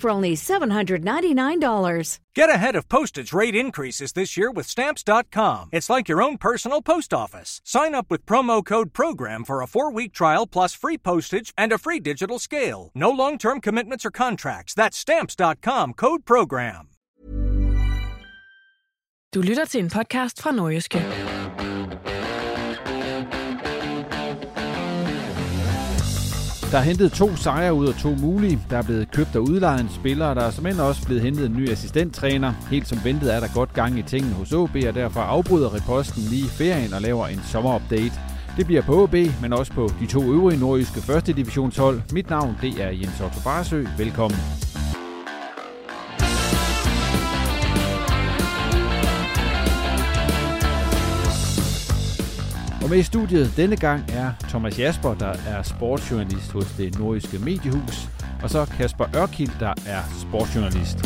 for 0.00 0.10
only 0.10 0.34
$799. 0.36 2.18
Get 2.34 2.50
ahead 2.50 2.76
of 2.76 2.88
postage 2.88 3.32
rate 3.32 3.54
increases 3.54 4.12
this 4.12 4.36
year 4.36 4.50
with 4.50 4.66
Stamps.com. 4.66 5.68
It's 5.72 5.90
like 5.90 6.08
your 6.08 6.22
own 6.22 6.38
personal 6.38 6.82
post 6.82 7.12
office. 7.12 7.60
Sign 7.64 7.94
up 7.94 8.06
with 8.10 8.26
promo 8.26 8.64
code 8.64 8.92
PROGRAM 8.92 9.44
for 9.44 9.62
a 9.62 9.66
four 9.66 9.92
week 9.92 10.12
trial 10.12 10.46
plus 10.46 10.74
free 10.74 10.98
postage 10.98 11.52
and 11.58 11.72
a 11.72 11.78
free 11.78 12.00
digital 12.00 12.38
scale. 12.38 12.90
No 12.94 13.10
long 13.10 13.38
term 13.38 13.60
commitments 13.60 14.04
or 14.06 14.10
contracts. 14.10 14.74
That's 14.74 14.96
Stamps.com 14.96 15.94
code 15.94 16.24
PROGRAM. 16.24 16.86
Du 19.34 19.40
lytter 19.42 19.64
til 19.64 19.80
en 19.80 19.90
podcast 19.90 20.42
fra 20.42 20.50
Nordjyske. 20.52 21.39
Der 26.70 26.78
er 26.78 26.82
hentet 26.82 27.12
to 27.12 27.36
sejre 27.36 27.74
ud 27.74 27.88
af 27.88 27.94
to 27.94 28.14
mulige. 28.14 28.60
Der 28.70 28.78
er 28.78 28.82
blevet 28.82 29.10
købt 29.10 29.36
og 29.36 29.42
udlejet 29.42 29.80
en 29.80 29.88
spiller, 29.88 30.26
og 30.26 30.36
der 30.36 30.42
er 30.42 30.50
som 30.50 30.66
end 30.66 30.80
også 30.80 31.06
blevet 31.06 31.22
hentet 31.22 31.46
en 31.46 31.56
ny 31.56 31.70
assistenttræner. 31.70 32.52
Helt 32.70 32.88
som 32.88 32.98
ventet 33.04 33.34
er 33.34 33.40
der 33.40 33.46
godt 33.54 33.72
gang 33.72 33.98
i 33.98 34.02
tingene 34.02 34.34
hos 34.34 34.52
OB, 34.52 34.76
og 34.88 34.94
derfor 34.94 35.20
afbryder 35.20 35.74
reposten 35.74 36.22
lige 36.22 36.48
ferien 36.48 36.92
og 36.92 37.00
laver 37.00 37.26
en 37.26 37.40
sommerupdate. 37.44 38.12
Det 38.56 38.66
bliver 38.66 38.82
på 38.82 39.02
OB, 39.02 39.14
men 39.42 39.52
også 39.52 39.72
på 39.72 39.90
de 40.00 40.06
to 40.06 40.22
øvrige 40.22 40.60
nordjyske 40.60 41.00
første 41.00 41.32
divisionshold. 41.32 42.00
Mit 42.12 42.30
navn 42.30 42.56
det 42.62 42.82
er 42.82 42.90
Jens 42.90 43.20
Otto 43.20 43.40
Barsø. 43.44 43.84
Velkommen. 43.98 44.69
Og 52.82 52.90
med 52.90 52.98
i 52.98 53.02
studiet 53.02 53.52
denne 53.56 53.76
gang 53.76 54.04
er 54.08 54.32
Thomas 54.48 54.78
Jasper, 54.78 55.14
der 55.14 55.34
er 55.46 55.62
sportsjournalist 55.62 56.52
hos 56.52 56.72
det 56.72 56.98
nordiske 56.98 57.38
mediehus, 57.38 58.08
og 58.42 58.50
så 58.50 58.64
Kasper 58.76 59.16
Ørkild, 59.16 59.50
der 59.60 59.74
er 59.86 60.02
sportsjournalist. 60.20 60.98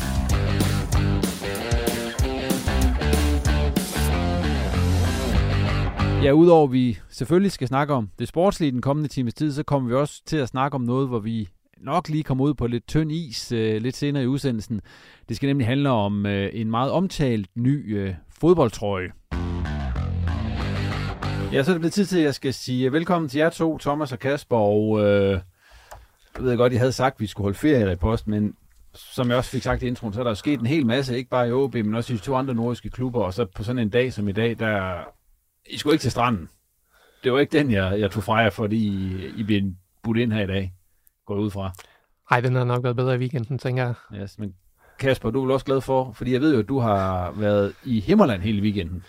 Ja, 6.24 6.32
udover 6.32 6.66
vi 6.66 6.98
selvfølgelig 7.10 7.52
skal 7.52 7.68
snakke 7.68 7.94
om 7.94 8.10
det 8.18 8.28
sportslige 8.28 8.72
den 8.72 8.82
kommende 8.82 9.08
times 9.08 9.34
tid, 9.34 9.52
så 9.52 9.62
kommer 9.62 9.88
vi 9.88 9.94
også 9.94 10.22
til 10.26 10.36
at 10.36 10.48
snakke 10.48 10.74
om 10.74 10.80
noget, 10.80 11.08
hvor 11.08 11.18
vi 11.18 11.48
nok 11.80 12.08
lige 12.08 12.22
kommer 12.22 12.44
ud 12.44 12.54
på 12.54 12.66
lidt 12.66 12.86
tynd 12.88 13.12
is 13.12 13.52
øh, 13.52 13.82
lidt 13.82 13.96
senere 13.96 14.22
i 14.22 14.26
udsendelsen. 14.26 14.80
Det 15.28 15.36
skal 15.36 15.46
nemlig 15.46 15.66
handle 15.66 15.90
om 15.90 16.26
øh, 16.26 16.50
en 16.52 16.70
meget 16.70 16.90
omtalt 16.90 17.48
ny 17.56 17.98
øh, 17.98 18.14
fodboldtrøje. 18.40 19.10
Ja, 21.54 21.62
så 21.62 21.70
er 21.70 21.74
det 21.74 21.80
blevet 21.80 21.92
tid 21.92 22.06
til, 22.06 22.18
at 22.18 22.24
jeg 22.24 22.34
skal 22.34 22.54
sige 22.54 22.92
velkommen 22.92 23.28
til 23.28 23.38
jer 23.38 23.50
to, 23.50 23.78
Thomas 23.78 24.12
og 24.12 24.18
Kasper, 24.18 24.56
og 24.56 25.00
øh, 25.00 25.40
jeg 26.34 26.44
ved 26.44 26.56
godt, 26.56 26.72
I 26.72 26.76
havde 26.76 26.92
sagt, 26.92 27.14
at 27.14 27.20
vi 27.20 27.26
skulle 27.26 27.44
holde 27.44 27.58
ferie 27.58 27.92
i 27.92 27.96
post, 27.96 28.26
men 28.26 28.54
som 28.94 29.28
jeg 29.28 29.36
også 29.36 29.50
fik 29.50 29.62
sagt 29.62 29.82
i 29.82 29.86
introen, 29.86 30.12
så 30.12 30.20
er 30.20 30.24
der 30.24 30.30
jo 30.30 30.34
sket 30.34 30.60
en 30.60 30.66
hel 30.66 30.86
masse, 30.86 31.16
ikke 31.16 31.30
bare 31.30 31.48
i 31.48 31.52
OB, 31.52 31.74
men 31.74 31.94
også 31.94 32.12
i 32.12 32.16
de 32.16 32.22
to 32.22 32.34
andre 32.34 32.54
nordiske 32.54 32.90
klubber, 32.90 33.20
og 33.20 33.34
så 33.34 33.46
på 33.54 33.64
sådan 33.64 33.78
en 33.78 33.88
dag 33.88 34.12
som 34.12 34.28
i 34.28 34.32
dag, 34.32 34.58
der 34.58 35.04
I 35.70 35.78
skulle 35.78 35.94
ikke 35.94 36.02
til 36.02 36.10
stranden. 36.10 36.48
Det 37.24 37.32
var 37.32 37.38
ikke 37.38 37.58
den, 37.58 37.70
jeg, 37.70 38.00
jeg 38.00 38.10
tog 38.10 38.22
fra 38.22 38.34
jer, 38.34 38.50
fordi 38.50 38.76
I, 38.76 39.26
I 39.36 39.42
blev 39.42 39.62
budt 40.02 40.18
ind 40.18 40.32
her 40.32 40.42
i 40.42 40.46
dag, 40.46 40.72
går 41.26 41.34
ud 41.34 41.50
fra. 41.50 41.72
Ej, 42.30 42.40
den 42.40 42.54
har 42.54 42.64
nok 42.64 42.84
været 42.84 42.96
bedre 42.96 43.14
i 43.14 43.18
weekenden, 43.18 43.58
tænker 43.58 43.84
jeg. 43.84 44.20
Yes, 44.22 44.38
men 44.38 44.54
Kasper, 44.98 45.30
du 45.30 45.38
er 45.38 45.44
vel 45.44 45.52
også 45.52 45.66
glad 45.66 45.80
for, 45.80 46.12
fordi 46.12 46.32
jeg 46.32 46.40
ved 46.40 46.54
jo, 46.54 46.60
at 46.60 46.68
du 46.68 46.78
har 46.78 47.30
været 47.30 47.74
i 47.84 48.00
Himmerland 48.00 48.42
hele 48.42 48.62
weekenden. 48.62 49.04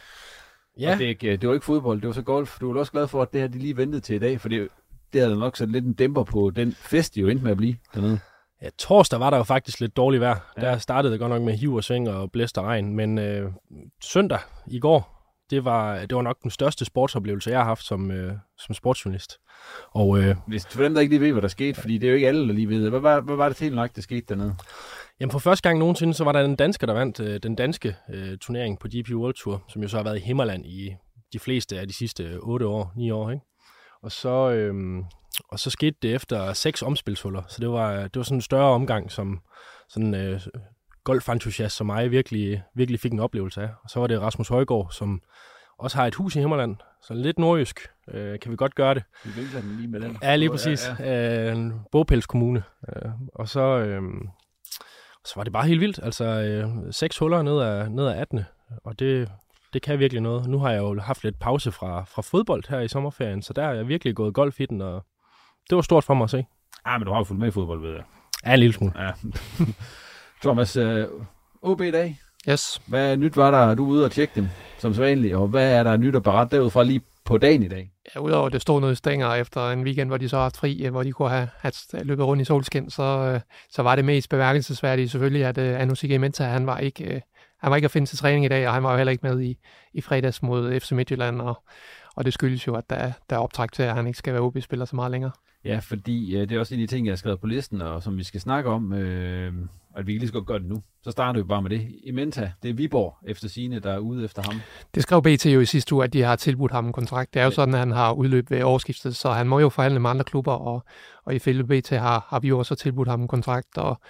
Ja, 0.80 0.92
Og 0.94 0.98
det, 0.98 1.06
er 1.06 1.10
ikke, 1.10 1.38
det 1.38 1.48
var 1.50 1.54
ikke 1.56 1.66
fodbold, 1.66 2.02
det 2.02 2.08
var 2.08 2.14
så 2.14 2.22
golf. 2.22 2.60
Du 2.60 2.68
vel 2.68 2.78
også 2.78 2.92
glad 2.92 3.08
for, 3.08 3.22
at 3.22 3.34
det 3.34 3.42
her 3.42 3.48
de 3.48 3.58
lige 3.60 3.78
ventede 3.78 4.02
til 4.02 4.16
i 4.16 4.20
dag, 4.20 4.42
for 4.42 4.50
det, 4.50 4.68
det 5.14 5.22
havde 5.22 5.40
nok 5.40 5.58
sat 5.58 5.70
lidt 5.72 5.86
en 5.86 5.94
dæmper 5.94 6.24
på 6.24 6.50
den 6.56 6.72
fest, 6.72 7.16
de 7.16 7.20
jo 7.22 7.28
endte 7.28 7.44
med 7.44 7.52
at 7.52 7.58
blive 7.58 7.76
dernede. 7.96 8.20
ja, 8.62 8.70
torsdag 8.78 9.20
var 9.20 9.30
der 9.30 9.38
jo 9.38 9.44
faktisk 9.44 9.80
lidt 9.80 9.98
dårligt 9.98 10.22
vejr. 10.22 10.54
Ja. 10.58 10.62
Der 10.62 10.78
startede 10.78 11.12
det 11.12 11.20
godt 11.20 11.30
nok 11.30 11.42
med 11.42 11.54
hiv 11.54 11.74
og 11.74 11.84
sving 11.84 12.10
og 12.10 12.32
blæst 12.32 12.58
og 12.58 12.64
regn, 12.66 12.96
men 12.96 13.18
øh, 13.18 13.52
søndag 14.04 14.40
i 14.68 14.80
går, 14.80 15.12
det 15.50 15.66
var, 15.66 16.00
det 16.00 16.16
var 16.16 16.22
nok 16.22 16.44
den 16.44 16.52
største 16.52 16.86
sportsoplevelse, 16.86 17.50
jeg 17.50 17.60
har 17.60 17.66
haft 17.66 17.84
som, 17.86 18.12
øh, 18.12 18.34
som 18.60 18.76
sportsjournalist. 18.76 19.38
Og 19.92 20.20
øh, 20.20 20.36
Hvis 20.48 20.68
for 20.68 20.84
dem, 20.84 20.94
der 20.94 21.02
ikke 21.02 21.12
lige 21.14 21.22
ved, 21.22 21.32
hvad 21.32 21.42
der 21.42 21.48
skete, 21.48 21.82
fordi 21.82 21.98
det 21.98 22.08
er 22.08 22.12
jo 22.12 22.16
ikke 22.16 22.28
alle, 22.28 22.48
der 22.48 22.54
lige 22.54 22.70
ved. 22.70 22.90
Hvad, 22.90 23.00
var- 23.00 23.22
hvad 23.22 23.36
var 23.36 23.48
det 23.50 23.60
helt 23.60 23.76
nok, 23.76 23.96
der 23.96 24.02
skete 24.02 24.26
dernede? 24.30 24.56
Jamen 25.20 25.32
for 25.32 25.40
første 25.40 25.70
gang 25.70 25.80
nogensinde, 25.80 26.14
så 26.14 26.24
var 26.24 26.32
der 26.32 26.46
en 26.46 26.56
dansker, 26.56 26.88
der 26.88 26.94
vandt 26.94 27.20
øh, 27.20 27.40
den 27.44 27.56
danske 27.56 27.96
øh, 28.10 28.38
turnering 28.38 28.80
på 28.80 28.88
GP 28.88 29.10
World 29.12 29.34
Tour, 29.34 29.64
som 29.70 29.82
jo 29.82 29.88
så 29.88 29.98
har 29.98 30.04
været 30.04 30.18
i 30.18 30.22
Himmerland 30.22 30.66
i 30.66 30.96
de 31.34 31.40
fleste 31.40 31.80
af 31.80 31.88
de 31.88 31.94
sidste 31.94 32.38
8 32.40 32.68
år, 32.68 32.94
9 32.96 33.12
år, 33.12 33.32
ikke? 33.32 33.46
Og 34.02 34.12
så, 34.12 34.52
øh, 34.52 35.04
og 35.50 35.60
så 35.60 35.70
skete 35.70 35.98
det 36.02 36.16
efter 36.16 36.54
seks 36.54 36.82
omspilshuller, 36.82 37.44
så 37.48 37.58
det 37.60 37.70
var, 37.70 37.94
det 37.94 38.16
var 38.16 38.24
sådan 38.24 38.38
en 38.38 38.42
større 38.42 38.72
omgang, 38.72 39.12
som 39.12 39.42
sådan 39.90 40.16
øh, 40.16 40.42
golfentusiast 41.04 41.76
som 41.76 41.88
mig 41.88 42.12
virkelig, 42.12 42.64
virkelig 42.76 43.00
fik 43.00 43.12
en 43.12 43.20
oplevelse 43.20 43.62
af. 43.62 43.70
Og 43.84 43.90
så 43.90 44.00
var 44.00 44.08
det 44.08 44.22
Rasmus 44.22 44.48
Højgaard, 44.48 44.92
som 44.92 45.22
også 45.80 45.98
har 45.98 46.08
et 46.08 46.16
hus 46.16 46.36
i 46.36 46.40
Himmerland, 46.40 46.76
så 47.02 47.14
lidt 47.14 47.40
nordjysk 47.40 47.88
øh, 48.14 48.40
kan 48.40 48.52
vi 48.52 48.56
godt 48.56 48.76
gøre 48.76 48.94
det. 48.94 49.04
Vi 49.26 49.32
vinkler 49.36 49.62
den 49.62 49.76
lige 49.78 49.88
med 49.88 50.00
den. 50.00 50.18
Ja, 50.22 50.36
lige 50.36 50.50
præcis. 50.50 50.90
Ja, 51.00 51.06
ja. 51.06 51.50
Øh, 51.50 51.58
en 51.58 51.74
bogpælskommune. 51.92 52.64
Øh, 52.90 53.12
og 53.36 53.50
så, 53.50 53.62
øh, 53.62 54.02
så 55.26 55.34
var 55.36 55.44
det 55.44 55.54
bare 55.54 55.68
helt 55.68 55.82
vildt. 55.82 56.00
Altså 56.04 56.26
øh, 56.26 56.94
seks 56.94 57.18
huller 57.18 57.42
ned 57.42 57.60
af, 57.60 57.92
ned 57.92 58.08
af 58.08 58.22
18. 58.22 58.42
Og 58.84 59.00
det, 59.00 59.32
det 59.74 59.82
kan 59.82 60.00
virkelig 60.00 60.22
noget. 60.22 60.48
Nu 60.48 60.60
har 60.60 60.72
jeg 60.72 60.80
jo 60.80 61.00
haft 61.00 61.24
lidt 61.24 61.40
pause 61.40 61.72
fra, 61.72 62.04
fra 62.04 62.22
fodbold 62.22 62.64
her 62.70 62.80
i 62.80 62.88
sommerferien, 62.88 63.42
så 63.42 63.54
der 63.54 63.64
er 63.64 63.74
jeg 63.74 63.88
virkelig 63.88 64.16
gået 64.16 64.34
golf 64.34 64.60
i 64.60 64.66
den, 64.66 64.82
og 64.82 65.06
det 65.70 65.76
var 65.76 65.82
stort 65.82 66.04
for 66.04 66.14
mig 66.14 66.24
at 66.24 66.30
se. 66.30 66.46
Ah, 66.86 67.00
men 67.00 67.06
du 67.06 67.12
har 67.12 67.20
jo 67.20 67.24
fulgt 67.24 67.40
med 67.40 67.48
i 67.48 67.52
fodbold, 67.52 67.82
ved 67.82 67.92
jeg. 67.92 68.04
Ja, 68.46 68.54
en 68.54 68.60
lille 68.60 68.74
smule. 68.74 68.94
Ja. 69.04 69.12
Thomas, 70.44 70.76
øh, 70.76 71.08
OB 71.62 71.82
i 71.82 71.92
dag. 71.92 72.20
Yes. 72.50 72.82
Hvad 72.88 73.18
nyt 73.18 73.38
var 73.38 73.52
der? 73.52 73.76
Du 73.76 73.86
er 73.86 73.90
ude 73.90 74.06
og 74.06 74.12
tjekke 74.12 74.32
dem, 74.36 74.48
som 74.78 74.94
sædvanligt. 74.94 75.36
Og 75.36 75.48
hvad 75.48 75.74
er 75.74 75.84
der 75.84 75.98
nyt 75.98 76.16
at 76.16 76.24
berette 76.24 76.56
derudfra 76.56 76.84
lige 76.84 77.02
på 77.26 77.38
dagen 77.38 77.64
i 77.64 77.68
dag? 77.68 77.92
Ja, 78.16 78.20
Udover 78.20 78.46
at 78.46 78.54
det 78.54 78.62
stod 78.62 78.82
noget 78.82 78.94
i 78.94 78.96
stænger 78.96 79.34
efter 79.34 79.70
en 79.70 79.84
weekend, 79.84 80.10
hvor 80.10 80.18
de 80.18 80.30
så 80.30 80.36
har 80.36 80.44
haft 80.44 80.58
fri, 80.58 80.86
øh, 80.86 80.92
hvor 80.92 81.04
de 81.04 81.12
kunne 81.12 81.30
have, 81.30 81.50
have 81.60 81.74
løbet 81.94 82.26
rundt 82.26 82.42
i 82.42 82.46
solskin, 82.46 82.90
så, 82.90 83.04
øh, 83.04 83.40
så 83.70 83.82
var 83.82 83.96
det 83.96 84.06
mest 84.06 84.30
bemærkelsesværdige 84.30 85.10
selvfølgelig, 85.10 85.46
at 85.46 85.58
uh, 85.58 85.82
Anusike 85.82 86.20
Menta, 86.20 86.44
han 86.44 86.68
var 86.68 86.78
ikke... 86.78 87.16
Uh, 87.16 87.22
han 87.60 87.70
var 87.70 87.76
ikke 87.76 87.86
at 87.86 87.92
finde 87.92 88.08
til 88.08 88.18
træning 88.18 88.46
i 88.46 88.48
dag, 88.48 88.68
og 88.68 88.74
han 88.74 88.84
var 88.84 88.92
jo 88.92 88.98
heller 88.98 89.12
ikke 89.12 89.28
med 89.28 89.42
i, 89.42 89.58
i 89.94 90.02
fredags 90.02 90.44
mod 90.44 90.80
FC 90.80 90.92
Midtjylland, 90.92 91.42
og, 91.42 91.64
og 92.16 92.26
det 92.26 92.34
skyldes 92.34 92.68
jo, 92.68 92.76
at 92.76 92.90
der, 92.90 93.12
der 93.30 93.36
er 93.36 93.40
optræk 93.40 93.72
til, 93.72 93.84
at 93.84 93.96
han 93.96 94.08
ikke 94.08 94.20
skal 94.20 94.34
være 94.34 94.42
OB-spiller 94.42 94.86
så 94.86 94.96
meget 94.96 95.12
længere. 95.12 95.32
Ja, 95.66 95.80
fordi 95.80 96.36
øh, 96.36 96.50
det 96.50 96.56
er 96.56 96.60
også 96.60 96.76
en 96.76 96.82
af 96.82 96.88
de 96.88 96.96
ting, 96.96 97.06
jeg 97.06 97.12
har 97.12 97.18
skrevet 97.18 97.40
på 97.40 97.48
listen, 97.48 97.82
og 97.82 98.04
som 98.04 98.18
vi 98.18 98.24
skal 98.24 98.42
snakke 98.42 98.70
om, 98.70 98.94
øh, 98.94 99.54
og 99.96 100.00
at 100.00 100.08
vi 100.08 100.18
lige 100.18 100.32
godt 100.32 100.46
gøre 100.46 100.60
det 100.60 100.68
nu. 100.68 100.84
Så 101.04 101.12
starter 101.12 101.40
vi 101.40 101.48
bare 101.48 101.62
med 101.62 101.70
det. 101.70 101.88
I 102.04 102.12
Menta, 102.12 102.52
det 102.64 102.70
er 102.70 102.74
Viborg 102.74 103.18
efter 103.28 103.48
sine, 103.48 103.80
der 103.80 103.94
er 103.94 103.98
ude 103.98 104.26
efter 104.26 104.42
ham. 104.46 104.62
Det 104.96 105.04
skrev 105.04 105.22
BT 105.22 105.46
jo 105.46 105.60
i 105.60 105.66
sidste 105.66 105.96
uge, 105.96 106.04
at 106.04 106.14
de 106.14 106.22
har 106.22 106.36
tilbudt 106.36 106.72
ham 106.72 106.86
en 106.86 106.94
kontrakt. 106.94 107.34
Det 107.34 107.40
er 107.40 107.46
jo 107.46 107.52
sådan, 107.52 107.74
at 107.74 107.80
han 107.80 107.92
har 107.92 108.12
udløb 108.12 108.52
ved 108.52 108.64
årsskiftet, 108.64 109.16
så 109.16 109.32
han 109.32 109.48
må 109.48 109.60
jo 109.60 109.70
forhandle 109.70 110.00
med 110.00 110.10
andre 110.10 110.24
klubber, 110.24 110.52
og, 110.52 110.84
og 111.26 111.36
ifølge 111.36 111.64
BT 111.64 111.90
har, 111.90 112.28
har 112.30 112.40
vi 112.40 112.48
jo 112.48 112.60
også 112.60 112.76
tilbudt 112.76 113.08
ham 113.08 113.22
en 113.22 113.28
kontrakt, 113.28 113.78
og, 113.78 114.02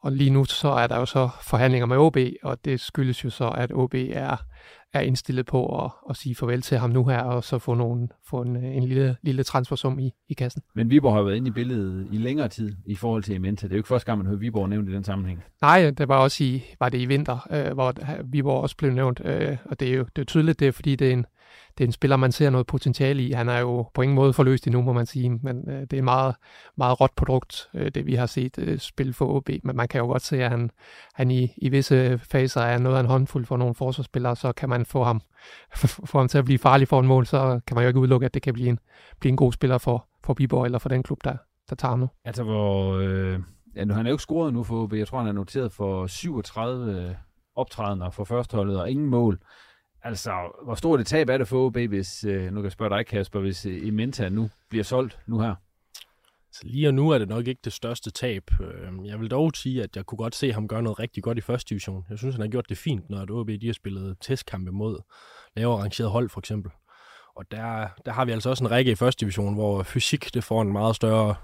og 0.00 0.12
lige 0.12 0.30
nu 0.30 0.44
så 0.44 0.68
er 0.68 0.86
der 0.86 0.98
jo 0.98 1.06
så 1.06 1.28
forhandlinger 1.42 1.86
med 1.86 1.96
OB, 1.96 2.16
og 2.42 2.64
det 2.64 2.80
skyldes 2.80 3.24
jo 3.24 3.30
så, 3.30 3.48
at 3.48 3.72
OB 3.72 3.94
er, 3.94 4.36
er 4.94 5.00
indstillet 5.00 5.46
på 5.46 5.84
at, 5.84 5.90
at 6.10 6.16
sige 6.16 6.34
farvel 6.34 6.62
til 6.62 6.78
ham 6.78 6.90
nu 6.90 7.04
her, 7.04 7.18
og 7.18 7.44
så 7.44 7.58
få, 7.58 7.74
nogen, 7.74 8.10
få 8.26 8.42
en, 8.42 8.56
en 8.56 8.84
lille, 8.84 9.16
lille 9.22 9.42
transfersum 9.42 9.98
i, 9.98 10.12
i 10.28 10.34
kassen. 10.34 10.62
Men 10.74 10.90
Viborg 10.90 11.14
har 11.14 11.22
været 11.22 11.36
inde 11.36 11.48
i 11.48 11.50
billedet 11.50 12.08
i 12.12 12.16
længere 12.16 12.48
tid 12.48 12.76
i 12.86 12.94
forhold 12.94 13.22
til 13.22 13.40
Menta. 13.40 13.66
Det 13.66 13.72
er 13.72 13.76
jo 13.76 13.78
ikke 13.78 13.88
første 13.88 14.06
gang, 14.06 14.18
man 14.18 14.26
hører 14.26 14.38
Viborg 14.38 14.68
nævnt 14.68 14.88
i 14.88 14.92
den 14.92 15.04
sammenhæng. 15.04 15.42
Nej, 15.62 15.90
det 15.90 16.08
var 16.08 16.16
også 16.16 16.44
i, 16.44 16.64
var 16.80 16.88
det 16.88 16.98
i 16.98 17.04
vinter, 17.04 17.46
øh, 17.50 17.72
hvor 17.72 17.94
Viborg 18.24 18.62
også 18.62 18.76
blev 18.76 18.90
nævnt, 18.90 19.20
øh, 19.24 19.56
og 19.64 19.80
det 19.80 19.88
er 19.88 19.94
jo 19.94 20.06
det 20.16 20.22
er 20.22 20.26
tydeligt, 20.26 20.60
det 20.60 20.68
er 20.68 20.72
fordi, 20.72 20.96
det 20.96 21.08
er 21.08 21.12
en, 21.12 21.26
det 21.78 21.84
er 21.84 21.88
en 21.88 21.92
spiller, 21.92 22.16
man 22.16 22.32
ser 22.32 22.50
noget 22.50 22.66
potentiale 22.66 23.22
i. 23.22 23.32
Han 23.32 23.48
er 23.48 23.58
jo 23.58 23.86
på 23.94 24.02
ingen 24.02 24.14
måde 24.14 24.32
forløst 24.32 24.66
endnu, 24.66 24.82
må 24.82 24.92
man 24.92 25.06
sige, 25.06 25.30
men 25.30 25.70
øh, 25.70 25.80
det 25.80 25.92
er 25.92 25.98
et 25.98 26.04
meget, 26.04 26.34
meget 26.76 27.00
råt 27.00 27.10
produkt, 27.16 27.68
øh, 27.74 27.90
det 27.94 28.06
vi 28.06 28.14
har 28.14 28.26
set 28.26 28.58
øh, 28.58 28.78
spille 28.78 29.12
for 29.12 29.36
OB. 29.36 29.48
Men 29.62 29.76
man 29.76 29.88
kan 29.88 30.00
jo 30.00 30.06
godt 30.06 30.22
se, 30.22 30.44
at 30.44 30.50
han, 30.50 30.70
han 31.14 31.30
i, 31.30 31.52
i 31.56 31.68
visse 31.68 32.18
faser 32.18 32.60
er 32.60 32.78
noget 32.78 32.96
af 32.96 33.00
en 33.00 33.06
håndfuld 33.06 33.46
for 33.46 33.56
nogle 33.56 33.74
forsvarsspillere, 33.74 34.36
så 34.36 34.52
kan 34.52 34.68
man 34.68 34.86
få 34.86 35.04
ham, 35.04 35.20
få 36.10 36.18
ham 36.18 36.28
til 36.28 36.38
at 36.38 36.44
blive 36.44 36.58
farlig 36.58 36.88
for 36.88 37.00
en 37.00 37.06
mål, 37.06 37.26
så 37.26 37.60
kan 37.66 37.74
man 37.74 37.84
jo 37.84 37.88
ikke 37.88 38.00
udelukke, 38.00 38.24
at 38.24 38.34
det 38.34 38.42
kan 38.42 38.54
blive 38.54 38.68
en, 38.68 38.78
blive 39.20 39.30
en 39.30 39.36
god 39.36 39.52
spiller 39.52 39.78
for, 39.78 40.06
for 40.24 40.34
Viborg 40.34 40.64
eller 40.64 40.78
for 40.78 40.88
den 40.88 41.02
klub, 41.02 41.24
der, 41.24 41.36
der 41.70 41.76
tager 41.76 41.90
ham 41.90 41.98
nu. 41.98 42.08
Altså, 42.24 42.42
hvor... 42.42 42.96
Øh, 42.96 43.38
ja, 43.76 43.84
nu, 43.84 43.94
han 43.94 44.06
er 44.06 44.10
jo 44.10 44.14
ikke 44.14 44.22
scoret 44.22 44.54
nu 44.54 44.62
for 44.62 44.82
OB. 44.82 44.92
Jeg 44.92 45.08
tror, 45.08 45.18
han 45.18 45.28
er 45.28 45.32
noteret 45.32 45.72
for 45.72 46.06
37 46.06 46.92
øh, 46.92 47.14
optrædener 47.56 48.10
for 48.10 48.24
førsteholdet 48.24 48.80
og 48.80 48.90
ingen 48.90 49.06
mål. 49.06 49.38
Altså, 50.04 50.32
hvor 50.64 50.74
stort 50.74 51.00
et 51.00 51.06
tab 51.06 51.28
er 51.28 51.38
det 51.38 51.48
for 51.48 51.66
OB, 51.66 51.76
hvis, 51.76 52.24
øh, 52.24 52.44
nu 52.44 52.54
kan 52.54 52.64
jeg 52.64 52.72
spørge 52.72 52.96
dig, 52.96 53.06
Kasper, 53.06 53.40
hvis 53.40 53.66
øh, 53.66 53.86
Imenta 53.86 54.28
nu 54.28 54.50
bliver 54.70 54.84
solgt 54.84 55.18
nu 55.26 55.40
her? 55.40 55.54
Så 56.52 56.60
lige 56.64 56.88
og 56.88 56.94
nu 56.94 57.10
er 57.10 57.18
det 57.18 57.28
nok 57.28 57.46
ikke 57.46 57.60
det 57.64 57.72
største 57.72 58.10
tab. 58.10 58.50
Øhm, 58.60 59.04
jeg 59.04 59.20
vil 59.20 59.30
dog 59.30 59.50
sige, 59.54 59.82
at 59.82 59.96
jeg 59.96 60.06
kunne 60.06 60.16
godt 60.16 60.34
se 60.34 60.52
ham 60.52 60.68
gøre 60.68 60.82
noget 60.82 60.98
rigtig 60.98 61.22
godt 61.22 61.38
i 61.38 61.40
første 61.40 61.70
division. 61.70 62.04
Jeg 62.10 62.18
synes, 62.18 62.34
han 62.34 62.42
har 62.42 62.48
gjort 62.48 62.68
det 62.68 62.78
fint, 62.78 63.10
når 63.10 63.26
OB 63.30 63.48
de 63.48 63.66
har 63.66 63.72
spillet 63.72 64.16
testkampe 64.20 64.72
mod 64.72 64.98
lavere 65.56 65.82
rangeret 65.82 66.10
hold, 66.10 66.28
for 66.28 66.40
eksempel. 66.40 66.72
Og 67.36 67.44
der, 67.50 67.88
der 68.06 68.12
har 68.12 68.24
vi 68.24 68.32
altså 68.32 68.50
også 68.50 68.64
en 68.64 68.70
række 68.70 68.90
i 68.90 68.94
første 68.94 69.20
division, 69.20 69.54
hvor 69.54 69.82
fysik 69.82 70.34
det 70.34 70.44
får 70.44 70.62
en 70.62 70.72
meget 70.72 70.96
større, 70.96 71.34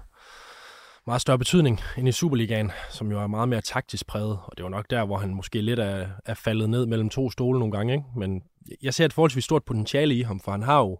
meget 1.07 1.21
større 1.21 1.37
betydning 1.37 1.79
end 1.97 2.07
i 2.07 2.11
Superligaen, 2.11 2.71
som 2.89 3.11
jo 3.11 3.19
er 3.19 3.27
meget 3.27 3.49
mere 3.49 3.61
taktisk 3.61 4.07
præget. 4.07 4.39
Og 4.45 4.57
det 4.57 4.63
var 4.63 4.69
nok 4.69 4.85
der, 4.89 5.05
hvor 5.05 5.17
han 5.17 5.33
måske 5.33 5.61
lidt 5.61 5.79
er, 5.79 6.07
er 6.25 6.33
faldet 6.33 6.69
ned 6.69 6.85
mellem 6.85 7.09
to 7.09 7.31
stole 7.31 7.59
nogle 7.59 7.71
gange. 7.71 7.93
Ikke? 7.93 8.05
Men 8.15 8.43
jeg 8.81 8.93
ser 8.93 9.05
et 9.05 9.13
forholdsvis 9.13 9.43
stort 9.43 9.63
potentiale 9.63 10.15
i 10.15 10.21
ham, 10.21 10.39
for 10.39 10.51
han 10.51 10.63
har 10.63 10.79
jo 10.79 10.99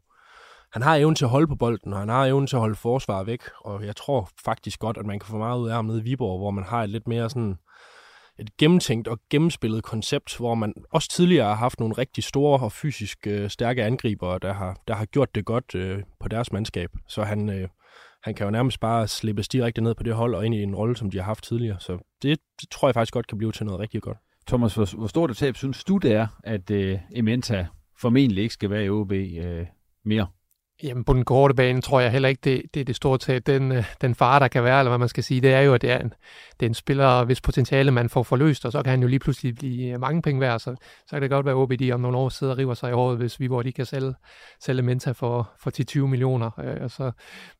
han 0.72 0.82
har 0.82 0.96
evnen 0.96 1.16
til 1.16 1.26
at 1.26 1.32
holde 1.32 1.48
på 1.48 1.56
bolden, 1.56 1.94
og 1.94 2.00
han 2.00 2.10
har 2.10 2.26
evnen 2.26 2.48
til 2.48 2.56
at 2.56 2.60
holde 2.60 2.76
forsvar 2.76 3.24
væk, 3.24 3.42
og 3.62 3.86
jeg 3.86 3.96
tror 3.96 4.30
faktisk 4.46 4.80
godt, 4.80 4.98
at 4.98 5.06
man 5.06 5.20
kan 5.20 5.28
få 5.28 5.38
meget 5.38 5.60
ud 5.60 5.70
af 5.70 5.76
ham 5.76 5.86
nede 5.86 6.00
i 6.00 6.04
Viborg, 6.04 6.40
hvor 6.40 6.52
man 6.52 6.64
har 6.64 6.84
et 6.84 6.90
lidt 6.90 7.08
mere 7.08 7.30
sådan 7.30 7.58
et 8.40 8.58
gennemtænkt 8.58 9.08
og 9.08 9.20
gennemspillet 9.30 9.84
koncept, 9.84 10.38
hvor 10.38 10.56
man 10.56 10.74
også 10.92 11.10
tidligere 11.10 11.48
har 11.48 11.56
haft 11.56 11.80
nogle 11.80 11.96
rigtig 11.98 12.24
store 12.24 12.60
og 12.60 12.72
fysisk 12.72 13.28
øh, 13.28 13.50
stærke 13.50 13.84
angribere, 13.84 14.40
der 14.40 14.54
har, 14.54 14.78
der 14.88 14.94
har 14.94 15.06
gjort 15.06 15.36
det 15.36 15.46
godt 15.46 15.76
øh, 15.76 16.04
på 16.20 16.28
deres 16.28 16.52
mandskab. 16.52 16.90
Så 17.08 17.24
han, 17.24 17.50
øh, 17.50 17.68
han 18.24 18.36
kan 18.36 18.46
jo 18.46 18.52
nærmest 18.52 18.80
bare 18.80 19.08
slippes 19.08 19.48
direkte 19.48 19.82
ned 19.82 19.96
på 19.96 20.04
det 20.04 20.14
hold 20.14 20.36
og 20.36 20.46
ind 20.46 20.56
i 20.56 20.64
en 20.64 20.76
rolle, 20.76 20.98
som 20.98 21.12
de 21.12 21.18
har 21.18 21.24
haft 21.24 21.44
tidligere. 21.44 21.80
Så 21.80 21.98
det, 22.22 22.40
det 22.62 22.70
tror 22.70 22.88
jeg 22.88 22.94
faktisk 22.94 23.14
godt 23.14 23.28
kan 23.28 23.38
blive 23.38 23.52
til 23.52 23.66
noget 23.66 23.80
rigtig 23.80 24.02
godt. 24.02 24.18
Thomas, 24.48 24.76
hvor, 24.76 24.98
hvor 24.98 25.08
stort 25.08 25.32
et 25.32 25.38
tab 25.38 25.56
synes 25.56 25.84
du, 25.84 25.98
det 25.98 26.12
er, 26.12 26.28
at 26.44 26.72
øh, 26.72 27.00
Ementa 27.16 27.68
formentlig 28.00 28.42
ikke 28.42 28.54
skal 28.54 28.70
være 28.70 28.86
i 28.86 28.90
OB 28.90 29.12
øh, 29.12 29.66
mere? 30.06 30.28
Jamen 30.84 31.04
på 31.04 31.14
den 31.14 31.26
korte 31.26 31.54
bane 31.54 31.82
tror 31.82 32.00
jeg 32.00 32.12
heller 32.12 32.30
ikke, 32.30 32.40
det, 32.44 32.64
det 32.74 32.80
er 32.80 32.84
det 32.84 32.96
store 32.96 33.18
tab. 33.18 33.46
Den, 33.46 33.72
øh, 33.72 33.86
den 34.02 34.16
fare, 34.16 34.40
der 34.40 34.48
kan 34.48 34.64
være, 34.64 34.80
eller 34.80 34.90
hvad 34.90 34.98
man 34.98 35.10
skal 35.10 35.24
sige, 35.24 35.42
det 35.42 35.54
er 35.54 35.60
jo, 35.60 35.74
at 35.74 35.82
det 35.82 35.92
er 35.92 36.00
en, 36.00 36.14
det 36.60 36.66
er 36.66 36.70
en 36.70 36.74
spiller, 36.74 37.24
hvis 37.24 37.42
potentiale 37.42 37.92
man 37.92 38.10
får 38.10 38.24
forløst, 38.24 38.66
og 38.66 38.72
så 38.72 38.84
kan 38.84 38.90
han 38.90 39.02
jo 39.02 39.08
lige 39.08 39.20
pludselig 39.20 39.56
blive 39.56 39.98
mange 39.98 40.22
penge 40.22 40.42
værd. 40.42 40.60
Så, 40.60 40.76
så 41.08 41.12
kan 41.12 41.22
det 41.22 41.30
godt 41.30 41.46
være, 41.46 41.56
at 41.56 41.58
OBD 41.58 41.92
om 41.94 42.00
nogle 42.00 42.18
år 42.18 42.30
sidder 42.30 42.54
og 42.54 42.60
river 42.60 42.74
sig 42.74 42.90
i 42.90 42.94
håret, 42.94 43.18
hvis 43.18 43.40
vi 43.40 43.48
hvor 43.48 43.62
de 43.62 43.72
kan 43.72 43.86
sælge, 43.86 44.14
sælge 44.60 44.82
Menta 44.82 45.12
for, 45.12 45.52
for 45.60 46.02
10-20 46.06 46.08
millioner. 46.08 46.52
Øh, 46.60 46.90
så, 46.90 47.12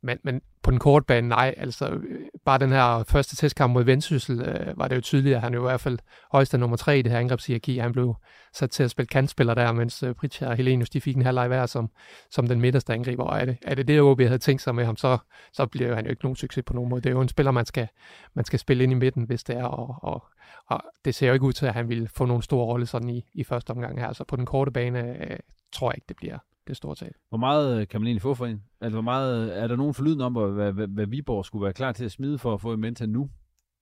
men, 0.04 0.18
men 0.24 0.42
på 0.64 0.72
den 0.72 0.80
korte 0.80 1.06
bane, 1.06 1.28
nej. 1.28 1.54
Altså, 1.58 2.00
bare 2.46 2.60
den 2.60 2.70
her 2.70 3.04
første 3.08 3.36
testkamp 3.36 3.74
mod 3.74 3.84
Vendsyssel, 3.84 4.42
øh, 4.42 4.78
var 4.78 4.88
det 4.88 4.96
jo 4.96 5.02
tydeligt, 5.02 5.36
at 5.36 5.42
han 5.42 5.54
jo 5.54 5.60
i 5.60 5.64
hvert 5.64 5.82
fald 5.82 6.00
højst 6.32 6.54
nummer 6.54 6.78
tre 6.78 7.00
i 7.00 7.02
det 7.02 7.12
her 7.12 7.20
angrebshierarki. 7.20 7.78
Han 7.78 7.92
blev 7.92 8.16
sat 8.54 8.72
til 8.72 8.84
at 8.84 8.92
spille 8.92 9.08
kantspiller 9.08 9.54
der, 9.54 9.72
mens 9.72 10.04
øh, 10.04 10.16
Pritja 10.16 10.48
og 10.48 10.56
Helenius, 10.56 10.90
de 10.90 11.02
fik 11.02 11.16
en 11.16 11.22
halvleg 11.22 11.48
hver 11.48 11.66
som, 11.66 11.90
som 12.32 12.48
den 12.48 12.62
midterste 12.62 12.94
angriber. 12.94 13.24
Og 13.24 13.40
er 13.40 13.46
det, 13.46 13.58
er 13.62 13.76
det 13.76 13.88
det, 13.88 14.02
OB 14.02 14.22
havde 14.22 14.38
tænkt 14.38 14.62
sig 14.62 14.76
med 14.76 14.86
ham, 14.86 14.98
så, 14.98 15.18
så 15.54 15.66
bliver 15.66 15.96
han 15.96 16.06
jo 16.06 16.10
ikke 16.10 16.26
nogen 16.26 16.36
succes 16.36 16.64
på 16.64 16.74
nogen 16.74 16.90
måde. 16.90 17.02
Det 17.02 17.10
er 17.10 17.14
jo 17.14 17.22
en 17.22 17.30
spiller, 17.30 17.52
man 17.52 17.66
skal, 17.66 17.88
man 18.34 18.46
skal 18.46 18.60
spille 18.60 18.84
ind 18.84 18.92
i 18.92 18.96
midten, 18.96 19.24
hvis 19.24 19.44
det 19.44 19.58
er, 19.58 19.66
og, 19.66 19.96
og, 20.02 20.24
og 20.68 20.82
det 21.06 21.16
ser 21.16 21.28
jo 21.28 21.34
ikke 21.34 21.46
ud 21.46 21.54
til, 21.54 21.66
at 21.66 21.74
han 21.74 21.90
vil 21.90 22.10
få 22.16 22.26
nogen 22.26 22.42
stor 22.42 22.66
rolle 22.66 22.86
sådan 22.86 23.10
i, 23.10 23.26
i 23.34 23.44
første 23.44 23.72
omgang 23.72 24.00
her. 24.00 24.14
Så 24.14 24.24
på 24.24 24.36
den 24.36 24.46
korte 24.46 24.72
bane 24.72 25.32
øh, 25.32 25.40
tror 25.72 25.90
jeg 25.92 25.98
ikke, 25.98 26.06
det 26.10 26.16
bliver, 26.16 26.38
det 26.68 26.78
store 26.78 26.96
tab. 26.96 27.14
Hvor 27.30 27.38
meget 27.38 27.82
øh, 27.82 27.88
kan 27.88 28.02
man 28.02 28.08
egentlig 28.08 28.22
få 28.22 28.34
for 28.34 28.46
en? 28.46 28.64
Altså, 28.82 28.96
hvor 28.96 29.02
meget, 29.02 29.60
er 29.60 29.68
der 29.68 29.76
nogen 29.76 29.94
forlyden 29.94 30.22
om, 30.22 30.34
hvad, 30.34 30.72
hvad, 30.72 30.88
hvad 30.88 31.06
Viborg 31.06 31.46
skulle 31.46 31.64
være 31.64 31.74
klar 31.74 31.92
til 31.92 32.06
at 32.06 32.12
smide 32.12 32.38
for 32.38 32.54
at 32.54 32.62
få 32.62 32.74
en 32.74 32.80
Menta 32.80 33.06
nu? 33.06 33.30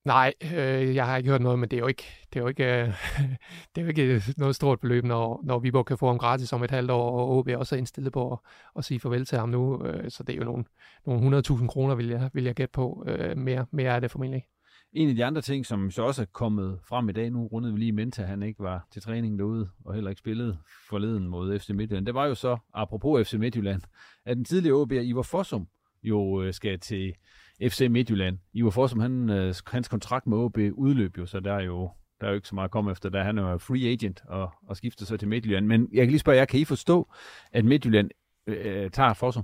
Nej, 0.06 0.34
øh, 0.44 0.96
jeg 0.96 1.06
har 1.06 1.18
ikke 1.18 1.30
hørt 1.30 1.42
noget, 1.42 1.60
men 1.60 1.70
det 1.70 1.78
er 1.78 1.82
jo 1.82 1.88
ikke, 1.88 2.04
det 2.34 2.40
er 2.40 2.44
jo 2.44 2.48
ikke, 2.48 2.82
øh, 2.82 2.88
det 3.76 3.82
er 3.82 3.82
jo 3.82 3.88
ikke 3.88 4.24
noget 4.38 4.56
stort 4.56 4.80
beløb, 4.80 5.04
når, 5.04 5.42
når 5.44 5.60
Viborg 5.60 5.86
kan 5.86 5.98
få 5.98 6.08
ham 6.08 6.18
gratis 6.18 6.54
om 6.54 6.64
et 6.64 6.72
halvt 6.72 6.92
år, 6.92 7.20
og 7.20 7.38
OB 7.38 7.50
også 7.56 7.76
er 7.76 7.78
indstillet 7.78 8.14
på 8.14 8.32
at, 8.32 8.40
at 8.78 8.86
sige 8.86 9.00
farvel 9.00 9.26
til 9.26 9.38
ham 9.38 9.50
nu. 9.50 9.86
Øh, 9.86 10.12
så 10.12 10.24
det 10.24 10.34
er 10.34 10.38
jo 10.38 10.44
nogle, 10.44 10.64
nogle 11.06 11.38
100.000 11.38 11.68
kroner, 11.68 11.96
vil 11.96 12.08
jeg, 12.08 12.30
vil 12.34 12.44
jeg 12.44 12.56
gætte 12.56 12.72
på. 12.72 13.04
Øh, 13.08 13.38
mere, 13.38 13.66
mere 13.72 13.96
er 13.96 14.00
det 14.00 14.12
formentlig 14.12 14.46
en 14.94 15.10
af 15.10 15.16
de 15.16 15.26
andre 15.26 15.42
ting, 15.42 15.66
som 15.66 15.92
så 15.92 16.04
også 16.04 16.22
er 16.22 16.26
kommet 16.26 16.80
frem 16.84 17.10
i 17.10 17.12
dag, 17.12 17.30
nu 17.30 17.48
rundede 17.48 17.74
vi 17.74 17.80
lige 17.80 17.92
Menta, 17.92 18.24
han 18.24 18.44
ikke 18.44 18.64
var 18.64 18.88
til 18.92 19.02
træning 19.02 19.40
derude, 19.40 19.70
og 19.86 19.94
heller 19.94 20.10
ikke 20.10 20.20
spillede 20.20 20.58
forleden 20.90 21.28
mod 21.28 21.60
FC 21.60 21.70
Midtjylland. 21.70 22.06
Det 22.06 22.14
var 22.14 22.26
jo 22.26 22.36
så, 22.36 22.58
apropos 22.74 23.30
FC 23.30 23.34
Midtjylland, 23.34 23.82
at 24.26 24.38
den 24.38 24.46
tidligere 24.46 24.84
OB'er 24.84 25.02
Ivar 25.02 25.22
Fossum 25.22 25.68
jo 26.04 26.42
øh, 26.42 26.54
skal 26.54 26.80
til 26.80 27.14
FC 27.62 27.88
Midtjylland. 27.90 28.38
Ivar 28.54 28.70
Fossum, 28.70 29.00
han, 29.00 29.30
øh, 29.30 29.56
hans 29.68 29.88
kontrakt 29.88 30.28
med 30.28 30.38
OB 30.38 30.58
udløb 30.74 31.18
jo, 31.18 31.26
så 31.26 31.40
der 31.40 31.54
er 31.54 31.64
jo 31.64 31.92
der 32.22 32.28
er 32.28 32.32
jo 32.32 32.36
ikke 32.36 32.48
så 32.48 32.56
meget 32.56 32.68
at 32.68 32.72
komme 32.72 32.92
efter, 32.92 33.10
da 33.10 33.24
han 33.24 33.38
er 33.38 33.58
free 33.58 33.92
agent 33.92 34.24
og, 34.28 34.52
og 34.68 34.78
skifter 34.78 35.06
så 35.06 35.18
til 35.18 35.28
Midtjylland. 35.28 35.66
Men 35.66 35.90
jeg 35.92 36.02
kan 36.02 36.10
lige 36.10 36.20
spørge 36.20 36.38
jer, 36.38 36.46
kan 36.46 36.60
I 36.60 36.66
forstå, 36.66 37.12
at 37.52 37.66
Midtjylland 37.66 38.10
øh, 38.48 38.92
tager 38.92 39.14
Fossum? 39.14 39.44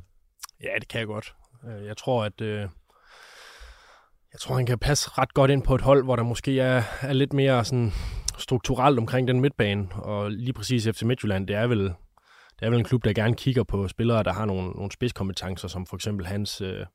Ja, 0.64 0.70
det 0.80 0.88
kan 0.88 1.00
jeg 1.00 1.08
godt. 1.08 1.36
Øh, 1.68 1.86
jeg 1.86 1.98
tror, 1.98 2.24
at 2.24 2.42
øh, 2.42 2.70
jeg 4.36 4.40
tror, 4.40 4.56
han 4.56 4.66
kan 4.66 4.80
passe 4.80 5.10
ret 5.18 5.34
godt 5.34 5.52
ind 5.52 5.64
på 5.64 5.76
et 5.76 5.82
hold, 5.82 6.04
hvor 6.04 6.16
der 6.16 6.24
måske 6.24 6.60
er, 6.60 6.84
er 7.02 7.14
lidt 7.14 7.34
mere 7.34 7.66
sådan 7.66 7.94
strukturelt 8.38 9.00
omkring 9.00 9.28
den 9.28 9.42
midtbane. 9.42 9.88
Og 9.92 10.32
lige 10.32 10.54
præcis 10.54 10.88
FC 10.88 11.02
Midtjylland, 11.02 11.48
det 11.48 11.56
er 11.56 11.68
vel 11.68 11.84
det 12.60 12.66
er 12.66 12.70
vel 12.70 12.80
en 12.80 12.86
klub, 12.86 13.06
der 13.06 13.14
gerne 13.14 13.36
kigger 13.36 13.64
på 13.64 13.88
spillere, 13.88 14.24
der 14.24 14.34
har 14.34 14.46
nogle, 14.46 14.70
nogle 14.70 14.92
spidskompetencer, 14.92 15.68
som 15.68 15.86
for 15.86 15.96
eksempel 15.96 16.26
hans, 16.26 16.62
øh, 16.62 16.86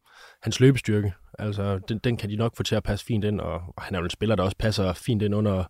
hans 0.43 0.61
løbestyrke. 0.61 1.13
Altså, 1.39 1.79
den, 1.79 1.99
den 1.99 2.17
kan 2.17 2.31
de 2.31 2.37
nok 2.37 2.57
få 2.57 2.63
til 2.63 2.75
at 2.75 2.83
passe 2.83 3.07
fint 3.07 3.25
ind, 3.25 3.41
og, 3.41 3.63
og 3.77 3.83
han 3.83 3.95
er 3.95 3.99
jo 3.99 4.05
en 4.05 4.11
spiller, 4.11 4.37
der 4.37 4.43
også 4.43 4.57
passer 4.59 4.93
fint 4.93 5.23
ind 5.23 5.35
under 5.35 5.65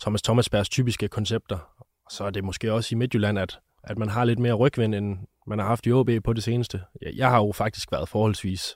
Thomas 0.00 0.22
Thomasbergs 0.22 0.68
typiske 0.68 1.08
koncepter. 1.08 1.58
Og 2.06 2.12
så 2.12 2.24
er 2.24 2.30
det 2.30 2.44
måske 2.44 2.72
også 2.72 2.94
i 2.94 2.98
Midtjylland, 2.98 3.38
at, 3.38 3.58
at 3.84 3.98
man 3.98 4.08
har 4.08 4.24
lidt 4.24 4.38
mere 4.38 4.54
rygvind, 4.54 4.94
end 4.94 5.18
man 5.46 5.58
har 5.58 5.66
haft 5.66 5.86
i 5.86 5.92
OB 5.92 6.10
på 6.24 6.32
det 6.32 6.42
seneste. 6.42 6.80
Jeg, 7.02 7.12
jeg 7.16 7.30
har 7.30 7.38
jo 7.38 7.52
faktisk 7.52 7.92
været 7.92 8.08
forholdsvis 8.08 8.74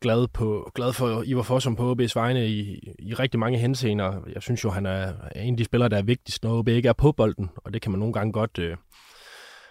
glad, 0.00 0.28
på, 0.28 0.70
glad 0.74 0.92
for 0.92 1.22
Ivar 1.26 1.42
Fossum 1.42 1.76
på 1.76 1.92
OB's 1.92 2.12
vegne 2.14 2.48
i, 2.48 2.88
i 2.98 3.14
rigtig 3.14 3.40
mange 3.40 3.58
henseender. 3.58 4.20
Jeg 4.34 4.42
synes 4.42 4.64
jo, 4.64 4.70
han 4.70 4.86
er 4.86 5.12
en 5.36 5.54
af 5.54 5.56
de 5.56 5.64
spillere, 5.64 5.88
der 5.88 5.98
er 5.98 6.02
vigtigst, 6.02 6.44
når 6.44 6.58
OB 6.58 6.68
ikke 6.68 6.88
er 6.88 6.92
på 6.92 7.12
bolden, 7.12 7.50
og 7.56 7.72
det 7.74 7.82
kan 7.82 7.90
man 7.90 7.98
nogle 7.98 8.12
gange 8.12 8.32
godt... 8.32 8.58
Øh, 8.58 8.76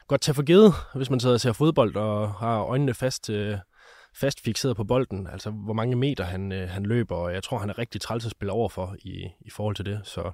godt 0.09 0.21
tage 0.21 0.35
for 0.35 0.43
givet, 0.43 0.73
hvis 0.95 1.09
man 1.09 1.19
sidder 1.19 1.35
og 1.35 1.41
ser 1.41 1.53
fodbold 1.53 1.95
og 1.95 2.33
har 2.33 2.59
øjnene 2.59 2.93
fast, 2.93 3.29
øh, 3.29 3.57
fast 4.15 4.43
fixeret 4.43 4.75
på 4.75 4.83
bolden. 4.83 5.27
Altså, 5.27 5.49
hvor 5.49 5.73
mange 5.73 5.95
meter 5.95 6.23
han, 6.23 6.51
øh, 6.51 6.69
han 6.69 6.83
løber, 6.83 7.15
og 7.15 7.33
jeg 7.33 7.43
tror, 7.43 7.57
han 7.57 7.69
er 7.69 7.77
rigtig 7.77 8.01
træls 8.01 8.25
at 8.25 8.31
spille 8.31 8.51
over 8.51 8.69
for 8.69 8.95
i, 8.99 9.27
i 9.41 9.49
forhold 9.49 9.75
til 9.75 9.85
det. 9.85 10.01
Så, 10.03 10.31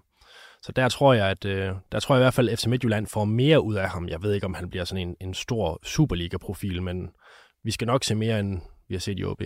så 0.61 0.71
der 0.71 0.89
tror 0.89 1.13
jeg, 1.13 1.29
at 1.29 1.45
øh, 1.45 1.75
der 1.91 1.99
tror 1.99 2.15
jeg 2.15 2.21
i 2.21 2.23
hvert 2.23 2.33
fald, 2.33 2.49
at 2.49 2.59
FC 2.59 2.65
Midtjylland 2.65 3.07
får 3.07 3.25
mere 3.25 3.61
ud 3.61 3.75
af 3.75 3.89
ham. 3.89 4.07
Jeg 4.07 4.23
ved 4.23 4.33
ikke, 4.33 4.45
om 4.45 4.53
han 4.53 4.69
bliver 4.69 4.85
sådan 4.85 5.07
en, 5.07 5.15
en 5.21 5.33
stor 5.33 5.79
Superliga-profil, 5.83 6.83
men 6.83 7.09
vi 7.63 7.71
skal 7.71 7.87
nok 7.87 8.03
se 8.03 8.15
mere, 8.15 8.39
end 8.39 8.61
vi 8.87 8.95
har 8.95 8.99
set 8.99 9.19
i 9.19 9.23
OB. 9.23 9.41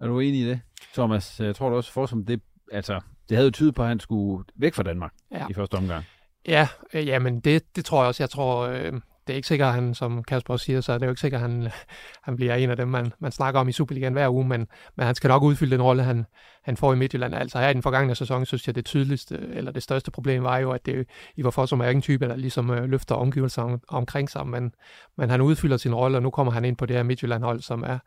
Er 0.00 0.06
du 0.06 0.20
enig 0.20 0.40
i 0.40 0.48
det, 0.48 0.60
Thomas? 0.94 1.40
Jeg 1.40 1.56
tror 1.56 1.70
du 1.70 1.76
også, 1.76 1.92
for 1.92 2.06
som 2.06 2.24
det, 2.24 2.40
altså, 2.72 3.00
det 3.28 3.36
havde 3.36 3.46
jo 3.46 3.50
tydet 3.50 3.74
på, 3.74 3.82
at 3.82 3.88
han 3.88 4.00
skulle 4.00 4.44
væk 4.56 4.74
fra 4.74 4.82
Danmark 4.82 5.12
ja. 5.30 5.46
i 5.50 5.54
første 5.54 5.74
omgang. 5.74 6.04
Ja, 6.48 6.68
øh, 6.94 7.06
ja 7.06 7.18
men 7.18 7.40
det, 7.40 7.76
det 7.76 7.84
tror 7.84 8.00
jeg 8.00 8.08
også. 8.08 8.22
Jeg 8.22 8.30
tror, 8.30 8.66
øh, 8.66 8.92
det 9.26 9.32
er 9.32 9.36
ikke 9.36 9.48
sikkert, 9.48 9.68
at 9.68 9.74
han, 9.74 9.94
som 9.94 10.22
Kasper 10.22 10.54
også 10.54 10.64
siger, 10.64 10.80
så 10.80 10.92
er 10.92 10.98
det 10.98 11.06
jo 11.06 11.10
ikke 11.10 11.20
sikkert, 11.20 11.42
at 11.42 11.50
han, 11.50 11.70
han 12.26 12.36
bliver 12.36 12.54
en 12.54 12.70
af 12.70 12.76
dem, 12.76 12.88
man, 12.88 13.12
man 13.18 13.32
snakker 13.32 13.60
om 13.60 13.68
i 13.68 13.72
Superligaen 13.72 14.12
hver 14.12 14.28
uge, 14.28 14.48
men, 14.48 14.66
men 14.96 15.06
han 15.06 15.14
skal 15.14 15.28
nok 15.28 15.42
udfylde 15.42 15.70
den 15.76 15.82
rolle, 15.82 16.02
han, 16.02 16.26
han 16.62 16.76
får 16.76 16.92
i 16.92 16.96
Midtjylland. 16.96 17.34
Altså 17.34 17.58
her 17.58 17.68
i 17.68 17.74
den 17.74 17.82
forgangne 17.82 18.14
sæson, 18.14 18.46
synes 18.46 18.66
jeg, 18.66 18.74
det 18.74 18.84
tydeligste, 18.84 19.38
eller 19.52 19.72
det 19.72 19.82
største 19.82 20.10
problem 20.10 20.42
var 20.42 20.58
jo, 20.58 20.70
at 20.70 20.86
det 20.86 21.06
i 21.36 21.44
var 21.44 21.66
som 21.66 21.80
er 21.80 21.88
ikke 21.88 21.98
en 21.98 22.02
type, 22.02 22.28
der 22.28 22.36
ligesom 22.36 22.70
øh, 22.70 22.84
løfter 22.84 23.14
omgivelser 23.14 23.62
om, 23.62 23.80
omkring 23.88 24.30
sig, 24.30 24.46
men, 24.46 24.74
men 25.16 25.30
han 25.30 25.40
udfylder 25.40 25.76
sin 25.76 25.94
rolle, 25.94 26.18
og 26.18 26.22
nu 26.22 26.30
kommer 26.30 26.52
han 26.52 26.64
ind 26.64 26.76
på 26.76 26.86
det 26.86 26.96
her 26.96 27.02
Midtjylland-hold, 27.02 27.60
som 27.60 27.82
er, 27.82 27.98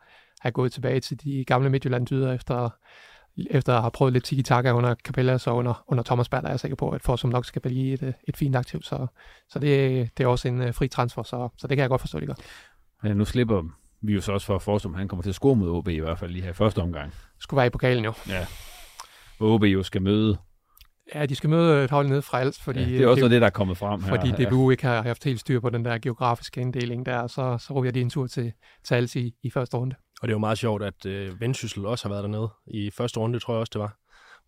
er 0.44 0.50
gået 0.50 0.72
tilbage 0.72 1.00
til 1.00 1.24
de 1.24 1.44
gamle 1.44 1.70
Midtjylland-dyder 1.70 2.32
efter 2.32 2.70
efter 3.50 3.74
at 3.74 3.80
have 3.80 3.90
prøvet 3.90 4.12
lidt 4.12 4.24
tiki-taka 4.24 4.72
under 4.72 4.94
Capella, 4.94 5.38
så 5.38 5.50
under, 5.50 5.84
under 5.86 6.04
Thomas 6.04 6.28
Berg, 6.28 6.44
er 6.44 6.48
jeg 6.48 6.60
sikker 6.60 6.76
på, 6.76 6.90
at 6.90 7.02
Forsum 7.02 7.30
nok 7.30 7.44
skal 7.44 7.62
blive 7.62 7.92
et, 7.92 8.14
et 8.28 8.36
fint 8.36 8.56
aktiv. 8.56 8.82
Så, 8.82 9.06
så 9.48 9.58
det, 9.58 10.10
det 10.18 10.24
er 10.24 10.28
også 10.28 10.48
en 10.48 10.60
uh, 10.60 10.74
fri 10.74 10.88
transfer, 10.88 11.22
så, 11.22 11.48
så 11.58 11.66
det 11.66 11.76
kan 11.76 11.82
jeg 11.82 11.88
godt 11.88 12.00
forstå, 12.00 12.20
det 12.20 12.28
gør. 12.28 12.34
Ja, 13.04 13.14
nu 13.14 13.24
slipper 13.24 13.62
vi 14.00 14.14
jo 14.14 14.20
så 14.20 14.32
også 14.32 14.46
for 14.46 14.58
Forsum, 14.58 14.94
han 14.94 15.08
kommer 15.08 15.22
til 15.22 15.30
at 15.30 15.34
score 15.34 15.56
mod 15.56 15.70
OB 15.70 15.88
i 15.88 15.98
hvert 15.98 16.18
fald 16.18 16.30
lige 16.30 16.42
her 16.42 16.50
i 16.50 16.54
første 16.54 16.78
omgang. 16.78 17.12
Skulle 17.40 17.58
være 17.58 17.66
i 17.66 17.70
pokalen 17.70 18.04
jo. 18.04 18.12
Ja, 18.28 18.46
hvor 19.38 19.54
OB 19.54 19.64
jo 19.64 19.82
skal 19.82 20.02
møde 20.02 20.38
Ja, 21.14 21.26
de 21.26 21.34
skal 21.34 21.50
møde 21.50 21.84
et 21.84 21.90
hold 21.90 22.08
nede 22.08 22.22
fra 22.22 22.40
Als, 22.40 22.60
fordi... 22.60 22.80
Ja, 22.80 22.86
det 22.86 23.02
er 23.02 23.06
også 23.06 23.22
det, 23.22 23.30
det, 23.30 23.40
der 23.40 23.46
er 23.46 23.50
kommet 23.50 23.76
frem 23.76 24.02
her. 24.02 24.08
Fordi 24.08 24.44
DBU 24.44 24.70
ikke 24.70 24.82
har 24.82 25.02
haft 25.02 25.24
helt 25.24 25.40
styr 25.40 25.60
på 25.60 25.70
den 25.70 25.84
der 25.84 25.98
geografiske 25.98 26.60
inddeling 26.60 27.06
der, 27.06 27.26
så, 27.26 27.58
så 27.58 27.74
ryger 27.74 27.92
de 27.92 28.00
en 28.00 28.10
tur 28.10 28.26
til, 28.26 28.52
til 28.84 28.94
Als 28.94 29.16
i, 29.16 29.34
i 29.42 29.50
første 29.50 29.76
runde. 29.76 29.94
Og 30.22 30.28
det 30.28 30.32
er 30.32 30.34
jo 30.34 30.38
meget 30.38 30.58
sjovt, 30.58 30.82
at 30.82 31.06
øh, 31.06 31.40
Vendsyssel 31.40 31.86
også 31.86 32.08
har 32.08 32.14
været 32.14 32.22
dernede 32.24 32.48
i 32.66 32.90
første 32.90 33.20
runde, 33.20 33.38
tror 33.38 33.54
jeg 33.54 33.60
også, 33.60 33.70
det 33.74 33.80
var. 33.80 33.98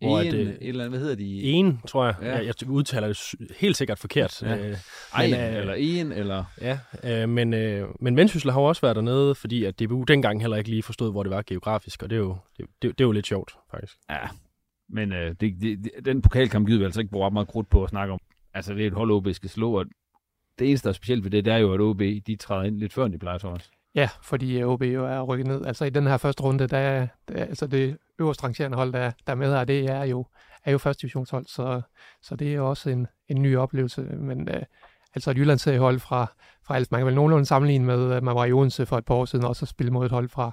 Hvor 0.01 0.19
en, 0.19 0.27
at, 0.27 0.33
øh, 0.33 0.47
et 0.47 0.57
eller 0.61 0.85
andet, 0.85 0.91
hvad 0.91 0.99
hedder 0.99 1.15
de? 1.15 1.41
En, 1.41 1.81
tror 1.87 2.05
jeg. 2.05 2.15
Ja. 2.21 2.35
Jeg, 2.35 2.53
jeg 2.61 2.69
udtaler 2.69 3.07
det 3.07 3.17
helt 3.57 3.77
sikkert 3.77 3.99
forkert. 3.99 4.41
Ja. 4.41 4.69
Øh, 4.69 4.77
Ej, 5.13 5.27
men, 5.27 5.39
øh, 5.39 5.55
eller 5.55 5.73
en, 5.73 6.11
eller... 6.11 6.43
Ja, 6.61 6.79
øh, 7.03 7.29
men, 7.29 7.53
øh, 7.53 7.87
men 7.99 8.17
Vendsyssel 8.17 8.51
har 8.51 8.61
jo 8.61 8.65
også 8.65 8.81
været 8.81 8.95
dernede, 8.95 9.35
fordi 9.35 9.63
at 9.63 9.79
DBU 9.79 10.03
dengang 10.03 10.41
heller 10.41 10.57
ikke 10.57 10.69
lige 10.69 10.83
forstod, 10.83 11.11
hvor 11.11 11.23
det 11.23 11.29
var 11.29 11.41
geografisk, 11.41 12.03
og 12.03 12.09
det 12.09 12.15
er 12.15 12.19
jo, 12.19 12.37
det, 12.57 12.65
det, 12.81 12.97
det 12.97 13.03
er 13.03 13.07
jo 13.07 13.11
lidt 13.11 13.27
sjovt, 13.27 13.55
faktisk. 13.71 13.97
Ja, 14.09 14.19
men 14.89 15.13
øh, 15.13 15.35
det, 15.41 15.53
det, 15.61 15.91
den 16.05 16.21
pokalkamp 16.21 16.67
gider 16.67 16.79
vi 16.79 16.85
altså 16.85 16.99
ikke 16.99 17.11
bruge 17.11 17.25
ret 17.25 17.33
meget 17.33 17.47
krudt 17.47 17.69
på 17.69 17.83
at 17.83 17.89
snakke 17.89 18.13
om. 18.13 18.19
altså 18.53 18.73
det 18.73 18.83
er 18.83 18.87
et 18.87 18.93
hold, 18.93 19.11
OB 19.11 19.27
skal 19.31 19.49
slå, 19.49 19.79
og 19.79 19.85
det 20.59 20.67
eneste, 20.67 20.83
der 20.83 20.89
er 20.89 20.93
specielt 20.93 21.23
ved 21.23 21.31
det, 21.31 21.45
det 21.45 21.53
er 21.53 21.57
jo, 21.57 21.73
at 21.73 21.81
OB, 21.81 21.99
de 21.99 22.35
træder 22.35 22.63
ind 22.63 22.79
lidt 22.79 22.93
før, 22.93 23.05
end 23.05 23.13
de 23.13 23.19
plejer, 23.19 23.37
Thomas. 23.37 23.71
Ja, 23.95 24.09
fordi 24.21 24.63
OB 24.63 24.81
jo 24.81 25.05
er 25.05 25.21
rykket 25.21 25.47
ned. 25.47 25.65
Altså 25.65 25.85
i 25.85 25.89
den 25.89 26.07
her 26.07 26.17
første 26.17 26.43
runde, 26.43 26.67
der, 26.67 27.07
der 27.27 27.35
altså 27.35 27.67
det 27.67 27.97
øverst 28.19 28.43
rangerende 28.43 28.77
hold, 28.77 28.93
der, 28.93 29.11
der 29.27 29.33
er 29.33 29.37
med 29.37 29.53
her, 29.53 29.63
det 29.63 29.89
er 29.89 30.03
jo, 30.03 30.25
er 30.65 30.71
jo 30.71 30.77
første 30.77 31.01
divisionshold, 31.01 31.45
så, 31.45 31.81
så 32.21 32.35
det 32.35 32.51
er 32.51 32.53
jo 32.53 32.69
også 32.69 32.89
en, 32.89 33.07
en 33.27 33.41
ny 33.41 33.57
oplevelse. 33.57 34.01
Men 34.01 34.49
øh, 34.49 34.61
altså 35.15 35.31
et 35.31 35.37
Jyllandsseriehold 35.37 35.99
fra, 35.99 36.25
fra 36.63 36.75
altså 36.75 36.89
man 36.91 36.99
kan 36.99 37.05
vel 37.05 37.15
nogenlunde 37.15 37.45
sammenligne 37.45 37.85
med, 37.85 38.11
at 38.11 38.23
man 38.23 38.35
var 38.35 38.45
i 38.45 38.51
Odense 38.51 38.85
for 38.85 38.97
et 38.97 39.05
par 39.05 39.15
år 39.15 39.25
siden, 39.25 39.45
også 39.45 39.65
at 39.65 39.69
spille 39.69 39.91
mod 39.91 40.05
et 40.05 40.11
hold 40.11 40.29
fra, 40.29 40.51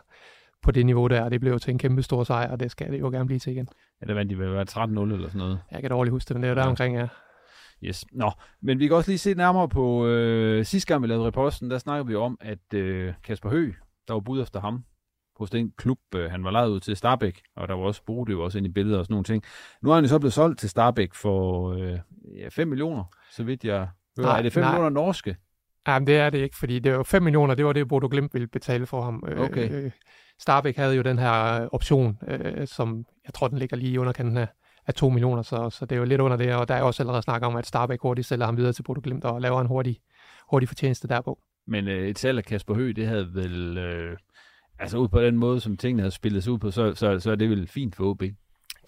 på 0.62 0.71
det 0.71 0.87
niveau 0.87 1.07
der, 1.07 1.28
det 1.28 1.40
blev 1.40 1.52
jo 1.52 1.59
til 1.59 1.71
en 1.71 1.78
kæmpe 1.78 2.02
stor 2.02 2.25
sejr, 2.25 2.50
og 2.50 2.61
det 2.61 2.71
skal 2.71 2.92
det 2.92 3.00
jo 3.00 3.11
gerne 3.11 3.26
blive 3.26 3.38
til 3.38 3.52
igen. 3.52 3.68
Ja, 4.00 4.07
det 4.07 4.16
vandt 4.16 4.30
de 4.30 4.38
vel 4.38 4.52
være 4.52 4.66
13-0 4.71 4.78
eller 4.78 5.28
sådan 5.28 5.38
noget. 5.38 5.61
Jeg 5.71 5.80
kan 5.80 5.90
dårligt 5.90 6.12
huske 6.12 6.28
det, 6.28 6.37
men 6.37 6.42
det 6.42 6.49
er 6.49 6.52
jo 6.52 6.57
der 6.57 6.62
ja. 6.62 6.68
omkring, 6.68 6.97
ja. 6.97 7.09
Yes. 7.82 8.04
Nå, 8.12 8.30
men 8.61 8.78
vi 8.78 8.87
kan 8.87 8.97
også 8.97 9.11
lige 9.11 9.18
se 9.18 9.35
nærmere 9.35 9.68
på 9.68 10.06
øh, 10.06 10.64
sidste 10.64 10.88
gang, 10.88 11.02
vi 11.02 11.06
lavede 11.06 11.26
reposten, 11.26 11.70
der 11.70 11.78
snakkede 11.78 12.06
vi 12.06 12.14
om, 12.14 12.38
at 12.40 12.75
øh, 12.75 13.14
Kasper 13.25 13.50
Høgh, 13.50 13.75
der 14.08 14.14
var 14.14 14.20
bud 14.20 14.42
efter 14.42 14.61
ham, 14.61 14.85
hos 15.37 15.50
den 15.50 15.73
klub, 15.76 15.99
øh, 16.14 16.30
han 16.30 16.44
var 16.44 16.50
lejet 16.50 16.68
ud 16.68 16.80
til 16.80 16.97
Starbæk, 16.97 17.40
og 17.56 17.68
der 17.68 17.75
var 17.75 17.82
også 17.82 18.02
Bode 18.06 18.32
jo 18.32 18.44
også 18.44 18.58
ind 18.58 18.66
i 18.66 18.70
billedet 18.70 18.99
og 18.99 19.04
sådan 19.04 19.12
nogle 19.12 19.25
ting. 19.25 19.42
Nu 19.82 19.90
er 19.90 19.94
han 19.94 20.04
jo 20.04 20.08
så 20.08 20.18
blevet 20.18 20.32
solgt 20.32 20.61
til 20.61 20.70
Starbæk 20.70 21.14
for 21.14 21.73
øh, 21.73 21.99
ja, 22.37 22.49
5 22.49 22.68
millioner, 22.68 23.04
så 23.30 23.44
vidt 23.44 23.64
jeg 23.64 23.88
hører. 24.18 24.28
Nej, 24.28 24.38
er 24.38 24.42
det 24.42 24.52
5 24.52 24.61
nej. 24.61 24.70
millioner 24.70 24.90
norske? 24.90 25.37
Jamen, 25.88 26.06
det 26.06 26.16
er 26.16 26.30
det 26.30 26.38
ikke, 26.38 26.56
fordi 26.56 26.78
det 26.78 26.97
var 26.97 27.02
5 27.02 27.23
millioner, 27.23 27.54
det 27.54 27.64
var 27.64 27.73
det, 27.73 27.88
Bodo 27.88 28.08
Glimt 28.11 28.35
ville 28.35 28.49
betale 28.49 28.87
for 28.87 29.02
ham. 29.02 29.25
Øh, 29.28 29.40
okay. 29.40 29.70
Øh, 29.73 29.90
Starbæk 30.38 30.76
havde 30.76 30.94
jo 30.94 31.02
den 31.02 31.18
her 31.18 31.68
option, 31.73 32.18
øh, 32.28 32.66
som 32.66 33.04
jeg 33.25 33.35
tror, 33.35 33.49
den 33.49 33.58
ligger 33.58 33.76
lige 33.76 33.92
i 33.92 33.99
underkanten 33.99 34.37
af, 34.37 34.49
af 34.88 34.95
2 34.95 35.09
millioner, 35.09 35.42
så, 35.42 35.71
så 35.71 35.87
det 35.87 35.97
er 35.97 35.99
jo 35.99 36.04
lidt 36.04 36.21
under 36.21 36.37
det, 36.37 36.54
og 36.54 36.68
der 36.68 36.75
er 36.75 36.83
også 36.83 37.02
allerede 37.02 37.23
snak 37.23 37.42
om, 37.42 37.57
at 37.57 37.66
Starbæk 37.66 38.00
hurtigt 38.00 38.26
sælger 38.26 38.47
ham 38.47 38.57
videre 38.57 38.73
til 38.73 38.83
Bodo 38.83 39.00
Glimt 39.04 39.25
og 39.25 39.40
laver 39.40 39.61
en 39.61 39.66
hurtig, 39.66 39.99
hurtig 40.50 40.68
fortjeneste 40.68 41.09
derpå. 41.09 41.38
Men 41.66 41.88
øh, 41.88 42.09
et 42.09 42.18
salg 42.18 42.38
af 42.38 42.45
Kasper 42.45 42.75
Høgh, 42.75 42.97
det 42.97 43.07
havde 43.07 43.35
vel, 43.35 43.78
øh, 43.78 44.16
altså 44.78 44.99
ud 44.99 45.09
på 45.09 45.23
den 45.23 45.37
måde, 45.37 45.61
som 45.61 45.76
tingene 45.76 46.02
havde 46.02 46.14
spillet 46.14 46.45
sig 46.45 46.52
ud 46.52 46.59
på, 46.59 46.71
så, 46.71 46.95
så, 46.95 47.21
så 47.21 47.30
er 47.30 47.35
det 47.35 47.50
vel 47.50 47.68
fint 47.68 47.97
for 47.97 48.04
OB. 48.04 48.23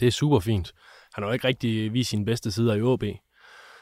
Det 0.01 0.07
er 0.07 0.11
super 0.11 0.41
fint. 0.41 0.73
Han 1.15 1.25
har 1.25 1.29
jo 1.29 1.33
ikke 1.33 1.49
rigtig 1.49 1.93
vist 1.93 2.11
sine 2.11 2.25
bedste 2.25 2.53
sider 2.53 2.75
i 2.75 2.83
OB. 2.83 3.05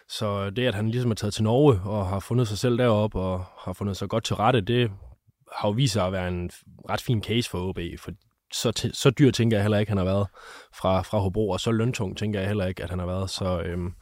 Så 0.08 0.50
det, 0.50 0.66
at 0.66 0.74
han 0.74 0.90
ligesom 0.90 1.10
er 1.10 1.14
taget 1.14 1.34
til 1.34 1.44
Norge 1.44 1.80
og 1.84 2.06
har 2.06 2.20
fundet 2.20 2.48
sig 2.48 2.58
selv 2.58 2.78
deroppe 2.78 3.18
og 3.18 3.44
har 3.58 3.72
fundet 3.72 3.96
sig 3.96 4.08
godt 4.08 4.24
til 4.24 4.36
rette, 4.36 4.60
det 4.60 4.90
har 5.56 5.68
jo 5.68 5.72
vist 5.72 5.92
sig 5.92 6.06
at 6.06 6.12
være 6.12 6.28
en 6.28 6.50
ret 6.88 7.00
fin 7.00 7.22
case 7.22 7.50
for 7.50 7.68
OB, 7.68 7.78
for 7.98 8.12
så, 8.52 8.90
så 8.92 9.10
dyr 9.10 9.30
tænker 9.30 9.56
jeg 9.56 9.64
heller 9.64 9.78
ikke, 9.78 9.90
han 9.90 9.98
har 9.98 10.04
været 10.04 10.26
fra, 10.74 11.02
fra 11.02 11.18
Hobro, 11.18 11.50
og 11.50 11.60
så 11.60 11.70
løntung 11.70 12.16
tænker 12.16 12.40
jeg 12.40 12.48
heller 12.48 12.66
ikke, 12.66 12.82
at 12.82 12.90
han 12.90 12.98
har 12.98 13.06
været. 13.06 13.30
Så, 13.30 13.60
øhm, 13.60 13.92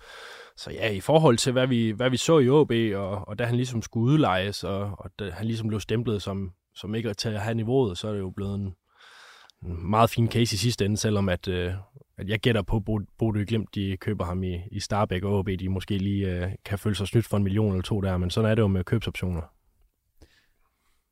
så 0.57 0.71
ja, 0.71 0.91
i 0.91 1.01
forhold 1.01 1.37
til, 1.37 1.53
hvad 1.53 1.67
vi, 1.67 1.91
hvad 1.91 2.11
vi 2.11 2.17
så 2.17 2.39
i 2.39 2.49
OB, 2.49 2.73
og, 2.95 3.29
og 3.29 3.39
da 3.39 3.45
han 3.45 3.57
ligesom 3.57 3.83
skulle 3.83 4.13
udlejes, 4.13 4.65
og, 4.65 4.81
og 4.99 5.11
da 5.19 5.31
han 5.31 5.47
ligesom 5.47 5.69
blev 5.69 5.81
stemplet 5.81 6.23
som, 6.23 6.51
som 6.75 6.95
ikke 6.95 7.15
til 7.15 7.29
at 7.29 7.41
have 7.41 7.55
niveauet, 7.55 7.99
så 7.99 8.09
er 8.09 8.13
det 8.13 8.21
jo 8.21 8.31
blevet 8.31 8.55
en, 8.55 8.75
en 9.67 9.91
meget 9.91 10.11
fin 10.11 10.31
case 10.31 10.55
i 10.55 10.59
sidste 10.59 10.85
ende, 10.85 10.97
selvom 10.97 11.29
at, 11.29 11.49
øh, 11.49 11.73
at 12.19 12.29
jeg 12.29 12.39
gætter 12.39 12.63
på, 12.63 12.77
at 12.77 13.03
Bodø 13.19 13.45
Glimt, 13.45 13.75
de 13.75 13.97
køber 14.01 14.25
ham 14.25 14.43
i, 14.43 14.61
i 14.73 14.81
Starbæk 14.81 15.25
og 15.25 15.39
OB, 15.39 15.49
de 15.61 15.69
måske 15.69 15.99
lige 15.99 16.27
øh, 16.27 16.53
kan 16.65 16.79
føle 16.79 16.95
sig 16.95 17.09
snydt 17.09 17.27
for 17.27 17.37
en 17.37 17.43
million 17.43 17.73
eller 17.73 17.83
to 17.83 18.01
der, 18.01 18.17
men 18.17 18.31
sådan 18.31 18.51
er 18.51 18.55
det 18.55 18.63
jo 18.63 18.67
med 18.67 18.85
købsoptioner. 18.85 19.56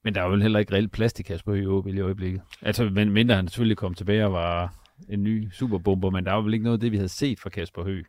Men 0.04 0.14
der 0.14 0.23
er 0.23 0.26
jo 0.26 0.37
heller 0.37 0.58
ikke 0.58 0.73
reelt 0.73 0.92
plads 0.92 1.12
til 1.12 1.25
Kasper 1.25 1.52
Høgh 1.52 1.96
i 1.96 2.00
øjeblikket. 2.00 2.42
Altså, 2.62 2.84
men 2.84 3.11
mindre 3.11 3.34
han 3.34 3.49
selvfølgelig 3.49 3.76
kom 3.76 3.94
tilbage 3.94 4.25
og 4.25 4.32
var 4.32 4.75
en 5.08 5.23
ny 5.23 5.50
superbomber, 5.52 6.11
men 6.11 6.25
der 6.25 6.30
er 6.30 6.37
jo 6.37 6.42
vel 6.42 6.52
ikke 6.54 6.64
noget 6.64 6.76
af 6.76 6.80
det, 6.80 6.92
vi 6.92 6.96
havde 6.96 7.08
set 7.08 7.40
fra 7.40 7.50
Kasper 7.50 7.84
Høgh, 7.84 8.04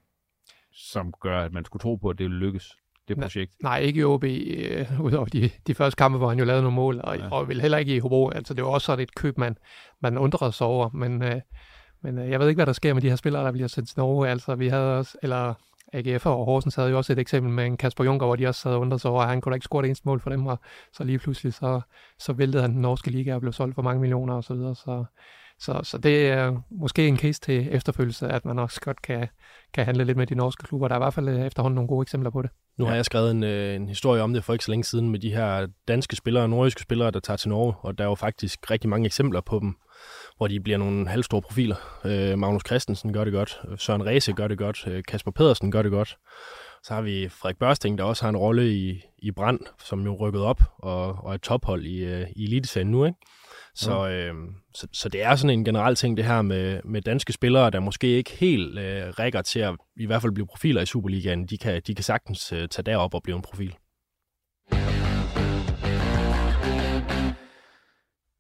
som 0.74 1.14
gør, 1.22 1.42
at 1.42 1.54
man 1.54 1.66
skulle 1.66 1.82
tro 1.82 1.96
på, 1.96 2.10
at 2.10 2.18
det 2.18 2.24
ville 2.24 2.40
lykkes, 2.40 2.78
det 3.08 3.18
projekt. 3.18 3.52
Nej, 3.64 3.80
ikke 3.80 4.00
i 4.00 4.04
OB, 4.04 4.24
øh, 4.24 5.02
udover 5.02 5.26
de, 5.26 5.50
de 5.68 5.76
første 5.76 5.98
kampe, 5.98 6.18
hvor 6.18 6.30
han 6.30 6.40
jo 6.40 6.46
lavede 6.46 6.64
nogle 6.64 6.76
mål, 6.76 7.02
og, 7.04 7.18
ja. 7.18 7.30
og 7.32 7.48
vel 7.48 7.62
heller 7.62 7.78
ikke 7.78 7.96
i 7.96 8.00
Hobro. 8.00 8.30
Altså, 8.30 8.54
det 8.54 8.64
var 8.64 8.70
også 8.70 8.86
sådan 8.86 9.04
et 9.04 9.16
køb, 9.16 9.38
man, 9.38 9.58
man 10.02 10.18
undrede 10.18 10.52
sig 10.52 10.68
over, 10.68 10.90
men, 10.90 11.24
øh, 11.24 11.42
men 12.02 12.18
øh, 12.18 12.30
jeg 12.30 12.40
ved 12.40 12.48
ikke, 12.48 12.58
hvad 12.58 12.66
der 12.66 12.74
sker 12.74 12.94
med 12.94 13.02
de 13.02 13.10
her 13.10 13.16
spillere, 13.16 13.46
der 13.46 13.52
bliver 13.52 13.68
sendt 13.68 13.90
til 13.90 14.00
Norge. 14.00 14.30
Altså, 14.30 14.56
vi 14.56 14.68
havde 14.68 14.98
også, 14.98 15.18
eller 15.24 15.54
AGF 15.96 16.26
og 16.26 16.46
Horsens 16.46 16.76
havde 16.76 16.90
jo 16.90 16.98
også 16.98 17.14
et 17.14 17.20
eksempel 17.20 17.54
med 17.54 17.66
en 17.66 17.78
Kasper 17.78 18.04
Junker, 18.04 18.26
hvor 18.26 18.36
de 18.36 18.48
også 18.48 18.62
sad 18.62 18.76
under 18.76 18.98
sig 18.98 19.12
over, 19.12 19.22
at 19.22 19.30
han 19.30 19.42
kunne 19.42 19.52
da 19.52 19.56
ikke 19.56 19.64
score 19.64 19.82
det 19.82 19.88
eneste 19.88 20.08
mål 20.08 20.20
for 20.20 20.30
dem, 20.30 20.46
og 20.46 20.60
så 20.94 21.04
lige 21.04 21.20
pludselig 21.20 21.54
så, 21.54 21.82
så 22.20 22.34
væltede 22.34 22.62
han 22.62 22.72
den 22.72 22.82
norske 22.82 23.12
liga 23.12 23.36
og 23.36 23.42
blev 23.42 23.54
solgt 23.54 23.76
for 23.76 23.82
mange 23.82 24.02
millioner 24.02 24.34
osv., 24.34 24.44
så, 24.44 24.54
videre. 24.54 24.76
så 24.76 25.06
så, 25.60 25.80
så 25.84 25.98
det 25.98 26.30
er 26.30 26.62
måske 26.72 27.08
en 27.08 27.18
case 27.18 27.42
til 27.42 27.68
efterfølgelse, 27.72 28.28
at 28.28 28.46
man 28.46 28.60
også 28.60 28.82
godt 28.82 29.02
kan, 29.02 29.28
kan 29.74 29.86
handle 29.86 30.04
lidt 30.04 30.18
med 30.18 30.28
de 30.28 30.36
norske 30.36 30.64
klubber. 30.64 30.88
Der 30.88 30.96
er 30.96 31.00
i 31.00 31.04
hvert 31.04 31.14
fald 31.14 31.30
efterhånden 31.30 31.76
nogle 31.76 31.88
gode 31.88 32.02
eksempler 32.02 32.30
på 32.30 32.42
det. 32.42 32.50
Nu 32.78 32.86
har 32.86 32.96
jeg 32.96 33.06
skrevet 33.06 33.32
en, 33.32 33.44
øh, 33.44 33.76
en 33.76 33.88
historie 33.88 34.22
om 34.22 34.34
det 34.34 34.44
for 34.44 34.54
ikke 34.54 34.66
så 34.66 34.72
længe 34.72 34.84
siden 34.84 35.10
med 35.10 35.20
de 35.20 35.32
her 35.32 35.68
danske 35.88 36.16
spillere 36.16 36.44
og 36.44 36.50
nordiske 36.50 36.82
spillere, 36.82 37.12
der 37.12 37.20
tager 37.20 37.38
til 37.38 37.50
Norge, 37.50 37.74
og 37.82 37.98
der 37.98 38.04
er 38.04 38.08
jo 38.08 38.16
faktisk 38.16 38.72
rigtig 38.72 38.90
mange 38.90 39.06
eksempler 39.06 39.42
på 39.42 39.60
dem, 39.60 39.76
hvor 40.38 40.48
de 40.48 40.60
bliver 40.60 40.78
nogle 40.78 41.08
halvstore 41.08 41.42
profiler. 41.42 41.76
Øh, 42.06 42.40
Magnus 42.40 42.64
Christensen 42.66 43.14
gør 43.14 43.24
det 43.24 43.34
godt, 43.34 43.62
Søren 43.78 44.06
Ræse 44.06 44.34
gør 44.34 44.48
det 44.48 44.58
godt, 44.58 44.88
øh, 44.88 45.04
Kasper 45.08 45.32
Pedersen 45.32 45.72
gør 45.72 45.82
det 45.82 45.92
godt. 45.92 46.18
Så 46.84 46.94
har 46.94 47.02
vi 47.02 47.30
Frederik 47.30 47.58
Børsting, 47.58 47.98
der 47.98 48.04
også 48.04 48.24
har 48.24 48.30
en 48.30 48.38
rolle 48.38 48.74
i, 48.74 49.02
i 49.18 49.32
Brand, 49.32 49.60
som 49.80 50.06
jo 50.06 50.16
rykket 50.16 50.42
op 50.42 50.62
og, 50.78 51.26
og 51.26 51.36
et 51.36 51.42
tophold 51.42 51.86
i, 51.86 51.98
øh, 51.98 52.28
i 52.36 52.44
Eliteserien 52.44 52.92
nu. 52.92 53.06
Ikke? 53.06 53.18
Så, 53.76 54.10
øh, 54.10 54.34
så, 54.74 54.88
så 54.94 55.10
det 55.10 55.24
er 55.24 55.36
sådan 55.36 55.60
en 55.60 55.66
generel 55.66 55.96
ting, 55.96 56.18
det 56.18 56.26
her 56.26 56.42
med, 56.42 56.82
med 56.84 57.02
danske 57.02 57.34
spillere, 57.34 57.70
der 57.70 57.80
måske 57.80 58.08
ikke 58.08 58.32
helt 58.32 58.80
øh, 58.80 59.10
rækker 59.20 59.42
til 59.42 59.60
at 59.60 59.76
i 59.98 60.06
hvert 60.06 60.22
fald 60.22 60.32
blive 60.34 60.48
profiler 60.48 60.82
i 60.82 60.86
Superligaen. 60.86 61.46
De 61.46 61.58
kan, 61.58 61.82
de 61.88 61.96
kan 61.96 62.04
sagtens 62.04 62.54
øh, 62.54 62.68
tage 62.70 62.84
derop 62.84 63.14
og 63.14 63.24
blive 63.24 63.36
en 63.36 63.42
profil. 63.42 63.76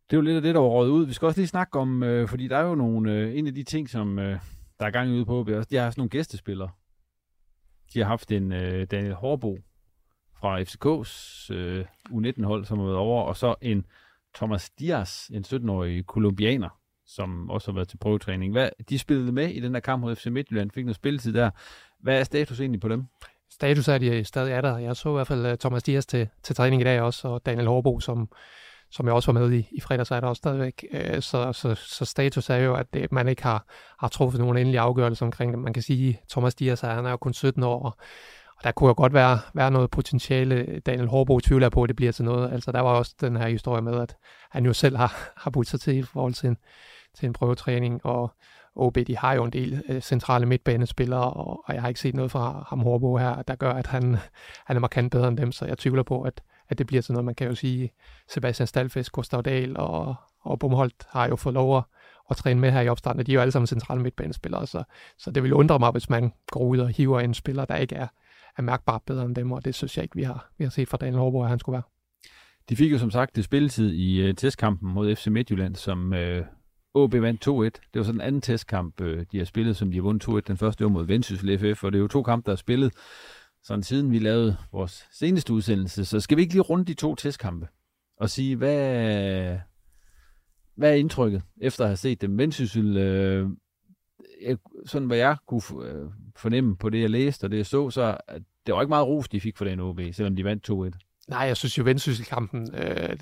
Det 0.09 0.13
er 0.13 0.17
jo 0.17 0.21
lidt 0.21 0.35
af 0.35 0.41
det, 0.41 0.55
der 0.55 0.61
var 0.61 0.67
røget 0.67 0.91
ud. 0.91 1.05
Vi 1.05 1.13
skal 1.13 1.25
også 1.25 1.39
lige 1.39 1.47
snakke 1.47 1.79
om, 1.79 2.03
øh, 2.03 2.27
fordi 2.27 2.47
der 2.47 2.57
er 2.57 2.61
jo 2.63 2.75
nogle, 2.75 3.11
øh, 3.11 3.37
en 3.37 3.47
af 3.47 3.53
de 3.53 3.63
ting, 3.63 3.89
som 3.89 4.19
øh, 4.19 4.39
der 4.79 4.85
er 4.85 4.91
gang 4.91 5.11
ude 5.11 5.25
på, 5.25 5.45
de 5.47 5.53
har 5.53 5.65
sådan 5.65 5.93
nogle 5.97 6.09
gæstespillere. 6.09 6.69
De 7.93 7.99
har 7.99 8.05
haft 8.05 8.31
en 8.31 8.51
øh, 8.51 8.87
Daniel 8.91 9.13
Hårbo 9.13 9.57
fra 10.33 10.61
FCK's 10.61 11.53
øh, 11.53 11.85
U19-hold, 12.09 12.65
som 12.65 12.77
har 12.77 12.85
været 12.85 12.97
over, 12.97 13.23
og 13.23 13.37
så 13.37 13.55
en 13.61 13.85
Thomas 14.35 14.69
Dias, 14.69 15.31
en 15.33 15.45
17-årig 15.47 16.05
kolumbianer, 16.05 16.79
som 17.05 17.49
også 17.49 17.71
har 17.71 17.75
været 17.75 17.87
til 17.87 17.97
prøvetræning. 17.97 18.51
Hvad, 18.51 18.69
de 18.89 18.99
spillede 18.99 19.31
med 19.31 19.49
i 19.49 19.59
den 19.59 19.73
der 19.73 19.79
kamp 19.79 20.01
mod 20.01 20.15
FC 20.15 20.25
Midtjylland, 20.25 20.71
fik 20.71 20.85
noget 20.85 20.95
spilletid 20.95 21.33
der. 21.33 21.49
Hvad 21.99 22.19
er 22.19 22.23
status 22.23 22.59
egentlig 22.59 22.81
på 22.81 22.87
dem? 22.87 23.05
Status 23.49 23.87
er, 23.87 23.95
at 23.95 24.01
de 24.01 24.23
stadig 24.23 24.51
er 24.51 24.61
der. 24.61 24.77
Jeg 24.77 24.95
så 24.95 25.09
i 25.09 25.13
hvert 25.13 25.27
fald 25.27 25.45
øh, 25.45 25.57
Thomas 25.57 25.83
Dias 25.83 26.05
til, 26.05 26.29
til 26.43 26.55
træning 26.55 26.81
i 26.81 26.85
dag 26.85 27.01
også, 27.01 27.27
og 27.27 27.45
Daniel 27.45 27.67
Hårbo, 27.67 27.99
som, 27.99 28.29
som 28.95 29.05
jeg 29.05 29.13
også 29.13 29.31
var 29.31 29.39
med 29.39 29.51
i, 29.51 29.67
i 29.71 29.81
fredags, 29.81 30.11
er 30.11 30.19
der 30.19 30.27
også 30.27 30.39
stadigvæk. 30.39 30.85
Øh, 30.91 31.21
så, 31.21 31.53
så, 31.53 31.75
så 31.75 32.05
status 32.05 32.49
er 32.49 32.55
jo, 32.55 32.75
at 32.75 32.93
det, 32.93 33.11
man 33.11 33.27
ikke 33.27 33.43
har, 33.43 33.65
har 33.99 34.07
truffet 34.07 34.41
nogen 34.41 34.57
endelig 34.57 34.79
afgørelse 34.79 35.25
omkring 35.25 35.51
det. 35.51 35.59
Man 35.59 35.73
kan 35.73 35.83
sige, 35.83 36.09
at 36.09 36.29
Thomas 36.29 36.55
Dias 36.55 36.83
er, 36.83 36.93
han 36.93 37.05
er 37.05 37.09
jo 37.09 37.17
kun 37.17 37.33
17 37.33 37.63
år, 37.63 37.83
og 37.83 37.97
og 38.57 38.63
der 38.63 38.71
kunne 38.71 38.87
jo 38.87 38.93
godt 38.97 39.13
være, 39.13 39.39
være 39.53 39.71
noget 39.71 39.91
potentiale. 39.91 40.79
Daniel 40.85 41.07
Hårbo 41.07 41.39
tvivler 41.39 41.69
på, 41.69 41.83
at 41.83 41.87
det 41.87 41.95
bliver 41.95 42.11
til 42.11 42.25
noget. 42.25 42.51
Altså, 42.51 42.71
der 42.71 42.79
var 42.79 42.89
også 42.89 43.15
den 43.21 43.35
her 43.35 43.47
historie 43.47 43.81
med, 43.81 44.01
at 44.01 44.15
han 44.51 44.65
jo 44.65 44.73
selv 44.73 44.97
har, 44.97 45.13
har 45.43 45.51
budt 45.51 45.67
sig 45.67 45.79
til 45.79 45.97
i 45.97 46.01
forhold 46.01 46.33
til 46.33 46.49
en, 46.49 46.57
til 47.15 47.25
en 47.25 47.33
prøvetræning, 47.33 48.05
og 48.05 48.33
OB, 48.75 48.97
de 49.07 49.17
har 49.17 49.33
jo 49.33 49.43
en 49.43 49.53
del 49.53 49.83
øh, 49.89 50.01
centrale 50.01 50.45
midtbanespillere, 50.45 51.33
og, 51.33 51.63
og 51.65 51.73
jeg 51.73 51.81
har 51.81 51.87
ikke 51.87 51.99
set 51.99 52.15
noget 52.15 52.31
fra 52.31 52.65
ham 52.69 52.79
Hårbo 52.79 53.17
her, 53.17 53.41
der 53.41 53.55
gør, 53.55 53.71
at 53.71 53.87
han, 53.87 54.17
han 54.65 54.75
er 54.75 54.79
markant 54.79 55.11
bedre 55.11 55.27
end 55.27 55.37
dem, 55.37 55.51
så 55.51 55.65
jeg 55.65 55.77
tvivler 55.77 56.03
på, 56.03 56.21
at, 56.21 56.41
at 56.69 56.77
det 56.77 56.87
bliver 56.87 57.01
sådan 57.01 57.13
noget. 57.13 57.25
Man 57.25 57.35
kan 57.35 57.47
jo 57.47 57.55
sige, 57.55 57.91
Sebastian 58.29 58.67
Stalfes, 58.67 59.09
Gustav 59.09 59.41
Dahl 59.41 59.77
og, 59.77 60.15
og 60.41 60.59
Bumholdt 60.59 61.05
har 61.09 61.27
jo 61.27 61.35
fået 61.35 61.53
lov 61.53 61.77
at, 61.77 61.83
at 62.29 62.37
træne 62.37 62.59
med 62.59 62.71
her 62.71 62.81
i 62.81 62.89
opstarten, 62.89 63.19
og 63.19 63.27
de 63.27 63.31
er 63.31 63.33
jo 63.33 63.41
alle 63.41 63.51
sammen 63.51 63.67
centrale 63.67 64.01
midtbanespillere, 64.01 64.67
så, 64.67 64.83
så 65.17 65.31
det 65.31 65.43
vil 65.43 65.53
undre 65.53 65.79
mig, 65.79 65.91
hvis 65.91 66.09
man 66.09 66.33
går 66.51 66.63
ud 66.63 66.77
og 66.77 66.89
hiver 66.89 67.19
en 67.19 67.33
spiller, 67.33 67.65
der 67.65 67.75
ikke 67.75 67.95
er 67.95 68.07
er 68.57 68.61
mærkbart 68.61 69.01
bedre 69.05 69.25
end 69.25 69.35
dem, 69.35 69.51
og 69.51 69.65
det 69.65 69.75
synes 69.75 69.97
jeg 69.97 70.03
ikke, 70.03 70.15
vi 70.15 70.23
har, 70.23 70.49
vi 70.57 70.63
har 70.63 70.71
set 70.71 70.87
fra 70.89 70.97
Daniel 70.97 71.17
Hårbo, 71.17 71.43
at 71.43 71.49
han 71.49 71.59
skulle 71.59 71.73
være. 71.73 71.83
De 72.69 72.75
fik 72.75 72.91
jo 72.91 72.97
som 72.97 73.11
sagt 73.11 73.35
det 73.35 73.43
spilletid 73.43 73.93
i 73.93 74.29
uh, 74.29 74.35
testkampen 74.35 74.93
mod 74.93 75.15
FC 75.15 75.27
Midtjylland, 75.27 75.75
som 75.75 76.11
uh, 76.11 76.19
øh, 76.19 76.43
OB 76.93 77.13
vandt 77.13 77.47
2-1. 77.47 77.51
Det 77.53 77.81
var 77.93 78.03
sådan 78.03 78.21
en 78.21 78.27
anden 78.27 78.41
testkamp, 78.41 79.01
uh, 79.01 79.07
de 79.31 79.37
har 79.37 79.45
spillet, 79.45 79.77
som 79.77 79.91
de 79.91 79.97
har 79.97 80.01
vundet 80.01 80.27
2-1. 80.27 80.39
Den 80.47 80.57
første 80.57 80.83
var 80.83 80.89
mod 80.89 81.05
Vendsyssel 81.05 81.59
FF, 81.59 81.83
og 81.83 81.91
det 81.91 81.97
er 81.97 82.01
jo 82.01 82.07
to 82.07 82.23
kampe, 82.23 82.45
der 82.45 82.51
er 82.51 82.55
spillet 82.55 82.93
sådan 83.65 83.83
siden 83.83 84.11
vi 84.11 84.19
lavede 84.19 84.57
vores 84.71 85.07
seneste 85.11 85.53
udsendelse. 85.53 86.05
Så 86.05 86.19
skal 86.19 86.37
vi 86.37 86.41
ikke 86.41 86.53
lige 86.53 86.61
runde 86.61 86.85
de 86.85 86.93
to 86.93 87.15
testkampe 87.15 87.67
og 88.17 88.29
sige, 88.29 88.55
hvad, 88.55 89.57
hvad 90.75 90.91
er 90.91 90.95
indtrykket 90.95 91.43
efter 91.61 91.83
at 91.83 91.89
have 91.89 91.97
set 91.97 92.21
dem? 92.21 92.37
Vendsyssel 92.37 92.97
øh, 92.97 93.49
sådan 94.85 95.07
hvad 95.07 95.17
jeg 95.17 95.37
kunne 95.47 95.61
øh, 95.83 96.09
fornemme 96.35 96.77
på 96.77 96.89
det, 96.89 97.01
jeg 97.01 97.09
læste 97.09 97.45
og 97.45 97.51
det, 97.51 97.57
jeg 97.57 97.65
så, 97.65 97.89
så 97.89 98.17
det 98.65 98.73
var 98.73 98.81
ikke 98.81 98.89
meget 98.89 99.07
ros, 99.07 99.29
de 99.29 99.41
fik 99.41 99.57
for 99.57 99.65
den 99.65 99.79
OB, 99.79 99.99
selvom 100.11 100.35
de 100.35 100.43
vandt 100.43 100.69
2-1. 100.69 101.04
Nej, 101.27 101.39
jeg 101.39 101.57
synes 101.57 101.77
jo, 101.77 101.83
Vendsyssel-kampen, 101.83 102.75
øh, 102.75 103.17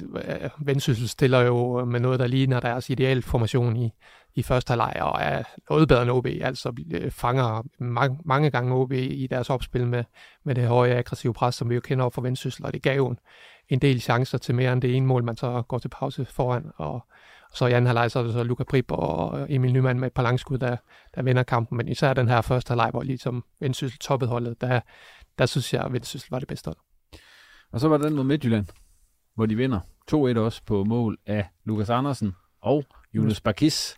Vendsyssel 0.59 1.09
stiller 1.09 1.39
jo 1.39 1.85
med 1.85 1.99
noget, 1.99 2.19
der 2.19 2.27
ligner 2.27 2.59
deres 2.59 2.89
idealformation 2.89 3.77
i, 3.77 3.91
i 4.35 4.43
første 4.43 4.71
halvleg, 4.71 4.93
og 5.01 5.21
er 5.21 5.43
noget 5.69 5.87
bedre 5.87 6.01
end 6.01 6.11
OB, 6.11 6.25
altså 6.25 6.73
øh, 6.91 7.11
fanger 7.11 7.63
mange, 7.79 8.19
mange 8.25 8.49
gange 8.49 8.73
OB 8.73 8.91
i 8.91 9.27
deres 9.27 9.49
opspil 9.49 9.87
med, 9.87 10.03
med 10.43 10.55
det 10.55 10.67
høje 10.67 10.95
aggressive 10.95 11.33
pres, 11.33 11.55
som 11.55 11.69
vi 11.69 11.75
jo 11.75 11.81
kender 11.81 12.05
op 12.05 12.13
for 12.13 12.21
Vendsyssel, 12.21 12.65
og 12.65 12.73
det 12.73 12.81
gav 12.81 12.95
jo 12.95 13.07
en, 13.07 13.19
en 13.69 13.79
del 13.79 14.01
chancer 14.01 14.37
til 14.37 14.55
mere 14.55 14.73
end 14.73 14.81
det 14.81 14.95
ene 14.95 15.05
mål, 15.05 15.23
man 15.23 15.37
så 15.37 15.63
går 15.67 15.79
til 15.79 15.89
pause 15.89 16.25
foran, 16.25 16.71
og, 16.75 16.93
og 17.51 17.57
så 17.57 17.65
i 17.65 17.71
anden 17.71 17.87
halvleg, 17.87 18.11
så 18.11 18.19
er 18.19 18.23
det 18.23 18.33
så 18.33 18.43
Luca 18.43 18.63
Prip 18.63 18.91
og 18.91 19.45
Emil 19.49 19.73
Nyman 19.73 19.99
med 19.99 20.07
et 20.07 20.13
par 20.13 20.23
langskud, 20.23 20.57
der, 20.57 20.77
der 21.15 21.21
vinder 21.21 21.43
kampen, 21.43 21.77
men 21.77 21.87
især 21.87 22.13
den 22.13 22.27
her 22.27 22.41
første 22.41 22.69
halvleg, 22.69 22.89
hvor 22.91 23.03
ligesom 23.03 23.43
Vendsyssel 23.59 23.99
toppede 23.99 24.29
holdet, 24.29 24.61
der, 24.61 24.79
der 25.37 25.45
synes 25.45 25.73
jeg, 25.73 25.83
at 25.83 25.93
Vendsyssel 25.93 26.27
var 26.31 26.39
det 26.39 26.47
bedste 26.47 26.67
hold. 26.67 26.77
Og 27.73 27.79
så 27.79 27.87
var 27.87 27.97
den 27.97 28.15
mod 28.15 28.23
Midtjylland, 28.23 28.65
hvor 29.35 29.45
de 29.45 29.55
vinder 29.55 29.79
2-1 30.11 30.15
også 30.15 30.61
på 30.65 30.83
mål 30.83 31.17
af 31.25 31.47
Lukas 31.65 31.89
Andersen 31.89 32.35
og 32.61 32.83
Jonas 33.13 33.41
Bakis. 33.41 33.97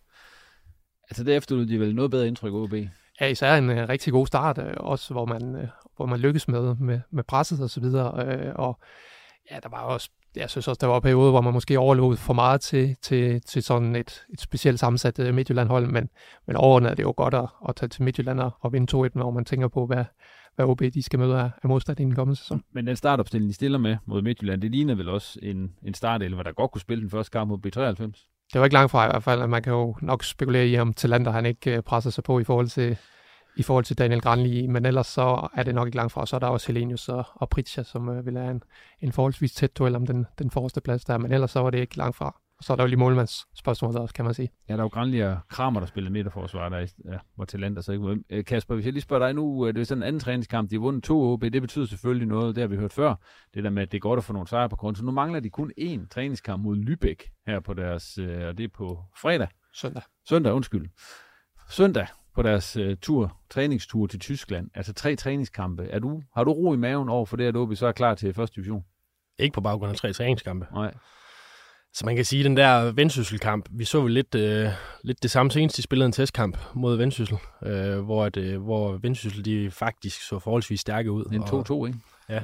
Altså 1.10 1.24
derefter 1.24 1.56
de 1.56 1.80
vel 1.80 1.96
noget 1.96 2.12
bedre 2.12 2.28
indtryk 2.28 2.54
OB. 2.54 2.74
Ja, 3.22 3.28
især 3.28 3.56
en 3.56 3.70
uh, 3.70 3.76
rigtig 3.76 4.14
god 4.14 4.28
start, 4.28 4.58
uh, 4.58 4.66
også 4.78 5.14
hvor 5.14 5.26
man, 5.26 5.56
uh, 5.56 5.62
hvor 5.96 6.06
man 6.06 6.20
lykkes 6.20 6.48
med, 6.48 6.76
med, 6.76 7.00
med 7.12 7.24
presset 7.24 7.62
og 7.62 7.70
så 7.70 7.80
videre. 7.80 8.14
Uh, 8.14 8.54
og 8.56 8.80
ja, 9.52 9.60
der 9.64 9.70
var 9.70 9.82
også, 9.82 10.10
jeg 10.36 10.50
synes 10.50 10.68
også, 10.68 10.80
der 10.80 10.88
var 10.88 11.00
perioder, 11.00 11.32
hvor 11.32 11.42
man 11.42 11.54
måske 11.54 11.80
overlod 11.80 12.18
for 12.18 12.34
meget 12.34 12.62
til, 12.62 12.96
til, 13.02 13.42
til 13.42 13.64
sådan 13.64 13.96
et, 13.96 14.26
et 14.34 14.42
specielt 14.42 14.80
sammensat 14.80 15.20
uh, 15.20 15.34
Midtjylland-hold, 15.34 15.88
men, 15.88 16.10
men 16.48 16.56
overordnet 16.56 16.92
er 16.92 16.96
det 16.96 17.04
jo 17.04 17.14
godt 17.18 17.34
at, 17.34 17.48
at 17.70 17.76
tage 17.76 17.90
til 17.90 18.04
Midtjylland 18.04 18.40
og, 18.40 18.52
og 18.60 18.74
vinde 18.74 19.08
2-1, 19.08 19.10
når 19.14 19.32
man 19.32 19.46
tænker 19.46 19.68
på, 19.68 19.86
hvad, 19.86 20.06
hvad 20.56 20.66
OB 20.66 20.80
de 20.80 21.04
skal 21.04 21.20
møde 21.20 21.40
af, 21.40 21.52
af 21.64 21.70
modstand 21.70 22.00
i 22.00 22.04
den 22.04 22.16
kommende 22.16 22.40
sæson. 22.40 22.64
Men 22.72 22.88
den 22.88 22.96
startopstilling, 22.96 23.50
de 23.50 23.56
stiller 23.56 23.78
med 23.78 23.98
mod 24.06 24.22
Midtjylland, 24.22 24.62
det 24.62 24.72
ligner 24.72 24.96
vel 24.96 25.10
også 25.10 25.40
en, 25.44 25.74
en 25.84 25.94
startelver, 25.94 26.44
der 26.44 26.52
godt 26.52 26.72
kunne 26.72 26.82
spille 26.82 27.02
den 27.02 27.10
første 27.10 27.32
kamp 27.32 27.50
mod 27.50 27.58
B93? 27.58 28.32
Det 28.54 28.60
var 28.60 28.66
ikke 28.66 28.74
langt 28.74 28.92
fra 28.92 29.06
i 29.06 29.10
hvert 29.10 29.24
fald, 29.24 29.42
at 29.42 29.50
man 29.50 29.64
kan 29.64 29.74
jo 29.74 29.96
nok 30.02 30.24
spekulere 30.24 30.68
i, 30.68 30.78
om 30.78 30.94
Talander 30.94 31.32
han 31.32 31.46
ikke 31.46 31.76
øh, 31.76 31.84
presser 31.84 32.10
sig 32.10 32.24
på 32.24 32.40
i 32.40 32.44
forhold 32.44 32.68
til, 32.68 32.98
i 33.58 33.64
forhold 33.64 33.86
til 33.86 33.98
Daniel 33.98 34.22
Granli, 34.22 34.68
men 34.68 34.86
ellers 34.86 35.08
så 35.08 35.48
er 35.54 35.64
det 35.64 35.76
nok 35.76 35.88
ikke 35.88 35.98
langt 35.98 36.14
fra. 36.14 36.26
Så 36.26 36.36
er 36.36 36.40
der 36.40 36.48
også 36.48 36.68
Helenius 36.68 37.10
og, 37.10 37.26
og 37.36 37.50
Pritja, 37.50 37.84
som 37.84 38.10
øh, 38.10 38.26
vil 38.26 38.38
have 38.38 38.52
en, 38.52 38.62
en 39.02 39.12
forholdsvis 39.12 39.54
tæt 39.54 39.78
duel 39.78 39.96
om 39.96 40.06
den, 40.06 40.26
den 40.40 40.52
forreste 40.52 40.82
plads 40.82 41.06
der, 41.06 41.18
men 41.18 41.32
ellers 41.32 41.52
så 41.52 41.60
var 41.60 41.70
det 41.70 41.80
ikke 41.80 41.98
langt 41.98 42.16
fra. 42.16 42.42
Så 42.62 42.74
er 42.74 42.76
der 42.78 42.84
jo 42.84 42.88
lige 42.88 43.00
målmandsspørgsmålet 43.00 44.00
også, 44.00 44.14
kan 44.14 44.26
man 44.26 44.34
sige. 44.34 44.50
Ja, 44.70 44.74
der 44.74 44.80
er 44.80 44.84
jo 44.84 44.88
Granli 44.88 45.20
og 45.20 45.38
Kramer, 45.50 45.80
der 45.80 45.88
spiller 45.88 46.12
midterforsvar, 46.12 46.70
der 46.70 46.80
ja, 46.80 47.18
hvor 47.36 47.46
talenter 47.46 47.82
så 47.82 47.92
ikke 47.92 48.24
øh, 48.30 48.46
Kasper, 48.46 48.76
hvis 48.76 48.86
jeg 48.86 48.94
lige 48.94 49.02
spørger 49.02 49.26
dig 49.26 49.36
nu, 49.36 49.68
det 49.68 49.78
er 49.78 49.84
sådan 49.84 50.04
en 50.04 50.08
anden 50.08 50.20
træningskamp, 50.20 50.70
de 50.70 50.76
har 50.76 50.80
vundet 50.80 51.04
to 51.04 51.34
OB, 51.34 51.42
det 51.42 51.62
betyder 51.62 51.86
selvfølgelig 51.86 52.28
noget, 52.28 52.56
det 52.56 52.62
har 52.62 52.68
vi 52.68 52.76
hørt 52.76 52.94
før, 52.94 53.16
det 53.54 53.64
der 53.64 53.70
med, 53.70 53.82
at 53.82 53.92
det 53.92 53.98
er 53.98 54.02
godt 54.02 54.18
at 54.18 54.24
få 54.24 54.34
nogle 54.34 54.48
sejre 54.48 54.70
på 54.70 54.76
grund. 54.76 54.96
Så 54.96 55.06
nu 55.06 55.12
mangler 55.12 55.40
de 55.40 55.50
kun 55.50 55.72
én 55.82 56.08
træningskamp 56.08 56.64
mod 56.64 56.78
Lübeck 56.78 57.44
her 57.48 57.60
på 57.60 57.74
deres, 57.74 58.18
øh, 58.18 58.48
og 58.48 58.58
det 58.58 58.64
er 58.64 58.70
på 58.74 59.04
fredag. 59.22 59.48
Søndag. 59.74 60.04
Søndag, 60.30 60.54
undskyld. 60.54 60.90
Søndag 61.70 62.08
på 62.36 62.42
deres 62.42 62.78
uh, 62.78 62.94
tur, 63.02 63.38
træningstur 63.50 64.08
til 64.08 64.20
Tyskland. 64.20 64.70
Altså 64.74 64.94
tre 64.94 65.16
træningskampe. 65.16 65.84
Er 65.84 66.00
du, 66.00 66.22
har 66.36 66.44
du 66.44 66.52
ro 66.52 66.74
i 66.74 66.78
maven 66.78 67.10
over 67.10 67.26
for 67.26 67.38
det, 67.38 67.46
at 67.46 67.56
OB 67.56 67.76
så 67.76 67.88
er 67.88 67.92
klar 67.92 68.16
til 68.16 68.34
første 68.34 68.56
division? 68.56 68.86
Ikke 69.40 69.54
på 69.54 69.62
baggrund 69.62 69.92
af 69.92 69.98
tre 69.98 70.14
træningskampe. 70.14 70.68
Nej. 70.74 70.94
Så 71.96 72.06
man 72.06 72.16
kan 72.16 72.26
sige, 72.26 72.40
at 72.40 72.46
den 72.46 72.58
der 72.58 72.92
Vendsyssel-kamp, 72.92 73.66
vi 73.72 73.86
så 73.86 74.02
jo 74.02 74.08
lidt, 74.08 74.36
øh, 74.36 74.70
lidt 75.04 75.24
det 75.24 75.32
samme 75.32 75.52
senest, 75.52 75.78
de 75.78 75.82
spillede 75.82 76.06
en 76.06 76.12
testkamp 76.12 76.58
mod 76.74 76.96
Vendsyssel, 76.96 77.38
øh, 77.64 78.00
hvor, 78.00 78.26
at, 78.26 78.38
øh, 78.38 78.62
hvor 78.64 78.98
Vendsyssel 78.98 79.46
de 79.46 79.72
faktisk 79.72 80.28
så 80.28 80.40
forholdsvis 80.40 80.80
stærke 80.80 81.12
ud. 81.12 81.26
En 81.26 81.44
2-2, 81.44 81.86
ikke? 81.88 82.00
Ja. 82.30 82.42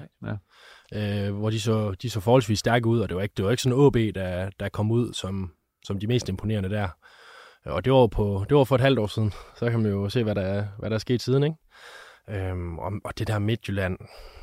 ja. 0.93 1.27
Øh, 1.27 1.35
hvor 1.35 1.49
de 1.49 1.59
så, 1.59 1.91
de 1.91 2.09
så 2.09 2.19
forholdsvis 2.19 2.59
stærke 2.59 2.87
ud, 2.87 2.99
og 2.99 3.09
det 3.09 3.17
var 3.17 3.23
ikke, 3.23 3.33
det 3.37 3.45
var 3.45 3.51
ikke 3.51 3.63
sådan 3.63 3.77
OB, 3.77 3.95
der, 3.95 4.49
der 4.59 4.69
kom 4.69 4.91
ud 4.91 5.13
som, 5.13 5.51
som 5.83 5.99
de 5.99 6.07
mest 6.07 6.29
imponerende 6.29 6.69
der. 6.69 6.87
Og 7.65 7.85
det 7.85 7.93
var, 7.93 8.07
på, 8.07 8.45
det 8.49 8.57
var 8.57 8.63
for 8.63 8.75
et 8.75 8.81
halvt 8.81 8.99
år 8.99 9.07
siden, 9.07 9.33
så 9.55 9.69
kan 9.69 9.79
man 9.79 9.91
jo 9.91 10.09
se, 10.09 10.23
hvad 10.23 10.35
der, 10.35 10.65
hvad 10.79 10.89
der 10.89 10.95
er 10.95 10.99
sket 10.99 11.21
siden, 11.21 11.43
ikke? 11.43 11.55
Øhm, 12.29 12.79
og, 12.79 12.91
og 13.03 13.19
det 13.19 13.27
der 13.27 13.39
Midtjylland, 13.39 13.97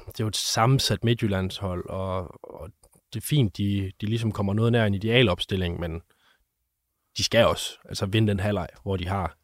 det 0.07 0.21
er 0.21 0.25
jo 0.25 0.29
et 0.29 0.37
sammensat 0.37 1.05
Midtjyllandshold, 1.05 1.89
og, 1.89 2.19
og 2.43 2.71
det 3.13 3.23
er 3.23 3.27
fint, 3.27 3.57
de, 3.57 3.93
de 4.01 4.07
ligesom 4.07 4.33
kommer 4.33 4.55
noget 4.55 4.73
nær 4.73 4.85
en 4.85 4.95
idealopstilling, 4.95 5.81
men 5.81 6.01
de 7.17 7.25
skal 7.25 7.47
også 7.47 7.79
altså 7.89 8.07
vinde 8.07 8.29
den 8.29 8.41
halvleg, 8.41 8.69
hvor 8.83 8.97
de 8.97 9.09
har 9.09 9.39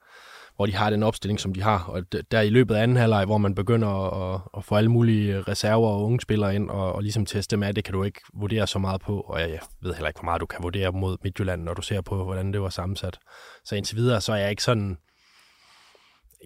hvor 0.57 0.67
de 0.67 0.75
har 0.75 0.91
den 0.91 1.03
opstilling, 1.03 1.41
som 1.41 1.55
de 1.55 1.62
har. 1.62 1.85
Og 1.85 2.12
der 2.31 2.41
i 2.41 2.51
løbet 2.51 2.75
af 2.75 2.83
anden 2.83 2.97
halvleg, 2.97 3.25
hvor 3.25 3.38
man 3.38 3.55
begynder 3.55 3.88
at, 3.88 4.41
at 4.57 4.65
få 4.65 4.75
alle 4.75 4.91
mulige 4.91 5.43
reserver 5.43 5.88
og 5.88 6.05
unge 6.05 6.21
spillere 6.21 6.55
ind, 6.55 6.71
og, 6.71 6.93
og 6.93 7.03
ligesom 7.03 7.27
teste 7.27 7.57
dem 7.57 7.62
af, 7.62 7.75
det 7.75 7.85
kan 7.85 7.95
du 7.95 8.05
ikke 8.05 8.21
vurdere 8.35 8.67
så 8.67 8.79
meget 8.79 9.01
på. 9.01 9.21
Og 9.21 9.41
jeg, 9.41 9.51
jeg 9.51 9.61
ved 9.83 9.95
heller 9.95 10.09
ikke, 10.09 10.21
hvor 10.21 10.25
meget 10.25 10.41
du 10.41 10.47
kan 10.47 10.62
vurdere 10.62 10.93
mod 10.93 11.17
Midtjylland, 11.23 11.62
når 11.62 11.75
du 11.75 11.83
ser 11.83 12.01
på, 12.01 12.25
hvordan 12.25 12.53
det 12.53 12.62
var 12.62 12.69
sammensat. 12.69 13.19
Så 13.65 13.77
indtil 13.77 13.97
videre, 13.97 14.21
så 14.21 14.33
er 14.33 14.37
jeg 14.37 14.51
ikke 14.51 14.62
sådan 14.62 14.97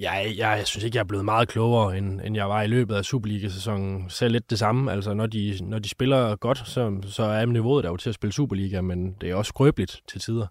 jeg, 0.00 0.34
jeg, 0.36 0.54
jeg 0.58 0.66
synes 0.66 0.84
ikke, 0.84 0.96
jeg 0.96 1.00
er 1.00 1.06
blevet 1.06 1.24
meget 1.24 1.48
klogere, 1.48 1.98
end, 1.98 2.20
end 2.24 2.36
jeg 2.36 2.48
var 2.48 2.62
i 2.62 2.66
løbet 2.66 2.94
af 2.94 3.04
Superliga-sæsonen. 3.04 4.10
Selv 4.10 4.32
lidt 4.32 4.50
det 4.50 4.58
samme. 4.58 4.92
Altså, 4.92 5.14
når 5.14 5.26
de, 5.26 5.58
når 5.62 5.78
de 5.78 5.88
spiller 5.88 6.36
godt, 6.36 6.58
så, 6.58 7.00
så 7.06 7.22
er 7.22 7.46
niveauet 7.46 7.84
der 7.84 7.90
jo 7.90 7.96
til 7.96 8.08
at 8.08 8.14
spille 8.14 8.32
Superliga, 8.32 8.80
men 8.80 9.12
det 9.20 9.30
er 9.30 9.34
også 9.34 9.48
skrøbeligt 9.48 10.02
til 10.08 10.20
tider. 10.20 10.46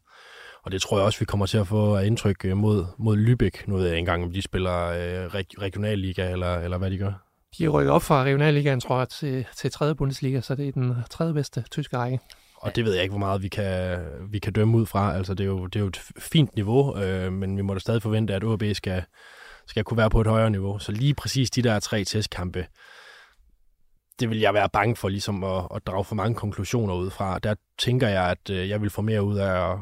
Og 0.63 0.71
det 0.71 0.81
tror 0.81 0.97
jeg 0.97 1.05
også, 1.05 1.19
vi 1.19 1.25
kommer 1.25 1.45
til 1.45 1.57
at 1.57 1.67
få 1.67 1.97
indtryk 1.97 2.45
øh, 2.45 2.57
mod, 2.57 2.85
mod 2.97 3.17
Lübeck, 3.17 3.63
nu 3.67 3.75
ved 3.75 3.87
jeg 3.87 3.97
engang, 3.97 4.23
om 4.23 4.33
de 4.33 4.41
spiller 4.41 4.87
øh, 4.87 5.25
reg- 5.25 5.61
regionalliga, 5.61 6.31
eller, 6.31 6.55
eller 6.55 6.77
hvad 6.77 6.91
de 6.91 6.97
gør. 6.97 7.11
De 7.57 7.67
rykker 7.67 7.91
op 7.91 8.03
fra 8.03 8.23
regionalligaen, 8.23 8.79
tror 8.79 8.97
jeg, 8.97 9.09
til, 9.09 9.45
til 9.55 9.71
3. 9.71 9.95
Bundesliga, 9.95 10.41
så 10.41 10.55
det 10.55 10.67
er 10.67 10.71
den 10.71 10.95
tredje 11.09 11.33
bedste 11.33 11.63
tyske 11.71 11.97
række. 11.97 12.19
Og 12.61 12.75
det 12.75 12.85
ved 12.85 12.93
jeg 12.93 13.03
ikke, 13.03 13.11
hvor 13.11 13.19
meget 13.19 13.43
vi 13.43 13.47
kan, 13.47 13.99
vi 14.31 14.39
kan 14.39 14.53
dømme 14.53 14.77
ud 14.77 14.85
fra. 14.85 15.15
Altså, 15.15 15.33
det 15.33 15.43
er 15.43 15.47
jo, 15.47 15.65
det 15.65 15.75
er 15.75 15.79
jo 15.79 15.87
et 15.87 16.01
fint 16.19 16.55
niveau, 16.55 16.97
øh, 16.97 17.33
men 17.33 17.57
vi 17.57 17.61
må 17.61 17.73
da 17.73 17.79
stadig 17.79 18.01
forvente, 18.01 18.33
at 18.33 18.43
OB 18.43 18.63
skal, 18.73 19.03
skal 19.67 19.83
kunne 19.83 19.97
være 19.97 20.09
på 20.09 20.21
et 20.21 20.27
højere 20.27 20.49
niveau. 20.49 20.79
Så 20.79 20.91
lige 20.91 21.13
præcis 21.13 21.51
de 21.51 21.61
der 21.61 21.79
tre 21.79 22.03
testkampe, 22.03 22.67
det 24.19 24.29
vil 24.29 24.39
jeg 24.39 24.53
være 24.53 24.69
bange 24.69 24.95
for 24.95 25.09
ligesom 25.09 25.43
at, 25.43 25.67
at 25.75 25.87
drage 25.87 26.03
for 26.03 26.15
mange 26.15 26.35
konklusioner 26.35 26.93
ud 26.93 27.09
fra. 27.09 27.39
Der 27.39 27.55
tænker 27.77 28.07
jeg, 28.07 28.29
at 28.29 28.49
øh, 28.49 28.69
jeg 28.69 28.81
vil 28.81 28.89
få 28.89 29.01
mere 29.01 29.23
ud 29.23 29.37
af 29.37 29.71
at, 29.71 29.79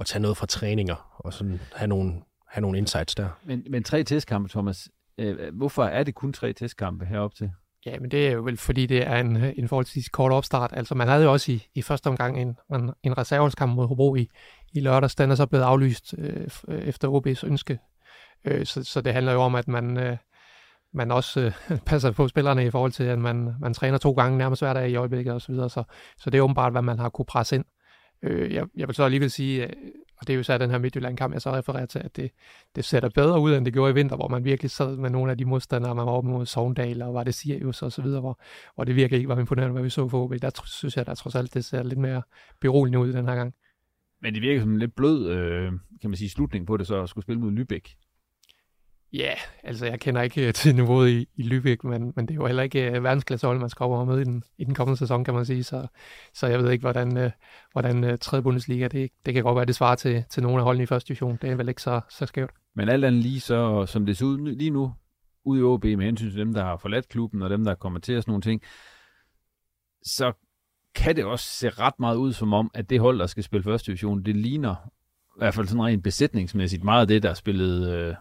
at 0.00 0.06
tage 0.06 0.22
noget 0.22 0.36
fra 0.36 0.46
træninger, 0.46 1.16
og 1.18 1.32
sådan 1.32 1.60
have 1.74 1.88
nogle, 1.88 2.22
have 2.48 2.62
nogle 2.62 2.78
insights 2.78 3.14
der. 3.14 3.28
Men, 3.44 3.66
men 3.70 3.84
tre 3.84 4.04
testkampe, 4.04 4.48
Thomas, 4.48 4.88
øh, 5.18 5.54
hvorfor 5.54 5.84
er 5.84 6.04
det 6.04 6.14
kun 6.14 6.32
tre 6.32 6.52
testkampe 6.52 7.04
herop 7.04 7.34
til? 7.34 7.50
Ja, 7.86 7.98
men 7.98 8.10
det 8.10 8.28
er 8.28 8.32
jo 8.32 8.42
vel, 8.42 8.56
fordi 8.56 8.86
det 8.86 9.06
er 9.06 9.16
en, 9.16 9.36
en 9.36 9.68
forholdsvis 9.68 10.08
kort 10.08 10.32
opstart. 10.32 10.70
Altså, 10.74 10.94
man 10.94 11.08
havde 11.08 11.24
jo 11.24 11.32
også 11.32 11.52
i, 11.52 11.66
i 11.74 11.82
første 11.82 12.06
omgang 12.06 12.40
en, 12.40 12.56
en, 12.74 12.92
en 13.02 13.18
reservelskamp 13.18 13.74
mod 13.74 13.86
Hobro 13.86 14.14
i, 14.14 14.28
i 14.72 14.80
lørdags. 14.80 15.14
Den 15.14 15.30
er 15.30 15.34
så 15.34 15.46
blevet 15.46 15.64
aflyst 15.64 16.14
øh, 16.18 16.46
efter 16.68 17.08
OB's 17.08 17.46
ønske. 17.46 17.78
Øh, 18.44 18.66
så, 18.66 18.84
så 18.84 19.00
det 19.00 19.12
handler 19.12 19.32
jo 19.32 19.40
om, 19.40 19.54
at 19.54 19.68
man, 19.68 19.96
øh, 19.96 20.16
man 20.92 21.10
også 21.10 21.40
øh, 21.40 21.78
passer 21.86 22.10
på 22.10 22.28
spillerne 22.28 22.66
i 22.66 22.70
forhold 22.70 22.92
til, 22.92 23.04
at 23.04 23.18
man, 23.18 23.54
man 23.60 23.74
træner 23.74 23.98
to 23.98 24.12
gange 24.12 24.38
nærmest 24.38 24.62
hver 24.62 24.72
dag 24.72 24.90
i 24.90 24.96
øjeblikket 24.96 25.34
osv. 25.34 25.40
Så, 25.40 25.52
videre. 25.52 25.70
så, 25.70 25.82
så 26.18 26.30
det 26.30 26.38
er 26.38 26.42
åbenbart, 26.42 26.72
hvad 26.72 26.82
man 26.82 26.98
har 26.98 27.08
kunne 27.08 27.26
presse 27.26 27.56
ind. 27.56 27.64
Øh, 28.22 28.54
jeg, 28.54 28.66
jeg 28.76 28.88
vil 28.88 28.94
så 28.94 29.04
alligevel 29.04 29.30
sige, 29.30 29.64
øh, 29.64 29.72
og 30.20 30.26
det 30.26 30.32
er 30.32 30.36
jo 30.36 30.42
så 30.42 30.58
den 30.58 30.70
her 30.70 30.78
Midtjylland-kamp, 30.78 31.32
jeg 31.32 31.42
så 31.42 31.52
refererer 31.52 31.86
til, 31.86 31.98
at 31.98 32.16
det, 32.16 32.30
det 32.76 32.84
ser 32.84 33.08
bedre 33.08 33.40
ud, 33.40 33.54
end 33.54 33.64
det 33.64 33.72
gjorde 33.72 33.90
i 33.90 33.94
vinter, 33.94 34.16
hvor 34.16 34.28
man 34.28 34.44
virkelig 34.44 34.70
sad 34.70 34.96
med 34.96 35.10
nogle 35.10 35.30
af 35.30 35.38
de 35.38 35.44
modstandere, 35.44 35.94
man 35.94 36.06
var 36.06 36.12
oppe 36.12 36.30
mod 36.30 36.46
Sogndal, 36.46 37.02
og 37.02 37.14
var 37.14 37.24
det 37.24 37.34
Sirius 37.34 37.82
og 37.82 37.92
så 37.92 38.02
videre, 38.02 38.20
hvor, 38.20 38.40
hvor 38.74 38.84
det 38.84 38.96
virkelig 38.96 39.16
ikke 39.18 39.28
var 39.28 39.38
imponerende, 39.38 39.72
hvad 39.72 39.82
vi 39.82 39.90
så 39.90 40.08
for 40.08 40.24
OB. 40.24 40.34
Der 40.42 40.50
synes 40.64 40.96
jeg, 40.96 41.06
der 41.06 41.14
trods 41.14 41.34
alt, 41.34 41.54
det 41.54 41.64
ser 41.64 41.82
lidt 41.82 41.98
mere 41.98 42.22
beroligende 42.60 42.98
ud 42.98 43.12
den 43.12 43.28
her 43.28 43.34
gang. 43.34 43.54
Men 44.22 44.34
det 44.34 44.42
virker 44.42 44.60
som 44.60 44.72
en 44.72 44.78
lidt 44.78 44.96
blød, 44.96 45.30
øh, 45.30 45.72
kan 46.00 46.10
man 46.10 46.16
sige, 46.16 46.30
slutning 46.30 46.66
på 46.66 46.76
det, 46.76 46.86
så 46.86 47.02
at 47.02 47.08
skulle 47.08 47.22
spille 47.22 47.40
mod 47.40 47.52
Lübeck. 47.52 48.05
Ja, 49.12 49.18
yeah, 49.18 49.36
altså 49.62 49.86
jeg 49.86 50.00
kender 50.00 50.22
ikke 50.22 50.46
øh, 50.46 50.54
til 50.60 50.74
niveauet 50.74 51.08
i, 51.08 51.28
i 51.36 51.42
Lübeck, 51.42 51.88
men, 51.88 52.12
men 52.16 52.26
det 52.26 52.30
er 52.30 52.34
jo 52.34 52.46
heller 52.46 52.62
ikke 52.62 52.90
øh, 52.90 52.96
uh, 52.96 53.04
verdensklassehold, 53.04 53.58
man 53.58 53.70
skal 53.70 53.84
over 53.84 54.04
med 54.04 54.20
i 54.20 54.24
den, 54.24 54.42
i 54.58 54.64
den 54.64 54.74
kommende 54.74 54.98
sæson, 54.98 55.24
kan 55.24 55.34
man 55.34 55.44
sige. 55.44 55.64
Så, 55.64 55.86
så 56.34 56.46
jeg 56.46 56.58
ved 56.62 56.70
ikke, 56.70 56.82
hvordan, 56.82 57.24
uh, 57.24 57.30
hvordan 57.72 58.04
uh, 58.04 58.18
3. 58.20 58.42
Bundesliga, 58.42 58.88
det, 58.88 59.10
det 59.26 59.34
kan 59.34 59.42
godt 59.42 59.56
være, 59.56 59.64
det 59.64 59.74
svarer 59.74 59.94
til, 59.94 60.24
til 60.30 60.42
nogle 60.42 60.58
af 60.58 60.64
holdene 60.64 60.82
i 60.82 60.86
første 60.86 61.08
division. 61.08 61.38
Det 61.42 61.50
er 61.50 61.54
vel 61.54 61.68
ikke 61.68 61.82
så, 61.82 62.00
så 62.08 62.26
skævt. 62.26 62.50
Men 62.74 62.88
alt 62.88 63.04
andet 63.04 63.22
lige, 63.22 63.40
så, 63.40 63.86
som 63.86 64.06
det 64.06 64.16
ser 64.16 64.26
ud 64.26 64.54
lige 64.56 64.70
nu, 64.70 64.92
ud 65.44 65.58
i 65.58 65.62
OB 65.62 65.84
med 65.84 66.04
hensyn 66.04 66.30
til 66.30 66.38
dem, 66.38 66.54
der 66.54 66.64
har 66.64 66.76
forladt 66.76 67.08
klubben, 67.08 67.42
og 67.42 67.50
dem, 67.50 67.64
der 67.64 67.74
kommer 67.74 68.00
til 68.00 68.22
sådan 68.22 68.30
nogle 68.30 68.42
ting, 68.42 68.62
så 70.02 70.32
kan 70.94 71.16
det 71.16 71.24
også 71.24 71.46
se 71.46 71.68
ret 71.68 71.94
meget 71.98 72.16
ud 72.16 72.32
som 72.32 72.52
om, 72.52 72.70
at 72.74 72.90
det 72.90 73.00
hold, 73.00 73.18
der 73.18 73.26
skal 73.26 73.42
spille 73.42 73.64
første 73.64 73.86
division, 73.86 74.22
det 74.22 74.36
ligner 74.36 74.74
i 75.36 75.38
hvert 75.38 75.54
fald 75.54 75.66
sådan 75.66 75.84
rent 75.84 76.02
besætningsmæssigt 76.02 76.84
meget 76.84 77.00
af 77.00 77.08
det, 77.08 77.22
der 77.22 77.30
er 77.30 77.34
spillet 77.34 78.16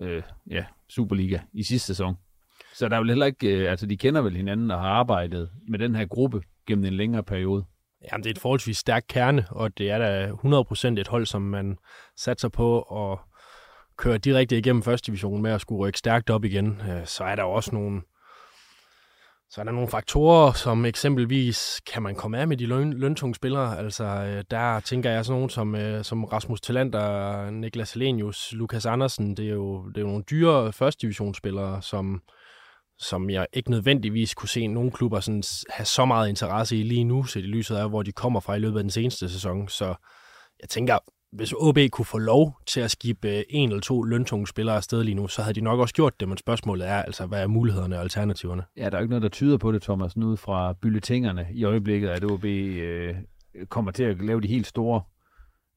øh, 0.00 0.22
ja, 0.50 0.64
Superliga 0.88 1.38
i 1.52 1.62
sidste 1.62 1.86
sæson. 1.86 2.16
Så 2.74 2.88
der 2.88 2.96
er 2.96 3.00
vel 3.00 3.08
heller 3.08 3.26
ikke, 3.26 3.56
øh, 3.56 3.70
altså 3.70 3.86
de 3.86 3.96
kender 3.96 4.20
vel 4.20 4.36
hinanden 4.36 4.70
og 4.70 4.80
har 4.80 4.88
arbejdet 4.88 5.50
med 5.68 5.78
den 5.78 5.94
her 5.94 6.06
gruppe 6.06 6.42
gennem 6.68 6.84
en 6.84 6.94
længere 6.94 7.22
periode. 7.22 7.64
Jamen, 8.12 8.24
det 8.24 8.30
er 8.30 8.34
et 8.34 8.38
forholdsvis 8.38 8.78
stærkt 8.78 9.08
kerne, 9.08 9.46
og 9.50 9.78
det 9.78 9.90
er 9.90 9.98
da 9.98 10.30
100% 10.30 11.00
et 11.00 11.08
hold, 11.08 11.26
som 11.26 11.42
man 11.42 11.78
satser 12.16 12.48
på 12.48 12.80
at 12.80 13.18
køre 13.96 14.18
direkte 14.18 14.58
igennem 14.58 14.82
første 14.82 15.06
division 15.06 15.42
med 15.42 15.50
at 15.50 15.60
skulle 15.60 15.78
rykke 15.78 15.98
stærkt 15.98 16.30
op 16.30 16.44
igen. 16.44 16.80
Øh, 16.90 17.06
så 17.06 17.24
er 17.24 17.36
der 17.36 17.42
også 17.42 17.74
nogle, 17.74 18.02
så 19.56 19.62
er 19.62 19.64
der 19.64 19.72
nogle 19.72 19.88
faktorer, 19.88 20.52
som 20.52 20.84
eksempelvis, 20.84 21.80
kan 21.92 22.02
man 22.02 22.14
komme 22.14 22.38
af 22.38 22.48
med 22.48 22.56
de 22.56 22.66
løn, 22.66 22.92
løntunge 22.92 23.34
spillere? 23.34 23.78
Altså, 23.78 24.04
øh, 24.04 24.44
der 24.50 24.80
tænker 24.80 25.10
jeg 25.10 25.24
sådan 25.24 25.36
nogen 25.36 25.50
som, 25.50 25.74
øh, 25.74 26.04
som 26.04 26.24
Rasmus 26.24 26.60
Talander, 26.60 27.50
Niklas 27.50 27.92
Helenius, 27.92 28.52
Lukas 28.52 28.86
Andersen. 28.86 29.36
Det 29.36 29.48
er 29.48 29.52
jo, 29.52 29.88
det 29.88 29.96
er 29.96 30.00
jo 30.00 30.06
nogle 30.06 30.24
dyre 30.30 30.72
første 30.72 31.02
divisionsspillere, 31.02 31.82
som, 31.82 32.22
som 32.98 33.30
jeg 33.30 33.46
ikke 33.52 33.70
nødvendigvis 33.70 34.34
kunne 34.34 34.48
se 34.48 34.66
nogle 34.66 34.90
klubber 34.90 35.20
sådan 35.20 35.42
have 35.70 35.86
så 35.86 36.04
meget 36.04 36.28
interesse 36.28 36.76
i 36.76 36.82
lige 36.82 37.04
nu, 37.04 37.24
set 37.24 37.44
i 37.44 37.46
lyset 37.46 37.76
af, 37.76 37.88
hvor 37.88 38.02
de 38.02 38.12
kommer 38.12 38.40
fra 38.40 38.54
i 38.54 38.58
løbet 38.58 38.78
af 38.78 38.84
den 38.84 38.90
seneste 38.90 39.28
sæson. 39.28 39.68
Så 39.68 39.94
jeg 40.60 40.68
tænker, 40.68 40.98
hvis 41.32 41.52
OB 41.56 41.78
kunne 41.92 42.04
få 42.04 42.18
lov 42.18 42.60
til 42.66 42.80
at 42.80 42.90
skibe 42.90 43.52
en 43.52 43.68
eller 43.68 43.80
to 43.80 44.02
løntunge 44.02 44.46
spillere 44.46 44.76
afsted 44.76 45.04
lige 45.04 45.14
nu, 45.14 45.28
så 45.28 45.42
havde 45.42 45.54
de 45.54 45.60
nok 45.60 45.80
også 45.80 45.94
gjort 45.94 46.20
det, 46.20 46.28
men 46.28 46.38
spørgsmålet 46.38 46.88
er 46.88 47.02
altså, 47.02 47.26
hvad 47.26 47.42
er 47.42 47.46
mulighederne 47.46 47.96
og 47.96 48.02
alternativerne? 48.02 48.64
Ja, 48.76 48.90
der 48.90 48.96
er 48.96 49.00
ikke 49.00 49.10
noget, 49.10 49.22
der 49.22 49.28
tyder 49.28 49.58
på 49.58 49.72
det, 49.72 49.82
Thomas, 49.82 50.16
nu 50.16 50.26
ud 50.26 50.36
fra 50.36 50.72
bylletingerne 50.72 51.46
i 51.52 51.64
øjeblikket, 51.64 52.08
at 52.08 52.24
OB 52.24 52.44
øh, 52.44 53.14
kommer 53.68 53.90
til 53.90 54.04
at 54.04 54.22
lave 54.22 54.40
de 54.40 54.48
helt 54.48 54.66
store 54.66 55.02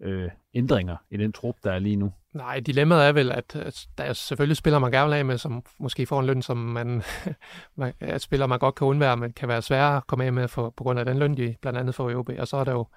øh, 0.01 0.29
ændringer 0.53 0.95
i 1.11 1.17
den 1.17 1.31
trup, 1.31 1.55
der 1.63 1.71
er 1.71 1.79
lige 1.79 1.95
nu. 1.95 2.13
Nej, 2.33 2.59
dilemmaet 2.59 3.07
er 3.07 3.11
vel, 3.11 3.31
at, 3.31 3.55
at 3.55 3.87
der 3.97 4.03
er 4.03 4.13
selvfølgelig 4.13 4.57
spiller 4.57 4.79
man 4.79 4.91
gerne 4.91 5.15
af 5.15 5.25
med, 5.25 5.37
som 5.37 5.63
måske 5.79 6.05
får 6.05 6.19
en 6.19 6.25
løn, 6.25 6.41
som 6.41 6.57
man, 6.57 7.03
at 7.99 8.21
spiller 8.21 8.47
man 8.47 8.59
godt 8.59 8.75
kan 8.75 8.87
undvære, 8.87 9.17
men 9.17 9.33
kan 9.33 9.47
være 9.47 9.61
sværere 9.61 9.97
at 9.97 10.07
komme 10.07 10.25
af 10.25 10.33
med 10.33 10.47
for, 10.47 10.69
på 10.77 10.83
grund 10.83 10.99
af 10.99 11.05
den 11.05 11.19
løn, 11.19 11.37
de 11.37 11.55
blandt 11.61 11.79
andet 11.79 11.95
får 11.95 12.09
i 12.09 12.15
OB. 12.15 12.29
Og 12.39 12.47
så 12.47 12.57
er 12.57 12.63
der 12.63 12.71
jo 12.71 12.87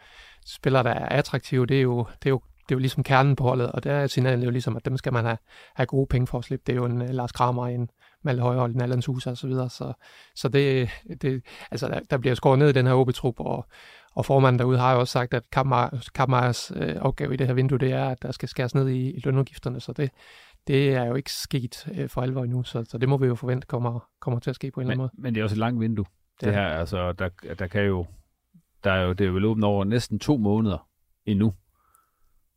spillere, 0.46 0.82
der 0.82 0.90
er 0.90 1.08
attraktive, 1.08 1.66
det 1.66 1.76
er 1.76 1.82
jo, 1.82 2.06
det 2.22 2.26
er 2.26 2.30
jo 2.30 2.40
det 2.68 2.74
er 2.74 2.76
jo 2.76 2.80
ligesom 2.80 3.02
kernen 3.02 3.36
på 3.36 3.44
holdet, 3.44 3.72
og 3.72 3.84
der 3.84 3.92
er 3.92 4.06
signalet 4.06 4.44
jo 4.44 4.50
ligesom, 4.50 4.76
at 4.76 4.84
dem 4.84 4.96
skal 4.96 5.12
man 5.12 5.24
have, 5.24 5.38
have 5.74 5.86
gode 5.86 6.06
penge 6.06 6.26
for 6.26 6.38
at 6.38 6.44
slippe. 6.44 6.62
Det 6.66 6.72
er 6.72 6.76
jo 6.76 6.84
en 6.84 7.02
uh, 7.02 7.08
Lars 7.08 7.32
Kramer, 7.32 7.66
en 7.66 7.90
Malte 8.22 8.42
Højhold, 8.42 8.74
en 8.74 8.80
Allan 8.80 9.02
Sousa 9.02 9.30
og 9.30 9.36
så 9.36 9.46
videre. 9.46 9.70
Så, 9.70 9.92
så 10.34 10.48
det, 10.48 10.90
det, 11.22 11.44
altså, 11.70 11.88
der, 11.88 12.00
der 12.10 12.18
bliver 12.18 12.34
skåret 12.34 12.58
ned 12.58 12.68
i 12.68 12.72
den 12.72 12.86
her 12.86 12.94
OB-trup, 12.94 13.40
og, 13.40 13.66
og 14.14 14.24
formanden 14.24 14.58
derude 14.58 14.78
har 14.78 14.92
jo 14.92 15.00
også 15.00 15.12
sagt, 15.12 15.34
at 15.34 15.50
Kappmeyers 16.14 16.72
øh, 16.76 16.96
opgave 17.00 17.34
i 17.34 17.36
det 17.36 17.46
her 17.46 17.54
vindue, 17.54 17.78
det 17.78 17.92
er, 17.92 18.08
at 18.08 18.22
der 18.22 18.32
skal 18.32 18.48
skæres 18.48 18.74
ned 18.74 18.88
i, 18.88 19.10
i 19.10 19.20
lønudgifterne, 19.24 19.80
så 19.80 19.92
det, 19.92 20.10
det 20.66 20.94
er 20.94 21.04
jo 21.04 21.14
ikke 21.14 21.32
sket 21.32 21.88
øh, 21.94 22.08
for 22.08 22.22
alvor 22.22 22.44
endnu, 22.44 22.62
så, 22.62 22.84
så 22.88 22.98
det 22.98 23.08
må 23.08 23.16
vi 23.16 23.26
jo 23.26 23.34
forvente 23.34 23.66
kommer, 23.66 24.08
kommer 24.20 24.40
til 24.40 24.50
at 24.50 24.56
ske 24.56 24.70
på 24.70 24.80
en 24.80 24.86
men, 24.86 24.92
eller 24.92 25.04
anden 25.04 25.10
måde. 25.16 25.22
Men 25.22 25.34
det 25.34 25.40
er 25.40 25.44
også 25.44 25.54
et 25.54 25.58
langt 25.58 25.80
vindue. 25.80 26.04
Det, 26.40 26.46
det 26.46 26.54
her, 26.54 26.66
altså, 26.66 27.12
der, 27.12 27.28
der 27.58 27.66
kan 27.66 27.82
jo, 27.82 28.06
der 28.84 28.92
er 28.92 29.02
jo, 29.02 29.12
det 29.12 29.26
er 29.26 29.30
jo 29.30 29.50
åbent 29.50 29.64
over 29.64 29.84
næsten 29.84 30.18
to 30.18 30.36
måneder 30.36 30.88
endnu. 31.26 31.54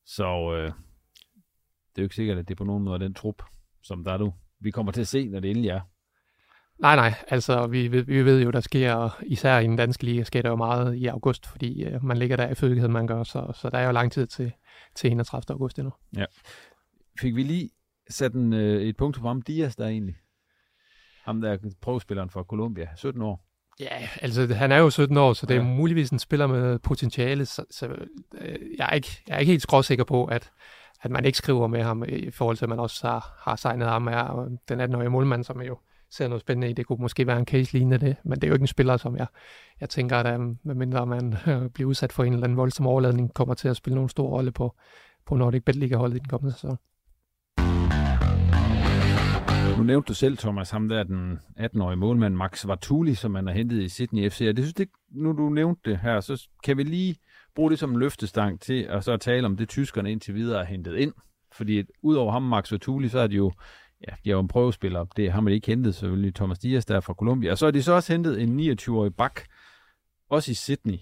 Så 0.06 0.54
øh, 0.54 0.66
det 0.66 2.02
er 2.02 2.02
jo 2.02 2.04
ikke 2.04 2.16
sikkert, 2.16 2.38
at 2.38 2.48
det 2.48 2.54
er 2.54 2.58
på 2.58 2.64
nogen 2.64 2.84
måde 2.84 3.00
den 3.00 3.14
trup, 3.14 3.44
som 3.84 4.04
der 4.04 4.14
er 4.14 4.18
du. 4.18 4.34
Vi 4.60 4.72
kommer 4.72 4.92
til 4.92 5.02
at 5.02 5.08
se, 5.08 5.28
når 5.28 5.40
det 5.40 5.52
endelig 5.52 5.70
er. 5.70 5.82
Nej, 6.80 6.96
nej. 6.96 7.14
Altså, 7.28 7.68
vi, 7.68 7.88
vi, 7.88 8.02
vi 8.02 8.26
ved 8.26 8.42
jo, 8.42 8.52
der 8.52 8.60
sker, 8.60 9.22
især 9.26 9.60
i 9.60 9.64
den 9.64 9.76
danske 9.76 10.04
liga, 10.04 10.24
sker 10.24 10.42
der 10.42 10.50
jo 10.50 10.56
meget 10.56 10.96
i 10.96 11.06
august, 11.06 11.46
fordi 11.46 11.84
øh, 11.84 12.04
man 12.04 12.18
ligger 12.18 12.38
der 12.38 12.50
i 12.50 12.56
fødighed, 12.56 12.88
man 12.88 13.08
gør, 13.08 13.24
så, 13.24 13.52
så 13.56 13.70
der 13.70 13.78
er 13.78 13.86
jo 13.86 13.92
lang 13.92 14.12
tid 14.12 14.28
til, 14.28 14.52
til 14.96 15.12
31. 15.12 15.54
august 15.54 15.80
endnu. 15.80 15.94
Ja. 16.18 16.26
Fik 17.20 17.36
vi 17.36 17.44
lige 17.44 17.70
sat 18.10 18.34
en, 18.34 18.54
øh, 18.54 18.82
et 18.82 18.98
punkt 18.98 19.20
på 19.20 19.28
ham, 19.28 19.42
Dias 19.42 19.76
der 19.76 19.88
egentlig? 19.88 20.16
Ham 21.24 21.42
der 21.42 21.58
prøvespilleren 21.82 22.30
fra 22.30 22.44
Colombia, 22.44 22.96
17 22.96 23.22
år. 23.22 23.45
Ja, 23.80 24.08
altså 24.22 24.54
han 24.54 24.72
er 24.72 24.78
jo 24.78 24.90
17 24.90 25.18
år, 25.18 25.34
så 25.34 25.46
det 25.46 25.56
er 25.58 25.62
ja. 25.62 25.68
muligvis 25.68 26.10
en 26.10 26.20
spiller 26.20 26.48
med 26.48 26.80
potentiale, 26.80 27.46
så, 27.46 27.66
så 27.72 27.86
øh, 28.42 28.60
jeg, 28.78 28.88
er 28.90 28.96
ikke, 28.96 29.24
jeg 29.28 29.36
er 29.36 29.40
ikke 29.40 29.52
helt 29.52 29.62
skråsikker 29.62 30.04
på, 30.04 30.26
at, 30.26 30.52
at 31.02 31.12
man 31.12 31.26
ikke 31.26 31.38
skriver 31.38 31.68
med 31.68 31.84
ham 31.84 32.04
i 32.08 32.32
forhold 32.32 32.58
til, 32.58 32.66
at 32.66 32.70
man 32.70 32.80
også 32.80 33.08
har, 33.08 33.40
har 33.40 33.56
signet 33.56 33.88
ham 33.88 34.08
af 34.08 34.48
den 34.70 34.82
18-årige 34.82 35.10
målmand, 35.10 35.44
som 35.44 35.62
jo 35.62 35.78
ser 36.10 36.28
noget 36.28 36.42
spændende 36.42 36.70
i. 36.70 36.74
Det 36.74 36.86
kunne 36.86 37.02
måske 37.02 37.28
være 37.28 37.40
en 37.40 37.46
case 37.46 37.74
lignende 37.74 37.98
det, 37.98 38.16
men 38.24 38.36
det 38.36 38.44
er 38.44 38.48
jo 38.48 38.54
ikke 38.54 38.64
en 38.64 38.68
spiller, 38.68 38.98
som 38.98 39.18
jeg, 39.18 39.28
jeg 39.82 39.90
tænker, 39.90 40.18
at 40.18 40.40
um, 40.40 40.58
medmindre 40.64 41.06
man 41.06 41.36
øh, 41.48 41.70
bliver 41.70 41.90
udsat 41.90 42.14
for 42.14 42.24
en 42.24 42.34
eller 42.34 42.44
anden 42.44 42.58
voldsom 42.58 42.88
overladning, 42.88 43.34
kommer 43.34 43.54
til 43.54 43.68
at 43.68 43.76
spille 43.76 43.96
nogen 43.96 44.10
stor 44.10 44.30
rolle 44.30 44.52
på, 44.52 44.76
på 45.26 45.36
Nordic 45.36 45.64
Bet 45.64 45.76
Liga-holdet 45.76 46.16
i 46.16 46.20
den 46.20 46.28
kommende 46.28 46.54
sæson. 46.54 46.78
Nævnte 49.86 50.08
du 50.08 50.14
selv, 50.14 50.38
Thomas, 50.38 50.70
ham 50.70 50.90
der 50.90 51.04
den 51.04 51.40
18-årige 51.60 51.96
målmand, 51.96 52.36
Max 52.36 52.68
Vartuli, 52.68 53.16
som 53.16 53.32
man 53.32 53.48
har 53.48 53.54
hentet 53.54 53.82
i 53.82 53.90
Sydney 53.90 54.30
FC. 54.30 54.46
Og 54.50 54.58
det 54.58 54.66
synes 54.66 54.74
det, 54.74 54.90
nu 55.12 55.32
du 55.32 55.50
nævnte 55.50 55.90
det 55.90 56.00
her, 56.00 56.20
så 56.20 56.48
kan 56.64 56.78
vi 56.78 56.84
lige 56.84 57.16
bruge 57.56 57.72
det 57.72 57.80
som 57.80 57.92
en 57.92 58.00
løftestang 58.00 58.62
til 58.62 58.84
at 58.84 59.04
så 59.04 59.18
tale 59.18 59.46
om 59.46 59.58
det, 59.58 59.70
tyskerne 59.70 60.12
indtil 60.12 60.36
videre 60.36 60.58
har 60.58 60.66
hentet 60.66 60.96
ind. 60.96 61.14
Fordi 61.54 61.84
udover 62.02 62.32
ham, 62.32 62.42
Max 62.42 62.72
Vartuli, 62.72 63.10
så 63.10 63.20
er 63.20 63.28
de 63.28 63.36
jo 63.36 63.52
ja, 64.08 64.14
de 64.24 64.30
er 64.30 64.34
jo 64.34 64.40
en 64.40 64.48
prøvespiller. 64.48 65.04
Det 65.04 65.32
har 65.32 65.42
man 65.42 65.54
ikke 65.54 65.68
hentet, 65.68 65.96
selvfølgelig 65.96 66.36
Thomas 66.36 66.60
Dias, 66.60 66.86
der 66.86 66.96
er 66.96 67.00
fra 67.00 67.14
Colombia. 67.14 67.52
Og 67.52 67.58
så 67.58 67.66
har 67.66 67.72
de 67.72 67.84
så 67.84 67.94
også 67.94 68.14
hentet 68.14 68.42
en 68.42 68.60
29-årig 68.60 69.16
bak, 69.16 69.42
også 70.30 70.52
i 70.52 70.54
Sydney. 70.54 70.98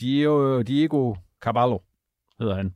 Diego, 0.00 0.62
Diego 0.62 1.14
Caballo 1.40 1.78
hedder 2.40 2.54
han. 2.54 2.74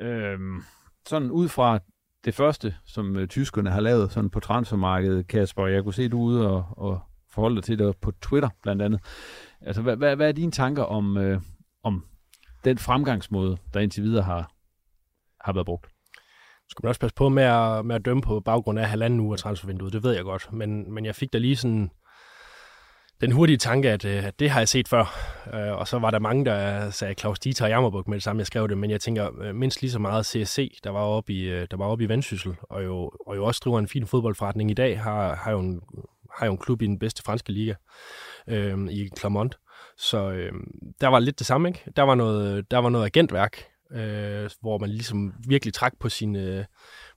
Øhm, 0.00 0.62
sådan 1.08 1.30
ud 1.30 1.48
fra 1.48 1.78
det 2.26 2.34
første, 2.34 2.74
som 2.84 3.16
øh, 3.16 3.28
tyskerne 3.28 3.70
har 3.70 3.80
lavet 3.80 4.12
sådan 4.12 4.30
på 4.30 4.40
transfermarkedet, 4.40 5.26
Kasper, 5.26 5.66
jeg 5.66 5.82
kunne 5.82 5.94
se, 5.94 6.08
du 6.08 6.20
ude 6.20 6.50
og, 6.50 6.66
og 6.70 7.00
forholde 7.30 7.56
dig 7.56 7.64
til 7.64 7.78
det 7.78 7.96
på 7.96 8.12
Twitter 8.22 8.48
blandt 8.62 8.82
andet. 8.82 9.00
Altså, 9.60 9.82
hvad, 9.82 9.96
hvad, 9.96 10.16
hvad 10.16 10.28
er 10.28 10.32
dine 10.32 10.52
tanker 10.52 10.82
om, 10.82 11.16
øh, 11.16 11.40
om 11.82 12.04
den 12.64 12.78
fremgangsmåde, 12.78 13.56
der 13.74 13.80
indtil 13.80 14.02
videre 14.02 14.22
har, 14.22 14.52
har 15.40 15.52
været 15.52 15.66
brugt? 15.66 15.86
skal 16.68 16.80
man 16.82 16.88
også 16.88 17.00
passe 17.00 17.14
på 17.14 17.28
med 17.28 17.42
at, 17.42 17.86
med 17.86 17.96
at 17.96 18.04
dømme 18.04 18.22
på 18.22 18.40
baggrund 18.40 18.78
af 18.78 18.88
halvanden 18.88 19.20
uge 19.20 19.32
af 19.32 19.38
transfervinduet, 19.38 19.92
det 19.92 20.02
ved 20.02 20.14
jeg 20.14 20.24
godt. 20.24 20.52
Men, 20.52 20.94
men 20.94 21.04
jeg 21.04 21.14
fik 21.14 21.32
da 21.32 21.38
lige 21.38 21.56
sådan 21.56 21.90
den 23.20 23.32
hurtige 23.32 23.56
tanke, 23.56 23.90
at, 23.90 24.04
øh, 24.04 24.24
at 24.24 24.40
det 24.40 24.50
har 24.50 24.60
jeg 24.60 24.68
set 24.68 24.88
før. 24.88 25.04
Øh, 25.54 25.72
og 25.72 25.88
så 25.88 25.98
var 25.98 26.10
der 26.10 26.18
mange, 26.18 26.44
der 26.44 26.90
sagde 26.90 27.14
Claus 27.14 27.38
Dieter 27.38 27.64
og 27.64 27.70
Jammerburg 27.70 28.04
med 28.06 28.16
det 28.16 28.22
samme, 28.22 28.40
jeg 28.40 28.46
skrev 28.46 28.68
det. 28.68 28.78
Men 28.78 28.90
jeg 28.90 29.00
tænker 29.00 29.40
øh, 29.40 29.54
mindst 29.54 29.80
lige 29.80 29.90
så 29.90 29.98
meget 29.98 30.26
CSC, 30.26 30.78
der 30.84 30.90
var 30.90 31.00
oppe 31.00 31.32
i, 31.32 31.42
øh, 31.42 31.66
der 31.70 31.76
var 31.76 31.86
oppe 31.86 32.04
i 32.04 32.08
Vendsyssel, 32.08 32.54
og 32.62 32.84
jo, 32.84 33.10
og 33.26 33.36
jo 33.36 33.44
også 33.44 33.60
driver 33.64 33.78
en 33.78 33.88
fin 33.88 34.06
fodboldforretning 34.06 34.70
i 34.70 34.74
dag, 34.74 35.00
har, 35.00 35.34
har, 35.34 35.50
jo, 35.50 35.58
en, 35.58 35.80
har 36.38 36.46
jo 36.46 36.52
en 36.52 36.58
klub 36.58 36.82
i 36.82 36.86
den 36.86 36.98
bedste 36.98 37.22
franske 37.22 37.52
liga 37.52 37.74
øh, 38.48 38.78
i 38.90 39.10
Clermont. 39.18 39.58
Så 39.98 40.30
øh, 40.30 40.52
der 41.00 41.08
var 41.08 41.18
lidt 41.18 41.38
det 41.38 41.46
samme, 41.46 41.68
ikke? 41.68 41.82
Der 41.96 42.02
var 42.02 42.14
noget, 42.14 42.70
der 42.70 42.78
var 42.78 42.88
noget 42.88 43.06
agentværk, 43.06 43.64
øh, 43.92 44.50
hvor 44.60 44.78
man 44.78 44.90
ligesom 44.90 45.32
virkelig 45.48 45.74
trak 45.74 45.92
på 46.00 46.08
sine, 46.08 46.66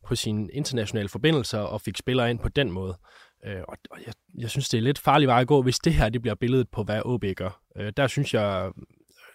på 0.07 0.15
sine 0.15 0.49
internationale 0.51 1.09
forbindelser 1.09 1.59
og 1.59 1.81
fik 1.81 1.97
spillere 1.97 2.29
ind 2.29 2.39
på 2.39 2.49
den 2.49 2.71
måde. 2.71 2.97
Øh, 3.45 3.61
og 3.67 3.77
og 3.91 3.97
jeg, 4.05 4.13
jeg 4.37 4.49
synes, 4.49 4.69
det 4.69 4.77
er 4.77 4.81
lidt 4.81 4.99
farlig 4.99 5.27
vej 5.27 5.41
at 5.41 5.47
gå, 5.47 5.61
hvis 5.61 5.79
det 5.79 5.93
her 5.93 6.09
det 6.09 6.21
bliver 6.21 6.35
billedet 6.35 6.69
på, 6.69 6.83
hvad 6.83 7.01
OB 7.05 7.25
gør. 7.35 7.61
Øh, 7.77 7.93
der 7.97 8.07
synes 8.07 8.33
jeg, 8.33 8.71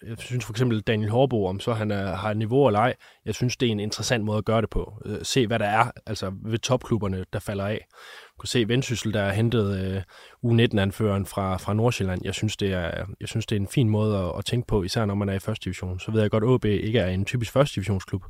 jeg 0.07 0.17
synes 0.19 0.45
for 0.45 0.53
eksempel 0.53 0.81
Daniel 0.81 1.11
Horbo, 1.11 1.47
om 1.47 1.61
så 1.61 1.73
han 1.73 1.91
er, 1.91 2.15
har 2.15 2.35
niveau 2.35 2.67
eller 2.67 2.81
ej, 2.81 2.95
jeg 3.25 3.35
synes, 3.35 3.57
det 3.57 3.67
er 3.67 3.73
en 3.73 3.81
interessant 3.81 4.25
måde 4.25 4.39
at 4.39 4.45
gøre 4.45 4.61
det 4.61 4.71
på. 4.71 4.93
Øh, 5.05 5.19
se, 5.23 5.47
hvad 5.47 5.59
der 5.59 5.67
er 5.67 5.91
altså 6.07 6.33
ved 6.45 6.59
topklubberne, 6.59 7.25
der 7.33 7.39
falder 7.39 7.67
af. 7.67 7.87
Du 8.35 8.41
kan 8.41 8.47
se 8.47 8.69
Vendsyssel, 8.69 9.15
der 9.15 9.25
har 9.25 9.33
hentet 9.33 9.79
øh, 9.79 10.03
U19-anføreren 10.45 11.27
fra, 11.27 11.57
fra 11.57 11.75
Nordsjælland. 11.75 12.21
Jeg 12.25 12.35
synes, 12.35 12.57
det 12.57 12.73
er, 12.73 13.07
jeg 13.21 13.29
synes, 13.29 13.47
det 13.47 13.57
er 13.57 13.61
en 13.61 13.69
fin 13.69 13.89
måde 13.89 14.19
at, 14.19 14.33
at 14.39 14.45
tænke 14.45 14.67
på, 14.67 14.83
især 14.83 15.05
når 15.05 15.15
man 15.15 15.29
er 15.29 15.35
i 15.35 15.39
første 15.39 15.65
division. 15.65 16.01
Så 16.01 16.11
ved 16.11 16.21
jeg 16.21 16.31
godt, 16.31 16.45
at 16.45 16.49
OB 16.49 16.65
ikke 16.65 16.99
er 16.99 17.09
en 17.09 17.25
typisk 17.25 17.53
første 17.53 17.75
divisionsklub, 17.75 18.25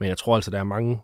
men 0.00 0.08
jeg 0.08 0.18
tror 0.18 0.34
altså, 0.34 0.50
der 0.50 0.58
er 0.58 0.64
mange 0.64 1.00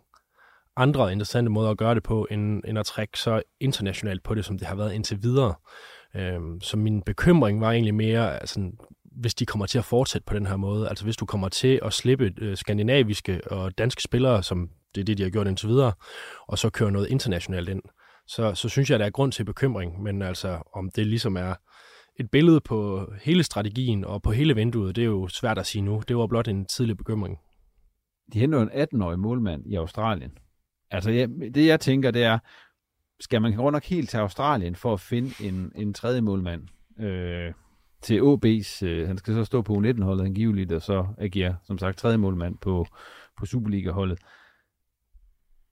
andre 0.77 1.11
interessante 1.11 1.51
måder 1.51 1.69
at 1.69 1.77
gøre 1.77 1.95
det 1.95 2.03
på, 2.03 2.27
end, 2.31 2.63
end 2.67 2.79
at 2.79 2.85
trække 2.85 3.19
så 3.19 3.41
internationalt 3.59 4.23
på 4.23 4.35
det, 4.35 4.45
som 4.45 4.57
det 4.57 4.67
har 4.67 4.75
været 4.75 4.93
indtil 4.93 5.23
videre. 5.23 5.53
Øhm, 6.15 6.61
så 6.61 6.77
min 6.77 7.01
bekymring 7.01 7.61
var 7.61 7.71
egentlig 7.71 7.95
mere, 7.95 8.39
altså, 8.39 8.71
hvis 9.03 9.35
de 9.35 9.45
kommer 9.45 9.65
til 9.65 9.77
at 9.77 9.85
fortsætte 9.85 10.25
på 10.25 10.33
den 10.33 10.45
her 10.45 10.55
måde. 10.55 10.89
Altså 10.89 11.03
hvis 11.03 11.17
du 11.17 11.25
kommer 11.25 11.49
til 11.49 11.79
at 11.83 11.93
slippe 11.93 12.33
øh, 12.37 12.57
skandinaviske 12.57 13.41
og 13.51 13.77
danske 13.77 14.03
spillere, 14.03 14.43
som 14.43 14.69
det 14.95 15.01
er 15.01 15.05
det, 15.05 15.17
de 15.17 15.23
har 15.23 15.29
gjort 15.29 15.47
indtil 15.47 15.69
videre, 15.69 15.93
og 16.47 16.57
så 16.57 16.69
køre 16.69 16.91
noget 16.91 17.09
internationalt 17.09 17.69
ind, 17.69 17.81
så, 18.27 18.55
så 18.55 18.69
synes 18.69 18.89
jeg, 18.89 18.99
der 18.99 19.05
er 19.05 19.09
grund 19.09 19.31
til 19.31 19.43
bekymring. 19.43 20.03
Men 20.03 20.21
altså, 20.21 20.61
om 20.73 20.89
det 20.95 21.07
ligesom 21.07 21.37
er 21.37 21.55
et 22.19 22.31
billede 22.31 22.61
på 22.61 23.07
hele 23.21 23.43
strategien 23.43 24.05
og 24.05 24.21
på 24.21 24.31
hele 24.31 24.55
vinduet, 24.55 24.95
det 24.95 25.01
er 25.01 25.05
jo 25.05 25.27
svært 25.27 25.57
at 25.57 25.65
sige 25.65 25.81
nu. 25.81 26.03
Det 26.07 26.17
var 26.17 26.27
blot 26.27 26.47
en 26.47 26.65
tidlig 26.65 26.97
bekymring. 26.97 27.37
De 28.33 28.39
henter 28.39 28.61
en 28.61 28.69
18-årig 28.69 29.19
målmand 29.19 29.63
i 29.67 29.75
Australien. 29.75 30.31
Altså, 30.91 31.11
jeg, 31.11 31.29
det 31.29 31.67
jeg 31.67 31.79
tænker, 31.79 32.11
det 32.11 32.23
er, 32.23 32.39
skal 33.19 33.41
man 33.41 33.59
rundt 33.59 33.73
nok 33.73 33.83
helt 33.83 34.09
til 34.09 34.17
Australien 34.17 34.75
for 34.75 34.93
at 34.93 34.99
finde 34.99 35.31
en, 35.41 35.71
en 35.75 35.93
tredje 35.93 36.21
målmand? 36.21 36.67
Øh, 36.99 37.53
til 38.01 38.19
OB's, 38.21 38.85
øh, 38.85 39.07
han 39.07 39.17
skal 39.17 39.33
så 39.33 39.45
stå 39.45 39.61
på 39.61 39.73
U19-holdet 39.73 40.25
angiveligt, 40.25 40.71
og 40.71 40.81
så 40.81 41.05
agere, 41.17 41.55
som 41.63 41.77
sagt, 41.77 41.97
tredje 41.97 42.17
målmand 42.17 42.57
på, 42.57 42.85
på 43.37 43.45
Superliga-holdet. 43.45 44.19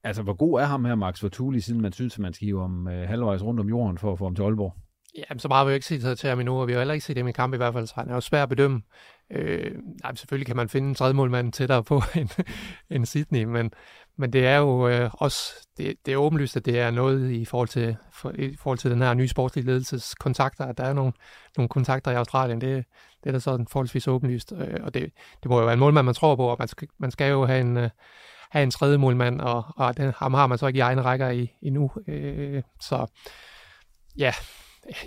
Altså, 0.04 0.22
hvor 0.22 0.34
god 0.34 0.60
er 0.60 0.64
ham 0.64 0.84
her, 0.84 0.94
Max 0.94 1.20
Fortuli, 1.20 1.60
siden 1.60 1.80
man 1.80 1.92
synes, 1.92 2.14
at 2.14 2.18
man 2.18 2.32
skal 2.32 2.46
hive 2.46 2.62
om 2.62 2.88
øh, 2.88 3.08
halvvejs 3.08 3.42
rundt 3.42 3.60
om 3.60 3.68
jorden 3.68 3.98
for 3.98 4.12
at 4.12 4.18
få 4.18 4.24
ham 4.24 4.34
til 4.34 4.42
Aalborg? 4.42 4.74
Jamen, 5.16 5.38
så 5.38 5.48
meget 5.48 5.58
har 5.58 5.64
vi 5.64 5.70
jo 5.70 5.74
ikke 5.74 5.86
set 5.86 6.18
til 6.18 6.28
ham 6.28 6.40
endnu, 6.40 6.60
og 6.60 6.66
vi 6.66 6.72
har 6.72 6.80
heller 6.80 6.94
ikke 6.94 7.06
set 7.06 7.16
dem 7.16 7.28
i 7.28 7.32
kamp 7.32 7.54
i 7.54 7.56
hvert 7.56 7.72
fald, 7.72 7.86
så 7.86 7.94
han 7.96 8.10
er 8.10 8.14
jo 8.14 8.20
svær 8.20 8.42
at 8.42 8.48
bedømme. 8.48 8.82
Øh, 9.30 9.76
nej, 10.02 10.14
selvfølgelig 10.14 10.46
kan 10.46 10.56
man 10.56 10.68
finde 10.68 10.88
en 10.88 10.94
tredje 10.94 11.14
målmand 11.14 11.52
tættere 11.52 11.84
på 11.84 12.02
end, 12.18 12.44
end 12.90 13.06
Sydney, 13.06 13.44
men, 13.44 13.70
men 14.20 14.32
det 14.32 14.46
er 14.46 14.56
jo 14.56 14.88
øh, 14.88 15.10
også, 15.12 15.52
det, 15.76 15.94
det 16.06 16.12
er 16.12 16.16
åbenlyst, 16.16 16.56
at 16.56 16.64
det 16.64 16.78
er 16.78 16.90
noget 16.90 17.30
i 17.30 17.44
forhold 17.44 17.68
til, 17.68 17.96
for, 18.12 18.32
i 18.38 18.56
forhold 18.56 18.78
til 18.78 18.90
den 18.90 19.02
her 19.02 19.14
nye 19.14 19.28
sportslige 19.28 19.66
ledelses 19.66 20.14
kontakter, 20.14 20.64
at 20.64 20.78
der 20.78 20.84
er 20.84 20.92
nogle, 20.92 21.12
nogle 21.56 21.68
kontakter 21.68 22.10
i 22.10 22.14
Australien, 22.14 22.60
det, 22.60 22.84
det 23.24 23.28
er 23.28 23.32
da 23.32 23.38
sådan 23.38 23.66
forholdsvis 23.66 24.08
åbenlyst, 24.08 24.52
øh, 24.56 24.78
og 24.82 24.94
det, 24.94 25.12
det 25.42 25.50
må 25.50 25.58
jo 25.58 25.64
være 25.64 25.74
en 25.74 25.80
målmand, 25.80 26.04
man 26.04 26.14
tror 26.14 26.36
på, 26.36 26.46
og 26.46 26.56
man 26.58 26.68
skal, 26.68 26.88
man 26.98 27.10
skal 27.10 27.30
jo 27.30 27.46
have 27.46 27.60
en, 27.60 27.76
øh, 27.76 27.90
have 28.50 28.62
en 28.62 28.70
tredje 28.70 28.98
målmand, 28.98 29.40
og, 29.40 29.64
og 29.76 29.96
den, 29.96 30.12
ham 30.16 30.34
har 30.34 30.46
man 30.46 30.58
så 30.58 30.66
ikke 30.66 30.78
i 30.78 30.80
egne 30.80 31.02
rækker 31.02 31.28
i, 31.28 31.52
endnu, 31.62 31.90
øh, 32.08 32.62
så 32.80 33.06
ja, 34.18 34.34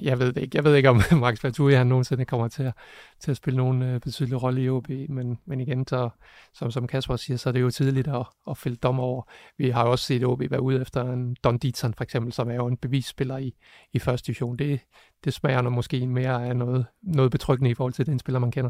jeg 0.02 0.20
ved 0.20 0.34
det 0.34 0.42
ikke. 0.42 0.58
Jeg 0.58 0.64
ved 0.64 0.76
ikke, 0.76 0.90
om 0.90 1.02
Max 1.20 1.40
Fatui 1.40 1.74
han 1.74 1.88
nogensinde 1.88 2.26
kommer 2.26 2.48
til 2.48 2.64
at, 2.64 2.74
til 3.20 3.32
at 3.32 3.38
spille 3.38 3.58
nogen 3.58 3.82
øh, 3.82 4.00
betydelig 4.00 4.44
rolle 4.44 4.64
i 4.64 4.70
OB, 4.70 4.90
men, 4.90 5.40
men 5.46 5.62
igen, 5.62 5.88
så, 5.88 6.10
som, 6.54 6.72
som 6.72 6.88
Kasper 6.88 7.16
siger, 7.16 7.38
så 7.38 7.50
er 7.50 7.54
det 7.54 7.62
jo 7.62 7.70
tidligt 7.70 8.08
at, 8.08 8.26
at 8.50 8.58
fælde 8.58 8.78
dom 8.78 9.00
over. 9.00 9.24
Vi 9.58 9.70
har 9.70 9.86
jo 9.86 9.92
også 9.92 10.06
set 10.06 10.24
OB 10.24 10.42
være 10.50 10.62
ude 10.62 10.82
efter 10.82 11.14
en 11.14 11.36
Don 11.44 11.58
Dietzen 11.58 11.94
for 11.94 12.04
eksempel, 12.04 12.34
som 12.34 12.50
er 12.50 12.56
jo 12.56 12.68
en 12.68 12.78
bevisspiller 12.78 13.38
i, 13.38 13.54
i 13.94 14.00
første 14.00 14.28
division. 14.28 14.58
Det, 14.58 14.80
det 15.24 15.34
smager 15.34 15.62
nok 15.62 15.74
måske 15.74 16.08
mere 16.08 16.48
af 16.48 16.56
noget, 16.56 16.86
noget 17.02 17.32
betryggende 17.32 17.70
i 17.70 17.74
forhold 17.74 17.94
til 17.94 18.06
den 18.06 18.20
spiller, 18.20 18.40
man 18.40 18.52
kender. 18.52 18.70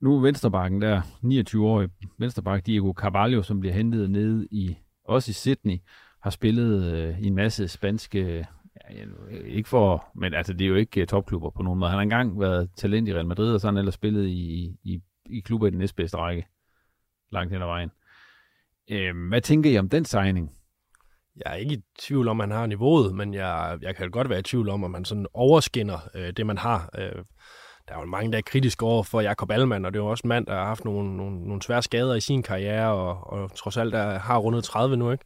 Nu 0.00 0.24
er 0.24 0.30
der, 0.80 1.00
29-årig 1.24 1.88
Venstreback 2.18 2.66
Diego 2.66 2.92
Carvalho, 2.92 3.42
som 3.42 3.60
bliver 3.60 3.74
hentet 3.74 4.10
ned 4.10 4.48
i, 4.50 4.76
også 5.04 5.30
i 5.30 5.32
Sydney, 5.32 5.78
har 6.22 6.30
spillet 6.30 6.92
øh, 6.92 7.20
i 7.20 7.26
en 7.26 7.34
masse 7.34 7.68
spanske 7.68 8.46
Ja, 8.76 9.04
ikke 9.44 9.68
for, 9.68 10.10
men 10.14 10.34
altså, 10.34 10.52
det 10.52 10.64
er 10.64 10.68
jo 10.68 10.74
ikke 10.74 11.00
øh, 11.00 11.06
topklubber 11.06 11.50
på 11.50 11.62
nogen 11.62 11.78
måde. 11.78 11.90
Han 11.90 11.96
har 11.96 12.02
engang 12.02 12.40
været 12.40 12.70
talent 12.76 13.08
i 13.08 13.14
Real 13.14 13.26
Madrid, 13.26 13.54
og 13.54 13.60
så 13.60 13.66
har 13.66 13.72
han 13.72 13.78
ellers 13.78 13.94
spillet 13.94 14.26
i, 14.26 14.76
i, 14.84 15.00
i 15.30 15.40
klubber 15.40 15.66
i 15.66 15.70
den 15.70 15.78
næstbedste 15.78 16.16
række. 16.16 16.46
Langt 17.32 17.52
hen 17.52 17.62
ad 17.62 17.66
vejen. 17.66 17.90
Øhm, 18.90 19.28
hvad 19.28 19.40
tænker 19.40 19.70
I 19.70 19.78
om 19.78 19.88
den 19.88 20.04
signing? 20.04 20.50
Jeg 21.36 21.52
er 21.52 21.56
ikke 21.56 21.74
i 21.74 21.82
tvivl 21.98 22.28
om, 22.28 22.40
at 22.40 22.48
han 22.48 22.56
har 22.56 22.66
niveauet, 22.66 23.14
men 23.14 23.34
jeg, 23.34 23.78
jeg 23.82 23.96
kan 23.96 24.10
godt 24.10 24.28
være 24.28 24.38
i 24.38 24.42
tvivl 24.42 24.68
om, 24.68 24.84
at 24.84 24.90
man 24.90 25.04
sådan 25.04 25.26
overskinner 25.34 25.98
øh, 26.14 26.32
det, 26.36 26.46
man 26.46 26.58
har. 26.58 26.90
Øh, 26.98 27.24
der 27.88 27.94
er 27.94 28.00
jo 28.00 28.06
mange, 28.06 28.32
der 28.32 28.38
er 28.38 28.42
kritiske 28.42 28.84
over 28.84 29.02
for 29.02 29.20
Jakob 29.20 29.50
Allmann, 29.50 29.84
og 29.84 29.92
det 29.92 29.98
er 29.98 30.04
jo 30.04 30.10
også 30.10 30.22
en 30.24 30.28
mand, 30.28 30.46
der 30.46 30.54
har 30.54 30.66
haft 30.66 30.84
nogle, 30.84 31.16
nogle, 31.16 31.44
nogle 31.44 31.62
svære 31.62 31.82
skader 31.82 32.14
i 32.14 32.20
sin 32.20 32.42
karriere, 32.42 32.92
og, 32.92 33.32
og 33.32 33.56
trods 33.56 33.76
alt 33.76 33.92
der 33.92 34.18
har 34.18 34.38
rundet 34.38 34.64
30 34.64 34.96
nu, 34.96 35.10
ikke? 35.10 35.24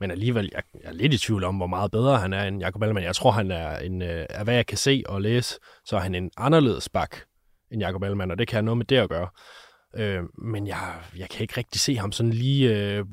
Men 0.00 0.10
alligevel, 0.10 0.50
jeg, 0.52 0.62
jeg 0.82 0.88
er 0.88 0.92
lidt 0.92 1.14
i 1.14 1.18
tvivl 1.18 1.44
om, 1.44 1.56
hvor 1.56 1.66
meget 1.66 1.90
bedre 1.90 2.18
han 2.18 2.32
er 2.32 2.44
end 2.44 2.60
Jakob 2.60 2.82
Allmann. 2.82 3.06
Jeg 3.06 3.14
tror, 3.14 3.30
han 3.30 3.50
er, 3.50 3.78
en, 3.78 4.02
øh, 4.02 4.26
af 4.30 4.44
hvad 4.44 4.54
jeg 4.54 4.66
kan 4.66 4.78
se 4.78 5.02
og 5.06 5.22
læse, 5.22 5.54
så 5.84 5.96
er 5.96 6.00
han 6.00 6.14
en 6.14 6.30
anderledes 6.36 6.88
bak 6.88 7.16
end 7.70 7.82
Jakob 7.82 8.02
Allmann, 8.02 8.30
og 8.30 8.38
det 8.38 8.48
kan 8.48 8.56
have 8.56 8.64
noget 8.64 8.78
med 8.78 8.86
det 8.86 8.96
at 8.96 9.08
gøre. 9.08 9.28
Øh, 9.96 10.22
men 10.38 10.66
jeg, 10.66 10.94
jeg 11.16 11.28
kan 11.28 11.42
ikke 11.42 11.54
rigtig 11.56 11.80
se 11.80 11.96
ham 11.96 12.12
sådan 12.12 12.32
lige 12.32 12.76
øh, 12.78 13.04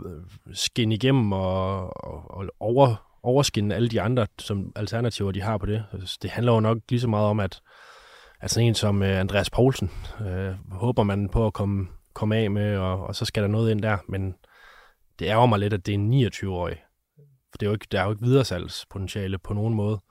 skinne 0.54 0.96
igennem 0.96 1.32
og, 1.32 1.84
og, 2.08 2.38
og 2.38 2.46
over, 2.60 3.10
overskinne 3.24 3.76
alle 3.76 3.90
de 3.90 4.02
andre 4.02 4.28
som 4.40 4.72
alternativer, 4.76 5.32
de 5.32 5.42
har 5.42 5.58
på 5.58 5.66
det. 5.66 5.86
Det 6.22 6.30
handler 6.30 6.54
jo 6.54 6.60
nok 6.60 6.78
lige 6.90 7.00
så 7.00 7.08
meget 7.08 7.28
om, 7.28 7.40
at 7.40 7.62
altså 8.42 8.62
en 8.62 8.76
som 8.76 9.04
øh, 9.04 9.20
Andreas 9.20 9.50
Poulsen 9.50 9.92
øh, 10.28 10.54
håber 10.72 11.04
man 11.04 11.30
på 11.30 11.46
at 11.46 11.54
komme, 11.54 11.88
komme 12.14 12.36
af 12.38 12.52
med, 12.52 12.78
og, 12.78 13.08
og 13.08 13.16
så 13.16 13.26
skal 13.26 13.44
der 13.44 13.50
noget 13.50 13.72
ind 13.72 13.82
der, 13.82 13.98
men 14.08 14.36
det 15.20 15.26
ærger 15.26 15.46
mig 15.46 15.60
lidt, 15.60 15.74
at 15.74 15.86
det 15.86 15.92
er 15.92 15.98
en 15.98 16.28
29-årig. 16.28 16.78
For 17.52 17.58
det 17.58 17.66
er 17.66 17.70
jo 17.70 17.74
ikke, 17.74 17.88
der 17.92 18.00
er 18.00 18.06
jo 18.06 18.12
ikke 18.12 18.24
videresalgspotentiale 18.24 19.38
på 19.38 19.54
nogen 19.54 19.74
måde. 19.74 20.02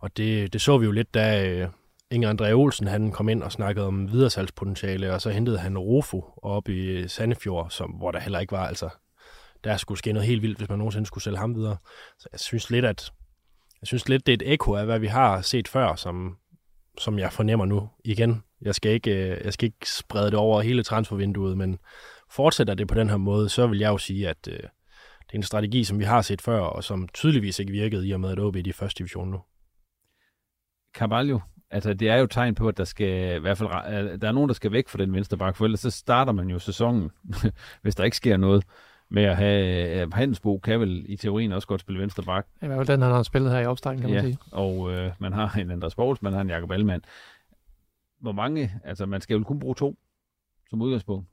Og 0.00 0.16
det, 0.16 0.52
det 0.52 0.60
så 0.60 0.78
vi 0.78 0.84
jo 0.84 0.92
lidt, 0.92 1.14
da 1.14 1.48
øh, 1.48 1.68
Inger 2.10 2.34
André 2.34 2.52
Olsen 2.52 2.86
han 2.86 3.12
kom 3.12 3.28
ind 3.28 3.42
og 3.42 3.52
snakkede 3.52 3.86
om 3.86 4.12
videresalgspotentiale, 4.12 5.12
og 5.12 5.20
så 5.20 5.30
hentede 5.30 5.58
han 5.58 5.78
Rofo 5.78 6.24
op 6.42 6.68
i 6.68 6.86
øh, 6.86 7.08
Sandefjord, 7.08 7.70
som, 7.70 7.90
hvor 7.90 8.10
der 8.10 8.20
heller 8.20 8.38
ikke 8.38 8.52
var, 8.52 8.66
altså, 8.66 8.88
der 9.64 9.76
skulle 9.76 9.98
ske 9.98 10.12
noget 10.12 10.28
helt 10.28 10.42
vildt, 10.42 10.58
hvis 10.58 10.68
man 10.68 10.78
nogensinde 10.78 11.06
skulle 11.06 11.24
sælge 11.24 11.38
ham 11.38 11.54
videre. 11.54 11.76
Så 12.18 12.28
jeg 12.32 12.40
synes 12.40 12.70
lidt, 12.70 12.84
at 12.84 13.12
jeg 13.80 13.86
synes 13.86 14.08
lidt, 14.08 14.26
det 14.26 14.32
er 14.32 14.36
et 14.36 14.52
ekko 14.52 14.74
af, 14.74 14.84
hvad 14.84 14.98
vi 14.98 15.06
har 15.06 15.40
set 15.40 15.68
før, 15.68 15.94
som, 15.94 16.36
som 16.98 17.18
jeg 17.18 17.32
fornemmer 17.32 17.66
nu 17.66 17.88
igen. 18.04 18.42
Jeg 18.62 18.74
skal 18.74 18.92
ikke, 18.92 19.10
øh, 19.10 19.44
jeg 19.44 19.52
skal 19.52 19.66
ikke 19.66 19.90
sprede 19.90 20.26
det 20.26 20.34
over 20.34 20.60
hele 20.60 20.82
transfervinduet, 20.82 21.58
men 21.58 21.78
fortsætter 22.36 22.74
det 22.74 22.88
på 22.88 22.94
den 22.94 23.10
her 23.10 23.16
måde, 23.16 23.48
så 23.48 23.66
vil 23.66 23.78
jeg 23.78 23.88
jo 23.88 23.98
sige, 23.98 24.28
at 24.28 24.48
øh, 24.48 24.56
det 25.26 25.32
er 25.32 25.34
en 25.34 25.42
strategi, 25.42 25.84
som 25.84 25.98
vi 25.98 26.04
har 26.04 26.22
set 26.22 26.42
før, 26.42 26.60
og 26.60 26.84
som 26.84 27.08
tydeligvis 27.08 27.58
ikke 27.58 27.72
virkede 27.72 28.08
i 28.08 28.12
og 28.12 28.20
med, 28.20 28.30
at 28.30 28.38
OB 28.38 28.56
er 28.56 28.62
i 28.64 28.72
første 28.72 28.98
division 28.98 29.30
nu. 29.30 29.40
Carvalho, 30.94 31.38
altså 31.70 31.94
det 31.94 32.08
er 32.08 32.16
jo 32.16 32.26
tegn 32.26 32.54
på, 32.54 32.68
at 32.68 32.76
der 32.76 32.84
skal 32.84 33.36
i 33.36 33.40
hvert 33.40 33.58
fald, 33.58 34.18
der 34.18 34.28
er 34.28 34.32
nogen, 34.32 34.48
der 34.48 34.54
skal 34.54 34.72
væk 34.72 34.88
fra 34.88 34.98
den 34.98 35.12
venstre 35.12 35.36
bak, 35.36 35.56
for 35.56 35.64
ellers 35.64 35.80
så 35.80 35.90
starter 35.90 36.32
man 36.32 36.48
jo 36.48 36.58
sæsonen, 36.58 37.10
hvis 37.82 37.94
der 37.94 38.04
ikke 38.04 38.16
sker 38.16 38.36
noget 38.36 38.64
med 39.08 39.22
at 39.22 39.36
have 39.36 40.12
Handelsbo 40.12 40.58
kan 40.58 40.80
vel 40.80 41.04
i 41.08 41.16
teorien 41.16 41.52
også 41.52 41.68
godt 41.68 41.80
spille 41.80 42.00
venstre 42.00 42.22
bak. 42.22 42.46
Det 42.60 42.72
er 42.72 42.76
vel 42.76 42.86
den, 42.86 43.02
han 43.02 43.12
har 43.12 43.22
spillet 43.22 43.52
her 43.52 43.58
i 43.58 43.66
opstarten, 43.66 44.00
kan 44.00 44.10
man 44.10 44.18
ja, 44.18 44.22
sige. 44.24 44.38
og 44.52 44.92
øh, 44.92 45.12
man 45.18 45.32
har 45.32 45.58
en 45.58 45.70
Andreas 45.70 45.94
Poulsen, 45.94 46.24
man 46.24 46.32
har 46.32 46.40
en 46.40 46.48
Jakob 46.48 46.70
Allmann. 46.70 47.02
Hvor 48.20 48.32
mange, 48.32 48.72
altså 48.84 49.06
man 49.06 49.20
skal 49.20 49.36
jo 49.36 49.44
kun 49.44 49.58
bruge 49.58 49.74
to 49.74 49.96
som 50.70 50.82
udgangspunkt. 50.82 51.28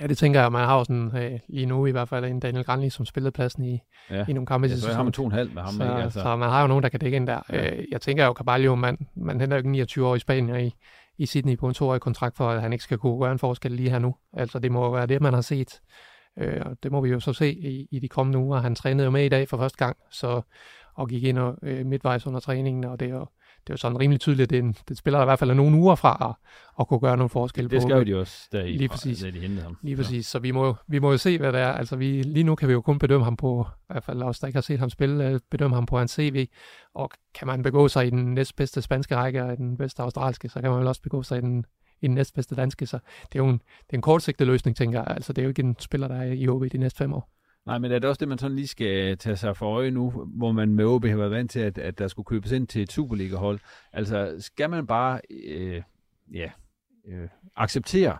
Ja, 0.00 0.06
det 0.06 0.18
tænker 0.18 0.40
jeg. 0.40 0.52
Man 0.52 0.64
har 0.64 0.78
jo 0.78 0.84
sådan, 0.84 1.16
øh, 1.16 1.40
lige 1.48 1.66
nu 1.66 1.86
i 1.86 1.90
hvert 1.90 2.08
fald 2.08 2.24
en 2.24 2.40
Daniel 2.40 2.64
Granli, 2.64 2.90
som 2.90 3.06
spillede 3.06 3.32
pladsen 3.32 3.64
i, 3.64 3.80
ja. 4.10 4.24
i 4.28 4.32
nogle 4.32 4.46
kampe. 4.46 4.68
Ja, 4.68 4.76
så 4.76 4.92
har 4.92 5.02
man 5.02 5.12
to 5.12 5.22
og 5.22 5.26
en 5.26 5.32
halv 5.32 5.54
med 5.54 5.62
ham. 5.62 5.72
Så, 5.72 5.82
ikke? 5.82 5.94
Altså. 5.94 6.20
så 6.20 6.36
man 6.36 6.48
har 6.48 6.60
jo 6.60 6.66
nogen, 6.66 6.82
der 6.82 6.88
kan 6.88 7.00
dække 7.00 7.16
ind 7.16 7.26
der. 7.26 7.40
Ja. 7.50 7.76
Øh, 7.76 7.84
jeg 7.90 8.00
tænker 8.00 8.26
jo, 8.26 8.32
Carvalho, 8.32 8.74
man, 8.74 9.06
man 9.16 9.40
henter 9.40 9.56
jo 9.56 9.58
ikke 9.58 9.70
29 9.70 10.06
år 10.06 10.14
i 10.16 10.18
Spanien 10.18 10.66
i, 10.66 10.74
i 11.18 11.26
Sydney 11.26 11.58
på 11.58 11.68
en 11.68 11.74
toårig 11.74 12.00
kontrakt, 12.00 12.36
for 12.36 12.50
at 12.50 12.62
han 12.62 12.72
ikke 12.72 12.84
skal 12.84 12.98
kunne 12.98 13.20
gøre 13.20 13.32
en 13.32 13.38
forskel 13.38 13.72
lige 13.72 13.90
her 13.90 13.98
nu. 13.98 14.14
Altså, 14.32 14.58
det 14.58 14.72
må 14.72 14.90
være 14.90 15.06
det, 15.06 15.20
man 15.20 15.34
har 15.34 15.40
set. 15.40 15.80
Øh, 16.38 16.62
og 16.64 16.76
det 16.82 16.92
må 16.92 17.00
vi 17.00 17.08
jo 17.08 17.20
så 17.20 17.32
se 17.32 17.52
i, 17.52 17.88
i 17.90 17.98
de 17.98 18.08
kommende 18.08 18.38
uger. 18.38 18.60
Han 18.60 18.74
trænede 18.74 19.04
jo 19.04 19.10
med 19.10 19.24
i 19.24 19.28
dag 19.28 19.48
for 19.48 19.56
første 19.56 19.78
gang, 19.78 19.96
så, 20.10 20.40
og 20.94 21.08
gik 21.08 21.24
ind 21.24 21.38
og, 21.38 21.54
øh, 21.62 21.86
midtvejs 21.86 22.26
under 22.26 22.40
træningen, 22.40 22.84
og 22.84 23.00
det 23.00 23.08
er 23.08 23.14
jo 23.14 23.26
det 23.66 23.70
er 23.70 23.74
jo 23.74 23.76
sådan 23.76 24.00
rimelig 24.00 24.20
tydeligt, 24.20 24.42
at 24.42 24.50
det, 24.50 24.58
er 24.58 24.62
en, 24.62 24.76
det 24.88 24.98
spiller 24.98 25.18
der 25.18 25.24
i 25.24 25.26
hvert 25.26 25.38
fald 25.38 25.54
nogle 25.54 25.76
uger 25.76 25.94
fra 25.94 26.28
at, 26.30 26.50
at 26.80 26.88
kunne 26.88 27.00
gøre 27.00 27.16
nogle 27.16 27.30
forskel 27.30 27.64
det 27.64 27.70
på. 27.70 27.74
Det 27.74 27.82
skrev 27.82 28.06
de 28.06 28.20
også, 28.20 28.48
I, 28.52 28.76
lige 28.76 28.88
præcis, 28.88 29.20
da 29.20 29.30
de 29.30 29.40
hentede 29.40 29.62
ham. 29.62 29.78
Lige 29.82 29.96
præcis, 29.96 30.16
ja. 30.16 30.22
så 30.22 30.38
vi 30.38 30.50
må, 30.50 30.74
vi 30.88 30.98
må 30.98 31.10
jo 31.10 31.18
se, 31.18 31.38
hvad 31.38 31.52
det 31.52 31.60
er. 31.60 31.72
Altså 31.72 31.96
vi, 31.96 32.22
lige 32.22 32.44
nu 32.44 32.54
kan 32.54 32.68
vi 32.68 32.72
jo 32.72 32.80
kun 32.80 32.98
bedømme 32.98 33.24
ham 33.24 33.36
på, 33.36 33.66
i 33.70 33.92
hvert 33.92 34.04
fald 34.04 34.22
os, 34.22 34.40
der 34.40 34.46
ikke 34.46 34.56
har 34.56 34.62
set 34.62 34.78
ham 34.78 34.90
spille, 34.90 35.28
øh, 35.28 35.40
bedømme 35.50 35.76
ham 35.76 35.86
på 35.86 35.98
hans 35.98 36.10
CV, 36.10 36.46
og 36.94 37.10
kan 37.34 37.46
man 37.46 37.62
begå 37.62 37.88
sig 37.88 38.06
i 38.06 38.10
den 38.10 38.34
næstbedste 38.34 38.82
spanske 38.82 39.16
række 39.16 39.44
og 39.44 39.56
den 39.56 39.76
bedste 39.76 40.02
australske, 40.02 40.48
så 40.48 40.60
kan 40.60 40.70
man 40.70 40.78
vel 40.78 40.88
også 40.88 41.02
begå 41.02 41.22
sig 41.22 41.38
i 41.38 41.40
den, 41.40 41.64
i 42.00 42.06
den 42.06 42.14
næstbedste 42.14 42.54
danske, 42.54 42.86
så 42.86 42.98
det 43.32 43.38
er 43.38 43.44
jo 43.44 43.48
en, 43.48 43.58
det 43.58 43.92
er 43.92 43.96
en 43.96 44.02
kortsigtet 44.02 44.46
løsning, 44.46 44.76
tænker 44.76 44.98
jeg. 44.98 45.08
Altså 45.10 45.32
det 45.32 45.42
er 45.42 45.44
jo 45.44 45.48
ikke 45.48 45.62
en 45.62 45.76
spiller, 45.78 46.08
der 46.08 46.16
er 46.16 46.32
i 46.32 46.48
OB 46.48 46.64
de 46.72 46.78
næste 46.78 46.98
fem 46.98 47.12
år. 47.12 47.35
Nej, 47.66 47.78
men 47.78 47.92
er 47.92 47.98
det 47.98 48.08
også 48.08 48.20
det, 48.20 48.28
man 48.28 48.38
sådan 48.38 48.56
lige 48.56 48.66
skal 48.66 49.18
tage 49.18 49.36
sig 49.36 49.56
for 49.56 49.66
øje 49.66 49.90
nu, 49.90 50.10
hvor 50.10 50.52
man 50.52 50.74
med 50.74 50.84
OB 50.84 51.04
har 51.04 51.16
været 51.16 51.30
vant 51.30 51.50
til, 51.50 51.60
at, 51.60 51.78
at 51.78 51.98
der 51.98 52.08
skulle 52.08 52.26
købes 52.26 52.52
ind 52.52 52.66
til 52.66 52.82
et 52.82 52.92
Superliga-hold? 52.92 53.60
Altså, 53.92 54.36
skal 54.38 54.70
man 54.70 54.86
bare 54.86 55.20
øh, 55.30 55.82
ja, 56.32 56.50
øh, 57.08 57.28
acceptere, 57.56 58.18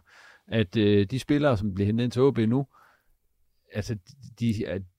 at 0.48 0.76
øh, 0.76 1.06
de 1.10 1.18
spillere, 1.18 1.56
som 1.56 1.74
bliver 1.74 1.86
hentet 1.86 2.04
ind 2.04 2.12
til 2.12 2.22
OB 2.22 2.38
nu, 2.38 2.66
altså, 3.72 3.96
de, 4.40 4.54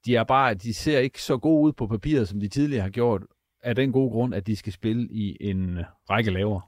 de, 0.06 0.16
er 0.16 0.24
bare, 0.24 0.54
de 0.54 0.74
ser 0.74 1.00
ikke 1.00 1.22
så 1.22 1.38
gode 1.38 1.68
ud 1.68 1.74
på 1.74 1.88
papiret, 1.88 2.28
som 2.28 2.40
de 2.40 2.48
tidligere 2.48 2.84
har 2.84 2.90
gjort, 2.90 3.22
af 3.64 3.76
den 3.76 3.92
gode 3.92 4.10
grund, 4.10 4.36
at 4.36 4.48
de 4.48 4.56
skal 4.56 4.74
spille 4.74 5.08
i 5.12 5.38
en 5.40 5.80
række 6.10 6.32
lavere. 6.32 6.62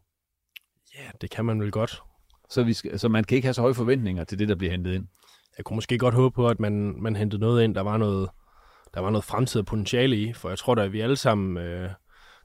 Ja, 0.98 1.10
det 1.22 1.30
kan 1.30 1.46
man 1.46 1.62
vel 1.62 1.72
godt. 1.72 2.02
Så, 2.50 2.64
vi 2.64 2.74
skal, 2.74 3.00
så 3.00 3.08
man 3.08 3.24
kan 3.24 3.36
ikke 3.36 3.46
have 3.46 3.54
så 3.54 3.62
høje 3.62 3.74
forventninger 3.74 4.24
til 4.24 4.40
det, 4.40 4.48
der 4.50 4.56
bliver 4.56 4.72
hentet 4.72 4.94
ind 4.94 5.08
jeg 5.60 5.66
kunne 5.66 5.78
måske 5.78 5.98
godt 5.98 6.14
håbe 6.14 6.36
på, 6.36 6.48
at 6.48 6.60
man, 6.60 6.96
man 7.02 7.16
hentede 7.16 7.42
noget 7.42 7.64
ind, 7.64 7.76
der 7.76 7.82
var 7.82 7.98
noget, 7.98 8.30
der 8.94 9.00
var 9.00 9.10
noget 9.10 9.24
fremtidig 9.24 9.66
potentiale 9.66 10.16
i, 10.16 10.34
for 10.34 10.50
jeg 10.50 10.58
tror 10.58 10.76
da, 10.76 10.82
at 10.82 10.94
vi 10.94 11.02
alle 11.02 11.16
sammen 11.16 11.58
øh, 11.58 11.90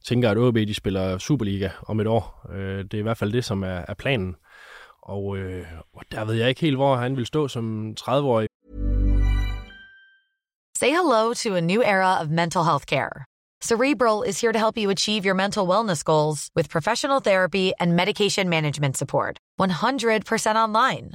tænker, 0.04 0.30
at 0.30 0.38
OB 0.38 0.54
de 0.54 0.74
spiller 0.74 1.18
Superliga 1.18 1.68
om 1.86 2.00
et 2.00 2.06
år. 2.06 2.46
Øh, 2.52 2.84
det 2.84 2.94
er 2.94 2.98
i 2.98 3.02
hvert 3.02 3.18
fald 3.18 3.32
det, 3.32 3.44
som 3.44 3.62
er, 3.62 3.84
er 3.88 3.94
planen. 3.94 4.36
Og, 5.02 5.36
øh, 5.36 5.66
og 5.94 6.02
der 6.12 6.24
ved 6.24 6.34
jeg 6.34 6.48
ikke 6.48 6.60
helt, 6.60 6.76
hvor 6.76 6.96
han 6.96 7.16
vil 7.16 7.26
stå 7.26 7.48
som 7.48 7.94
30-årig. 8.00 8.48
Say 10.78 10.90
hello 10.90 11.34
to 11.34 11.54
a 11.54 11.60
new 11.60 11.80
era 11.82 12.20
of 12.20 12.28
mental 12.28 12.64
health 12.64 12.86
care. 12.86 13.24
Cerebral 13.62 14.28
is 14.28 14.40
here 14.40 14.52
to 14.52 14.58
help 14.58 14.76
you 14.76 14.90
achieve 14.90 15.24
your 15.24 15.34
mental 15.34 15.68
wellness 15.68 16.04
goals 16.04 16.50
with 16.56 16.68
professional 16.70 17.20
therapy 17.22 17.72
and 17.80 17.92
medication 17.92 18.48
management 18.48 18.96
support. 18.96 19.38
100% 19.60 20.56
online. 20.56 21.14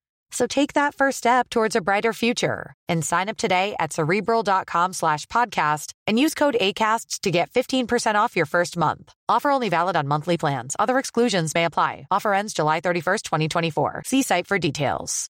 So 0.31 0.47
take 0.47 0.73
that 0.73 0.95
first 0.95 1.17
step 1.17 1.49
towards 1.49 1.75
a 1.75 1.81
brighter 1.81 2.13
future 2.13 2.73
and 2.89 3.05
sign 3.05 3.29
up 3.29 3.37
today 3.37 3.75
at 3.79 3.93
cerebral.com 3.93 4.93
slash 4.93 5.25
podcast 5.27 5.93
and 6.07 6.17
use 6.17 6.33
code 6.33 6.55
ACasts 6.59 7.19
to 7.21 7.31
get 7.31 7.51
15% 7.51 8.15
off 8.15 8.35
your 8.35 8.47
first 8.47 8.77
month. 8.77 9.13
Offer 9.29 9.51
only 9.51 9.69
valid 9.69 9.95
on 9.95 10.07
monthly 10.07 10.37
plans. 10.37 10.75
Other 10.79 10.97
exclusions 10.97 11.53
may 11.53 11.65
apply. 11.65 12.07
Offer 12.09 12.33
ends 12.33 12.53
July 12.53 12.81
31st, 12.81 13.23
2024. 13.23 14.03
See 14.05 14.23
site 14.23 14.47
for 14.47 14.57
details. 14.57 15.29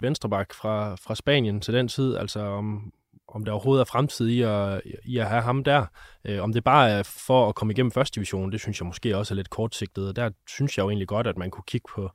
venstreback 0.00 0.54
fra, 0.54 0.94
fra 0.94 1.14
Spanien 1.14 1.60
til 1.60 1.74
den 1.74 1.88
tid, 1.88 2.16
altså 2.16 2.40
om, 2.40 2.92
om 3.28 3.44
der 3.44 3.52
overhovedet 3.52 3.80
er 3.80 3.84
fremtid 3.84 4.28
i 4.28 4.42
at, 4.42 4.82
i 5.04 5.18
at 5.18 5.26
have 5.26 5.42
ham 5.42 5.64
der. 5.64 5.86
Øh, 6.24 6.42
om 6.42 6.52
det 6.52 6.64
bare 6.64 6.90
er 6.90 7.02
for 7.02 7.48
at 7.48 7.54
komme 7.54 7.72
igennem 7.72 7.90
første 7.90 8.14
division, 8.14 8.52
det 8.52 8.60
synes 8.60 8.80
jeg 8.80 8.86
måske 8.86 9.16
også 9.16 9.34
er 9.34 9.36
lidt 9.36 9.50
kortsigtet. 9.50 10.08
Og 10.08 10.16
der 10.16 10.30
synes 10.48 10.78
jeg 10.78 10.84
jo 10.84 10.88
egentlig 10.88 11.08
godt, 11.08 11.26
at 11.26 11.38
man 11.38 11.50
kunne 11.50 11.64
kigge 11.66 11.88
på, 11.94 12.10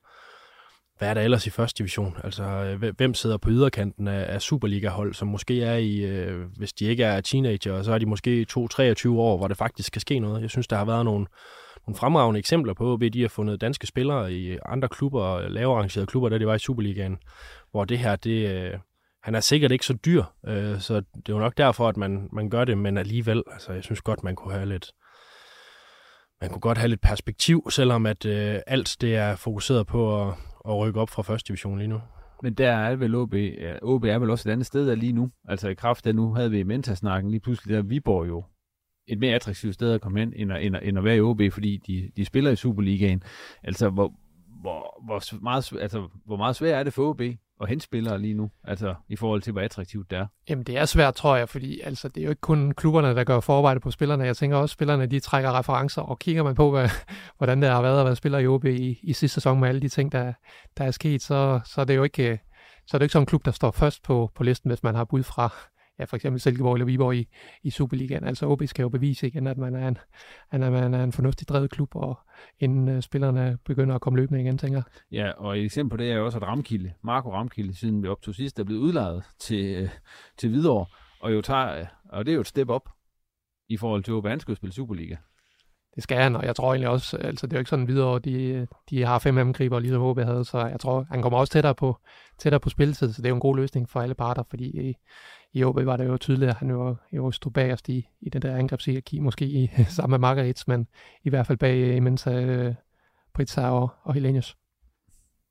hvad 0.98 1.10
er 1.10 1.14
der 1.14 1.22
ellers 1.22 1.48
i 1.48 1.50
første 1.50 1.78
division? 1.78 2.18
Altså, 2.24 2.44
øh, 2.44 2.94
hvem 2.98 3.14
sidder 3.14 3.38
på 3.38 3.50
yderkanten 3.50 4.08
af, 4.08 4.34
af 4.34 4.42
Superliga-hold, 4.42 5.14
som 5.14 5.28
måske 5.28 5.64
er 5.64 5.76
i, 5.76 5.98
øh, 5.98 6.46
hvis 6.58 6.74
de 6.74 6.86
ikke 6.86 7.04
er 7.04 7.22
teenager, 7.22 7.82
så 7.82 7.94
er 7.94 7.98
de 7.98 8.06
måske 8.06 8.46
2-23 8.52 9.10
år, 9.10 9.38
hvor 9.38 9.48
det 9.48 9.58
faktisk 9.58 9.92
kan 9.92 10.02
ske 10.02 10.20
noget. 10.20 10.42
Jeg 10.42 10.50
synes, 10.50 10.68
der 10.68 10.76
har 10.76 10.86
været 10.86 11.06
nogle, 11.06 11.26
nogle 11.88 11.98
fremragende 11.98 12.40
eksempler 12.40 12.74
på, 12.74 12.98
ved 13.00 13.12
de 13.12 13.22
har 13.22 13.28
fundet 13.28 13.62
danske 13.62 13.88
spillere 13.88 14.34
i 14.34 14.58
andre 14.66 14.90
klubber, 14.90 15.48
lavere 15.50 15.78
arrangerede 15.78 16.08
klubber, 16.08 16.30
der 16.30 16.38
de 16.38 16.48
var 16.48 16.56
i 16.56 16.60
Superligaen, 16.60 17.18
hvor 17.72 17.86
det 17.86 18.00
her, 18.00 18.16
det, 18.16 18.50
øh, 18.50 18.80
han 19.24 19.36
er 19.36 19.40
sikkert 19.40 19.72
ikke 19.72 19.86
så 19.86 19.94
dyr, 19.94 20.24
øh, 20.48 20.80
så 20.80 20.96
det 20.96 21.30
er 21.30 21.34
jo 21.34 21.40
nok 21.40 21.58
derfor, 21.58 21.90
at 21.90 21.98
man, 21.98 22.30
man 22.32 22.50
gør 22.50 22.66
det, 22.66 22.78
men 22.78 22.98
alligevel, 22.98 23.44
altså 23.52 23.74
jeg 23.74 23.84
synes 23.84 24.02
godt, 24.02 24.24
man 24.24 24.36
kunne 24.36 24.54
have 24.54 24.70
lidt, 24.70 24.92
man 26.42 26.50
kunne 26.50 26.62
godt 26.62 26.78
have 26.78 26.90
lidt 26.90 27.02
perspektiv, 27.02 27.68
selvom 27.70 28.06
at 28.06 28.26
øh, 28.26 28.60
alt 28.68 28.98
det 29.02 29.16
er 29.16 29.36
fokuseret 29.36 29.88
på 29.88 30.22
at, 30.22 30.34
at 30.68 30.78
rykke 30.78 31.00
op 31.00 31.10
fra 31.10 31.22
første 31.22 31.48
division 31.48 31.78
lige 31.78 31.88
nu. 31.88 32.02
Men 32.44 32.54
der 32.54 32.72
er 32.72 32.96
vel 32.96 33.16
OB, 33.16 33.34
ja, 33.34 33.76
OB 33.82 34.04
er 34.04 34.20
vel 34.20 34.30
også 34.30 34.50
et 34.50 34.54
andet 34.54 34.66
sted 34.66 34.88
der 34.88 34.96
lige 34.96 35.14
nu. 35.14 35.32
Altså 35.48 35.70
i 35.70 35.74
kraft 35.74 36.08
af 36.08 36.16
nu 36.16 36.34
havde 36.34 36.52
vi 36.52 36.60
i 36.60 36.64
Mentasnakken 36.64 37.32
lige 37.32 37.42
pludselig 37.42 37.76
der 37.76 37.82
Viborg 37.82 38.28
jo 38.28 38.44
et 39.08 39.20
mere 39.20 39.36
attraktivt 39.36 39.74
sted 39.74 39.92
at 39.92 40.02
komme 40.02 40.20
hen, 40.20 40.34
end 40.36 40.52
at, 40.54 40.66
end 40.66 40.76
at, 40.76 40.88
end 40.88 40.98
at 40.98 41.04
være 41.04 41.18
i 41.18 41.22
OB, 41.22 41.42
fordi 41.52 41.78
de, 41.88 42.12
de 42.18 42.26
spiller 42.26 42.52
i 42.52 42.56
Superligaen. 42.56 43.24
Altså 43.64 43.90
hvor, 43.90 44.14
hvor, 44.62 45.04
hvor, 45.06 45.44
meget, 45.44 45.74
altså, 45.82 46.08
hvor 46.26 46.38
meget 46.38 46.56
svært 46.56 46.80
er 46.80 46.84
det 46.84 46.94
for 46.94 47.10
OB 47.10 47.22
at 47.62 47.70
hente 47.70 47.84
spillere 47.84 48.20
lige 48.20 48.34
nu, 48.34 48.52
altså 48.64 48.96
i 49.10 49.16
forhold 49.16 49.42
til, 49.42 49.52
hvor 49.52 49.62
attraktivt 49.62 50.12
det 50.12 50.18
er? 50.18 50.28
Jamen 50.50 50.64
det 50.64 50.78
er 50.78 50.86
svært, 50.86 51.16
tror 51.16 51.36
jeg, 51.36 51.50
fordi 51.50 51.82
altså, 51.82 52.08
det 52.08 52.22
er 52.22 52.24
jo 52.26 52.30
ikke 52.30 52.42
kun 52.42 52.72
klubberne, 52.72 53.16
der 53.16 53.24
gør 53.24 53.40
forarbejde 53.40 53.80
på 53.80 53.92
spillerne. 53.92 54.24
Jeg 54.24 54.38
tænker 54.38 54.58
også, 54.58 54.74
at 54.74 54.76
spillerne 54.76 55.06
de 55.06 55.20
trækker 55.20 55.60
referencer, 55.60 56.02
og 56.02 56.20
kigger 56.20 56.44
man 56.44 56.56
på, 56.56 56.72
hvad, 56.72 56.90
hvordan 57.38 57.62
det 57.62 57.70
har 57.70 57.82
været 57.82 58.00
at 58.00 58.06
være 58.06 58.16
spiller 58.16 58.40
i 58.40 58.48
OB 58.48 58.66
i, 58.66 59.00
i 59.04 59.14
sidste 59.14 59.34
sæson 59.34 59.60
med 59.60 59.70
alle 59.70 59.82
de 59.82 59.90
ting, 59.90 60.12
der, 60.12 60.34
der 60.78 60.84
er 60.84 60.92
sket, 60.92 61.22
så, 61.22 61.60
så 61.66 61.82
er 61.82 61.86
det 61.86 61.96
jo 61.96 62.04
ikke, 62.04 62.32
øh, 62.32 62.38
så 62.88 62.98
er 62.98 63.00
det 63.00 63.06
ikke 63.06 63.14
sådan 63.14 63.22
en 63.22 63.28
klub, 63.28 63.46
der 63.46 63.52
står 63.52 63.72
først 63.72 64.04
på, 64.04 64.32
på 64.36 64.44
listen, 64.44 64.70
hvis 64.70 64.84
man 64.84 64.96
har 64.96 65.06
bud 65.06 65.24
fra, 65.24 65.54
ja, 66.00 66.04
for 66.04 66.16
eksempel 66.16 66.42
Silkeborg 66.42 66.74
eller 66.74 66.86
Viborg 66.86 67.16
i, 67.16 67.28
i 67.64 67.70
Superligaen. 67.70 68.24
Altså 68.24 68.48
OB 68.48 68.64
skal 68.66 68.84
jo 68.84 68.90
bevise 68.90 69.28
igen, 69.28 69.48
at 69.48 69.58
man 69.58 69.76
er 69.76 69.88
en, 69.88 69.98
at 70.52 70.60
man 70.60 70.94
er 70.94 71.04
en 71.04 71.12
fornuftig 71.12 71.48
drevet 71.48 71.72
klub, 71.72 71.96
og 71.96 72.20
inden 72.60 72.96
uh, 72.96 73.02
spillerne 73.02 73.58
begynder 73.66 73.96
at 73.96 74.02
komme 74.02 74.20
løbende 74.20 74.42
igen, 74.42 74.58
tænker 74.58 74.82
Ja, 75.12 75.32
og 75.32 75.58
et 75.60 75.66
eksempel 75.66 75.98
på 75.98 76.04
det 76.04 76.12
er 76.12 76.16
jo 76.16 76.26
også, 76.26 76.38
at 76.38 76.44
Ramkilde, 76.44 76.94
Marco 77.04 77.32
Ramkilde, 77.32 77.76
siden 77.76 78.04
vi 78.04 78.08
optog 78.08 78.36
sidst, 78.36 78.60
er 78.60 78.64
blevet 78.64 78.82
udlejet 78.82 79.24
til, 79.40 79.84
uh, 79.84 79.90
til 80.38 80.50
Hvidovre, 80.50 80.86
og, 81.20 81.34
jo 81.34 81.42
tager, 81.42 81.86
og 82.10 82.26
det 82.26 82.32
er 82.32 82.36
jo 82.36 82.42
et 82.42 82.48
step 82.48 82.70
op 82.70 82.90
i 83.70 83.78
forhold 83.78 84.04
til, 84.04 84.12
at 84.12 84.30
han 84.30 84.40
skal 84.40 84.56
spille 84.56 84.74
Superliga. 84.74 85.16
Det 85.96 86.04
skal 86.04 86.18
han, 86.18 86.36
og 86.36 86.46
jeg 86.46 86.56
tror 86.56 86.68
egentlig 86.74 86.90
også, 86.90 87.18
altså 87.18 87.48
det 87.48 87.54
er 87.54 87.58
jo 87.58 87.62
ikke 87.62 87.70
sådan 87.70 87.88
videre, 87.88 88.20
de, 88.20 88.68
de 88.90 89.06
har 89.06 89.20
fem 89.20 89.38
angriber, 89.38 89.80
ligesom 89.80 90.02
OB 90.02 90.20
havde, 90.20 90.46
så 90.46 90.66
jeg 90.66 90.80
tror, 90.80 91.06
han 91.12 91.22
kommer 91.22 91.40
også 91.40 91.54
tættere 91.54 91.76
på, 91.76 91.98
tættere 92.40 92.60
på 92.60 92.70
spilletid, 92.70 93.14
så 93.14 93.22
det 93.22 93.26
er 93.26 93.30
jo 93.30 93.36
en 93.36 93.42
god 93.42 93.56
løsning 93.56 93.90
for 93.90 94.02
alle 94.02 94.16
parter, 94.16 94.44
fordi 94.50 94.96
i, 95.56 95.64
OB 95.64 95.86
var 95.86 95.98
det 95.98 96.08
jo 96.08 96.18
tydeligt, 96.18 96.50
at 96.50 96.56
han 96.56 96.70
jo, 96.70 96.96
jo 97.12 97.32
stod 97.32 97.52
bagerst 97.52 97.90
i, 97.90 98.08
i 98.22 98.30
den 98.30 98.42
der 98.42 98.56
angrebshierarki, 98.56 99.20
måske 99.20 99.46
i, 99.46 99.70
sammen 99.96 100.12
med 100.12 100.20
Margarits, 100.20 100.68
men 100.68 100.88
i 101.24 101.30
hvert 101.30 101.48
fald 101.48 101.58
bag 101.58 101.78
øh, 101.78 101.96
imens 101.96 102.28
øh, 102.28 102.74
Pritza 103.34 103.70
og, 103.70 103.90
og 104.04 104.14
Helenius. 104.14 104.56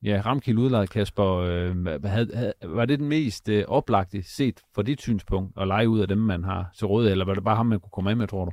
Ja, 0.03 0.23
Ramkild 0.27 0.59
udlejet, 0.59 0.91
Kasper. 0.91 1.37
Øh, 1.37 1.87
havde, 2.05 2.37
havde, 2.37 2.53
var 2.63 2.85
det 2.85 2.99
den 2.99 3.09
mest 3.09 3.49
øh, 3.49 3.65
oplagte 3.69 4.23
set 4.23 4.61
for 4.75 4.83
dit 4.83 5.01
synspunkt 5.01 5.53
at 5.61 5.69
lege 5.69 5.89
ud 5.89 6.01
af 6.01 6.09
dem, 6.09 6.19
man 6.19 6.45
har 6.45 6.71
til 6.77 6.87
råd, 6.87 7.09
eller 7.09 7.25
var 7.25 7.35
det 7.35 7.45
bare 7.45 7.57
ham, 7.57 7.67
man 7.67 7.81
kunne 7.81 7.91
komme 7.91 8.11
af 8.11 8.17
med, 8.17 8.27
tror 8.27 8.45
du? 8.45 8.53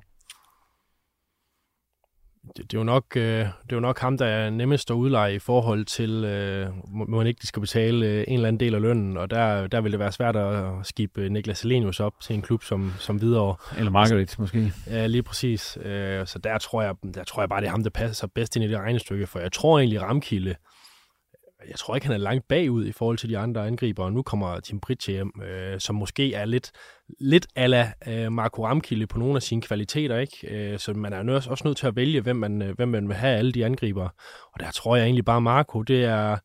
Det, 2.47 2.57
det, 2.57 2.73
er 2.73 2.79
jo 2.79 2.83
nok, 2.83 3.05
øh, 3.15 3.23
det 3.23 3.45
er 3.69 3.75
jo 3.75 3.79
nok 3.79 3.99
ham, 3.99 4.17
der 4.17 4.25
er 4.25 4.49
nemmest 4.49 4.91
at 4.91 4.95
udleje 4.95 5.35
i 5.35 5.39
forhold 5.39 5.85
til, 5.85 6.23
øh, 6.23 6.69
må 6.87 7.17
man 7.17 7.27
ikke 7.27 7.39
de 7.41 7.47
skal 7.47 7.59
betale 7.59 8.05
øh, 8.05 8.23
en 8.27 8.33
eller 8.33 8.47
anden 8.47 8.59
del 8.59 8.75
af 8.75 8.81
lønnen, 8.81 9.17
og 9.17 9.31
der, 9.31 9.67
der 9.67 9.81
vil 9.81 9.91
det 9.91 9.99
være 9.99 10.11
svært 10.11 10.35
at 10.35 10.65
skibe 10.83 11.29
Niklas 11.29 11.57
Selenius 11.57 11.99
op 11.99 12.13
til 12.21 12.33
en 12.33 12.41
klub 12.41 12.63
som, 12.63 12.93
som 12.99 13.21
videre. 13.21 13.55
Eller 13.77 13.91
Margaret 13.91 14.35
måske. 14.39 14.73
Ja, 14.87 15.07
lige 15.07 15.23
præcis. 15.23 15.77
Øh, 15.81 16.27
så 16.27 16.39
der 16.39 16.57
tror, 16.57 16.81
jeg, 16.81 16.95
der 17.13 17.23
tror 17.23 17.41
jeg 17.41 17.49
bare, 17.49 17.61
det 17.61 17.67
er 17.67 17.71
ham, 17.71 17.83
der 17.83 17.89
passer 17.89 18.27
bedst 18.27 18.55
ind 18.55 18.65
i 18.65 18.67
det 18.67 18.77
regnestykke, 18.77 19.27
for 19.27 19.39
jeg 19.39 19.51
tror 19.51 19.79
egentlig, 19.79 20.01
Ramkilde, 20.01 20.55
jeg 21.69 21.75
tror 21.75 21.95
ikke, 21.95 22.07
han 22.07 22.13
er 22.13 22.19
langt 22.19 22.47
bagud 22.47 22.85
i 22.85 22.91
forhold 22.91 23.17
til 23.17 23.29
de 23.29 23.37
andre 23.37 23.67
angriber, 23.67 24.03
og 24.03 24.13
nu 24.13 24.21
kommer 24.21 24.59
Tim 24.59 24.79
Pritche 24.79 25.13
hjem, 25.13 25.31
øh, 25.43 25.79
som 25.79 25.95
måske 25.95 26.33
er 26.33 26.45
lidt, 26.45 26.71
lidt 27.19 27.47
ala 27.55 27.91
øh, 28.07 28.31
Marco 28.31 28.65
Ramkilde 28.65 29.07
på 29.07 29.19
nogle 29.19 29.35
af 29.35 29.41
sine 29.41 29.61
kvaliteter, 29.61 30.17
ikke? 30.17 30.47
Øh, 30.49 30.79
så 30.79 30.93
man 30.93 31.13
er 31.13 31.23
nødt, 31.23 31.47
også 31.47 31.67
nødt 31.67 31.77
til 31.77 31.87
at 31.87 31.95
vælge, 31.95 32.21
hvem 32.21 32.35
man, 32.35 32.61
øh, 32.61 32.75
hvem 32.75 32.89
man 32.89 33.07
vil 33.07 33.15
have 33.15 33.37
alle 33.37 33.51
de 33.51 33.65
angriber. 33.65 34.09
Og 34.53 34.59
der 34.59 34.71
tror 34.71 34.95
jeg 34.95 35.05
egentlig 35.05 35.25
bare, 35.25 35.41
Marco, 35.41 35.81
det 35.81 36.03
er, 36.05 36.37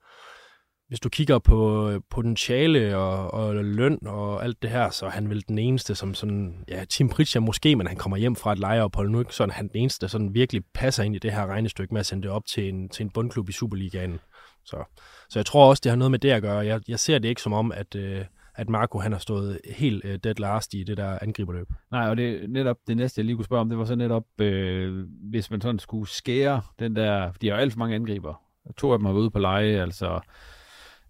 hvis 0.88 1.00
du 1.00 1.08
kigger 1.08 1.38
på 1.38 1.90
øh, 1.90 2.00
potentiale 2.10 2.96
og, 2.96 3.34
og 3.34 3.54
løn 3.54 3.98
og 4.06 4.44
alt 4.44 4.62
det 4.62 4.70
her, 4.70 4.90
så 4.90 5.06
er 5.06 5.10
han 5.10 5.30
vel 5.30 5.44
den 5.48 5.58
eneste, 5.58 5.94
som 5.94 6.14
sådan, 6.14 6.64
ja, 6.68 6.84
Tim 6.84 7.08
Pritchard 7.08 7.42
måske, 7.42 7.76
men 7.76 7.86
han 7.86 7.96
kommer 7.96 8.16
hjem 8.16 8.36
fra 8.36 8.52
et 8.52 8.58
lejeophold 8.58 9.10
nu, 9.10 9.18
ikke? 9.18 9.34
så 9.34 9.42
er 9.42 9.48
han 9.50 9.68
den 9.68 9.76
eneste, 9.76 10.00
der 10.00 10.06
sådan 10.06 10.34
virkelig 10.34 10.62
passer 10.74 11.02
ind 11.02 11.16
i 11.16 11.18
det 11.18 11.32
her 11.32 11.46
regnestykke 11.46 11.94
med 11.94 12.00
at 12.00 12.06
sende 12.06 12.22
det 12.22 12.30
op 12.30 12.46
til 12.46 12.68
en, 12.68 12.88
til 12.88 13.04
en 13.04 13.10
bundklub 13.10 13.48
i 13.48 13.52
Superligaen. 13.52 14.18
Så, 14.66 14.84
så 15.28 15.38
jeg 15.38 15.46
tror 15.46 15.68
også, 15.68 15.80
det 15.84 15.90
har 15.90 15.96
noget 15.96 16.10
med 16.10 16.18
det 16.18 16.30
at 16.30 16.42
gøre. 16.42 16.58
Jeg, 16.58 16.80
jeg 16.88 16.98
ser 16.98 17.18
det 17.18 17.28
ikke 17.28 17.42
som 17.42 17.52
om, 17.52 17.72
at, 17.72 17.94
øh, 17.94 18.24
at 18.54 18.68
Marco 18.68 18.98
han 18.98 19.12
har 19.12 19.18
stået 19.18 19.60
helt 19.70 20.04
øh, 20.04 20.18
dead 20.24 20.34
last 20.34 20.74
i 20.74 20.84
det 20.84 20.96
der 20.96 21.18
angriberløb. 21.22 21.68
Nej, 21.90 22.08
og 22.08 22.16
det 22.16 22.50
netop 22.50 22.76
det 22.86 22.96
næste, 22.96 23.18
jeg 23.18 23.24
lige 23.24 23.36
kunne 23.36 23.44
spørge 23.44 23.60
om, 23.60 23.68
det 23.68 23.78
var 23.78 23.84
så 23.84 23.94
netop, 23.94 24.24
øh, 24.40 25.06
hvis 25.30 25.50
man 25.50 25.60
sådan 25.60 25.78
skulle 25.78 26.08
skære 26.08 26.62
den 26.78 26.96
der, 26.96 27.32
fordi 27.32 27.46
der 27.46 27.54
er 27.54 27.58
alt 27.58 27.72
for 27.72 27.78
mange 27.78 27.94
angriber. 27.94 28.42
To 28.76 28.92
af 28.92 28.98
dem 28.98 29.04
har 29.04 29.12
været 29.12 29.22
ude 29.22 29.30
på 29.30 29.38
leje, 29.38 29.82
altså 29.82 30.20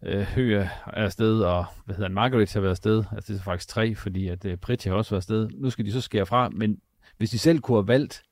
øh, 0.03 0.21
Høgh 0.23 0.67
er 0.87 1.05
afsted, 1.05 1.41
og 1.41 1.65
hvad 1.85 1.95
hedder 1.95 2.09
han, 2.09 2.15
Margaret 2.15 2.53
har 2.53 2.61
været 2.61 2.71
afsted. 2.71 3.05
Altså 3.13 3.33
det 3.33 3.39
er 3.39 3.45
faktisk 3.45 3.69
tre, 3.69 3.95
fordi 3.95 4.29
at 4.29 4.45
øh, 4.45 4.57
Pritchard 4.57 4.93
har 4.93 4.99
også 4.99 5.11
været 5.11 5.21
afsted. 5.21 5.49
Nu 5.55 5.71
skal 5.71 5.87
de 5.87 5.93
så 5.93 6.01
skære 6.01 6.27
fra, 6.27 6.49
men 6.49 6.81
hvis 7.17 7.31
de 7.31 7.39
selv 7.39 7.61
kunne 7.61 7.77
have 7.77 7.89
valgt, 7.89 8.23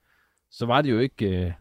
så 0.50 0.66
var 0.66 0.82
det 0.82 0.90
jo 0.90 0.98
ikke, 0.98 1.46
øh, 1.46 1.52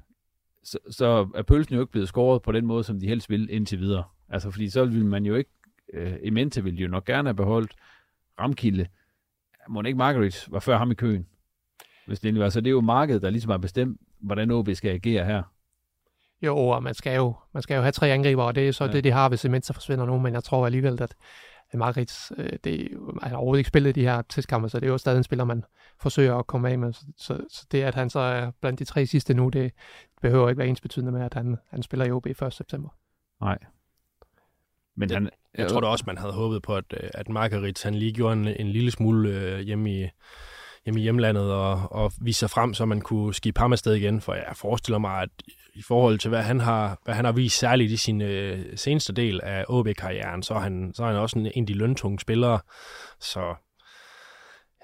så, 0.63 0.77
så 0.89 1.27
er 1.35 1.41
pølsen 1.41 1.75
jo 1.75 1.81
ikke 1.81 1.91
blevet 1.91 2.07
skåret 2.07 2.41
på 2.41 2.51
den 2.51 2.65
måde, 2.65 2.83
som 2.83 2.99
de 2.99 3.07
helst 3.07 3.29
vil 3.29 3.49
indtil 3.51 3.79
videre. 3.79 4.03
Altså, 4.29 4.51
fordi 4.51 4.69
så 4.69 4.85
ville 4.85 5.07
man 5.07 5.25
jo 5.25 5.35
ikke, 5.35 5.49
øh, 5.93 6.13
i 6.23 6.29
mente 6.29 6.63
ville 6.63 6.79
jo 6.79 6.87
nok 6.87 7.05
gerne 7.05 7.29
have 7.29 7.35
beholdt 7.35 7.75
Ramkilde. 8.39 8.87
Må 9.69 9.81
ikke 9.81 9.97
Margaret 9.97 10.47
var 10.51 10.59
før 10.59 10.77
ham 10.77 10.91
i 10.91 10.93
køen? 10.93 11.27
Hvis 12.07 12.19
det 12.19 12.39
var. 12.39 12.49
Så 12.49 12.61
det 12.61 12.67
er 12.67 12.71
jo 12.71 12.81
markedet, 12.81 13.21
der 13.21 13.29
ligesom 13.29 13.51
har 13.51 13.57
bestemt, 13.57 14.01
hvordan 14.19 14.51
OB 14.51 14.69
skal 14.73 14.91
agere 14.91 15.25
her. 15.25 15.43
Jo, 16.41 16.57
og 16.57 16.83
man 16.83 16.93
skal 16.93 17.15
jo, 17.15 17.35
man 17.53 17.63
skal 17.63 17.75
jo 17.75 17.81
have 17.81 17.91
tre 17.91 18.11
angriber, 18.11 18.43
og 18.43 18.55
det 18.55 18.67
er 18.67 18.71
så 18.71 18.85
ja. 18.85 18.91
det, 18.91 19.03
de 19.03 19.11
har, 19.11 19.29
hvis 19.29 19.45
Imens 19.45 19.71
forsvinder 19.73 20.05
nu, 20.05 20.19
men 20.19 20.33
jeg 20.33 20.43
tror 20.43 20.65
alligevel, 20.65 21.01
at 21.01 21.15
Margrit, 21.79 22.31
øh, 22.37 22.49
det, 22.63 22.89
han 23.21 23.31
har 23.31 23.37
overhovedet 23.37 23.59
ikke 23.59 23.67
spillet 23.67 23.95
de 23.95 24.01
her 24.01 24.21
testkampe, 24.21 24.69
så 24.69 24.79
det 24.79 24.87
er 24.87 24.91
jo 24.91 24.97
stadig 24.97 25.17
en 25.17 25.23
spiller, 25.23 25.45
man 25.45 25.63
forsøger 26.01 26.35
at 26.35 26.47
komme 26.47 26.69
af 26.69 26.79
med. 26.79 26.93
Så, 26.93 27.05
så, 27.17 27.39
så 27.49 27.65
det, 27.71 27.81
at 27.81 27.95
han 27.95 28.09
så 28.09 28.19
er 28.19 28.51
blandt 28.61 28.79
de 28.79 28.85
tre 28.85 29.05
sidste 29.05 29.33
nu, 29.33 29.49
det 29.49 29.71
behøver 30.21 30.49
ikke 30.49 30.59
være 30.59 30.67
ens 30.67 30.81
betydende 30.81 31.11
med, 31.11 31.21
at 31.21 31.33
han, 31.33 31.57
han 31.69 31.83
spiller 31.83 32.05
i 32.05 32.11
OB 32.11 32.25
1. 32.25 32.53
september. 32.53 32.89
Nej. 33.41 33.57
Men 34.95 35.11
han, 35.11 35.29
jeg 35.57 35.69
tror 35.69 35.81
da 35.81 35.87
også, 35.87 36.03
man 36.07 36.17
havde 36.17 36.33
håbet 36.33 36.61
på, 36.61 36.75
at, 36.75 36.85
øh, 36.93 37.09
at 37.13 37.29
Margaret 37.29 37.83
han 37.83 37.95
lige 37.95 38.13
gjorde 38.13 38.33
en, 38.33 38.47
en 38.47 38.67
lille 38.67 38.91
smule 38.91 39.29
øh, 39.29 39.59
hjemme 39.59 40.01
i, 40.01 40.07
hjemme 40.85 40.99
i 40.99 41.03
hjemlandet 41.03 41.51
og, 41.51 41.91
og 41.91 42.11
vise 42.21 42.39
sig 42.39 42.49
frem, 42.49 42.73
så 42.73 42.85
man 42.85 43.01
kunne 43.01 43.33
skifte 43.33 43.59
ham 43.59 43.71
afsted 43.71 43.93
igen. 43.93 44.21
For 44.21 44.33
jeg 44.33 44.53
forestiller 44.55 44.99
mig, 44.99 45.21
at 45.21 45.29
i 45.73 45.81
forhold 45.81 46.19
til, 46.19 46.29
hvad 46.29 46.43
han 46.43 46.59
har, 46.59 46.99
hvad 47.03 47.15
han 47.15 47.25
har 47.25 47.31
vist 47.31 47.59
særligt 47.59 47.91
i 47.91 47.97
sin 47.97 48.21
øh, 48.21 48.77
seneste 48.77 49.13
del 49.13 49.41
af 49.43 49.65
OB-karrieren, 49.69 50.43
så 50.43 50.53
er 50.53 50.59
han, 50.59 50.91
så 50.95 51.03
er 51.03 51.07
han 51.07 51.15
også 51.15 51.39
en, 51.39 51.45
en 51.55 51.63
af 51.63 51.67
de 51.67 51.73
løntunge 51.73 52.19
spillere. 52.19 52.59
Så 53.19 53.55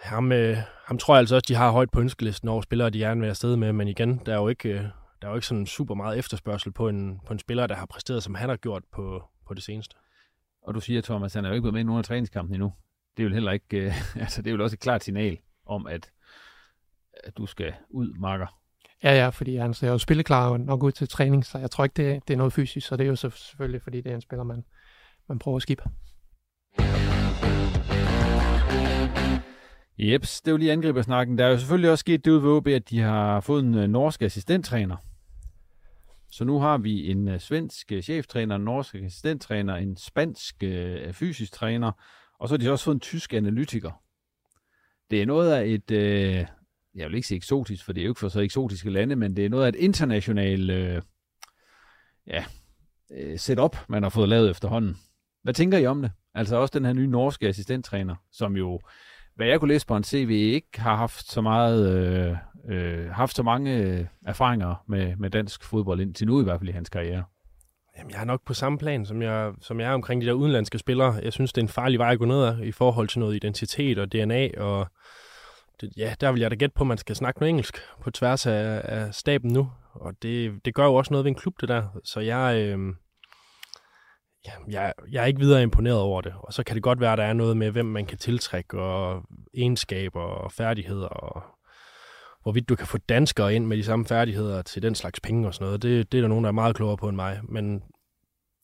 ham, 0.01 0.31
øh, 0.31 0.57
ham 0.85 0.97
tror 0.97 1.15
jeg 1.15 1.19
altså 1.19 1.35
også, 1.35 1.45
de 1.47 1.55
har 1.55 1.71
højt 1.71 1.91
på 1.91 1.99
ønskelisten 1.99 2.49
over 2.49 2.61
spillere, 2.61 2.89
de 2.89 2.99
gerne 2.99 3.21
vil 3.21 3.27
afsted 3.27 3.55
med. 3.55 3.73
Men 3.73 3.87
igen, 3.87 4.21
der 4.25 4.33
er 4.33 4.37
jo 4.37 4.47
ikke, 4.47 4.69
øh, 4.69 4.83
der 5.21 5.27
er 5.27 5.29
jo 5.29 5.35
ikke 5.35 5.47
sådan 5.47 5.65
super 5.65 5.95
meget 5.95 6.17
efterspørgsel 6.17 6.71
på 6.71 6.89
en, 6.89 7.19
på 7.27 7.33
en 7.33 7.39
spiller, 7.39 7.67
der 7.67 7.75
har 7.75 7.85
præsteret, 7.85 8.23
som 8.23 8.35
han 8.35 8.49
har 8.49 8.55
gjort 8.55 8.83
på, 8.91 9.23
på 9.47 9.53
det 9.53 9.63
seneste. 9.63 9.95
Og 10.63 10.75
du 10.75 10.79
siger, 10.79 11.01
Thomas, 11.01 11.33
han 11.33 11.45
er 11.45 11.49
jo 11.49 11.53
ikke 11.55 11.61
blevet 11.61 11.73
med 11.73 11.81
i 11.81 11.83
nogen 11.83 11.99
af 11.99 12.05
træningskampen 12.05 12.55
endnu. 12.55 12.73
Det 13.17 13.23
er 13.23 13.27
jo 13.27 13.33
heller 13.33 13.51
ikke, 13.51 13.77
øh, 13.77 13.93
altså 14.23 14.41
det 14.41 14.51
er 14.51 14.55
jo 14.55 14.63
også 14.63 14.75
et 14.75 14.79
klart 14.79 15.03
signal 15.03 15.37
om, 15.69 15.87
at, 15.87 16.11
at 17.23 17.37
du 17.37 17.45
skal 17.45 17.73
ud, 17.89 18.13
marker. 18.13 18.59
Ja, 19.03 19.13
ja, 19.13 19.29
fordi 19.29 19.55
han 19.55 19.73
ser 19.73 19.89
jo 19.91 19.97
spilleklar 19.97 20.49
og 20.49 20.59
nok 20.59 20.83
ud 20.83 20.91
til 20.91 21.07
træning, 21.07 21.45
så 21.45 21.57
jeg 21.57 21.71
tror 21.71 21.83
ikke, 21.83 21.93
det, 21.93 22.27
det 22.27 22.33
er 22.33 22.37
noget 22.37 22.53
fysisk, 22.53 22.87
så 22.87 22.95
det 22.95 23.03
er 23.03 23.07
jo 23.07 23.15
selvfølgelig, 23.15 23.81
fordi 23.81 24.01
det 24.01 24.11
er 24.11 24.15
en 24.15 24.21
spiller, 24.21 24.43
man, 24.43 24.63
man 25.29 25.39
prøver 25.39 25.57
at 25.57 25.61
skifte. 25.61 25.83
Jeps, 30.01 30.41
det 30.41 30.47
er 30.47 30.51
jo 30.51 30.57
lige 30.57 30.71
angribersnakken. 30.71 31.37
Der 31.37 31.45
er 31.45 31.49
jo 31.49 31.57
selvfølgelig 31.57 31.91
også 31.91 31.99
sket 31.99 32.25
det 32.25 32.31
ude 32.31 32.43
ved 32.43 32.49
OB, 32.49 32.67
at 32.67 32.89
de 32.89 32.99
har 32.99 33.39
fået 33.39 33.63
en 33.63 33.75
uh, 33.75 33.81
norsk 33.83 34.21
assistenttræner. 34.21 34.97
Så 36.31 36.43
nu 36.43 36.59
har 36.59 36.77
vi 36.77 37.11
en 37.11 37.27
uh, 37.27 37.37
svensk 37.37 37.91
uh, 37.95 38.01
cheftræner, 38.01 38.55
en 38.55 38.61
norsk 38.61 38.95
assistenttræner, 38.95 39.75
en 39.75 39.97
spansk 39.97 40.63
uh, 40.63 41.13
fysisk 41.13 41.51
træner, 41.51 41.91
og 42.39 42.47
så 42.47 42.53
har 42.53 42.57
de 42.57 42.71
også 42.71 42.85
fået 42.85 42.95
en 42.95 42.99
tysk 42.99 43.33
analytiker. 43.33 43.91
Det 45.11 45.21
er 45.21 45.25
noget 45.25 45.51
af 45.51 45.65
et, 45.67 45.91
øh, 45.91 46.45
jeg 46.95 47.07
vil 47.07 47.15
ikke 47.15 47.27
sige 47.27 47.37
eksotisk, 47.37 47.85
for 47.85 47.93
det 47.93 48.01
er 48.01 48.05
jo 48.05 48.11
ikke 48.11 48.19
for 48.19 48.29
så 48.29 48.39
eksotiske 48.39 48.89
lande, 48.89 49.15
men 49.15 49.35
det 49.35 49.45
er 49.45 49.49
noget 49.49 49.65
af 49.65 49.69
et 49.69 49.75
internationalt 49.75 50.71
øh, 50.71 51.01
ja, 52.27 52.45
uh, 53.09 53.37
setup, 53.37 53.77
man 53.89 54.03
har 54.03 54.09
fået 54.09 54.29
lavet 54.29 54.49
efterhånden. 54.49 54.97
Hvad 55.43 55.53
tænker 55.53 55.77
I 55.77 55.85
om 55.85 56.01
det? 56.01 56.11
Altså 56.33 56.57
også 56.57 56.71
den 56.79 56.85
her 56.85 56.93
nye 56.93 57.07
norske 57.07 57.47
assistenttræner, 57.47 58.15
som 58.31 58.57
jo 58.57 58.79
hvad 59.39 59.47
jeg 59.47 59.59
kunne 59.59 59.73
læse 59.73 59.87
på 59.87 59.95
en 59.95 60.03
CV, 60.03 60.29
ikke 60.29 60.81
har 60.81 60.95
haft 60.95 61.31
så 61.31 61.41
meget, 61.41 61.89
øh, 61.89 62.37
øh, 62.69 63.09
haft 63.09 63.35
så 63.35 63.43
mange 63.43 63.77
øh, 63.77 64.05
erfaringer 64.25 64.83
med, 64.87 65.15
med 65.15 65.29
dansk 65.29 65.63
fodbold 65.63 66.01
indtil 66.01 66.27
nu 66.27 66.41
i 66.41 66.43
hvert 66.43 66.59
fald 66.59 66.69
i 66.69 66.73
hans 66.73 66.89
karriere. 66.89 67.23
Jamen, 67.99 68.11
jeg 68.11 68.21
er 68.21 68.25
nok 68.25 68.41
på 68.45 68.53
samme 68.53 68.77
plan, 68.77 69.05
som 69.05 69.21
jeg, 69.21 69.53
som 69.61 69.79
jeg 69.79 69.89
er 69.89 69.93
omkring 69.93 70.21
de 70.21 70.27
der 70.27 70.33
udenlandske 70.33 70.77
spillere. 70.77 71.13
Jeg 71.23 71.33
synes, 71.33 71.53
det 71.53 71.61
er 71.61 71.65
en 71.65 71.69
farlig 71.69 71.99
vej 71.99 72.11
at 72.11 72.19
gå 72.19 72.25
ned 72.25 72.43
ad 72.43 72.59
i 72.59 72.71
forhold 72.71 73.07
til 73.07 73.19
noget 73.19 73.35
identitet 73.35 73.99
og 73.99 74.11
DNA, 74.11 74.49
og 74.57 74.87
det, 75.81 75.89
ja, 75.97 76.15
der 76.21 76.31
vil 76.31 76.41
jeg 76.41 76.51
da 76.51 76.55
gætte 76.55 76.73
på, 76.75 76.83
at 76.83 76.87
man 76.87 76.97
skal 76.97 77.15
snakke 77.15 77.39
noget 77.39 77.49
engelsk 77.49 77.77
på 78.01 78.11
tværs 78.11 78.45
af, 78.45 78.81
af 78.83 79.13
staben 79.13 79.53
nu, 79.53 79.71
og 79.93 80.13
det, 80.21 80.65
det 80.65 80.75
gør 80.75 80.85
jo 80.85 80.95
også 80.95 81.13
noget 81.13 81.23
ved 81.23 81.31
en 81.31 81.35
klub, 81.35 81.53
det 81.61 81.69
der. 81.69 81.83
Så 82.03 82.19
jeg, 82.19 82.55
øh, 82.57 82.93
ja, 84.45 84.51
jeg, 84.67 84.93
jeg 85.11 85.21
er 85.21 85.25
ikke 85.25 85.39
videre 85.39 85.63
imponeret 85.63 85.99
over 85.99 86.21
det. 86.21 86.33
Og 86.37 86.53
så 86.53 86.63
kan 86.63 86.75
det 86.75 86.83
godt 86.83 86.99
være, 86.99 87.11
at 87.11 87.17
der 87.17 87.23
er 87.23 87.33
noget 87.33 87.57
med, 87.57 87.71
hvem 87.71 87.85
man 87.85 88.05
kan 88.05 88.17
tiltrække, 88.17 88.81
og 88.81 89.23
egenskaber 89.53 90.21
og 90.21 90.51
færdigheder, 90.51 91.07
og 91.07 91.43
hvorvidt 92.49 92.69
du 92.69 92.75
kan 92.75 92.87
få 92.87 92.97
danskere 92.97 93.55
ind 93.55 93.65
med 93.65 93.77
de 93.77 93.83
samme 93.83 94.05
færdigheder 94.05 94.61
til 94.61 94.81
den 94.81 94.95
slags 94.95 95.19
penge 95.19 95.47
og 95.47 95.53
sådan 95.53 95.65
noget. 95.65 95.81
Det, 95.81 96.11
det 96.11 96.17
er 96.17 96.21
der 96.21 96.27
nogen, 96.27 96.43
der 96.43 96.47
er 96.47 96.53
meget 96.53 96.75
klogere 96.75 96.97
på 96.97 97.09
end 97.09 97.15
mig. 97.15 97.39
Men 97.43 97.83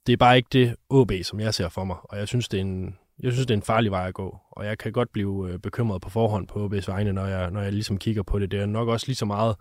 det 0.08 0.14
er 0.14 0.18
bare 0.18 0.38
ikke 0.38 0.50
det 0.52 0.76
OB, 0.90 1.12
som 1.24 1.40
jeg 1.40 1.54
ser 1.54 1.70
for 1.70 1.84
mig. 1.84 1.98
Og 2.04 2.18
jeg 2.18 2.28
synes, 2.28 2.48
det 2.48 2.58
er 2.58 2.62
en, 2.62 2.98
jeg 3.24 3.32
synes, 3.32 3.48
det 3.48 3.54
er 3.54 3.58
en 3.58 3.64
farlig 3.64 3.92
vej 3.92 4.08
at 4.08 4.14
gå. 4.14 4.38
Og 4.52 4.66
jeg 4.66 4.78
kan 4.78 4.92
godt 4.92 5.12
blive 5.14 5.50
øh, 5.50 5.60
bekymret 5.60 6.02
på 6.02 6.10
forhånd 6.10 6.48
på 6.48 6.66
OB's 6.66 6.92
vegne, 6.92 7.14
når 7.14 7.26
jeg, 7.26 7.52
når 7.52 7.62
jeg 7.62 7.74
ligesom 7.74 7.98
kigger 7.98 8.24
på 8.24 8.40
det. 8.40 8.52
Det 8.52 8.60
er 8.60 8.66
nok 8.66 8.88
også 8.88 9.08
lige 9.08 9.16
så 9.16 9.26
meget 9.26 9.56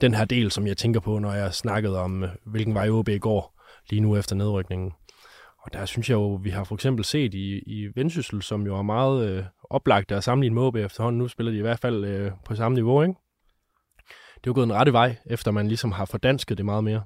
den 0.00 0.14
her 0.14 0.24
del, 0.24 0.50
som 0.50 0.66
jeg 0.66 0.76
tænker 0.76 1.00
på, 1.00 1.18
når 1.18 1.32
jeg 1.32 1.54
snakkede 1.54 1.98
om, 1.98 2.24
øh, 2.24 2.30
hvilken 2.46 2.74
vej 2.74 2.88
OB 2.90 3.08
går 3.20 3.60
lige 3.90 4.00
nu 4.00 4.16
efter 4.16 4.36
nedrykningen. 4.36 4.92
Og 5.62 5.72
der 5.72 5.84
synes 5.84 6.10
jeg 6.10 6.14
jo, 6.14 6.34
vi 6.34 6.50
har 6.50 6.64
for 6.64 6.74
eksempel 6.74 7.04
set 7.04 7.34
i, 7.34 7.58
i 7.58 7.88
Vendsyssel, 7.94 8.42
som 8.42 8.66
jo 8.66 8.76
er 8.76 8.82
meget 8.82 9.28
øh, 9.28 9.44
oplagt 9.70 10.12
at 10.12 10.24
sammenligne 10.24 10.54
med 10.54 10.62
OB 10.62 10.76
efterhånden. 10.76 11.18
Nu 11.18 11.28
spiller 11.28 11.52
de 11.52 11.58
i 11.58 11.62
hvert 11.62 11.78
fald 11.78 12.04
øh, 12.04 12.32
på 12.44 12.54
samme 12.54 12.74
niveau, 12.74 13.02
ikke? 13.02 13.14
Det 14.40 14.46
er 14.46 14.50
jo 14.50 14.54
gået 14.54 14.66
en 14.66 14.72
rette 14.72 14.92
vej, 14.92 15.16
efter 15.26 15.50
man 15.50 15.68
ligesom 15.68 15.92
har 15.92 16.04
fordansket 16.04 16.58
det 16.58 16.64
meget 16.64 16.84
mere. 16.84 17.02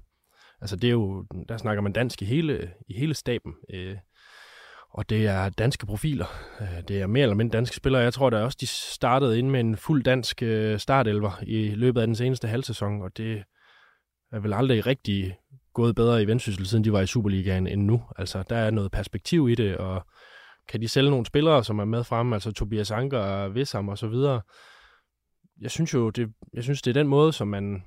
Altså 0.61 0.77
det 0.77 0.89
er 0.89 0.93
jo, 0.93 1.25
der 1.49 1.57
snakker 1.57 1.83
man 1.83 1.93
dansk 1.93 2.23
i 2.23 2.25
hele, 2.25 2.71
i 2.89 2.99
hele 2.99 3.15
staben. 3.15 3.55
Øh, 3.75 3.97
og 4.91 5.11
det 5.11 5.27
er 5.27 5.49
danske 5.49 5.87
profiler. 5.87 6.27
Øh, 6.61 6.83
det 6.89 7.01
er 7.01 7.07
mere 7.07 7.23
eller 7.23 7.37
mindre 7.37 7.57
danske 7.57 7.77
spillere. 7.77 8.03
Jeg 8.03 8.13
tror 8.13 8.31
da 8.31 8.43
også, 8.43 8.59
de 8.61 8.67
startede 8.67 9.39
ind 9.39 9.51
med 9.51 9.61
en 9.61 9.77
fuld 9.77 10.05
dansk 10.05 10.43
øh, 10.43 10.79
startelver 10.79 11.43
i 11.43 11.69
løbet 11.69 12.01
af 12.01 12.07
den 12.07 12.17
seneste 12.17 12.49
halvsæson, 12.49 13.03
og 13.03 13.17
det 13.17 13.43
er 14.33 14.41
vel 14.41 14.53
aldrig 14.53 14.87
rigtig 14.87 15.37
gået 15.75 15.95
bedre 15.95 16.23
i 16.23 16.27
Vendsyssel, 16.27 16.67
siden 16.67 16.85
de 16.85 16.93
var 16.93 17.01
i 17.01 17.07
Superligaen 17.07 17.67
end 17.67 17.83
nu. 17.83 18.03
Altså, 18.17 18.43
der 18.51 18.57
er 18.57 18.71
noget 18.71 18.91
perspektiv 18.91 19.49
i 19.49 19.55
det, 19.55 19.77
og 19.77 20.07
kan 20.69 20.81
de 20.81 20.89
sælge 20.89 21.11
nogle 21.11 21.27
spillere, 21.27 21.65
som 21.65 21.79
er 21.79 21.85
med 21.85 22.05
frem, 22.05 22.33
altså 22.33 22.53
Tobias 22.53 22.91
Anker, 22.91 23.49
Vissam 23.49 23.89
og 23.89 23.99
så 23.99 24.07
videre. 24.07 24.41
Jeg 25.61 25.71
synes 25.71 25.95
jo, 25.95 26.11
det, 26.11 26.33
jeg 26.53 26.63
synes, 26.63 26.83
det 26.83 26.91
er 26.91 27.01
den 27.01 27.09
måde, 27.09 27.33
som 27.33 27.49
man, 27.49 27.85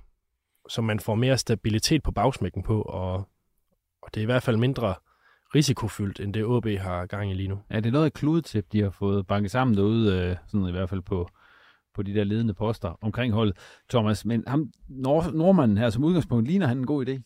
som 0.70 0.84
man 0.84 1.00
får 1.00 1.16
mere 1.16 1.38
stabilitet 1.38 2.04
på 2.04 2.12
bagsmækken 2.12 2.64
på, 2.64 2.82
og, 2.82 3.14
og 4.02 4.14
det 4.14 4.18
er 4.18 4.22
i 4.22 4.26
hvert 4.26 4.44
fald 4.44 4.58
mindre 4.58 4.96
risikofyldt, 5.56 6.20
end 6.20 6.34
det 6.34 6.46
OB 6.46 6.68
har 6.68 7.06
gang 7.06 7.32
i 7.32 7.34
lige 7.34 7.48
nu. 7.48 7.60
Er 7.70 7.80
det 7.80 7.94
noget 7.94 8.06
af 8.06 8.14
kludetip, 8.14 8.66
de 8.72 8.82
har 8.82 8.90
fået 8.90 9.28
banket 9.28 9.52
sammen 9.52 9.78
derude, 9.78 10.14
øh, 10.14 10.36
sådan 10.48 10.68
i 10.68 10.72
hvert 10.72 10.90
fald 10.90 11.02
på, 11.02 11.30
på 11.96 12.04
de 12.04 12.14
der 12.14 12.24
ledende 12.24 12.54
poster 12.54 12.98
omkring 13.02 13.34
holdet, 13.34 13.58
Thomas. 13.90 14.26
Men 14.26 14.44
ham, 14.48 14.72
nord, 14.90 15.34
nordmanden 15.34 15.78
her 15.78 15.90
som 15.90 16.04
udgangspunkt, 16.04 16.48
ligner 16.48 16.68
han 16.68 16.78
en 16.78 16.86
god 16.86 17.08
idé? 17.08 17.22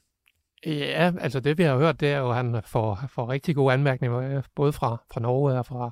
Ja, 0.65 1.13
altså 1.19 1.39
det 1.39 1.57
vi 1.57 1.63
har 1.63 1.77
hørt, 1.77 1.99
det 1.99 2.11
er 2.11 2.17
jo, 2.17 2.29
at 2.29 2.35
han 2.35 2.61
får, 2.65 2.99
får 3.09 3.29
rigtig 3.29 3.55
gode 3.55 3.73
anmærkninger, 3.73 4.17
øh, 4.17 4.43
både 4.55 4.73
fra, 4.73 4.97
fra 5.13 5.19
Norge 5.19 5.59
og 5.59 5.65
fra, 5.65 5.91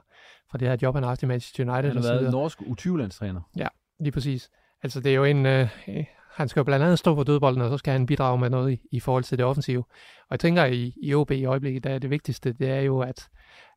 fra 0.51 0.57
det 0.57 0.67
her 0.67 0.77
job, 0.81 0.95
han 0.95 1.03
har 1.03 1.09
haft 1.09 1.23
i 1.23 1.25
Manchester 1.25 1.63
United. 1.63 1.93
Han 1.93 2.03
har 2.03 2.13
været 2.13 2.31
norsk 2.31 2.61
U20-landstræner. 2.61 3.41
Ja, 3.57 3.67
lige 3.99 4.11
præcis. 4.11 4.49
Altså 4.83 4.99
det 4.99 5.11
er 5.11 5.15
jo 5.15 5.23
en, 5.23 5.45
øh, 5.45 5.69
øh, 5.87 6.05
han 6.33 6.47
skal 6.47 6.59
jo 6.59 6.63
blandt 6.63 6.85
andet 6.85 6.99
stå 6.99 7.15
på 7.15 7.23
dødbolden, 7.23 7.61
og 7.61 7.69
så 7.69 7.77
skal 7.77 7.93
han 7.93 8.05
bidrage 8.05 8.37
med 8.37 8.49
noget 8.49 8.71
i, 8.71 8.81
i 8.91 8.99
forhold 8.99 9.23
til 9.23 9.37
det 9.37 9.45
offensive. 9.45 9.83
Og 10.19 10.31
jeg 10.31 10.39
tænker, 10.39 10.65
i, 10.65 10.93
i 11.03 11.13
OB 11.13 11.31
i 11.31 11.45
øjeblikket, 11.45 11.83
der 11.83 11.89
er 11.89 11.99
det 11.99 12.09
vigtigste, 12.09 12.53
det 12.53 12.69
er 12.69 12.81
jo, 12.81 12.99
at, 12.99 13.29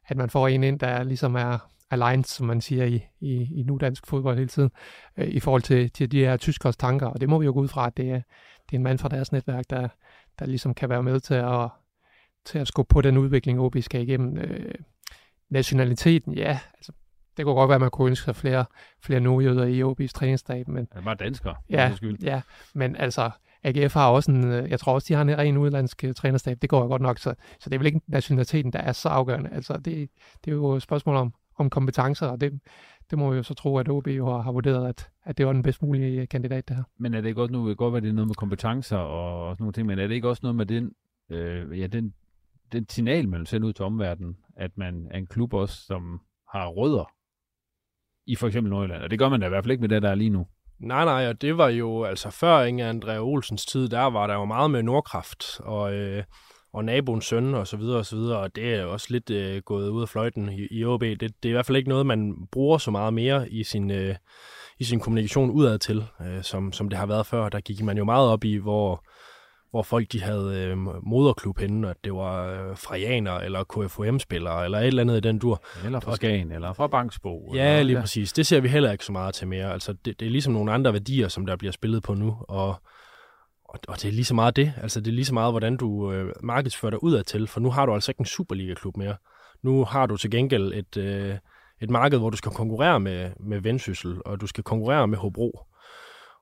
at 0.07 0.17
man 0.17 0.31
får 0.31 0.49
en 0.49 0.65
ind, 0.65 0.79
der 0.79 1.03
ligesom 1.03 1.35
er 1.35 1.59
aligned, 1.91 2.25
som 2.25 2.47
man 2.47 2.61
siger 2.61 2.85
i, 2.85 3.05
i, 3.21 3.61
i 3.61 3.63
nu 3.63 3.77
dansk 3.77 4.07
fodbold 4.07 4.37
hele 4.37 4.49
tiden, 4.49 4.71
øh, 5.17 5.29
i 5.29 5.41
forhold 5.41 5.63
til, 5.63 5.91
til 5.91 6.13
de 6.13 6.19
her 6.19 6.37
tyskers 6.37 6.77
tanker. 6.77 7.07
Og 7.07 7.21
det 7.21 7.29
må 7.29 7.39
vi 7.39 7.47
jo 7.47 7.53
gå 7.53 7.61
ud 7.61 7.69
fra, 7.69 7.87
at 7.87 7.97
det 7.97 8.11
er, 8.11 8.21
det 8.67 8.73
er 8.73 8.77
en 8.77 8.83
mand 8.83 8.99
fra 8.99 9.09
deres 9.09 9.33
netværk, 9.33 9.65
der, 9.71 9.89
der 10.39 10.47
ligesom 10.47 10.75
kan 10.75 10.89
være 10.89 11.03
med 11.03 11.21
til 11.21 11.35
at, 11.35 11.69
til 12.45 12.59
at 12.59 12.69
skubbe 12.69 12.93
på 12.93 13.01
den 13.01 13.19
udvikling, 13.19 13.61
OB 13.61 13.77
skal 13.81 14.03
igennem. 14.03 14.39
Øh, 14.39 14.75
nationaliteten, 15.51 16.35
ja, 16.35 16.59
altså, 16.75 16.93
det 17.37 17.45
kunne 17.45 17.55
godt 17.55 17.69
være, 17.69 17.75
at 17.75 17.81
man 17.81 17.91
kunne 17.91 18.09
ønske 18.09 18.25
sig 18.25 18.37
flere, 18.37 18.65
flere 19.01 19.21
nordjøder 19.21 19.65
i 19.65 19.83
OB's 19.83 20.13
træningsstab. 20.15 20.69
Men, 20.69 20.89
er 20.93 21.01
bare 21.01 21.15
danskere. 21.15 21.55
Ja, 21.71 21.93
ja, 22.23 22.43
men 22.75 22.97
altså, 22.97 23.31
AGF 23.65 23.95
har 23.95 24.09
også 24.09 24.31
en, 24.31 24.45
øh, 24.45 24.71
jeg 24.71 24.81
tror 24.81 24.95
også, 24.95 25.07
de 25.09 25.15
har 25.15 25.23
en 25.23 25.39
ren 25.39 25.57
udlandsk 25.57 26.05
øh, 26.05 26.15
trænerstab. 26.15 26.63
Det 26.63 26.71
går 26.71 26.83
jo 26.83 26.87
godt 26.87 27.03
nok, 27.03 27.19
så, 27.19 27.35
så 27.61 27.71
det 27.71 27.75
er 27.75 27.79
vel 27.79 27.87
ikke 27.87 28.01
nationaliteten, 28.07 28.73
der 28.73 28.79
er 28.79 28.93
så 28.93 29.09
afgørende. 29.09 29.51
Altså, 29.51 29.73
det, 29.73 30.11
det 30.45 30.51
er 30.51 30.55
jo 30.55 30.73
et 30.73 30.83
spørgsmål 30.83 31.17
om, 31.17 31.35
om 31.59 31.71
kompetencer, 31.71 32.27
og 32.27 32.41
det, 32.41 32.61
det 33.11 33.19
må 33.19 33.31
vi 33.31 33.37
jo 33.37 33.43
så 33.43 33.55
tro, 33.55 33.79
at 33.79 33.89
OB 33.89 34.07
jo 34.07 34.27
har, 34.27 34.43
har 34.43 34.53
vurderet, 34.53 34.89
at, 34.89 35.11
at 35.25 35.39
det 35.39 35.47
var 35.47 35.53
den 35.53 35.63
bedst 35.63 35.83
mulige 35.83 36.27
kandidat, 36.27 36.69
det 36.69 36.77
her. 36.77 36.85
Men 36.99 37.15
er 37.15 37.21
det 37.21 37.29
ikke 37.29 37.43
også, 37.43 37.53
nu 37.53 37.75
godt 37.75 37.93
være, 37.93 38.01
det 38.01 38.09
er 38.09 38.13
noget 38.13 38.29
med 38.29 38.35
kompetencer 38.35 38.97
og, 38.97 39.49
og 39.49 39.55
sådan 39.57 39.63
nogle 39.63 39.73
ting, 39.73 39.87
men 39.87 39.99
er 39.99 40.07
det 40.07 40.15
ikke 40.15 40.29
også 40.29 40.41
noget 40.43 40.57
med 40.57 40.67
den, 40.67 40.93
øh, 41.31 41.81
ja, 41.81 41.87
den, 41.87 42.15
den 42.73 42.89
signal, 42.89 43.29
man 43.29 43.47
sender 43.47 43.69
ud 43.69 43.73
til 43.73 43.85
omverdenen, 43.85 44.37
at 44.57 44.79
man 44.79 45.09
er 45.11 45.19
en 45.19 45.27
klub 45.27 45.55
også, 45.55 45.87
som 45.87 46.21
har 46.49 46.67
rødder 46.67 47.13
i 48.33 48.37
for 48.37 48.47
eksempel 48.47 48.71
Nordjylland, 48.71 49.03
og 49.03 49.11
det 49.11 49.19
gør 49.19 49.29
man 49.29 49.41
da 49.41 49.47
i 49.47 49.49
hvert 49.49 49.65
fald 49.65 49.71
ikke 49.71 49.81
med 49.81 49.89
det, 49.89 50.03
der 50.03 50.11
er 50.11 50.15
lige 50.15 50.31
nu. 50.31 50.47
Nej, 50.81 51.05
nej, 51.05 51.29
og 51.29 51.43
det 51.43 51.59
var 51.59 51.69
jo, 51.69 52.05
altså 52.05 52.31
før 52.31 52.63
Inge 52.63 52.85
Andrea 52.85 53.19
Olsens 53.19 53.67
tid, 53.67 53.89
der 53.89 54.03
var 54.03 54.27
der 54.27 54.35
jo 54.35 54.45
meget 54.45 54.71
med 54.71 54.83
Nordkraft, 54.83 55.61
og 55.61 55.95
øh, 55.95 56.23
og 56.73 56.85
naboens 56.85 57.25
søn 57.25 57.55
og 57.55 57.67
så 57.67 57.77
videre 57.77 57.99
og 57.99 58.07
så 58.07 58.17
videre, 58.17 58.39
og 58.39 58.57
det 58.57 58.75
er 58.75 58.85
også 58.85 59.07
lidt 59.11 59.31
øh, 59.31 59.63
gået 59.63 59.89
ud 59.89 60.03
af 60.03 60.09
fløjten 60.09 60.49
i, 60.49 60.67
i 60.71 60.85
OB. 60.85 61.01
Det, 61.01 61.21
det 61.21 61.45
er 61.45 61.49
i 61.49 61.53
hvert 61.53 61.67
fald 61.67 61.77
ikke 61.77 61.89
noget, 61.89 62.07
man 62.07 62.35
bruger 62.53 62.79
så 62.79 62.91
meget 62.91 63.15
mere 63.15 63.51
i 63.51 63.65
sin, 63.65 63.91
øh, 63.91 64.15
i 64.79 64.85
sin 64.85 65.01
kommunikation 65.01 65.51
udad 65.51 65.79
til, 65.79 66.05
øh, 66.21 66.43
som, 66.43 66.73
som 66.73 66.89
det 66.89 66.99
har 66.99 67.07
været 67.07 67.27
før. 67.27 67.49
Der 67.49 67.61
gik 67.61 67.83
man 67.83 67.99
jo 67.99 68.05
meget 68.05 68.29
op 68.29 68.45
i, 68.45 68.57
hvor, 68.57 69.05
hvor 69.73 69.83
folk 69.83 70.13
de 70.13 70.23
havde 70.23 70.67
øh, 70.67 70.77
moderklub 71.07 71.59
henne, 71.59 71.91
at 71.91 71.97
det 72.05 72.13
var 72.13 72.47
øh, 72.47 72.77
Frejaner 72.77 73.33
eller 73.33 73.65
KFUM-spillere, 73.65 74.65
eller 74.65 74.79
et 74.79 74.87
eller 74.87 75.03
andet 75.03 75.17
i 75.17 75.21
den 75.21 75.39
dur. 75.39 75.65
Eller 75.85 76.01
fra 76.01 76.17
Skagen, 76.17 76.53
eller 76.53 76.73
fra 76.73 76.87
Bangsbo. 76.87 77.55
Ja, 77.55 77.71
eller, 77.71 77.83
lige 77.83 77.97
ja. 77.97 78.01
præcis. 78.01 78.33
Det 78.33 78.47
ser 78.47 78.61
vi 78.61 78.69
heller 78.69 78.93
ikke 78.93 79.05
så 79.05 79.13
meget 79.13 79.35
til 79.35 79.49
mere. 79.49 79.73
Altså, 79.73 79.93
det, 79.93 80.21
det 80.21 80.27
er 80.27 80.31
ligesom 80.31 80.53
nogle 80.53 80.73
andre 80.73 80.93
værdier, 80.93 81.29
som 81.29 81.47
der 81.47 81.57
bliver 81.57 81.73
spillet 81.73 82.03
på 82.03 82.15
nu, 82.15 82.37
og 82.49 82.77
og, 83.73 83.79
og 83.89 83.97
det 84.03 84.05
er 84.09 84.13
lige 84.13 84.25
så 84.25 84.35
meget 84.35 84.57
det. 84.57 84.73
Altså, 84.83 85.01
det 85.01 85.09
er 85.09 85.13
lige 85.13 85.25
så 85.25 85.35
meget, 85.35 85.53
hvordan 85.53 85.77
du 85.77 86.13
øh, 86.13 86.35
markedsfører 86.43 86.91
dig 86.91 87.03
udad 87.03 87.25
til, 87.25 87.47
for 87.47 87.61
nu 87.61 87.71
har 87.71 87.87
du 87.87 87.95
altså 87.95 88.11
ikke 88.11 88.21
en 88.21 88.27
Superliga-klub 88.27 88.97
mere. 88.97 89.17
Nu 89.63 89.85
har 89.85 90.07
du 90.07 90.17
til 90.17 90.31
gengæld 90.31 90.73
et, 90.75 90.97
øh, 90.97 91.37
et 91.81 91.91
marked, 91.91 92.19
hvor 92.19 92.31
du 92.31 92.37
skal 92.37 92.53
konkurrere 92.53 93.01
med, 93.01 93.31
med 93.41 93.61
Vendsyssel, 93.61 94.19
og 94.27 94.41
du 94.41 94.47
skal 94.47 94.65
konkurrere 94.65 95.09
med 95.09 95.19
Hobro. 95.19 95.61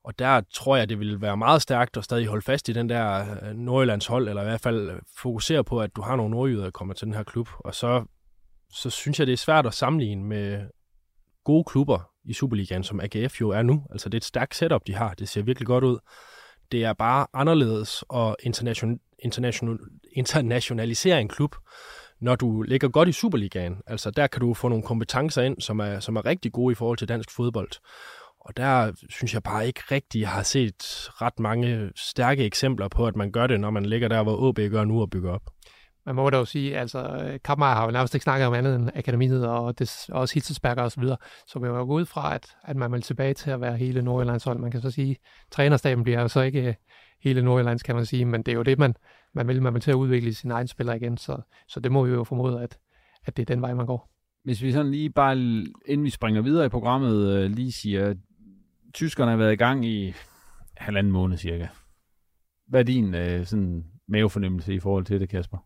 Og 0.05 0.19
der 0.19 0.41
tror 0.55 0.77
jeg, 0.77 0.89
det 0.89 0.99
ville 0.99 1.21
være 1.21 1.37
meget 1.37 1.63
stærkt 1.63 1.97
at 1.97 2.05
stadig 2.05 2.27
holde 2.27 2.45
fast 2.45 2.69
i 2.69 2.73
den 2.73 2.89
der 2.89 3.27
øh, 3.43 3.55
Nordjyllands 3.55 4.07
hold, 4.07 4.29
eller 4.29 4.43
i 4.43 4.45
hvert 4.45 4.61
fald 4.61 5.01
fokusere 5.17 5.65
på, 5.65 5.81
at 5.81 5.97
du 5.97 6.03
har 6.03 6.17
nogle 6.17 6.31
nordjyder, 6.31 6.65
der 6.65 6.71
kommer 6.71 6.95
til 6.95 7.07
den 7.07 7.15
her 7.15 7.23
klub. 7.23 7.49
Og 7.59 7.75
så, 7.75 8.05
så 8.73 8.91
synes 8.91 9.19
jeg, 9.19 9.27
det 9.27 9.33
er 9.33 9.37
svært 9.37 9.67
at 9.67 9.75
sammenligne 9.75 10.25
med 10.25 10.69
gode 11.45 11.65
klubber 11.65 12.11
i 12.25 12.33
Superligaen, 12.33 12.85
som 12.85 13.01
AGF 13.01 13.41
jo 13.41 13.51
er 13.51 13.63
nu. 13.63 13.83
Altså 13.91 14.09
det 14.09 14.15
er 14.15 14.21
et 14.21 14.25
stærkt 14.25 14.55
setup, 14.55 14.87
de 14.87 14.95
har. 14.95 15.15
Det 15.15 15.29
ser 15.29 15.43
virkelig 15.43 15.67
godt 15.67 15.85
ud. 15.85 15.99
Det 16.73 16.85
er 16.85 16.93
bare 16.93 17.27
anderledes 17.35 18.05
og 18.09 18.37
international, 18.43 18.99
international, 19.19 19.79
internationalisere 20.13 21.21
en 21.21 21.29
klub, 21.29 21.57
når 22.21 22.37
du 22.37 22.63
ligger 22.63 22.89
godt 22.89 23.09
i 23.09 23.13
Superligaen. 23.13 23.77
Altså 23.87 24.11
der 24.11 24.27
kan 24.27 24.41
du 24.41 24.55
få 24.55 24.69
nogle 24.69 24.85
kompetencer 24.85 25.43
ind, 25.43 25.61
som 25.61 25.79
er, 25.79 26.01
som 26.01 26.17
er 26.17 26.27
rigtig 26.27 26.53
gode 26.53 26.73
i 26.73 26.75
forhold 26.75 26.99
til 26.99 27.09
dansk 27.09 27.31
fodbold. 27.37 27.71
Og 28.41 28.57
der 28.57 28.93
synes 29.09 29.34
jeg 29.34 29.43
bare 29.43 29.66
ikke 29.66 29.80
rigtig, 29.91 30.20
jeg 30.20 30.28
har 30.28 30.43
set 30.43 30.82
ret 31.22 31.41
mange 31.41 31.91
stærke 31.97 32.45
eksempler 32.45 32.88
på, 32.88 33.07
at 33.07 33.16
man 33.16 33.32
gør 33.32 33.47
det, 33.47 33.61
når 33.61 33.70
man 33.70 33.86
ligger 33.86 34.09
der, 34.09 34.22
hvor 34.22 34.36
OB 34.36 34.59
gør 34.70 34.84
nu 34.84 35.01
og 35.01 35.11
bygger 35.11 35.32
op. 35.32 35.43
Man 36.07 36.14
må 36.14 36.30
dog 36.30 36.49
sige, 36.49 36.78
altså 36.78 37.20
Kappmeier 37.45 37.74
har 37.74 37.84
jo 37.84 37.91
nærmest 37.91 38.14
ikke 38.14 38.24
snakket 38.24 38.47
om 38.47 38.55
andet 38.55 38.76
end 38.76 38.91
akademiet 38.95 39.49
og, 39.49 39.78
det, 39.78 40.07
og 40.09 40.20
også 40.20 40.34
Hitzelsberger 40.34 40.82
og 40.82 40.93
så 40.93 41.01
videre. 41.01 41.16
Så 41.47 41.59
vi 41.59 41.66
jo 41.66 41.84
gå 41.84 41.95
ud 41.95 42.05
fra, 42.05 42.34
at, 42.34 42.57
at 42.64 42.76
man 42.76 42.93
vil 42.93 43.03
tilbage 43.03 43.34
til 43.34 43.51
at 43.51 43.61
være 43.61 43.76
hele 43.76 44.03
Nordjyllands 44.03 44.45
hold. 44.45 44.59
Man 44.59 44.70
kan 44.70 44.80
så 44.80 44.91
sige, 44.91 45.11
at 45.11 45.16
trænerstaben 45.51 46.05
bliver 46.05 46.20
jo 46.20 46.28
så 46.28 46.41
ikke 46.41 46.76
hele 47.22 47.43
Nordjyllands, 47.43 47.82
kan 47.82 47.95
man 47.95 48.07
sige, 48.07 48.24
men 48.24 48.43
det 48.43 48.53
er 48.53 48.57
jo 48.57 48.62
det, 48.62 48.78
man, 48.78 48.95
man 49.34 49.49
vil. 49.49 49.62
Man 49.62 49.74
vil 49.74 49.82
til 49.82 49.91
at 49.91 49.95
udvikle 49.95 50.34
sine 50.34 50.55
egne 50.55 50.68
spillere 50.68 50.97
igen, 50.97 51.16
så, 51.16 51.41
så 51.68 51.80
det 51.80 51.93
må 51.93 52.05
vi 52.05 52.12
jo 52.12 52.24
formode, 52.24 52.62
at, 52.62 52.78
at 53.24 53.36
det 53.36 53.43
er 53.43 53.55
den 53.55 53.62
vej, 53.62 53.74
man 53.74 53.86
går. 53.86 54.11
Hvis 54.45 54.62
vi 54.62 54.72
sådan 54.72 54.91
lige 54.91 55.11
bare, 55.11 55.36
inden 55.86 56.05
vi 56.05 56.11
springer 56.11 56.43
videre 56.43 56.66
i 56.66 56.68
programmet, 56.68 57.36
øh, 57.36 57.51
lige 57.51 57.72
siger, 57.72 58.14
tyskerne 58.95 59.30
har 59.30 59.38
været 59.38 59.53
i 59.53 59.57
gang 59.57 59.86
i 59.86 60.14
halvanden 60.76 61.12
måned 61.12 61.38
cirka. 61.38 61.66
Hvad 62.68 62.80
er 62.80 62.84
din 62.84 63.14
øh, 63.14 63.47
sådan 63.47 63.84
mavefornemmelse 64.09 64.74
i 64.74 64.80
forhold 64.80 65.05
til 65.05 65.20
det, 65.20 65.28
Kasper? 65.28 65.59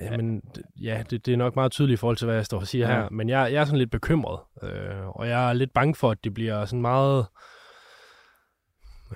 Ja, 0.00 0.16
men 0.16 0.42
ja, 0.82 1.02
det, 1.10 1.26
det 1.26 1.32
er 1.32 1.36
nok 1.36 1.56
meget 1.56 1.72
tydeligt 1.72 1.98
i 1.98 2.00
forhold 2.00 2.16
til, 2.16 2.24
hvad 2.24 2.34
jeg 2.34 2.46
står 2.46 2.60
og 2.60 2.66
siger 2.66 2.90
ja. 2.90 2.94
her. 2.94 3.10
Men 3.10 3.28
jeg, 3.28 3.52
jeg 3.52 3.60
er 3.60 3.64
sådan 3.64 3.78
lidt 3.78 3.90
bekymret, 3.90 4.40
øh, 4.62 5.08
og 5.08 5.28
jeg 5.28 5.48
er 5.48 5.52
lidt 5.52 5.72
bange 5.72 5.94
for, 5.94 6.10
at 6.10 6.24
det 6.24 6.34
bliver 6.34 6.64
sådan 6.64 6.80
meget 6.80 7.26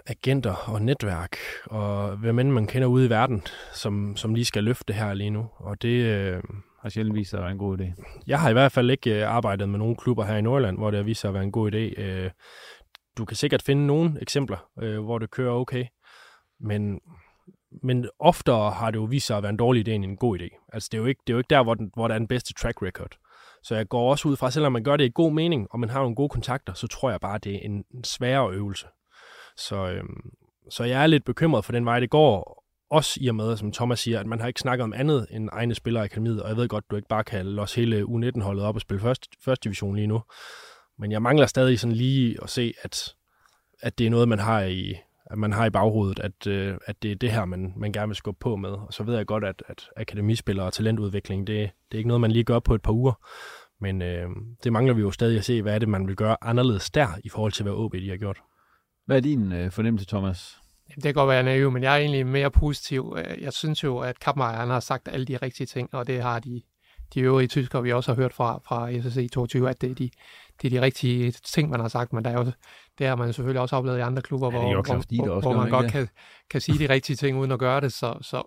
agenter 0.06 0.54
og 0.54 0.82
netværk, 0.82 1.36
og 1.64 2.16
hvem 2.16 2.38
end 2.38 2.50
man 2.50 2.66
kender 2.66 2.88
ude 2.88 3.06
i 3.06 3.10
verden, 3.10 3.42
som, 3.72 4.16
som 4.16 4.34
lige 4.34 4.44
skal 4.44 4.64
løfte 4.64 4.84
det 4.88 4.96
her 4.96 5.14
lige 5.14 5.30
nu. 5.30 5.48
Og 5.56 5.82
det 5.82 6.04
øh, 6.04 6.42
har 6.82 6.88
sjældent 6.88 7.16
vist 7.16 7.30
sig 7.30 7.38
at 7.38 7.42
være 7.42 7.52
en 7.52 7.58
god 7.58 7.78
idé. 7.78 8.20
Jeg 8.26 8.40
har 8.40 8.50
i 8.50 8.52
hvert 8.52 8.72
fald 8.72 8.90
ikke 8.90 9.20
øh, 9.20 9.28
arbejdet 9.28 9.68
med 9.68 9.78
nogle 9.78 9.96
klubber 9.96 10.24
her 10.24 10.36
i 10.36 10.42
Nordland, 10.42 10.78
hvor 10.78 10.90
det 10.90 10.98
har 10.98 11.04
vist 11.04 11.20
sig 11.20 11.28
at 11.28 11.34
være 11.34 11.42
en 11.42 11.52
god 11.52 11.72
idé. 11.72 12.00
Øh, 12.00 12.30
du 13.18 13.24
kan 13.24 13.36
sikkert 13.36 13.62
finde 13.62 13.86
nogle 13.86 14.18
eksempler, 14.22 14.68
øh, 14.82 15.00
hvor 15.00 15.18
det 15.18 15.30
kører 15.30 15.52
okay, 15.52 15.84
men 16.60 17.00
men 17.82 18.08
oftere 18.18 18.70
har 18.70 18.90
det 18.90 18.98
jo 18.98 19.04
vist 19.04 19.26
sig 19.26 19.36
at 19.36 19.42
være 19.42 19.50
en 19.50 19.56
dårlig 19.56 19.88
idé 19.88 19.90
end 19.90 20.04
en 20.04 20.16
god 20.16 20.38
idé. 20.38 20.70
Altså 20.72 20.88
det 20.92 20.98
er 20.98 21.02
jo 21.02 21.06
ikke, 21.06 21.20
det 21.26 21.32
er 21.32 21.34
jo 21.34 21.38
ikke 21.38 21.50
der, 21.50 21.62
hvor, 21.62 21.74
den, 21.74 21.90
hvor 21.94 22.08
der 22.08 22.14
er 22.14 22.18
den 22.18 22.28
bedste 22.28 22.54
track 22.54 22.82
record. 22.82 23.16
Så 23.62 23.76
jeg 23.76 23.88
går 23.88 24.10
også 24.10 24.28
ud 24.28 24.36
fra, 24.36 24.50
selvom 24.50 24.72
man 24.72 24.84
gør 24.84 24.96
det 24.96 25.04
i 25.04 25.12
god 25.14 25.32
mening, 25.32 25.68
og 25.70 25.80
man 25.80 25.90
har 25.90 26.00
nogle 26.00 26.14
gode 26.14 26.28
kontakter, 26.28 26.72
så 26.72 26.86
tror 26.86 27.10
jeg 27.10 27.20
bare, 27.20 27.38
det 27.38 27.54
er 27.54 27.58
en, 27.58 27.84
en 27.94 28.04
sværere 28.04 28.52
øvelse. 28.52 28.86
Så, 29.56 29.76
øhm, 29.86 30.30
så 30.70 30.84
jeg 30.84 31.02
er 31.02 31.06
lidt 31.06 31.24
bekymret 31.24 31.64
for 31.64 31.72
den 31.72 31.84
vej, 31.84 32.00
det 32.00 32.10
går. 32.10 32.61
Også 32.92 33.18
i 33.20 33.28
og 33.28 33.34
med, 33.34 33.56
som 33.56 33.72
Thomas 33.72 34.00
siger, 34.00 34.20
at 34.20 34.26
man 34.26 34.40
har 34.40 34.46
ikke 34.46 34.60
snakket 34.60 34.84
om 34.84 34.92
andet 34.92 35.26
end 35.30 35.48
egne 35.52 35.74
spillere 35.74 36.04
i 36.04 36.06
akademiet, 36.06 36.42
og 36.42 36.48
jeg 36.48 36.56
ved 36.56 36.68
godt, 36.68 36.90
du 36.90 36.96
ikke 36.96 37.08
bare 37.08 37.24
kan 37.24 37.46
låse 37.46 37.80
hele 37.80 38.02
U19-holdet 38.02 38.64
op 38.64 38.74
og 38.74 38.80
spille 38.80 39.00
første, 39.00 39.28
første 39.44 39.64
division 39.64 39.96
lige 39.96 40.06
nu. 40.06 40.22
Men 40.98 41.12
jeg 41.12 41.22
mangler 41.22 41.46
stadig 41.46 41.80
sådan 41.80 41.96
lige 41.96 42.36
at 42.42 42.50
se, 42.50 42.74
at, 42.82 43.14
at 43.80 43.98
det 43.98 44.06
er 44.06 44.10
noget, 44.10 44.28
man 44.28 44.38
har 44.38 44.62
i, 44.62 44.94
at 45.26 45.38
man 45.38 45.52
har 45.52 45.66
i 45.66 45.70
baghovedet, 45.70 46.20
at, 46.20 46.46
øh, 46.46 46.78
at 46.86 47.02
det 47.02 47.10
er 47.12 47.16
det 47.16 47.32
her, 47.32 47.44
man, 47.44 47.72
man 47.76 47.92
gerne 47.92 48.08
vil 48.08 48.16
skubbe 48.16 48.38
på 48.40 48.56
med. 48.56 48.70
Og 48.70 48.88
så 48.90 49.02
ved 49.02 49.16
jeg 49.16 49.26
godt, 49.26 49.44
at, 49.44 49.62
at 49.68 49.88
akademispillere 49.96 50.66
og 50.66 50.72
talentudvikling, 50.72 51.46
det, 51.46 51.56
det 51.56 51.96
er 51.96 51.98
ikke 51.98 52.08
noget, 52.08 52.20
man 52.20 52.32
lige 52.32 52.44
gør 52.44 52.58
på 52.58 52.74
et 52.74 52.82
par 52.82 52.92
uger. 52.92 53.12
Men 53.80 54.02
øh, 54.02 54.28
det 54.64 54.72
mangler 54.72 54.94
vi 54.94 55.00
jo 55.00 55.10
stadig 55.10 55.38
at 55.38 55.44
se, 55.44 55.62
hvad 55.62 55.74
er 55.74 55.78
det, 55.78 55.88
man 55.88 56.06
vil 56.06 56.16
gøre 56.16 56.36
anderledes 56.42 56.90
der, 56.90 57.08
i 57.24 57.28
forhold 57.28 57.52
til, 57.52 57.62
hvad 57.62 57.72
OB 57.72 57.92
de 57.92 58.10
har 58.10 58.16
gjort. 58.16 58.38
Hvad 59.06 59.16
er 59.16 59.20
din 59.20 59.52
øh, 59.52 59.70
fornemmelse, 59.70 60.06
Thomas? 60.06 60.61
Det 60.94 61.02
kan 61.02 61.14
godt 61.14 61.28
være 61.28 61.42
naiv, 61.42 61.70
men 61.70 61.82
jeg 61.82 61.94
er 61.94 61.98
egentlig 61.98 62.26
mere 62.26 62.50
positiv. 62.50 63.16
Øh, 63.18 63.42
jeg 63.42 63.52
synes 63.52 63.84
jo, 63.84 63.98
at 63.98 64.20
Kappmeier 64.20 64.52
han 64.52 64.68
har 64.68 64.80
sagt 64.80 65.08
alle 65.08 65.26
de 65.26 65.36
rigtige 65.36 65.66
ting, 65.66 65.94
og 65.94 66.06
det 66.06 66.22
har 66.22 66.38
de, 66.38 66.62
de 67.14 67.20
øvrige 67.20 67.48
tyskere, 67.48 67.82
vi 67.82 67.92
også 67.92 68.14
har 68.14 68.22
hørt 68.22 68.32
fra, 68.32 68.60
fra 68.64 68.92
SSC 69.00 69.30
22, 69.32 69.70
at 69.70 69.80
det 69.80 69.90
er 69.90 69.94
de, 69.94 70.10
det 70.62 70.74
er 70.74 70.80
de 70.80 70.84
rigtige 70.84 71.30
ting, 71.30 71.70
man 71.70 71.80
har 71.80 71.88
sagt, 71.88 72.12
men 72.12 72.24
der 72.24 72.30
er 72.30 72.34
jo, 72.34 72.52
det 72.98 73.06
har 73.06 73.16
man 73.16 73.32
selvfølgelig 73.32 73.60
også 73.60 73.76
oplevet 73.76 73.98
i 73.98 74.00
andre 74.00 74.22
klubber, 74.22 74.46
ja, 74.46 74.58
hvor, 74.58 74.82
hvor, 74.82 75.24
hvor, 75.24 75.34
også, 75.34 75.48
hvor 75.48 75.58
man 75.58 75.70
godt 75.70 75.92
kan, 75.92 76.08
kan 76.50 76.60
sige 76.60 76.78
de 76.78 76.88
rigtige 76.88 77.16
ting 77.16 77.38
uden 77.38 77.52
at 77.52 77.58
gøre 77.58 77.80
det. 77.80 77.92
Så, 77.92 78.18
så 78.20 78.42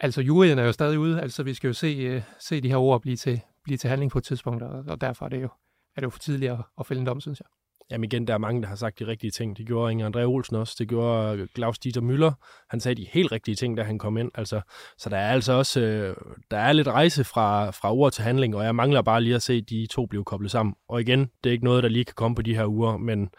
altså 0.00 0.20
juryen 0.20 0.58
er 0.58 0.64
jo 0.64 0.72
stadig 0.72 0.98
ude, 0.98 1.20
altså 1.20 1.42
vi 1.42 1.54
skal 1.54 1.68
jo 1.68 1.74
se, 1.74 2.16
uh, 2.16 2.22
se 2.38 2.60
de 2.60 2.68
her 2.68 2.76
ord 2.76 3.00
blive 3.00 3.16
til, 3.16 3.40
blive 3.64 3.78
til 3.78 3.88
handling 3.88 4.12
på 4.12 4.18
et 4.18 4.24
tidspunkt, 4.24 4.62
og, 4.62 4.84
og 4.88 5.00
derfor 5.00 5.24
er 5.24 5.28
det 5.28 5.42
jo, 5.42 5.48
er 5.96 6.00
det 6.00 6.02
jo 6.02 6.10
for 6.10 6.18
tidligt 6.18 6.52
at, 6.52 6.58
at 6.80 6.86
fælde 6.86 7.00
en 7.00 7.06
dom, 7.06 7.20
synes 7.20 7.40
jeg. 7.40 7.46
Jamen 7.90 8.04
igen, 8.04 8.26
der 8.26 8.34
er 8.34 8.38
mange, 8.38 8.62
der 8.62 8.68
har 8.68 8.76
sagt 8.76 8.98
de 8.98 9.06
rigtige 9.06 9.30
ting. 9.30 9.56
Det 9.56 9.66
gjorde 9.66 9.92
Inger 9.92 10.10
André 10.10 10.20
Olsen 10.20 10.56
også. 10.56 10.76
Det 10.78 10.88
gjorde 10.88 11.48
Claus 11.54 11.78
Dieter 11.78 12.00
Møller. 12.00 12.32
Han 12.70 12.80
sagde 12.80 13.02
de 13.02 13.08
helt 13.12 13.32
rigtige 13.32 13.54
ting, 13.54 13.76
da 13.76 13.82
han 13.82 13.98
kom 13.98 14.16
ind. 14.16 14.30
Altså, 14.34 14.60
så 14.98 15.08
der 15.08 15.16
er 15.16 15.32
altså 15.32 15.52
også 15.52 15.80
øh, 15.80 16.16
der 16.50 16.58
er 16.58 16.72
lidt 16.72 16.88
rejse 16.88 17.24
fra, 17.24 17.70
fra 17.70 17.94
ord 17.94 18.12
til 18.12 18.24
handling, 18.24 18.56
og 18.56 18.64
jeg 18.64 18.74
mangler 18.74 19.02
bare 19.02 19.20
lige 19.20 19.34
at 19.34 19.42
se 19.42 19.60
de 19.60 19.86
to 19.86 20.06
blive 20.06 20.24
koblet 20.24 20.50
sammen. 20.50 20.74
Og 20.88 21.00
igen, 21.00 21.30
det 21.44 21.50
er 21.50 21.52
ikke 21.52 21.64
noget, 21.64 21.82
der 21.82 21.88
lige 21.88 22.04
kan 22.04 22.14
komme 22.14 22.34
på 22.34 22.42
de 22.42 22.54
her 22.54 22.66
uger, 22.66 22.96
men 22.96 23.30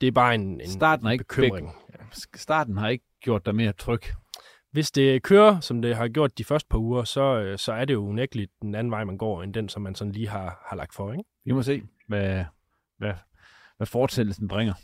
det 0.00 0.06
er 0.06 0.12
bare 0.12 0.34
en, 0.34 0.60
en 0.60 0.68
starten 0.68 1.06
har 1.06 1.12
ikke 1.12 1.24
bekymring. 1.24 1.70
Starten 2.34 2.76
har 2.76 2.88
ikke 2.88 3.04
gjort 3.20 3.46
dig 3.46 3.54
mere 3.54 3.72
tryg. 3.72 4.00
Hvis 4.72 4.90
det 4.90 5.22
kører, 5.22 5.60
som 5.60 5.82
det 5.82 5.96
har 5.96 6.08
gjort 6.08 6.38
de 6.38 6.44
første 6.44 6.68
par 6.70 6.78
uger, 6.78 7.04
så, 7.04 7.38
øh, 7.38 7.58
så 7.58 7.72
er 7.72 7.84
det 7.84 7.94
jo 7.94 8.06
unægteligt 8.06 8.52
den 8.62 8.74
anden 8.74 8.90
vej, 8.90 9.04
man 9.04 9.18
går, 9.18 9.42
end 9.42 9.54
den, 9.54 9.68
som 9.68 9.82
man 9.82 9.94
sådan 9.94 10.12
lige 10.12 10.28
har, 10.28 10.64
har 10.68 10.76
lagt 10.76 10.94
for. 10.94 11.12
Ikke? 11.12 11.24
Vi 11.44 11.52
må 11.52 11.62
se, 11.62 11.82
hvad, 12.08 12.44
hvad 12.98 13.12
hvad 13.76 13.86
fortsættelsen 13.86 14.48
bringer. 14.48 14.74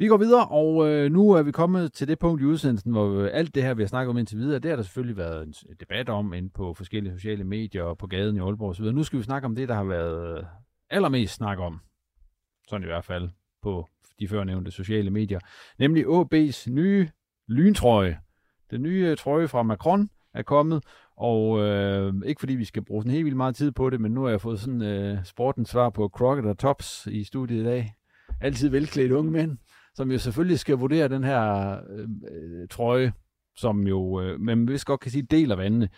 Vi 0.00 0.06
går 0.06 0.16
videre, 0.16 0.48
og 0.48 0.88
øh, 0.88 1.12
nu 1.12 1.30
er 1.30 1.42
vi 1.42 1.52
kommet 1.52 1.92
til 1.92 2.08
det 2.08 2.18
punkt 2.18 2.42
i 2.42 2.44
udsendelsen, 2.44 2.92
hvor 2.92 3.20
øh, 3.20 3.30
alt 3.32 3.54
det 3.54 3.62
her, 3.62 3.74
vi 3.74 3.82
har 3.82 3.88
snakket 3.88 4.10
om 4.10 4.18
indtil 4.18 4.38
videre, 4.38 4.58
det 4.58 4.70
har 4.70 4.76
der 4.76 4.82
selvfølgelig 4.82 5.16
været 5.16 5.46
en 5.46 5.54
debat 5.80 6.08
om 6.08 6.32
inde 6.32 6.50
på 6.50 6.74
forskellige 6.74 7.14
sociale 7.14 7.44
medier 7.44 7.82
og 7.82 7.98
på 7.98 8.06
gaden 8.06 8.36
i 8.36 8.40
Aalborg 8.40 8.70
osv. 8.70 8.84
Nu 8.84 9.02
skal 9.02 9.18
vi 9.18 9.24
snakke 9.24 9.46
om 9.46 9.54
det, 9.54 9.68
der 9.68 9.74
har 9.74 9.84
været 9.84 10.38
øh, 10.38 10.44
allermest 10.90 11.34
snak 11.34 11.58
om, 11.58 11.80
sådan 12.68 12.82
i 12.82 12.86
hvert 12.86 13.04
fald 13.04 13.30
på 13.62 13.88
de 14.20 14.28
førnævnte 14.28 14.70
sociale 14.70 15.10
medier, 15.10 15.40
nemlig 15.78 16.04
AB's 16.06 16.70
nye 16.70 17.08
lyntrøje. 17.48 18.18
Den 18.70 18.82
nye 18.82 19.06
øh, 19.06 19.16
trøje 19.16 19.48
fra 19.48 19.62
Macron 19.62 20.10
er 20.34 20.42
kommet, 20.42 20.84
og 21.18 21.60
øh, 21.60 22.14
ikke 22.26 22.40
fordi 22.40 22.54
vi 22.54 22.64
skal 22.64 22.84
bruge 22.84 23.02
sådan 23.02 23.12
helt 23.12 23.24
vildt 23.24 23.36
meget 23.36 23.56
tid 23.56 23.72
på 23.72 23.90
det, 23.90 24.00
men 24.00 24.12
nu 24.12 24.22
har 24.22 24.30
jeg 24.30 24.40
fået 24.40 24.60
sådan 24.60 24.82
øh, 24.82 25.24
sportens 25.24 25.68
svar 25.68 25.90
på 25.90 26.08
Crockett 26.08 26.48
og 26.48 26.58
Tops 26.58 27.08
i 27.10 27.24
studiet 27.24 27.60
i 27.60 27.64
dag. 27.64 27.94
Altid 28.40 28.68
velklædt 28.68 29.12
unge 29.12 29.30
mænd, 29.30 29.58
som 29.94 30.10
jo 30.10 30.18
selvfølgelig 30.18 30.58
skal 30.58 30.76
vurdere 30.76 31.08
den 31.08 31.24
her 31.24 31.72
øh, 31.90 32.08
øh 32.32 32.68
trøje, 32.70 33.12
som 33.56 33.86
jo, 33.86 34.20
øh, 34.20 34.40
men 34.40 34.64
hvis 34.64 34.84
godt 34.84 35.00
kan 35.00 35.10
sige, 35.10 35.22
deler 35.22 35.56
vandene. 35.56 35.88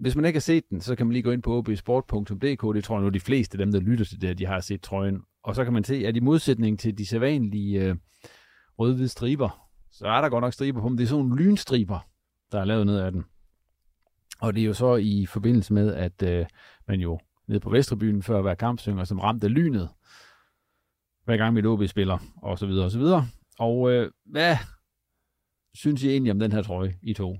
Hvis 0.00 0.16
man 0.16 0.24
ikke 0.24 0.36
har 0.36 0.40
set 0.40 0.70
den, 0.70 0.80
så 0.80 0.96
kan 0.96 1.06
man 1.06 1.12
lige 1.12 1.22
gå 1.22 1.30
ind 1.30 1.42
på 1.42 1.56
obsport.dk. 1.58 2.74
Det 2.74 2.84
tror 2.84 2.96
jeg 2.96 3.02
nu, 3.02 3.08
de 3.08 3.20
fleste 3.20 3.54
af 3.54 3.58
dem, 3.58 3.72
der 3.72 3.80
lytter 3.80 4.04
til 4.04 4.20
det, 4.20 4.38
de 4.38 4.46
har 4.46 4.60
set 4.60 4.82
trøjen. 4.82 5.22
Og 5.44 5.54
så 5.54 5.64
kan 5.64 5.72
man 5.72 5.84
se, 5.84 6.06
at 6.06 6.16
i 6.16 6.20
modsætning 6.20 6.78
til 6.78 6.98
de 6.98 7.06
sædvanlige 7.06 7.84
øh, 7.84 7.96
røde-hvide 8.78 9.08
striber, 9.08 9.68
så 9.92 10.06
er 10.06 10.20
der 10.20 10.28
godt 10.28 10.42
nok 10.42 10.52
striber 10.52 10.80
på 10.80 10.88
dem. 10.88 10.96
Det 10.96 11.04
er 11.04 11.08
sådan 11.08 11.24
nogle 11.24 11.44
lynstriber, 11.44 11.98
der 12.52 12.60
er 12.60 12.64
lavet 12.64 12.86
ned 12.86 12.98
af 12.98 13.12
den. 13.12 13.24
Og 14.40 14.54
det 14.54 14.60
er 14.60 14.66
jo 14.66 14.74
så 14.74 14.96
i 14.96 15.26
forbindelse 15.26 15.72
med, 15.72 15.94
at 15.94 16.22
øh, 16.22 16.46
man 16.88 17.00
jo 17.00 17.20
nede 17.46 17.60
på 17.60 17.70
Vesterbyen 17.70 18.22
før 18.22 18.42
hver 18.42 18.54
kamp 18.54 18.80
synger 18.80 19.04
som 19.04 19.18
ramt 19.18 19.44
af 19.44 19.54
lynet, 19.54 19.88
hver 21.24 21.36
gang 21.36 21.54
mit 21.54 21.66
OB 21.66 21.86
spiller, 21.86 22.18
og 22.42 22.58
så 22.58 22.66
videre, 22.66 22.84
og 22.84 22.90
så 22.90 22.98
videre. 22.98 23.26
Og 23.58 23.90
øh, 23.92 24.10
hvad 24.24 24.56
synes 25.74 26.02
I 26.02 26.10
egentlig 26.10 26.32
om 26.32 26.38
den 26.38 26.52
her 26.52 26.62
trøje, 26.62 26.94
I 27.02 27.14
to? 27.14 27.36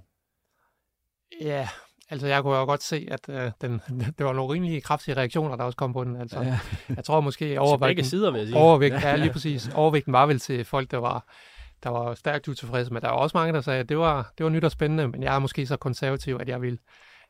Ja, 1.40 1.68
altså 2.11 2.26
jeg 2.26 2.42
kunne 2.42 2.57
jo 2.57 2.64
godt 2.64 2.82
se, 2.82 3.09
at 3.11 3.28
øh, 3.28 3.51
den, 3.61 3.80
det 4.18 4.26
var 4.26 4.32
nogle 4.32 4.55
rimelig 4.55 4.82
kraftige 4.82 5.16
reaktioner, 5.16 5.57
der 5.57 5.64
også 5.64 5.76
kom 5.76 5.92
på 5.92 6.05
den. 6.05 6.16
Altså, 6.16 6.40
ja. 6.40 6.59
jeg 6.96 7.05
tror 7.05 7.20
måske 7.20 7.61
overvægten, 7.61 8.05
sider, 8.05 8.30
vil 8.30 8.38
jeg 8.38 8.48
sige. 8.48 8.59
Overvægten, 8.59 9.01
ja, 9.01 9.16
lige 9.16 9.32
præcis. 9.32 9.68
Overvægten 9.74 10.12
var 10.12 10.26
vel 10.26 10.38
til 10.38 10.64
folk, 10.64 10.90
der 10.90 10.98
var 10.98 11.34
der 11.83 11.91
var 11.91 12.14
stærkt 12.14 12.49
utilfredse, 12.49 12.93
men 12.93 13.03
der 13.03 13.09
var 13.09 13.16
også 13.16 13.37
mange, 13.37 13.53
der 13.53 13.61
sagde, 13.61 13.81
at 13.81 13.89
det 13.89 13.99
var, 13.99 14.33
det 14.39 14.45
var 14.45 14.51
nyt 14.51 14.64
og 14.64 14.70
spændende, 14.70 15.09
men 15.09 15.22
jeg 15.22 15.35
er 15.35 15.39
måske 15.39 15.66
så 15.66 15.76
konservativ, 15.76 16.39
at 16.41 16.49
jeg 16.49 16.62
vil 16.62 16.78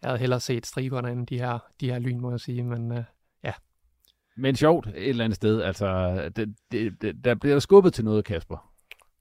jeg 0.02 0.08
havde 0.08 0.18
hellere 0.18 0.40
set 0.40 0.66
striberne 0.66 1.12
end 1.12 1.26
de 1.26 1.38
her, 1.38 1.58
de 1.80 1.92
her 1.92 1.98
lyn, 1.98 2.20
må 2.20 2.30
jeg 2.30 2.40
sige, 2.40 2.62
men 2.62 2.92
uh, 2.92 3.04
ja. 3.44 3.52
Men 4.36 4.56
sjovt 4.56 4.86
et 4.86 5.08
eller 5.08 5.24
andet 5.24 5.36
sted, 5.36 5.62
altså, 5.62 6.14
det, 6.36 6.54
det, 6.72 7.02
det, 7.02 7.24
der 7.24 7.34
bliver 7.34 7.58
skubbet 7.58 7.94
til 7.94 8.04
noget, 8.04 8.24
Kasper. 8.24 8.70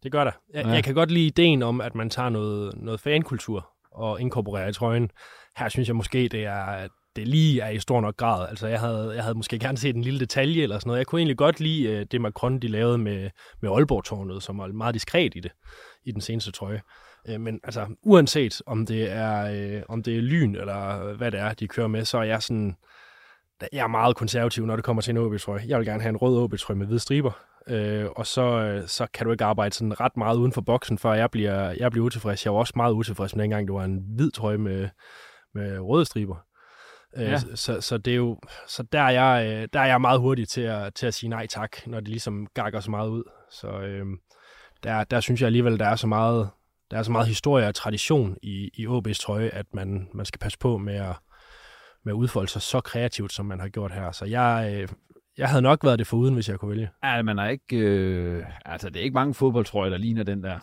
Det 0.04 0.12
gør 0.12 0.24
der. 0.24 0.32
Jeg, 0.54 0.66
ja. 0.66 0.72
jeg 0.72 0.84
kan 0.84 0.96
godt 0.96 1.12
lide 1.12 1.26
ideen 1.26 1.64
om, 1.64 1.82
at 1.82 1.96
man 1.96 2.10
tager 2.10 2.30
noget, 2.30 2.74
noget 2.78 3.00
fankultur 3.00 3.70
og 3.92 4.22
inkorporerer 4.22 4.68
i 4.68 4.74
trøjen. 4.74 5.12
Her 5.58 5.70
synes 5.70 5.88
jeg 5.88 5.96
måske, 5.96 6.28
det 6.28 6.46
er, 6.46 6.88
det 7.20 7.28
lige 7.28 7.62
er 7.62 7.70
i 7.70 7.80
stor 7.80 8.02
nok 8.02 8.18
grad. 8.18 8.50
Altså, 8.50 8.68
jeg 8.68 8.80
havde, 8.80 9.12
jeg 9.16 9.24
havde 9.24 9.36
måske 9.36 9.60
gerne 9.60 9.78
set 9.78 9.96
en 9.96 10.02
lille 10.02 10.20
detalje 10.20 10.64
eller 10.64 10.80
sådan 10.80 10.90
noget. 10.90 10.98
Jeg 10.98 11.08
kunne 11.08 11.20
egentlig 11.20 11.38
godt 11.38 11.60
lide 11.60 11.84
øh, 11.84 12.06
det 12.12 12.22
Macron, 12.22 12.60
de 12.60 12.68
lavede 12.68 12.98
med, 12.98 13.30
med 13.62 13.70
Aalborg-tårnet, 13.72 14.44
som 14.44 14.58
var 14.58 14.68
meget 14.68 14.94
diskret 14.94 15.36
i 15.36 15.40
det, 15.40 15.52
i 16.06 16.12
den 16.12 16.22
seneste 16.22 16.52
trøje. 16.52 16.82
Øh, 17.30 17.42
men 17.42 17.60
altså, 17.64 17.86
uanset 18.04 18.62
om 18.66 18.86
det 18.86 19.12
er, 19.12 19.52
øh, 19.78 19.84
om 19.90 20.04
det 20.04 20.18
er 20.18 20.22
lyn 20.22 20.56
eller 20.56 21.06
øh, 21.06 21.18
hvad 21.18 21.32
det 21.32 21.40
er, 21.40 21.54
de 21.54 21.68
kører 21.68 21.88
med, 21.88 22.06
så 22.06 22.18
er 22.18 22.24
jeg 22.24 22.44
sådan, 22.44 22.76
jeg 23.74 23.84
er 23.84 23.88
meget 23.88 24.16
konservativ, 24.16 24.66
når 24.66 24.76
det 24.76 24.86
kommer 24.86 25.02
til 25.02 25.12
en 25.12 25.18
OB-trøje. 25.18 25.64
Jeg 25.68 25.78
vil 25.78 25.88
gerne 25.88 26.02
have 26.02 26.10
en 26.10 26.18
rød 26.18 26.44
OB-trøje 26.44 26.78
med 26.78 26.86
hvide 26.86 27.00
striber. 27.00 27.32
Øh, 27.68 28.06
og 28.16 28.26
så, 28.26 28.42
øh, 28.42 28.88
så 28.88 29.08
kan 29.14 29.26
du 29.26 29.32
ikke 29.32 29.44
arbejde 29.44 29.76
sådan 29.76 30.00
ret 30.00 30.18
meget 30.18 30.38
uden 30.38 30.52
for 30.52 30.62
boksen, 30.62 30.98
før 30.98 31.14
jeg 31.14 31.32
bliver, 31.32 31.70
jeg 31.80 31.92
bliver 31.92 32.06
utilfreds. 32.06 32.46
Jeg 32.46 32.54
var 32.54 32.60
også 32.60 32.74
meget 32.76 32.94
utilfreds 32.94 33.36
med 33.36 33.44
dengang, 33.44 33.68
det 33.68 33.74
var 33.74 33.84
en 33.84 34.04
hvid 34.16 34.32
trøje 34.32 34.58
med, 34.58 34.90
med 35.54 35.80
røde 35.80 36.06
striber. 36.06 36.36
Ja. 37.18 37.38
Så, 37.56 37.82
så, 37.82 37.98
det 37.98 38.12
er 38.12 38.18
jo, 38.18 38.40
så 38.68 38.84
der, 38.84 39.02
er 39.02 39.10
jeg, 39.10 39.68
der 39.74 39.80
er 39.80 39.86
jeg 39.86 40.02
meget 40.02 40.20
hurtig 40.20 40.48
til 40.48 40.62
at, 40.62 40.94
til 40.94 41.08
at 41.08 41.14
sige 41.14 41.30
nej 41.30 41.48
tak, 41.48 41.88
når 41.88 42.00
det 42.00 42.08
ligesom 42.08 42.48
gakker 42.54 42.80
så 42.80 42.92
meget 42.92 43.10
ud. 43.10 43.24
Så 43.52 43.68
øh, 43.68 44.06
der, 44.84 45.04
der 45.04 45.20
synes 45.20 45.42
jeg 45.42 45.46
alligevel, 45.46 45.80
der 45.80 45.86
er 45.86 45.96
så 45.96 46.08
meget, 46.08 46.50
der 46.92 46.98
er 46.98 47.04
så 47.04 47.12
meget 47.12 47.28
historie 47.28 47.68
og 47.68 47.76
tradition 47.76 48.38
i, 48.44 48.70
i 48.74 48.88
OB's 48.88 49.22
trøje, 49.22 49.50
at 49.50 49.66
man, 49.74 50.10
man 50.14 50.26
skal 50.26 50.40
passe 50.40 50.60
på 50.60 50.78
med 50.78 50.96
at, 50.96 51.16
med 52.06 52.14
at 52.14 52.18
udfolde 52.18 52.52
sig 52.52 52.62
så 52.62 52.82
kreativt, 52.82 53.34
som 53.34 53.46
man 53.46 53.60
har 53.60 53.68
gjort 53.68 53.92
her. 53.92 54.12
Så 54.12 54.26
jeg, 54.26 54.72
øh, 54.74 54.88
jeg 55.38 55.50
havde 55.50 55.62
nok 55.62 55.84
været 55.84 56.00
det 56.00 56.08
foruden, 56.08 56.34
hvis 56.34 56.50
jeg 56.50 56.60
kunne 56.60 56.72
vælge. 56.72 56.90
Ja, 57.04 57.22
man 57.22 57.40
er 57.40 57.48
ikke, 57.48 57.78
øh, 57.78 58.46
altså 58.66 58.90
det 58.90 59.00
er 59.00 59.04
ikke 59.04 59.14
mange 59.14 59.34
fodboldtrøjer, 59.34 59.90
der 59.90 59.98
ligner 59.98 60.24
den 60.24 60.44
der. 60.44 60.60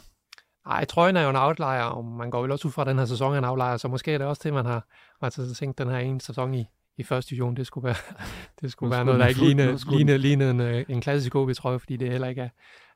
Nej, 0.67 0.85
trøjen 0.85 1.17
er 1.17 1.23
jo 1.23 1.31
en 1.31 1.37
outlier, 1.37 1.83
og 1.83 2.05
man 2.05 2.31
går 2.31 2.43
vel 2.43 2.51
også 2.51 2.69
ud 2.69 2.73
fra, 2.73 2.83
at 2.83 2.89
den 2.89 2.99
her 2.99 3.05
sæson 3.05 3.35
er 3.35 3.39
en 3.39 3.45
outlier, 3.45 3.77
så 3.77 3.89
måske 3.89 4.13
er 4.13 4.19
det 4.19 4.27
også 4.27 4.41
det, 4.45 4.53
man 4.53 4.65
har, 4.65 4.87
man 5.23 5.31
har 5.37 5.55
tænkt 5.55 5.79
den 5.79 5.89
her 5.89 5.99
ene 5.99 6.21
sæson 6.21 6.55
i, 6.55 6.65
i 6.97 7.03
første 7.03 7.31
division, 7.31 7.57
det 7.57 7.67
skulle 7.67 7.85
være, 7.85 7.97
det 8.61 8.73
skulle 8.73 8.91
være 8.91 9.05
noget, 9.05 9.21
der 9.21 9.27
ikke 9.27 9.41
lignede, 9.41 9.79
lignede, 9.91 10.19
lignede 10.19 10.51
en, 10.51 10.61
øh, 10.61 10.85
en 10.89 11.01
klassisk 11.01 11.35
OB-trøje, 11.35 11.79
fordi 11.79 11.97
det 11.97 12.11
heller 12.11 12.29
ikke 12.29 12.43
er, 12.43 12.49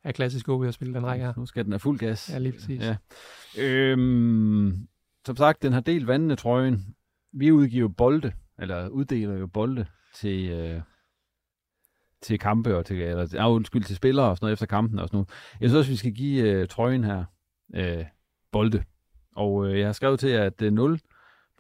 er 0.05 0.13
klassisk 0.13 0.49
OB 0.49 0.65
at 0.65 0.75
spille 0.75 0.95
den 0.95 1.07
række 1.07 1.25
her. 1.25 1.33
Nu 1.37 1.47
skal 1.47 1.65
den 1.65 1.73
have 1.73 1.81
fuld 1.81 1.99
gas. 1.99 2.31
Ja, 2.33 2.39
lige 2.39 2.53
præcis. 2.53 2.83
Ja. 2.83 2.97
Øhm, 3.59 4.89
som 5.27 5.37
sagt, 5.37 5.63
den 5.63 5.73
har 5.73 5.81
delt 5.81 6.07
vandene 6.07 6.37
trøjen. 6.37 6.95
Vi 7.33 7.53
udgiver 7.53 7.89
bolde, 7.89 8.33
eller 8.59 8.89
uddeler 8.89 9.39
jo 9.39 9.47
bolde 9.47 9.87
til, 10.15 10.51
øh, 10.51 10.81
til 12.23 12.39
kampe 12.39 12.77
og 12.77 12.87
til, 12.87 13.03
eller, 13.03 13.47
undskyld, 13.47 13.85
til 13.85 13.97
spillere 13.97 14.27
og 14.27 14.37
sådan 14.37 14.45
noget 14.45 14.53
efter 14.53 14.67
kampen 14.67 14.99
og 14.99 15.09
sådan 15.09 15.17
noget. 15.17 15.29
Jeg 15.61 15.69
synes 15.69 15.79
også, 15.79 15.91
vi 15.91 15.97
skal 15.97 16.13
give 16.13 16.43
øh, 16.43 16.69
trøjen 16.69 17.05
her 17.05 17.25
øh, 17.75 18.05
bolde. 18.53 18.85
Og 19.37 19.67
øh, 19.67 19.79
jeg 19.79 19.87
har 19.87 19.93
skrevet 19.93 20.21
til 20.21 20.31
jer, 20.31 20.45
at 20.45 20.63
øh, 20.63 20.73
0 20.73 21.01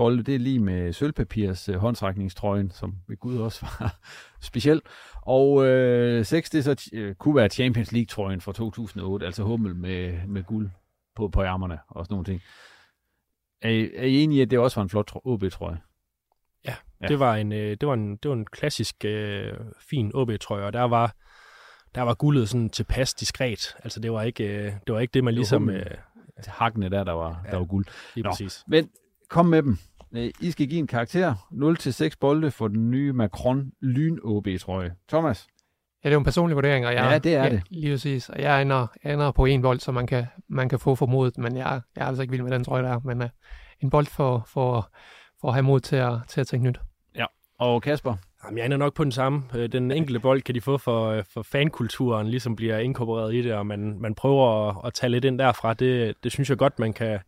bolde, 0.00 0.22
det 0.22 0.34
er 0.34 0.38
lige 0.38 0.58
med 0.58 0.92
sølvpapirs 0.92 1.68
øh, 1.68 1.74
håndtrækningstrøjen, 1.74 2.70
som 2.70 2.94
ved 3.08 3.16
Gud 3.16 3.38
også 3.38 3.66
var 3.80 3.98
speciel. 4.40 4.82
Og 5.22 5.66
øh, 5.66 6.24
6, 6.24 6.50
det 6.50 6.64
så 6.64 6.90
øh, 6.92 7.14
kunne 7.14 7.36
være 7.36 7.48
Champions 7.48 7.92
League-trøjen 7.92 8.40
fra 8.40 8.52
2008, 8.52 9.26
altså 9.26 9.42
hummel 9.42 9.76
med, 9.76 10.26
med 10.26 10.44
guld 10.44 10.70
på, 11.16 11.28
på 11.28 11.42
ærmerne 11.42 11.78
og 11.88 12.06
sådan 12.06 12.12
nogle 12.14 12.24
ting. 12.24 12.42
Er 13.62 13.70
I, 13.70 13.90
er 13.94 14.04
I 14.04 14.22
enige 14.22 14.38
i, 14.38 14.42
at 14.42 14.50
det 14.50 14.58
også 14.58 14.80
var 14.80 14.82
en 14.82 14.88
flot 14.88 15.12
OB-trøje? 15.24 15.80
Ja, 16.64 16.74
ja. 17.00 17.06
Det, 17.06 17.18
var 17.18 17.36
en, 17.36 17.52
øh, 17.52 17.76
det, 17.80 17.88
var 17.88 17.94
en, 17.94 18.16
det 18.16 18.28
var 18.28 18.34
en 18.34 18.46
klassisk 18.46 19.04
øh, 19.04 19.54
fin 19.90 20.10
OB-trøje, 20.14 20.64
og 20.64 20.72
der 20.72 20.82
var, 20.82 21.14
der 21.94 22.02
var 22.02 22.14
guldet 22.14 22.48
sådan 22.48 22.70
tilpas 22.70 23.14
diskret. 23.14 23.76
Altså 23.84 24.00
det 24.00 24.12
var 24.12 24.22
ikke, 24.22 24.44
øh, 24.44 24.72
det, 24.86 24.94
var 24.94 25.00
ikke 25.00 25.12
det, 25.12 25.24
man 25.24 25.34
ligesom... 25.34 25.66
Det 25.66 25.76
øh, 25.76 26.44
hakkene 26.46 26.88
der, 26.88 27.04
der 27.04 27.12
var, 27.12 27.42
ja, 27.44 27.50
der 27.50 27.56
var 27.56 27.64
guld. 27.64 27.86
Lige 28.14 28.24
Nå, 28.24 28.30
præcis. 28.30 28.64
Men 28.66 28.88
kom 29.28 29.46
med 29.46 29.62
dem. 29.62 29.78
Øh, 30.12 30.30
I 30.40 30.50
skal 30.50 30.66
give 30.66 30.78
en 30.78 30.86
karakter. 30.86 31.34
0-6 32.12 32.16
bolde 32.20 32.50
for 32.50 32.68
den 32.68 32.90
nye 32.90 33.12
Macron 33.12 33.72
Lyn 33.82 34.18
OB-trøje. 34.24 34.94
Thomas? 35.08 35.46
Ja, 36.04 36.08
det 36.08 36.12
er 36.12 36.16
jo 36.16 36.18
en 36.18 36.24
personlig 36.24 36.56
vurdering, 36.56 36.86
og 36.86 36.94
jeg, 36.94 37.10
ja, 37.10 37.18
det 37.18 37.34
er 37.34 37.44
ja, 37.44 37.50
det. 37.50 37.62
Lige 37.70 37.92
præcis. 37.92 38.28
Og 38.28 38.42
jeg 38.42 38.62
ender, 38.62 38.86
ender 39.04 39.32
på 39.32 39.44
en 39.44 39.62
bold, 39.62 39.80
så 39.80 39.92
man 39.92 40.06
kan, 40.06 40.26
man 40.48 40.68
kan 40.68 40.78
få 40.78 40.94
formodet, 40.94 41.38
men 41.38 41.56
jeg, 41.56 41.80
jeg 41.96 42.02
er 42.02 42.06
altså 42.06 42.22
ikke 42.22 42.30
vild 42.30 42.42
med 42.42 42.50
den 42.50 42.64
trøje 42.64 42.82
der. 42.82 43.00
Men 43.04 43.22
uh, 43.22 43.28
en 43.80 43.90
bold 43.90 44.06
for, 44.06 44.42
for, 44.46 44.90
for 45.40 45.48
at 45.48 45.54
have 45.54 45.62
mod 45.62 45.80
til 45.80 45.96
at, 45.96 46.12
til 46.28 46.40
at 46.40 46.46
tænke 46.46 46.66
nyt. 46.66 46.80
Ja, 47.16 47.24
og 47.58 47.82
Kasper? 47.82 48.16
Jamen, 48.44 48.58
jeg 48.58 48.64
ender 48.64 48.76
nok 48.76 48.94
på 48.94 49.04
den 49.04 49.12
samme. 49.12 49.42
Øh, 49.54 49.72
den 49.72 49.90
enkelte 49.90 50.20
bold 50.20 50.42
kan 50.42 50.54
de 50.54 50.60
få 50.60 50.78
for, 50.78 51.22
for 51.22 51.42
fankulturen, 51.42 52.28
ligesom 52.28 52.56
bliver 52.56 52.78
inkorporeret 52.78 53.34
i 53.34 53.42
det, 53.42 53.54
og 53.54 53.66
man, 53.66 54.00
man 54.00 54.14
prøver 54.14 54.68
at, 54.68 54.76
at 54.84 54.94
tage 54.94 55.10
lidt 55.10 55.24
ind 55.24 55.38
derfra. 55.38 55.74
Det, 55.74 56.14
det 56.24 56.32
synes 56.32 56.50
jeg 56.50 56.58
godt, 56.58 56.78
man 56.78 56.92
kan, 56.92 57.18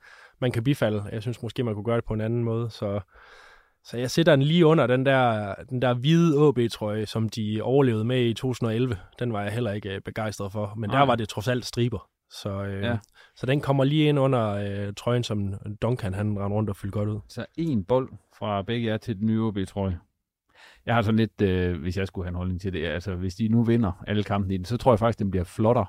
man 0.40 0.52
kan 0.52 0.64
bifalde. 0.64 1.04
Jeg 1.12 1.22
synes 1.22 1.42
måske, 1.42 1.62
man 1.62 1.74
kunne 1.74 1.84
gøre 1.84 1.96
det 1.96 2.04
på 2.04 2.14
en 2.14 2.20
anden 2.20 2.44
måde. 2.44 2.70
Så, 2.70 3.00
så 3.84 3.98
jeg 3.98 4.10
sætter 4.10 4.36
den 4.36 4.42
lige 4.42 4.66
under 4.66 4.86
den 4.86 5.06
der, 5.06 5.54
den 5.70 5.82
der 5.82 5.94
hvide 5.94 6.46
AB-trøje, 6.48 7.06
som 7.06 7.28
de 7.28 7.60
overlevede 7.62 8.04
med 8.04 8.24
i 8.24 8.34
2011. 8.34 8.96
Den 9.18 9.32
var 9.32 9.42
jeg 9.42 9.52
heller 9.52 9.72
ikke 9.72 9.94
øh, 9.94 10.00
begejstret 10.00 10.52
for, 10.52 10.74
men 10.76 10.90
Ej. 10.90 10.98
der 10.98 11.06
var 11.06 11.16
det 11.16 11.28
trods 11.28 11.48
alt 11.48 11.66
striber. 11.66 12.08
Så, 12.30 12.64
øh, 12.64 12.82
ja. 12.82 12.98
så 13.36 13.46
den 13.46 13.60
kommer 13.60 13.84
lige 13.84 14.08
ind 14.08 14.18
under 14.18 14.48
øh, 14.48 14.92
trøjen, 14.96 15.24
som 15.24 15.54
Duncan 15.82 16.14
han 16.14 16.38
rendte 16.38 16.56
rundt 16.56 16.70
og 16.70 16.76
fyldte 16.76 16.98
godt 16.98 17.08
ud. 17.08 17.20
Så 17.28 17.46
en 17.56 17.84
bold 17.84 18.08
fra 18.38 18.62
begge 18.62 18.86
jer 18.86 18.96
til 18.96 19.18
den 19.18 19.26
nye 19.26 19.42
OB-trøje. 19.42 19.98
Jeg 20.86 20.94
har 20.94 21.02
sådan 21.02 21.18
lidt, 21.18 21.42
øh, 21.42 21.80
hvis 21.80 21.96
jeg 21.96 22.06
skulle 22.06 22.24
have 22.24 22.30
en 22.30 22.36
holdning 22.36 22.60
til 22.60 22.72
det, 22.72 22.86
altså 22.86 23.14
hvis 23.14 23.34
de 23.34 23.48
nu 23.48 23.62
vinder 23.62 24.02
alle 24.06 24.24
kampene 24.24 24.54
i 24.54 24.56
den, 24.56 24.64
så 24.64 24.76
tror 24.76 24.92
jeg 24.92 24.98
faktisk, 24.98 25.18
den 25.18 25.30
bliver 25.30 25.44
flottere 25.44 25.86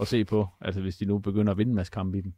at 0.00 0.08
se 0.08 0.24
på, 0.24 0.48
altså 0.60 0.80
hvis 0.80 0.96
de 0.96 1.04
nu 1.04 1.18
begynder 1.18 1.52
at 1.52 1.58
vinde 1.58 1.70
en 1.70 1.76
masse 1.76 1.92
kampe 1.92 2.18
i 2.18 2.20
den. 2.20 2.34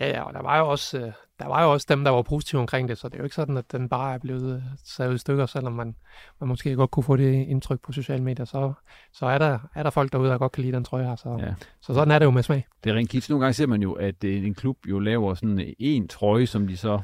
Ja, 0.00 0.08
ja, 0.08 0.22
og 0.22 0.34
der 0.34 0.42
var, 0.42 0.58
jo 0.58 0.68
også, 0.68 0.98
øh, 0.98 1.12
der 1.38 1.46
var 1.46 1.62
jo 1.62 1.72
også 1.72 1.86
dem, 1.88 2.04
der 2.04 2.10
var 2.10 2.22
positive 2.22 2.60
omkring 2.60 2.88
det, 2.88 2.98
så 2.98 3.08
det 3.08 3.14
er 3.14 3.18
jo 3.18 3.24
ikke 3.24 3.36
sådan, 3.36 3.56
at 3.56 3.72
den 3.72 3.88
bare 3.88 4.14
er 4.14 4.18
blevet 4.18 4.56
øh, 4.56 4.62
savet 4.84 5.14
i 5.14 5.18
stykker, 5.18 5.46
selvom 5.46 5.72
man, 5.72 5.96
man 6.40 6.48
måske 6.48 6.74
godt 6.74 6.90
kunne 6.90 7.04
få 7.04 7.16
det 7.16 7.32
indtryk 7.32 7.80
på 7.82 7.92
sociale 7.92 8.22
medier, 8.22 8.44
så, 8.44 8.72
så 9.12 9.26
er, 9.26 9.38
der, 9.38 9.58
er 9.74 9.82
der 9.82 9.90
folk 9.90 10.12
derude, 10.12 10.30
der 10.30 10.38
godt 10.38 10.52
kan 10.52 10.62
lide 10.62 10.76
den 10.76 10.84
trøje 10.84 11.04
her, 11.04 11.16
så, 11.16 11.36
ja. 11.40 11.54
så 11.80 11.94
sådan 11.94 12.10
er 12.10 12.18
det 12.18 12.26
jo 12.26 12.30
med 12.30 12.42
smag. 12.42 12.66
Det 12.84 12.90
er 12.90 12.94
rent 12.94 13.10
kits. 13.10 13.30
Nogle 13.30 13.44
gange 13.44 13.54
ser 13.54 13.66
man 13.66 13.82
jo, 13.82 13.92
at 13.92 14.24
øh, 14.24 14.46
en 14.46 14.54
klub 14.54 14.76
jo 14.88 14.98
laver 14.98 15.34
sådan 15.34 15.74
en 15.78 16.08
trøje, 16.08 16.46
som 16.46 16.66
de 16.66 16.76
så 16.76 17.00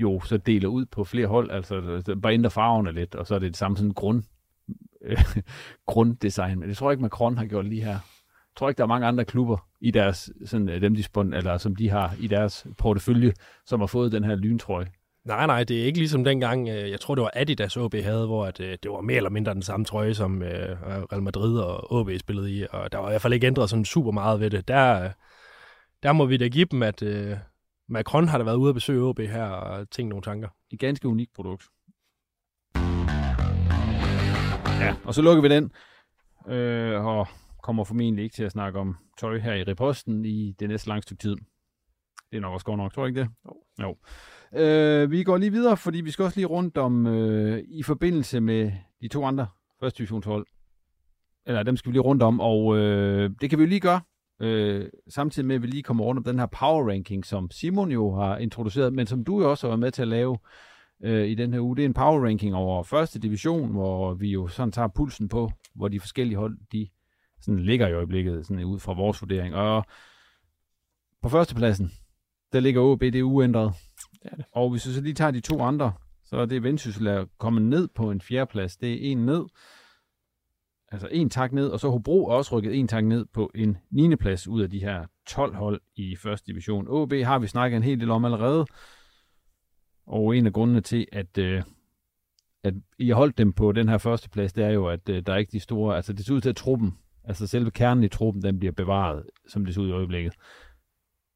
jo 0.00 0.20
så 0.20 0.36
deler 0.36 0.68
ud 0.68 0.86
på 0.86 1.04
flere 1.04 1.26
hold, 1.26 1.50
altså 1.50 2.02
bare 2.22 2.32
ændrer 2.32 2.50
farverne 2.50 2.92
lidt, 2.92 3.14
og 3.14 3.26
så 3.26 3.34
er 3.34 3.38
det 3.38 3.48
det 3.48 3.56
samme 3.56 3.76
sådan 3.76 3.92
grund, 3.92 4.22
øh, 5.04 5.24
grunddesign. 5.86 6.58
Men 6.58 6.68
det 6.68 6.76
tror 6.76 6.90
jeg 6.90 6.92
ikke, 6.92 7.02
Macron 7.02 7.38
har 7.38 7.46
gjort 7.46 7.66
lige 7.66 7.84
her 7.84 7.98
tror 8.60 8.68
ikke, 8.68 8.78
der 8.78 8.84
er 8.84 8.88
mange 8.88 9.06
andre 9.06 9.24
klubber 9.24 9.66
i 9.80 9.90
deres, 9.90 10.30
sådan, 10.44 10.68
øh, 10.68 10.80
dem 10.80 10.94
de 10.94 11.02
spon, 11.02 11.34
eller 11.34 11.58
som 11.58 11.76
de 11.76 11.88
har 11.88 12.14
i 12.20 12.26
deres 12.26 12.66
portefølje, 12.78 13.32
som 13.66 13.80
har 13.80 13.86
fået 13.86 14.12
den 14.12 14.24
her 14.24 14.34
lyntrøje. 14.34 14.86
Nej, 15.24 15.46
nej, 15.46 15.64
det 15.64 15.80
er 15.80 15.84
ikke 15.84 15.98
ligesom 15.98 16.24
dengang, 16.24 16.68
øh, 16.68 16.90
jeg 16.90 17.00
tror 17.00 17.14
det 17.14 17.22
var 17.22 17.30
Adidas 17.34 17.76
OB 17.76 17.94
havde, 17.94 18.26
hvor 18.26 18.46
at, 18.46 18.60
øh, 18.60 18.78
det 18.82 18.90
var 18.90 19.00
mere 19.00 19.16
eller 19.16 19.30
mindre 19.30 19.54
den 19.54 19.62
samme 19.62 19.84
trøje, 19.86 20.14
som 20.14 20.42
Real 21.12 21.22
Madrid 21.22 21.58
og 21.58 21.92
OB 21.92 22.10
spillede 22.20 22.52
i, 22.52 22.64
og 22.70 22.92
der 22.92 22.98
var 22.98 23.08
i 23.08 23.12
hvert 23.12 23.22
fald 23.22 23.32
ikke 23.32 23.46
ændret 23.46 23.70
sådan 23.70 23.84
super 23.84 24.10
meget 24.10 24.40
ved 24.40 24.50
det. 24.50 24.68
Der, 24.68 25.10
der 26.02 26.12
må 26.12 26.26
vi 26.26 26.36
da 26.36 26.48
give 26.48 26.64
dem, 26.64 26.82
at 26.82 27.02
Macron 27.90 28.28
har 28.28 28.38
da 28.38 28.44
været 28.44 28.56
ude 28.56 28.68
at 28.68 28.74
besøge 28.74 29.02
OB 29.02 29.18
her 29.18 29.44
og 29.44 29.90
tænkt 29.90 30.08
nogle 30.08 30.22
tanker. 30.22 30.48
Et 30.70 30.78
ganske 30.78 31.08
unikt 31.08 31.32
produkt. 31.34 31.64
Ja, 34.80 34.94
og 35.04 35.14
så 35.14 35.22
lukker 35.22 35.42
vi 35.42 35.48
den. 35.48 35.72
Øh, 36.48 37.06
og 37.06 37.28
kommer 37.62 37.84
formentlig 37.84 38.24
ikke 38.24 38.34
til 38.34 38.44
at 38.44 38.52
snakke 38.52 38.78
om 38.78 38.96
tøj 39.18 39.38
her 39.38 39.54
i 39.54 39.64
reposten 39.64 40.24
i 40.24 40.52
det 40.52 40.68
næste 40.68 40.88
lange 40.88 41.02
stykke 41.02 41.20
tid. 41.20 41.36
Det 42.30 42.36
er 42.36 42.40
nok 42.40 42.52
også 42.52 42.66
godt 42.66 42.78
nok, 42.78 42.92
tror 42.92 43.06
jeg 43.06 43.08
ikke 43.08 43.20
det? 43.20 43.28
Jo. 43.46 43.54
jo. 43.82 43.96
Øh, 44.60 45.10
vi 45.10 45.24
går 45.24 45.36
lige 45.36 45.50
videre, 45.52 45.76
fordi 45.76 46.00
vi 46.00 46.10
skal 46.10 46.24
også 46.24 46.38
lige 46.38 46.46
rundt 46.46 46.78
om, 46.78 47.06
øh, 47.06 47.64
i 47.68 47.82
forbindelse 47.82 48.40
med 48.40 48.72
de 49.00 49.08
to 49.08 49.24
andre 49.24 49.46
første 49.80 49.98
divisionshold. 49.98 50.46
Eller 51.46 51.62
dem 51.62 51.76
skal 51.76 51.90
vi 51.90 51.94
lige 51.94 52.02
rundt 52.02 52.22
om, 52.22 52.40
og 52.40 52.76
øh, 52.78 53.30
det 53.40 53.50
kan 53.50 53.58
vi 53.58 53.64
jo 53.64 53.68
lige 53.68 53.80
gøre, 53.80 54.00
øh, 54.40 54.88
samtidig 55.08 55.46
med 55.46 55.56
at 55.56 55.62
vi 55.62 55.66
lige 55.66 55.82
kommer 55.82 56.04
rundt 56.04 56.18
om 56.18 56.24
den 56.24 56.38
her 56.38 56.46
power 56.46 56.90
ranking, 56.90 57.26
som 57.26 57.50
Simon 57.50 57.90
jo 57.90 58.14
har 58.14 58.36
introduceret, 58.36 58.92
men 58.92 59.06
som 59.06 59.24
du 59.24 59.40
jo 59.40 59.50
også 59.50 59.66
har 59.66 59.70
været 59.70 59.80
med 59.80 59.90
til 59.90 60.02
at 60.02 60.08
lave 60.08 60.38
øh, 61.04 61.28
i 61.28 61.34
den 61.34 61.52
her 61.52 61.60
uge. 61.60 61.76
Det 61.76 61.82
er 61.82 61.86
en 61.86 61.94
power 61.94 62.26
ranking 62.26 62.54
over 62.54 62.82
første 62.82 63.18
division, 63.18 63.70
hvor 63.70 64.14
vi 64.14 64.30
jo 64.30 64.48
sådan 64.48 64.72
tager 64.72 64.88
pulsen 64.88 65.28
på, 65.28 65.50
hvor 65.74 65.88
de 65.88 66.00
forskellige 66.00 66.38
hold, 66.38 66.58
de 66.72 66.88
sådan 67.40 67.60
ligger 67.60 67.88
i 67.88 67.92
øjeblikket, 67.92 68.46
sådan 68.46 68.64
ud 68.64 68.78
fra 68.78 68.92
vores 68.92 69.22
vurdering. 69.22 69.54
Og 69.54 69.84
på 71.22 71.28
førstepladsen, 71.28 71.90
der 72.52 72.60
ligger 72.60 72.82
OB, 72.82 73.00
det 73.00 73.16
er 73.16 73.22
uændret. 73.22 73.72
Det 74.22 74.32
er 74.32 74.36
det. 74.36 74.44
Og 74.52 74.70
hvis 74.70 74.86
vi 74.86 74.92
så 74.92 75.00
lige 75.00 75.14
tager 75.14 75.30
de 75.30 75.40
to 75.40 75.60
andre, 75.60 75.92
så 76.24 76.36
er 76.36 76.46
det 76.46 76.62
Vendsyssel 76.62 77.06
er 77.06 77.24
kommet 77.38 77.62
ned 77.62 77.88
på 77.88 78.10
en 78.10 78.20
fjerdeplads. 78.20 78.76
Det 78.76 78.92
er 78.92 79.10
en 79.10 79.26
ned, 79.26 79.44
altså 80.90 81.08
en 81.12 81.30
tak 81.30 81.52
ned, 81.52 81.68
og 81.68 81.80
så 81.80 81.90
Hobro 81.90 82.28
er 82.28 82.34
også 82.34 82.56
rykket 82.56 82.74
en 82.74 82.88
tak 82.88 83.04
ned 83.04 83.26
på 83.32 83.50
en 83.54 83.76
9. 83.90 84.16
plads 84.16 84.48
ud 84.48 84.62
af 84.62 84.70
de 84.70 84.80
her 84.80 85.06
12 85.26 85.54
hold 85.54 85.80
i 85.96 86.16
første 86.16 86.46
division. 86.46 86.88
OB 86.88 87.12
har 87.12 87.38
vi 87.38 87.46
snakket 87.46 87.76
en 87.76 87.82
hel 87.82 88.00
del 88.00 88.10
om 88.10 88.24
allerede, 88.24 88.66
og 90.06 90.36
en 90.36 90.46
af 90.46 90.52
grundene 90.52 90.80
til, 90.80 91.06
at, 91.12 91.38
øh, 91.38 91.62
at 92.64 92.74
I 92.98 93.08
har 93.08 93.14
holdt 93.14 93.38
dem 93.38 93.52
på 93.52 93.72
den 93.72 93.88
her 93.88 93.98
første 93.98 94.30
plads, 94.30 94.52
det 94.52 94.64
er 94.64 94.70
jo, 94.70 94.88
at 94.88 95.08
øh, 95.08 95.22
der 95.26 95.32
er 95.32 95.36
ikke 95.36 95.52
de 95.52 95.60
store, 95.60 95.96
altså 95.96 96.12
det 96.12 96.26
ser 96.26 96.34
ud 96.34 96.40
til, 96.40 96.48
at 96.48 96.56
truppen 96.56 96.98
Altså 97.24 97.46
selve 97.46 97.70
kernen 97.70 98.04
i 98.04 98.08
truppen, 98.08 98.42
den 98.42 98.58
bliver 98.58 98.72
bevaret, 98.72 99.24
som 99.48 99.64
det 99.64 99.74
ser 99.74 99.82
ud 99.82 99.88
i 99.88 99.92
øjeblikket. 99.92 100.34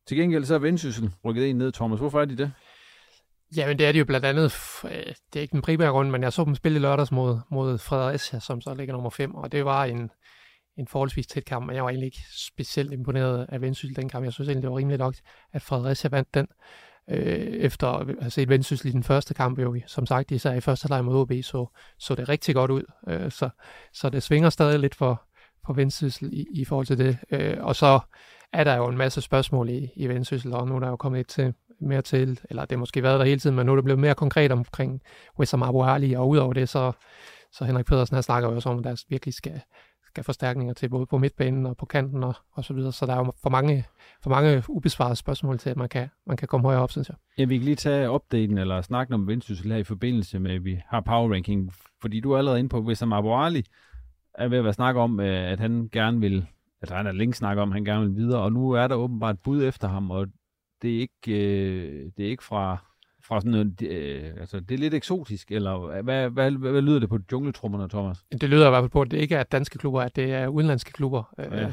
Til 0.07 0.17
gengæld 0.17 0.45
så 0.45 0.55
er 0.55 0.59
Vendsyssel 0.59 1.11
rykket 1.25 1.51
en 1.51 1.57
ned, 1.57 1.73
Thomas. 1.73 2.01
Hvorfor 2.01 2.21
er 2.21 2.25
de 2.25 2.37
det? 2.37 2.53
Jamen 3.57 3.79
det 3.79 3.87
er 3.87 3.93
det 3.93 3.99
jo 3.99 4.05
blandt 4.05 4.27
andet, 4.27 4.55
øh, 4.85 4.91
det 5.33 5.37
er 5.37 5.41
ikke 5.41 5.53
den 5.53 5.63
primære 5.63 5.91
grund, 5.91 6.11
men 6.11 6.23
jeg 6.23 6.33
så 6.33 6.45
dem 6.45 6.55
spille 6.55 6.79
i 6.79 6.81
lørdags 6.81 7.13
mod, 7.13 7.39
mod 7.51 7.79
Fredericia, 7.79 8.41
som 8.41 8.61
så 8.61 8.75
ligger 8.75 8.95
nummer 8.95 9.11
5, 9.11 9.35
og 9.35 9.53
det 9.53 9.65
var 9.65 9.85
en, 9.85 10.11
en 10.77 10.89
forholdsvis 10.89 11.27
tæt 11.27 11.45
kamp, 11.45 11.67
men 11.67 11.77
jeg 11.77 11.85
var 11.85 11.91
egentlig 11.91 12.07
ikke 12.07 12.23
specielt 12.31 12.93
imponeret 12.93 13.47
af 13.49 13.61
Vendsyssel 13.61 13.97
den 13.97 14.09
kamp. 14.09 14.25
Jeg 14.25 14.33
synes 14.33 14.49
egentlig, 14.49 14.63
det 14.63 14.71
var 14.71 14.77
rimeligt 14.77 14.99
nok, 14.99 15.15
at 15.53 15.63
Fredericia 15.63 16.09
vandt 16.09 16.35
den, 16.35 16.47
øh, 17.11 17.39
efter 17.39 17.89
at 17.89 18.07
have 18.21 18.31
set 18.31 18.49
Vendsyssel 18.49 18.89
i 18.89 18.93
den 18.93 19.03
første 19.03 19.35
kamp, 19.35 19.59
jo 19.59 19.81
som 19.87 20.07
sagt, 20.07 20.31
især 20.31 20.53
i 20.53 20.61
første 20.61 20.89
leg 20.89 21.05
mod 21.05 21.17
OB, 21.17 21.33
så, 21.43 21.67
så 21.99 22.15
det 22.15 22.29
rigtig 22.29 22.55
godt 22.55 22.71
ud. 22.71 22.83
Øh, 23.09 23.31
så, 23.31 23.49
så 23.93 24.11
det 24.11 24.23
svinger 24.23 24.51
stadig 24.51 24.79
lidt 24.79 24.95
for, 24.95 25.23
for 25.67 25.73
vendsyssel 25.73 26.33
i, 26.33 26.47
i 26.53 26.65
forhold 26.65 26.87
til 26.87 26.99
det. 26.99 27.19
Øh, 27.31 27.57
og 27.61 27.77
så 27.77 28.01
er 28.53 28.65
der 28.65 28.77
jo 28.77 28.89
en 28.89 28.97
masse 28.97 29.21
spørgsmål 29.21 29.69
i, 29.69 29.91
i 29.97 30.07
vendsyssel, 30.07 30.53
og 30.53 30.69
nu 30.69 30.77
er 30.77 30.81
der 30.81 30.89
jo 30.89 30.97
kommet 30.97 31.21
et 31.21 31.27
til 31.27 31.55
mere 31.87 32.03
til, 32.03 32.41
eller 32.51 32.63
det 32.63 32.73
har 32.73 32.79
måske 32.79 33.03
været 33.03 33.21
der 33.21 33.27
hele 33.27 33.41
tiden, 33.41 33.57
men 33.57 33.67
nu 33.67 33.73
er 33.73 33.77
det 33.77 33.85
blevet 33.85 34.01
mere 34.01 34.15
konkret 34.15 34.53
omkring 34.53 35.01
Wissam 35.39 35.63
Abu 35.63 35.83
Ali, 35.83 36.13
og 36.13 36.29
udover 36.29 36.53
det, 36.53 36.69
så, 36.69 36.93
så 37.53 37.65
Henrik 37.65 37.87
Pedersen, 37.87 38.15
han 38.15 38.23
snakker 38.23 38.49
jo 38.49 38.55
også 38.55 38.69
om, 38.69 38.79
at 38.79 38.85
der 38.85 39.05
virkelig 39.09 39.35
skal, 39.35 39.61
skal 40.15 40.25
forstærkninger 40.25 40.75
til, 40.75 40.89
både 40.89 41.07
på 41.07 41.19
midtbanen 41.19 41.67
og 41.67 41.77
på 41.77 41.87
kanten 41.87 42.25
og, 42.25 42.35
og 42.53 42.65
så 42.65 42.75
videre. 42.75 42.93
Så 42.93 43.07
der 43.07 43.13
er 43.13 43.19
jo 43.19 43.33
for 43.43 43.51
mange, 43.51 43.85
for 44.23 44.31
mange 44.31 44.63
ubesvarede 44.69 45.17
spørgsmål 45.17 45.59
til, 45.59 45.71
at 45.71 45.77
man 45.77 45.89
kan, 45.89 46.09
man 46.27 46.37
kan 46.37 46.49
komme 46.49 46.67
højere 46.67 46.83
op, 46.83 46.91
synes 46.91 47.09
jeg. 47.09 47.17
Ja, 47.39 47.45
vi 47.45 47.59
kan 47.59 47.65
lige 47.65 47.77
tage 47.77 48.11
opdateringen 48.11 48.59
eller 48.59 48.83
snakke 48.83 49.15
om 49.15 49.29
Vendsyssel 49.29 49.73
her 49.73 49.79
i 49.79 49.85
forbindelse 49.85 50.39
med, 50.39 50.51
at 50.55 50.65
vi 50.65 50.81
har 50.89 51.01
power 51.01 51.35
ranking, 51.35 51.73
fordi 52.01 52.21
du 52.21 52.33
er 52.33 52.39
allerede 52.39 52.59
inde 52.59 52.69
på, 52.69 52.81
Wissam 52.81 53.13
Abu 53.13 53.35
Ali 53.35 53.65
er 54.35 54.49
ved 54.49 54.59
at 54.59 54.65
være 54.65 54.73
snak 54.73 54.97
om, 54.97 55.21
øh, 55.21 55.53
at 55.53 55.61
han 55.61 55.89
gerne 55.93 56.21
vil, 56.21 56.47
at 56.83 56.91
han 56.91 57.07
er 57.07 57.13
længe 57.13 57.35
snak 57.35 57.59
om, 57.59 57.69
at 57.69 57.75
han 57.75 57.85
gerne 57.85 58.07
vil 58.07 58.17
videre, 58.17 58.41
og 58.41 58.53
nu 58.53 58.71
er 58.71 58.87
der 58.89 58.95
åbenbart 58.95 59.39
bud 59.45 59.65
efter 59.65 59.89
ham, 59.89 60.11
og 60.11 60.27
det 60.83 60.97
er 60.97 61.01
ikke, 61.01 61.47
øh, 61.47 62.11
det 62.17 62.27
er 62.27 62.31
ikke 62.31 62.45
fra, 62.45 62.77
fra 63.25 63.41
sådan 63.41 63.53
noget, 63.53 63.83
øh, 63.83 64.33
altså 64.41 64.61
det 64.61 64.75
er 64.75 64.79
lidt 64.79 64.95
eksotisk, 64.95 65.53
eller 65.53 66.03
hvad, 66.03 66.31
hvad, 66.31 66.51
hvad, 66.51 66.71
hvad 66.71 66.83
lyder 66.83 66.99
det 66.99 67.09
på 67.09 67.19
jungletrummerne, 67.33 67.89
Thomas? 67.89 68.25
Det 68.41 68.49
lyder 68.49 68.67
i 68.67 68.71
hvert 68.71 68.83
fald 68.83 68.91
på, 68.91 69.01
at 69.01 69.11
det 69.11 69.19
ikke 69.19 69.35
er 69.35 69.43
danske 69.43 69.79
klubber, 69.79 70.01
at 70.01 70.17
det 70.17 70.33
er 70.33 70.49
udenlandske 70.49 70.93
klubber. 70.93 71.35
Øh, 71.39 71.53
ja. 71.53 71.73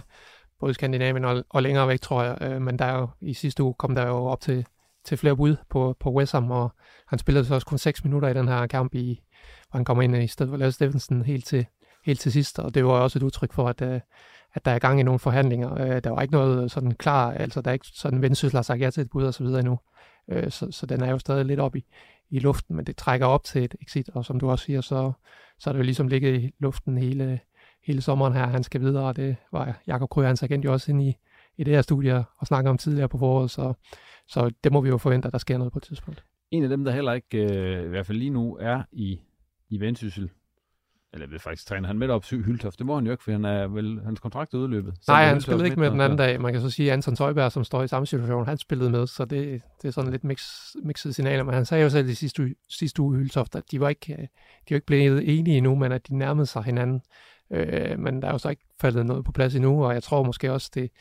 både 0.59 0.73
Skandinavien 0.73 1.25
og, 1.25 1.43
og 1.49 1.63
længere 1.63 1.87
væk, 1.87 2.01
tror 2.01 2.23
jeg. 2.23 2.37
Øh, 2.41 2.61
men 2.61 2.79
der 2.79 2.85
er 2.85 2.99
jo, 2.99 3.09
i 3.21 3.33
sidste 3.33 3.63
uge 3.63 3.73
kom 3.73 3.95
der 3.95 4.07
jo 4.07 4.15
op 4.15 4.41
til, 4.41 4.65
til 5.05 5.17
flere 5.17 5.35
bud 5.35 5.55
på, 5.69 5.95
på 5.99 6.11
West 6.11 6.31
Ham, 6.31 6.51
og 6.51 6.71
han 7.07 7.19
spillede 7.19 7.45
så 7.45 7.53
også 7.53 7.67
kun 7.67 7.77
6 7.77 8.03
minutter 8.03 8.29
i 8.29 8.33
den 8.33 8.47
her 8.47 8.67
kamp, 8.67 8.95
i, 8.95 9.21
hvor 9.69 9.77
han 9.77 9.85
kommer 9.85 10.03
ind 10.03 10.15
i 10.15 10.27
stedet 10.27 10.49
for 10.49 10.57
Lars 10.57 10.75
Steffensen 10.75 11.21
helt 11.21 11.45
til, 11.45 11.65
helt 12.03 12.19
til 12.19 12.31
sidst, 12.31 12.59
og 12.59 12.75
det 12.75 12.85
var 12.85 12.91
også 12.91 13.19
et 13.19 13.23
udtryk 13.23 13.53
for, 13.53 13.67
at, 13.67 13.81
øh, 13.81 13.99
at 14.53 14.65
der 14.65 14.71
er 14.71 14.79
gang 14.79 14.99
i 14.99 15.03
nogle 15.03 15.19
forhandlinger. 15.19 15.81
Øh, 15.81 16.03
der 16.03 16.09
var 16.09 16.21
ikke 16.21 16.33
noget 16.33 16.71
sådan 16.71 16.91
klar, 16.91 17.31
altså 17.31 17.61
der 17.61 17.69
er 17.69 17.73
ikke 17.73 17.87
sådan 17.93 18.21
vendsyssel 18.21 18.57
har 18.57 18.61
sagt 18.61 18.81
ja 18.81 18.89
til 18.89 19.01
et 19.01 19.09
bud 19.09 19.23
og 19.23 19.33
så 19.33 19.43
videre 19.43 19.59
endnu. 19.59 19.79
Øh, 20.31 20.51
så, 20.51 20.71
så 20.71 20.85
den 20.85 21.01
er 21.01 21.11
jo 21.11 21.19
stadig 21.19 21.45
lidt 21.45 21.59
op 21.59 21.75
i, 21.75 21.85
i 22.29 22.39
luften, 22.39 22.75
men 22.75 22.85
det 22.85 22.95
trækker 22.95 23.27
op 23.27 23.43
til 23.43 23.63
et 23.63 23.75
exit, 23.81 24.09
og 24.09 24.25
som 24.25 24.39
du 24.39 24.49
også 24.49 24.65
siger, 24.65 24.81
så, 24.81 25.11
så 25.59 25.69
er 25.69 25.73
det 25.73 25.79
jo 25.79 25.83
ligesom 25.83 26.07
ligget 26.07 26.41
i 26.41 26.51
luften 26.59 26.97
hele, 26.97 27.39
hele 27.83 28.01
sommeren 28.01 28.33
her, 28.33 28.45
han 28.47 28.63
skal 28.63 28.81
videre, 28.81 29.03
og 29.03 29.15
det 29.15 29.35
var 29.51 29.81
Jakob 29.87 30.09
Krøger, 30.09 30.27
hans 30.27 30.43
agent 30.43 30.65
jo 30.65 30.73
også 30.73 30.91
inde 30.91 31.07
i, 31.07 31.15
i 31.57 31.63
det 31.63 31.73
her 31.73 31.81
studie 31.81 32.23
og 32.37 32.47
snakke 32.47 32.69
om 32.69 32.77
tidligere 32.77 33.09
på 33.09 33.17
foråret, 33.17 33.51
så, 33.51 33.73
så 34.27 34.51
det 34.63 34.71
må 34.71 34.81
vi 34.81 34.89
jo 34.89 34.97
forvente, 34.97 35.27
at 35.27 35.31
der 35.31 35.39
sker 35.39 35.57
noget 35.57 35.73
på 35.73 35.79
et 35.79 35.83
tidspunkt. 35.83 36.23
En 36.51 36.63
af 36.63 36.69
dem, 36.69 36.83
der 36.83 36.91
heller 36.91 37.13
ikke, 37.13 37.37
øh, 37.37 37.85
i 37.85 37.87
hvert 37.87 38.05
fald 38.05 38.17
lige 38.17 38.29
nu, 38.29 38.57
er 38.61 38.83
i, 38.91 39.19
i 39.69 39.79
Vendsyssel, 39.79 40.29
eller 41.13 41.27
ved 41.27 41.39
faktisk, 41.39 41.67
træner 41.67 41.87
han 41.87 41.97
med 41.97 42.09
op 42.09 42.25
Hyltoft. 42.29 42.77
Det 42.79 42.85
må 42.85 42.95
han 42.95 43.05
jo 43.05 43.11
ikke, 43.11 43.23
for 43.23 43.31
han 43.31 43.45
er 43.45 43.67
vel, 43.67 44.01
hans 44.05 44.19
kontrakt 44.19 44.53
er 44.53 44.57
udløbet. 44.57 44.93
Nej, 45.07 45.25
han 45.25 45.41
spillede 45.41 45.65
ikke 45.65 45.79
med 45.79 45.91
den 45.91 46.01
anden 46.01 46.17
dag. 46.17 46.41
Man 46.41 46.53
kan 46.53 46.61
så 46.61 46.69
sige, 46.69 46.89
at 46.89 46.93
Anton 46.93 47.15
Tøjberg, 47.15 47.51
som 47.51 47.63
står 47.63 47.83
i 47.83 47.87
samme 47.87 48.05
situation, 48.05 48.45
han 48.45 48.57
spillede 48.57 48.89
med, 48.89 49.07
så 49.07 49.25
det, 49.25 49.61
det 49.81 49.87
er 49.87 49.91
sådan 49.91 50.11
lidt 50.11 50.23
mix, 50.23 50.49
mixede 50.83 51.13
signaler. 51.13 51.43
Men 51.43 51.53
han 51.53 51.65
sagde 51.65 51.83
jo 51.83 51.89
selv 51.89 52.09
i 52.09 52.13
sidste 52.13 52.41
uge, 52.41 52.55
sidste 52.69 53.01
uge 53.01 53.17
Hyltoft, 53.17 53.55
at 53.55 53.63
de 53.71 53.79
var 53.79 53.89
ikke, 53.89 54.15
de 54.69 54.69
var 54.69 54.75
ikke 54.75 54.85
blevet 54.85 55.39
enige 55.39 55.57
endnu, 55.57 55.75
men 55.75 55.91
at 55.91 56.07
de 56.07 56.17
nærmede 56.17 56.45
sig 56.45 56.63
hinanden. 56.63 57.01
Øh, 57.51 57.99
men 57.99 58.21
der 58.21 58.27
er 58.27 58.31
jo 58.31 58.37
så 58.37 58.49
ikke 58.49 58.65
faldet 58.81 59.05
noget 59.05 59.25
på 59.25 59.31
plads 59.31 59.55
endnu, 59.55 59.85
og 59.85 59.93
jeg 59.93 60.03
tror 60.03 60.23
måske 60.23 60.51
også, 60.51 60.71
det, 60.73 60.91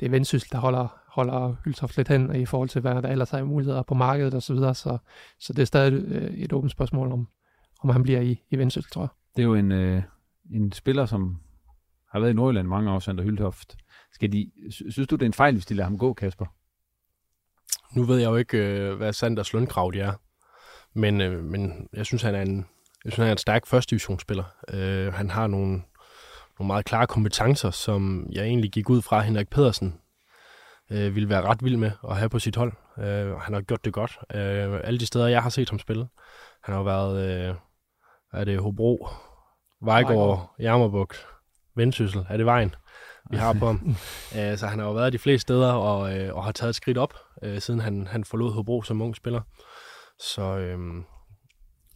det 0.00 0.06
er 0.06 0.10
vendsyssel, 0.10 0.52
der 0.52 0.58
holder, 0.58 0.98
holder 1.08 1.56
Hyltoft 1.64 1.96
lidt 1.96 2.08
hen 2.08 2.34
i 2.34 2.46
forhold 2.46 2.68
til, 2.68 2.80
hvad 2.80 3.02
der 3.02 3.08
ellers 3.08 3.32
er 3.32 3.44
muligheder 3.44 3.82
på 3.82 3.94
markedet 3.94 4.34
osv. 4.34 4.56
Så, 4.56 4.74
så, 4.74 4.98
så 5.40 5.52
det 5.52 5.62
er 5.62 5.66
stadig 5.66 5.92
øh, 5.92 6.34
et 6.34 6.52
åbent 6.52 6.72
spørgsmål, 6.72 7.12
om, 7.12 7.28
om 7.82 7.90
han 7.90 8.02
bliver 8.02 8.20
i, 8.20 8.42
i 8.50 8.58
vendsyssel, 8.58 8.90
tror 8.90 9.02
jeg. 9.02 9.08
Det 9.36 9.42
er 9.42 9.46
jo 9.46 9.54
en, 9.54 9.72
øh, 9.72 10.02
en 10.52 10.72
spiller, 10.72 11.06
som 11.06 11.40
har 12.12 12.20
været 12.20 12.30
i 12.30 12.34
Nordjylland 12.34 12.68
mange 12.68 12.90
år, 12.90 12.98
Sander 12.98 13.24
Hyltoft. 13.24 13.76
Skal 14.12 14.32
de, 14.32 14.50
synes 14.70 15.08
du, 15.08 15.16
det 15.16 15.22
er 15.22 15.26
en 15.26 15.32
fejl, 15.32 15.54
hvis 15.54 15.66
de 15.66 15.74
lader 15.74 15.88
ham 15.88 15.98
gå, 15.98 16.14
Kasper? 16.14 16.46
Nu 17.96 18.04
ved 18.04 18.18
jeg 18.18 18.30
jo 18.30 18.36
ikke, 18.36 18.58
øh, 18.58 18.96
hvad 18.96 19.12
Sanders 19.12 19.52
lønkrav 19.52 19.92
er. 19.96 20.12
Men, 20.92 21.20
øh, 21.20 21.44
men 21.44 21.88
jeg 21.92 22.06
synes, 22.06 22.22
han 22.22 22.34
er 22.34 22.42
en, 22.42 22.56
jeg 23.04 23.12
synes, 23.12 23.16
han 23.16 23.26
er 23.26 23.32
en 23.32 23.38
stærk 23.38 23.66
første 23.66 23.90
divisionsspiller. 23.90 24.44
Øh, 24.68 25.12
han 25.12 25.30
har 25.30 25.46
nogle, 25.46 25.82
nogle 26.58 26.66
meget 26.66 26.84
klare 26.84 27.06
kompetencer, 27.06 27.70
som 27.70 28.26
jeg 28.32 28.44
egentlig 28.44 28.70
gik 28.70 28.90
ud 28.90 29.02
fra, 29.02 29.20
Henrik 29.20 29.50
Pedersen 29.50 29.94
øh, 30.90 31.14
ville 31.14 31.28
være 31.28 31.42
ret 31.42 31.64
vild 31.64 31.76
med 31.76 31.90
at 32.10 32.16
have 32.16 32.28
på 32.28 32.38
sit 32.38 32.56
hold. 32.56 32.72
Øh, 32.98 33.36
han 33.36 33.54
har 33.54 33.60
gjort 33.60 33.84
det 33.84 33.92
godt. 33.92 34.18
Øh, 34.34 34.80
alle 34.84 35.00
de 35.00 35.06
steder, 35.06 35.26
jeg 35.26 35.42
har 35.42 35.50
set 35.50 35.70
ham 35.70 35.78
spille. 35.78 36.08
Han 36.62 36.72
har 36.74 36.78
jo 36.78 36.84
været... 36.84 37.48
Øh, 37.48 37.54
er 38.32 38.44
det 38.44 38.58
Hobro, 38.58 39.08
Vejgaard, 39.82 40.54
Jammerbugt, 40.58 41.26
Vendsyssel, 41.76 42.26
er 42.28 42.36
det 42.36 42.46
vejen, 42.46 42.74
vi 43.30 43.36
har 43.36 43.52
på 43.52 43.66
ham. 43.66 43.80
uh, 44.32 44.56
så 44.58 44.66
han 44.66 44.78
har 44.78 44.86
jo 44.86 44.92
været 44.92 45.12
de 45.12 45.18
fleste 45.18 45.42
steder 45.42 45.72
og, 45.72 46.00
uh, 46.00 46.36
og 46.36 46.44
har 46.44 46.52
taget 46.52 46.68
et 46.68 46.76
skridt 46.76 46.98
op, 46.98 47.14
uh, 47.46 47.58
siden 47.58 47.80
han, 47.80 48.06
han 48.06 48.24
forlod 48.24 48.52
Hobro 48.52 48.82
som 48.82 49.02
ung 49.02 49.16
spiller. 49.16 49.40
Så 50.20 50.74
uh, 50.76 51.04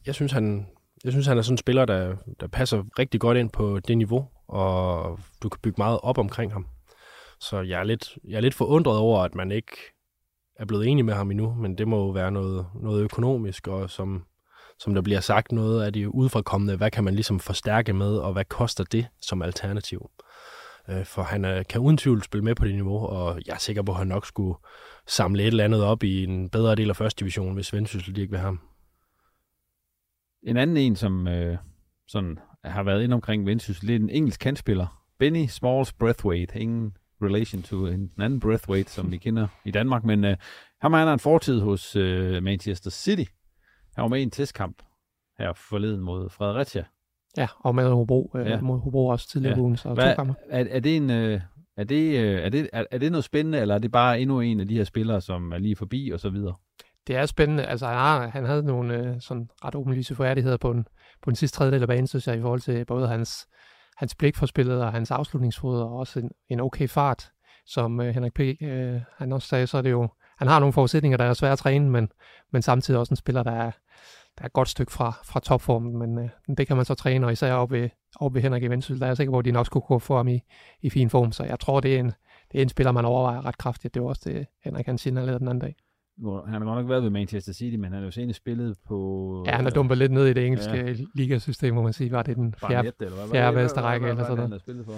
jeg 0.06 0.14
synes, 0.14 0.32
han, 0.32 0.66
jeg 1.04 1.12
synes, 1.12 1.26
han 1.26 1.38
er 1.38 1.42
sådan 1.42 1.54
en 1.54 1.58
spiller, 1.58 1.84
der, 1.84 2.16
der 2.40 2.46
passer 2.46 2.84
rigtig 2.98 3.20
godt 3.20 3.38
ind 3.38 3.50
på 3.50 3.80
det 3.80 3.98
niveau, 3.98 4.28
og 4.48 5.18
du 5.42 5.48
kan 5.48 5.60
bygge 5.62 5.78
meget 5.78 6.00
op 6.02 6.18
omkring 6.18 6.52
ham. 6.52 6.66
Så 7.40 7.60
jeg 7.60 7.80
er 7.80 7.84
lidt, 7.84 8.18
jeg 8.24 8.36
er 8.36 8.40
lidt 8.40 8.54
forundret 8.54 8.98
over, 8.98 9.20
at 9.20 9.34
man 9.34 9.52
ikke 9.52 9.76
er 10.56 10.64
blevet 10.64 10.86
enig 10.86 11.04
med 11.04 11.14
ham 11.14 11.30
endnu, 11.30 11.54
men 11.54 11.78
det 11.78 11.88
må 11.88 11.96
jo 11.96 12.10
være 12.10 12.30
noget, 12.30 12.66
noget 12.74 13.02
økonomisk, 13.02 13.68
og 13.68 13.90
som 13.90 14.24
som 14.82 14.94
der 14.94 15.02
bliver 15.02 15.20
sagt 15.20 15.52
noget 15.52 15.82
af 15.82 15.92
det 15.92 16.06
udefrakommende, 16.06 16.76
hvad 16.76 16.90
kan 16.90 17.04
man 17.04 17.14
ligesom 17.14 17.40
forstærke 17.40 17.92
med, 17.92 18.16
og 18.16 18.32
hvad 18.32 18.44
koster 18.44 18.84
det 18.84 19.06
som 19.20 19.42
alternativ? 19.42 20.10
Øh, 20.88 21.04
for 21.04 21.22
han 21.22 21.44
øh, 21.44 21.64
kan 21.68 21.80
uden 21.80 21.96
tvivl 21.96 22.22
spille 22.22 22.44
med 22.44 22.54
på 22.54 22.64
det 22.64 22.74
niveau, 22.74 23.06
og 23.06 23.40
jeg 23.46 23.54
er 23.54 23.58
sikker 23.58 23.82
på, 23.82 23.92
at 23.92 23.98
han 23.98 24.06
nok 24.06 24.26
skulle 24.26 24.58
samle 25.06 25.42
et 25.42 25.46
eller 25.46 25.64
andet 25.64 25.84
op 25.84 26.02
i 26.02 26.24
en 26.24 26.50
bedre 26.50 26.74
del 26.74 26.90
af 26.90 26.96
første 26.96 27.20
division, 27.20 27.54
hvis 27.54 27.72
Vendsyssel 27.72 28.18
ikke 28.18 28.30
vil 28.30 28.38
have 28.38 28.46
ham. 28.46 28.60
En 30.42 30.56
anden 30.56 30.76
en, 30.76 30.96
som 30.96 31.28
øh, 31.28 31.58
sådan 32.08 32.38
har 32.64 32.82
været 32.82 33.02
ind 33.02 33.12
omkring 33.12 33.46
Vendsyssel, 33.46 33.88
det 33.88 33.96
er 33.96 34.00
en 34.00 34.10
engelsk 34.10 34.40
kandspiller. 34.40 35.04
Benny 35.18 35.46
Smalls 35.46 35.92
Breathwaite. 35.92 36.60
Ingen 36.60 36.96
relation 37.22 37.62
to 37.62 37.86
en 37.86 38.10
anden 38.18 38.40
Breathwaite, 38.40 38.90
som 38.90 39.10
vi 39.10 39.18
kender 39.18 39.48
i 39.64 39.70
Danmark, 39.70 40.04
men 40.04 40.24
øh, 40.24 40.36
ham 40.80 40.92
han 40.92 41.06
har 41.06 41.12
en 41.12 41.18
fortid 41.18 41.60
hos 41.60 41.96
øh, 41.96 42.42
Manchester 42.42 42.90
City, 42.90 43.24
han 43.94 44.02
var 44.02 44.08
med 44.08 44.20
i 44.20 44.22
en 44.22 44.30
testkamp 44.30 44.82
her 45.38 45.52
forleden 45.52 46.00
mod 46.00 46.28
Fredericia. 46.28 46.84
Ja, 47.36 47.48
og 47.58 47.74
med 47.74 47.90
Hobro, 47.90 48.32
øh, 48.34 48.46
ja. 48.46 48.60
mod 48.60 48.80
Hobro 48.80 49.06
også 49.06 49.28
tidligere 49.28 49.56
ja. 49.56 49.62
ugen, 49.62 49.76
så 49.76 49.94
Hvad, 49.94 50.10
to 50.10 50.14
kampe. 50.14 50.34
Er, 50.48 50.64
er, 50.70 50.80
det 50.80 50.96
en, 50.96 51.10
øh, 51.10 51.40
er, 51.76 51.84
det, 51.84 52.18
øh, 52.18 52.40
er, 52.40 52.48
det, 52.48 52.70
er, 52.72 52.84
er 52.90 52.98
det 52.98 53.12
noget 53.12 53.24
spændende, 53.24 53.58
eller 53.58 53.74
er 53.74 53.78
det 53.78 53.92
bare 53.92 54.20
endnu 54.20 54.40
en 54.40 54.60
af 54.60 54.68
de 54.68 54.76
her 54.76 54.84
spillere, 54.84 55.20
som 55.20 55.52
er 55.52 55.58
lige 55.58 55.76
forbi 55.76 56.10
og 56.10 56.20
så 56.20 56.30
videre? 56.30 56.54
Det 57.06 57.16
er 57.16 57.26
spændende. 57.26 57.64
Altså, 57.64 57.86
han, 57.86 57.96
har, 57.96 58.28
han 58.28 58.44
havde 58.44 58.62
nogle 58.62 58.94
øh, 58.94 59.20
sådan 59.20 59.50
ret 59.64 59.74
åbenlyse 59.74 60.14
færdigheder 60.14 60.56
på 60.56 60.72
den, 60.72 60.84
på 61.22 61.30
den 61.30 61.36
sidste 61.36 61.56
tredjedel 61.56 61.82
af 61.82 61.88
banen, 61.88 62.06
synes 62.06 62.26
jeg, 62.26 62.38
i 62.38 62.40
forhold 62.40 62.60
til 62.60 62.84
både 62.84 63.08
hans, 63.08 63.48
hans 63.96 64.14
blik 64.14 64.36
for 64.36 64.46
spillet 64.46 64.82
og 64.82 64.92
hans 64.92 65.10
afslutningsfod, 65.10 65.80
og 65.80 65.96
også 65.96 66.20
en, 66.20 66.30
en 66.48 66.60
okay 66.60 66.88
fart, 66.88 67.30
som 67.66 68.00
øh, 68.00 68.14
Henrik 68.14 68.34
P. 68.34 68.40
Øh, 68.40 69.00
han 69.16 69.32
også 69.32 69.48
sagde, 69.48 69.66
så 69.66 69.78
er 69.78 69.82
det 69.82 69.90
jo, 69.90 70.08
han 70.42 70.48
har 70.48 70.60
nogle 70.60 70.72
forudsætninger, 70.72 71.16
der 71.16 71.24
er 71.24 71.34
svære 71.34 71.52
at 71.52 71.58
træne, 71.58 71.90
men, 71.90 72.08
men 72.52 72.62
samtidig 72.62 73.00
også 73.00 73.12
en 73.12 73.16
spiller, 73.16 73.42
der 73.42 73.50
er, 73.50 73.70
der 74.38 74.42
er 74.42 74.46
et 74.46 74.52
godt 74.52 74.68
stykke 74.68 74.92
fra, 74.92 75.12
fra 75.24 75.40
topformen, 75.40 75.98
men 75.98 76.18
øh, 76.24 76.56
det 76.58 76.66
kan 76.66 76.76
man 76.76 76.84
så 76.84 76.94
træne, 76.94 77.26
og 77.26 77.32
især 77.32 77.52
op 77.52 77.70
ved, 77.70 77.88
op 78.16 78.34
ved 78.34 78.42
Henrik 78.42 78.70
Vendsyssel, 78.70 79.00
der 79.00 79.06
er 79.06 79.10
jeg 79.10 79.16
sikker 79.16 79.32
på, 79.32 79.38
at 79.38 79.44
de 79.44 79.50
nok 79.50 79.66
skulle 79.66 79.86
kunne 79.86 80.00
få 80.00 80.16
ham 80.16 80.28
i, 80.28 80.40
i 80.80 80.90
fin 80.90 81.10
form, 81.10 81.32
så 81.32 81.44
jeg 81.44 81.60
tror, 81.60 81.80
det 81.80 81.94
er 81.94 82.00
en, 82.00 82.12
det 82.52 82.58
er 82.58 82.62
en 82.62 82.68
spiller, 82.68 82.92
man 82.92 83.04
overvejer 83.04 83.46
ret 83.46 83.58
kraftigt. 83.58 83.94
Det 83.94 84.02
var 84.02 84.08
også 84.08 84.22
det, 84.24 84.46
Henrik 84.64 84.86
han 84.86 84.98
signalerede 84.98 85.38
den 85.38 85.48
anden 85.48 85.60
dag. 85.60 85.74
Han 86.46 86.52
har 86.52 86.58
godt 86.58 86.78
nok 86.78 86.88
været 86.88 87.02
ved 87.02 87.10
Manchester 87.10 87.52
City, 87.52 87.76
men 87.76 87.84
han 87.84 87.92
har 87.92 88.00
jo 88.00 88.10
senere 88.10 88.34
spillet 88.34 88.76
på... 88.86 89.44
Ja, 89.46 89.56
han 89.56 89.64
har 89.64 89.70
dumpet 89.70 89.98
lidt 89.98 90.12
ned 90.12 90.26
i 90.26 90.32
det 90.32 90.46
engelske 90.46 90.76
ja. 90.76 90.94
ligasystem, 91.14 91.74
må 91.74 91.82
man 91.82 91.92
sige. 91.92 92.12
Var 92.12 92.22
det 92.22 92.36
den 92.36 92.54
fjerde, 92.68 92.82
net, 92.82 92.94
eller 93.00 93.16
hvad? 93.16 93.28
fjerde 93.28 93.56
bedste 93.56 93.80
række 93.80 94.08
eller 94.08 94.24
sådan 94.24 94.48
noget? 94.48 94.60
spillet 94.60 94.84
for? 94.84 94.94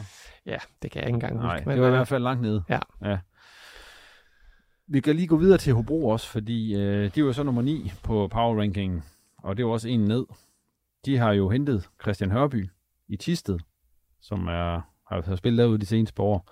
Ja, 0.46 0.56
det 0.82 0.90
kan 0.90 1.00
jeg 1.00 1.08
ikke 1.08 1.14
engang 1.14 1.36
huske. 1.36 1.46
Nej, 1.46 1.74
det 1.74 1.82
var 1.82 1.88
i 1.88 1.90
hvert 1.90 2.08
fald 2.08 2.22
langt 2.22 2.42
nede. 2.42 2.62
Ja. 2.68 2.78
ja. 3.04 3.18
Vi 4.86 5.00
kan 5.00 5.16
lige 5.16 5.28
gå 5.28 5.36
videre 5.36 5.58
til 5.58 5.72
Hobro 5.72 6.08
også, 6.08 6.28
fordi 6.28 6.74
øh, 6.74 7.14
de 7.14 7.24
var 7.24 7.32
så 7.32 7.42
nummer 7.42 7.62
9 7.62 7.92
på 8.02 8.28
power 8.28 8.60
ranking 8.60 9.04
og 9.44 9.56
det 9.56 9.64
var 9.66 9.72
også 9.72 9.88
en 9.88 10.00
ned. 10.00 10.26
De 11.04 11.16
har 11.18 11.32
jo 11.32 11.50
hentet 11.50 11.88
Christian 12.02 12.30
Hørby 12.30 12.70
i 13.08 13.16
Tisted, 13.16 13.58
som 14.20 14.46
er, 14.46 14.80
har, 15.08 15.36
spillet 15.36 15.58
derude 15.58 15.78
de 15.78 15.86
seneste 15.86 16.22
år. 16.22 16.50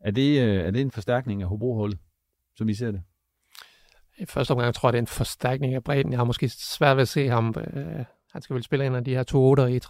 Er 0.00 0.10
det, 0.10 0.42
øh, 0.42 0.66
er 0.66 0.70
det 0.70 0.80
en 0.80 0.90
forstærkning 0.90 1.42
af 1.42 1.48
Hobro-hullet, 1.48 1.98
som 2.56 2.68
I 2.68 2.74
ser 2.74 2.90
det? 2.90 3.02
I 4.18 4.26
første 4.26 4.50
omgang 4.50 4.74
tror 4.74 4.88
jeg, 4.88 4.92
det 4.92 4.98
er 4.98 5.02
en 5.02 5.06
forstærkning 5.06 5.74
af 5.74 5.84
bredden. 5.84 6.12
Jeg 6.12 6.18
har 6.18 6.24
måske 6.24 6.48
svært 6.48 6.96
ved 6.96 7.02
at 7.02 7.08
se 7.08 7.28
ham. 7.28 7.54
Øh, 7.58 8.04
han 8.32 8.42
skal 8.42 8.54
vel 8.54 8.62
spille 8.62 8.86
en 8.86 8.94
af 8.94 9.04
de 9.04 9.14
her 9.14 9.22
to 9.22 9.38
8 9.38 9.72
i 9.72 9.76
3-5-2, 9.76 9.80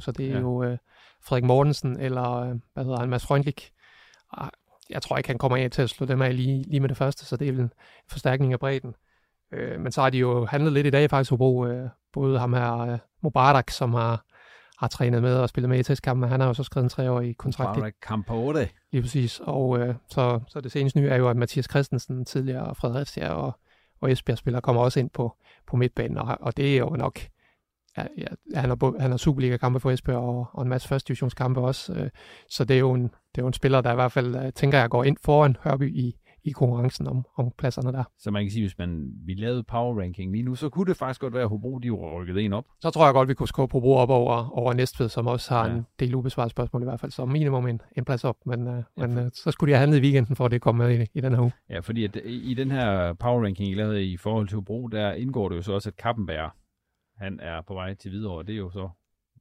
så 0.00 0.12
det 0.16 0.26
er 0.26 0.32
ja. 0.32 0.38
jo 0.38 0.62
øh, 0.62 0.78
Frederik 1.22 1.44
Mortensen 1.44 2.00
eller, 2.00 2.32
øh, 2.32 2.56
hvad 2.74 2.84
hedder 2.84 3.00
han, 3.00 3.08
Mads 3.08 3.26
Freundlich. 3.26 3.70
Jeg 4.90 5.02
tror 5.02 5.16
ikke, 5.16 5.28
han 5.28 5.38
kommer 5.38 5.56
ind 5.56 5.72
til 5.72 5.82
at 5.82 5.90
slå 5.90 6.06
dem 6.06 6.22
af 6.22 6.36
lige, 6.36 6.62
lige 6.62 6.80
med 6.80 6.88
det 6.88 6.96
første, 6.96 7.24
så 7.24 7.36
det 7.36 7.48
er 7.48 7.52
vel 7.52 7.60
en 7.60 7.72
forstærkning 8.10 8.52
af 8.52 8.58
bredden. 8.58 8.94
Øh, 9.52 9.80
men 9.80 9.92
så 9.92 10.02
har 10.02 10.10
de 10.10 10.18
jo 10.18 10.44
handlet 10.44 10.72
lidt 10.72 10.86
i 10.86 10.90
dag 10.90 11.10
faktisk, 11.10 11.30
Hobro. 11.30 11.66
Øh, 11.66 11.88
både 12.12 12.38
ham 12.38 12.52
her, 12.52 12.78
øh, 12.78 12.98
Mubarak, 13.22 13.70
som 13.70 13.94
har, 13.94 14.24
har 14.78 14.88
trænet 14.88 15.22
med 15.22 15.36
og 15.36 15.48
spillet 15.48 15.68
med 15.68 15.78
i 15.78 15.82
testkampen, 15.82 16.28
han 16.28 16.40
har 16.40 16.46
jo 16.46 16.54
så 16.54 16.62
skrevet 16.62 16.84
en 16.84 16.88
treårig 16.88 17.36
kontrakt. 17.36 17.76
Mubarak 17.76 17.94
Campore. 18.02 18.68
Lige 18.92 19.02
præcis. 19.02 19.40
Og 19.44 19.78
øh, 19.78 19.94
så, 20.08 20.40
så 20.48 20.60
det 20.60 20.72
seneste 20.72 21.00
nye 21.00 21.08
er 21.08 21.16
jo, 21.16 21.28
at 21.28 21.36
Mathias 21.36 21.66
Christensen, 21.70 22.24
tidligere 22.24 22.74
Fredericia 22.74 23.28
og, 23.28 23.58
og 24.00 24.12
Esbjerg-spillere 24.12 24.62
kommer 24.62 24.82
også 24.82 25.00
ind 25.00 25.10
på, 25.10 25.36
på 25.66 25.76
midtbanen, 25.76 26.18
og, 26.18 26.38
og 26.40 26.56
det 26.56 26.74
er 26.74 26.78
jo 26.78 26.88
nok 26.88 27.20
ja, 27.96 28.26
han, 28.54 28.68
har, 28.68 29.00
han 29.00 29.10
har 29.10 29.18
Superliga-kampe 29.18 29.80
for 29.80 29.90
Esbjerg 29.90 30.18
og, 30.18 30.46
og 30.52 30.62
en 30.62 30.68
masse 30.68 30.88
første 30.88 31.08
divisionskampe 31.08 31.60
også, 31.60 31.92
øh, 31.92 32.10
så 32.48 32.64
det 32.64 32.74
er, 32.74 32.80
jo 32.80 32.92
en, 32.92 33.02
det 33.02 33.38
er 33.38 33.42
jo 33.42 33.46
en 33.46 33.52
spiller, 33.52 33.80
der 33.80 33.92
i 33.92 33.94
hvert 33.94 34.12
fald, 34.12 34.36
øh, 34.36 34.52
tænker 34.52 34.78
jeg, 34.78 34.90
går 34.90 35.04
ind 35.04 35.16
foran 35.24 35.56
Hørby 35.64 35.96
i, 35.96 36.14
i 36.44 36.50
konkurrencen 36.50 37.06
om, 37.06 37.24
om 37.36 37.50
pladserne 37.58 37.92
der. 37.92 38.04
Så 38.18 38.30
man 38.30 38.44
kan 38.44 38.50
sige, 38.50 38.62
hvis 38.62 38.78
man 38.78 39.10
vi 39.26 39.34
lavede 39.34 39.62
power 39.62 40.00
ranking 40.00 40.32
lige 40.32 40.42
nu, 40.42 40.54
så 40.54 40.68
kunne 40.68 40.86
det 40.86 40.96
faktisk 40.96 41.20
godt 41.20 41.34
være, 41.34 41.42
at 41.42 41.48
Hobro 41.48 41.78
de 41.78 41.90
rykket 41.90 42.44
en 42.44 42.52
op. 42.52 42.64
Så 42.80 42.90
tror 42.90 43.04
jeg 43.04 43.14
godt, 43.14 43.28
vi 43.28 43.34
kunne 43.34 43.48
skubbe 43.48 43.72
Hobro 43.72 43.96
op 43.96 44.10
over, 44.10 44.58
over 44.58 44.72
Næstved, 44.72 45.08
som 45.08 45.26
også 45.26 45.54
har 45.54 45.66
ja. 45.66 45.74
en 45.74 45.86
del 46.00 46.14
ubesvaret 46.14 46.50
spørgsmål 46.50 46.82
i 46.82 46.84
hvert 46.84 47.00
fald, 47.00 47.12
så 47.12 47.24
minimum 47.24 47.66
en, 47.66 47.80
en 47.96 48.04
plads 48.04 48.24
op. 48.24 48.36
Men, 48.46 48.66
uh, 48.66 48.82
ja, 48.98 49.06
men 49.06 49.18
uh, 49.18 49.24
så 49.34 49.50
skulle 49.50 49.72
de 49.72 49.76
have 49.76 49.80
handlet 49.80 49.98
i 49.98 50.02
weekenden, 50.02 50.36
for 50.36 50.44
at 50.44 50.50
det 50.50 50.60
kom 50.60 50.74
med 50.74 50.98
i, 50.98 51.06
i 51.14 51.20
den 51.20 51.32
her 51.32 51.40
uge. 51.40 51.52
Ja, 51.70 51.80
fordi 51.80 52.04
at, 52.04 52.16
i, 52.24 52.50
i 52.50 52.54
den 52.54 52.70
her 52.70 53.12
power 53.12 53.44
ranking, 53.44 53.70
I 53.70 53.74
lavede 53.74 54.04
i 54.04 54.16
forhold 54.16 54.48
til 54.48 54.54
Hobro, 54.54 54.86
der 54.86 55.12
indgår 55.12 55.48
det 55.48 55.56
jo 55.56 55.62
så 55.62 55.72
også, 55.72 55.88
at 55.88 55.96
Kappenberg, 55.96 56.50
han 57.20 57.40
er 57.40 57.62
på 57.62 57.74
vej 57.74 57.94
til 57.94 58.10
videre, 58.10 58.32
og 58.32 58.46
det 58.46 58.52
er 58.52 58.58
jo 58.58 58.70
så 58.70 58.88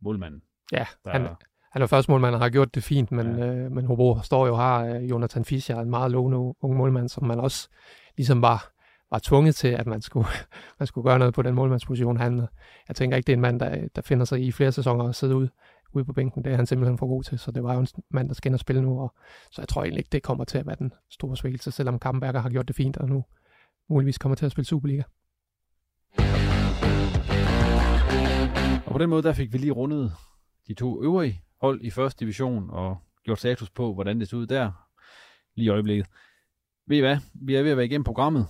målmanden. 0.01 0.41
Ja, 0.71 0.85
der, 1.05 1.11
han, 1.11 1.27
han 1.71 1.81
er 1.81 1.87
første 1.87 2.11
målmand 2.11 2.35
og 2.35 2.41
har 2.41 2.49
gjort 2.49 2.75
det 2.75 2.83
fint, 2.83 3.11
men, 3.11 3.37
ja. 3.37 3.45
øh, 3.45 3.71
men 3.71 3.85
Hobro 3.85 4.19
står 4.23 4.47
jo 4.47 4.55
har 4.55 4.85
øh, 4.85 5.09
Jonathan 5.09 5.45
Fischer, 5.45 5.79
en 5.79 5.89
meget 5.89 6.11
lovende 6.11 6.37
ung 6.37 6.77
målmand, 6.77 7.09
som 7.09 7.27
man 7.27 7.39
også 7.39 7.69
ligesom 8.17 8.41
var, 8.41 8.71
var 9.11 9.19
tvunget 9.23 9.55
til, 9.55 9.67
at 9.67 9.87
man 9.87 10.01
skulle, 10.01 10.27
man 10.79 10.87
skulle 10.87 11.09
gøre 11.09 11.19
noget 11.19 11.33
på 11.33 11.41
den 11.41 11.55
målmandsposition. 11.55 12.17
Han, 12.17 12.47
jeg 12.87 12.95
tænker 12.95 13.17
ikke, 13.17 13.27
det 13.27 13.33
er 13.33 13.37
en 13.37 13.41
mand, 13.41 13.59
der, 13.59 13.87
der 13.95 14.01
finder 14.01 14.25
sig 14.25 14.41
i 14.41 14.51
flere 14.51 14.71
sæsoner 14.71 15.05
og 15.05 15.15
sidde 15.15 15.35
ude, 15.35 15.49
ude 15.93 16.05
på 16.05 16.13
bænken. 16.13 16.43
Det 16.43 16.51
er 16.51 16.55
han 16.55 16.65
simpelthen 16.65 16.97
for 16.97 17.07
god 17.07 17.23
til, 17.23 17.39
så 17.39 17.51
det 17.51 17.63
var 17.63 17.73
jo 17.73 17.79
en 17.79 17.87
mand, 18.11 18.27
der 18.27 18.35
skal 18.35 18.49
ind 18.49 18.55
og 18.55 18.59
spille 18.59 18.81
nu, 18.81 19.01
og 19.01 19.13
så 19.51 19.61
jeg 19.61 19.67
tror 19.67 19.83
egentlig 19.83 19.99
ikke, 19.99 20.09
det 20.11 20.23
kommer 20.23 20.43
til 20.43 20.57
at 20.57 20.65
være 20.65 20.75
den 20.79 20.93
store 21.09 21.37
svækkelse, 21.37 21.71
selvom 21.71 21.99
Kampenberger 21.99 22.39
har 22.39 22.49
gjort 22.49 22.67
det 22.67 22.75
fint, 22.75 22.97
og 22.97 23.09
nu 23.09 23.25
muligvis 23.89 24.17
kommer 24.17 24.35
til 24.35 24.45
at 24.45 24.51
spille 24.51 24.65
Superliga. 24.65 25.03
Og 28.89 28.93
på 28.93 28.99
den 28.99 29.09
måde, 29.09 29.23
der 29.23 29.33
fik 29.33 29.53
vi 29.53 29.57
lige 29.57 29.71
rundet 29.71 30.11
de 30.67 30.73
to 30.73 31.03
øvrige 31.03 31.41
hold 31.61 31.81
i 31.81 31.89
første 31.89 32.19
division 32.19 32.69
og 32.69 32.97
gjort 33.23 33.39
status 33.39 33.69
på, 33.69 33.93
hvordan 33.93 34.19
det 34.19 34.29
ser 34.29 34.37
ud 34.37 34.47
der 34.47 34.71
lige 35.55 35.65
i 35.65 35.69
øjeblikket. 35.69 36.07
Ved 36.87 36.97
I 36.97 36.99
hvad? 36.99 37.17
Vi 37.33 37.55
er 37.55 37.63
ved 37.63 37.71
at 37.71 37.77
være 37.77 37.85
igennem 37.85 38.03
programmet 38.03 38.47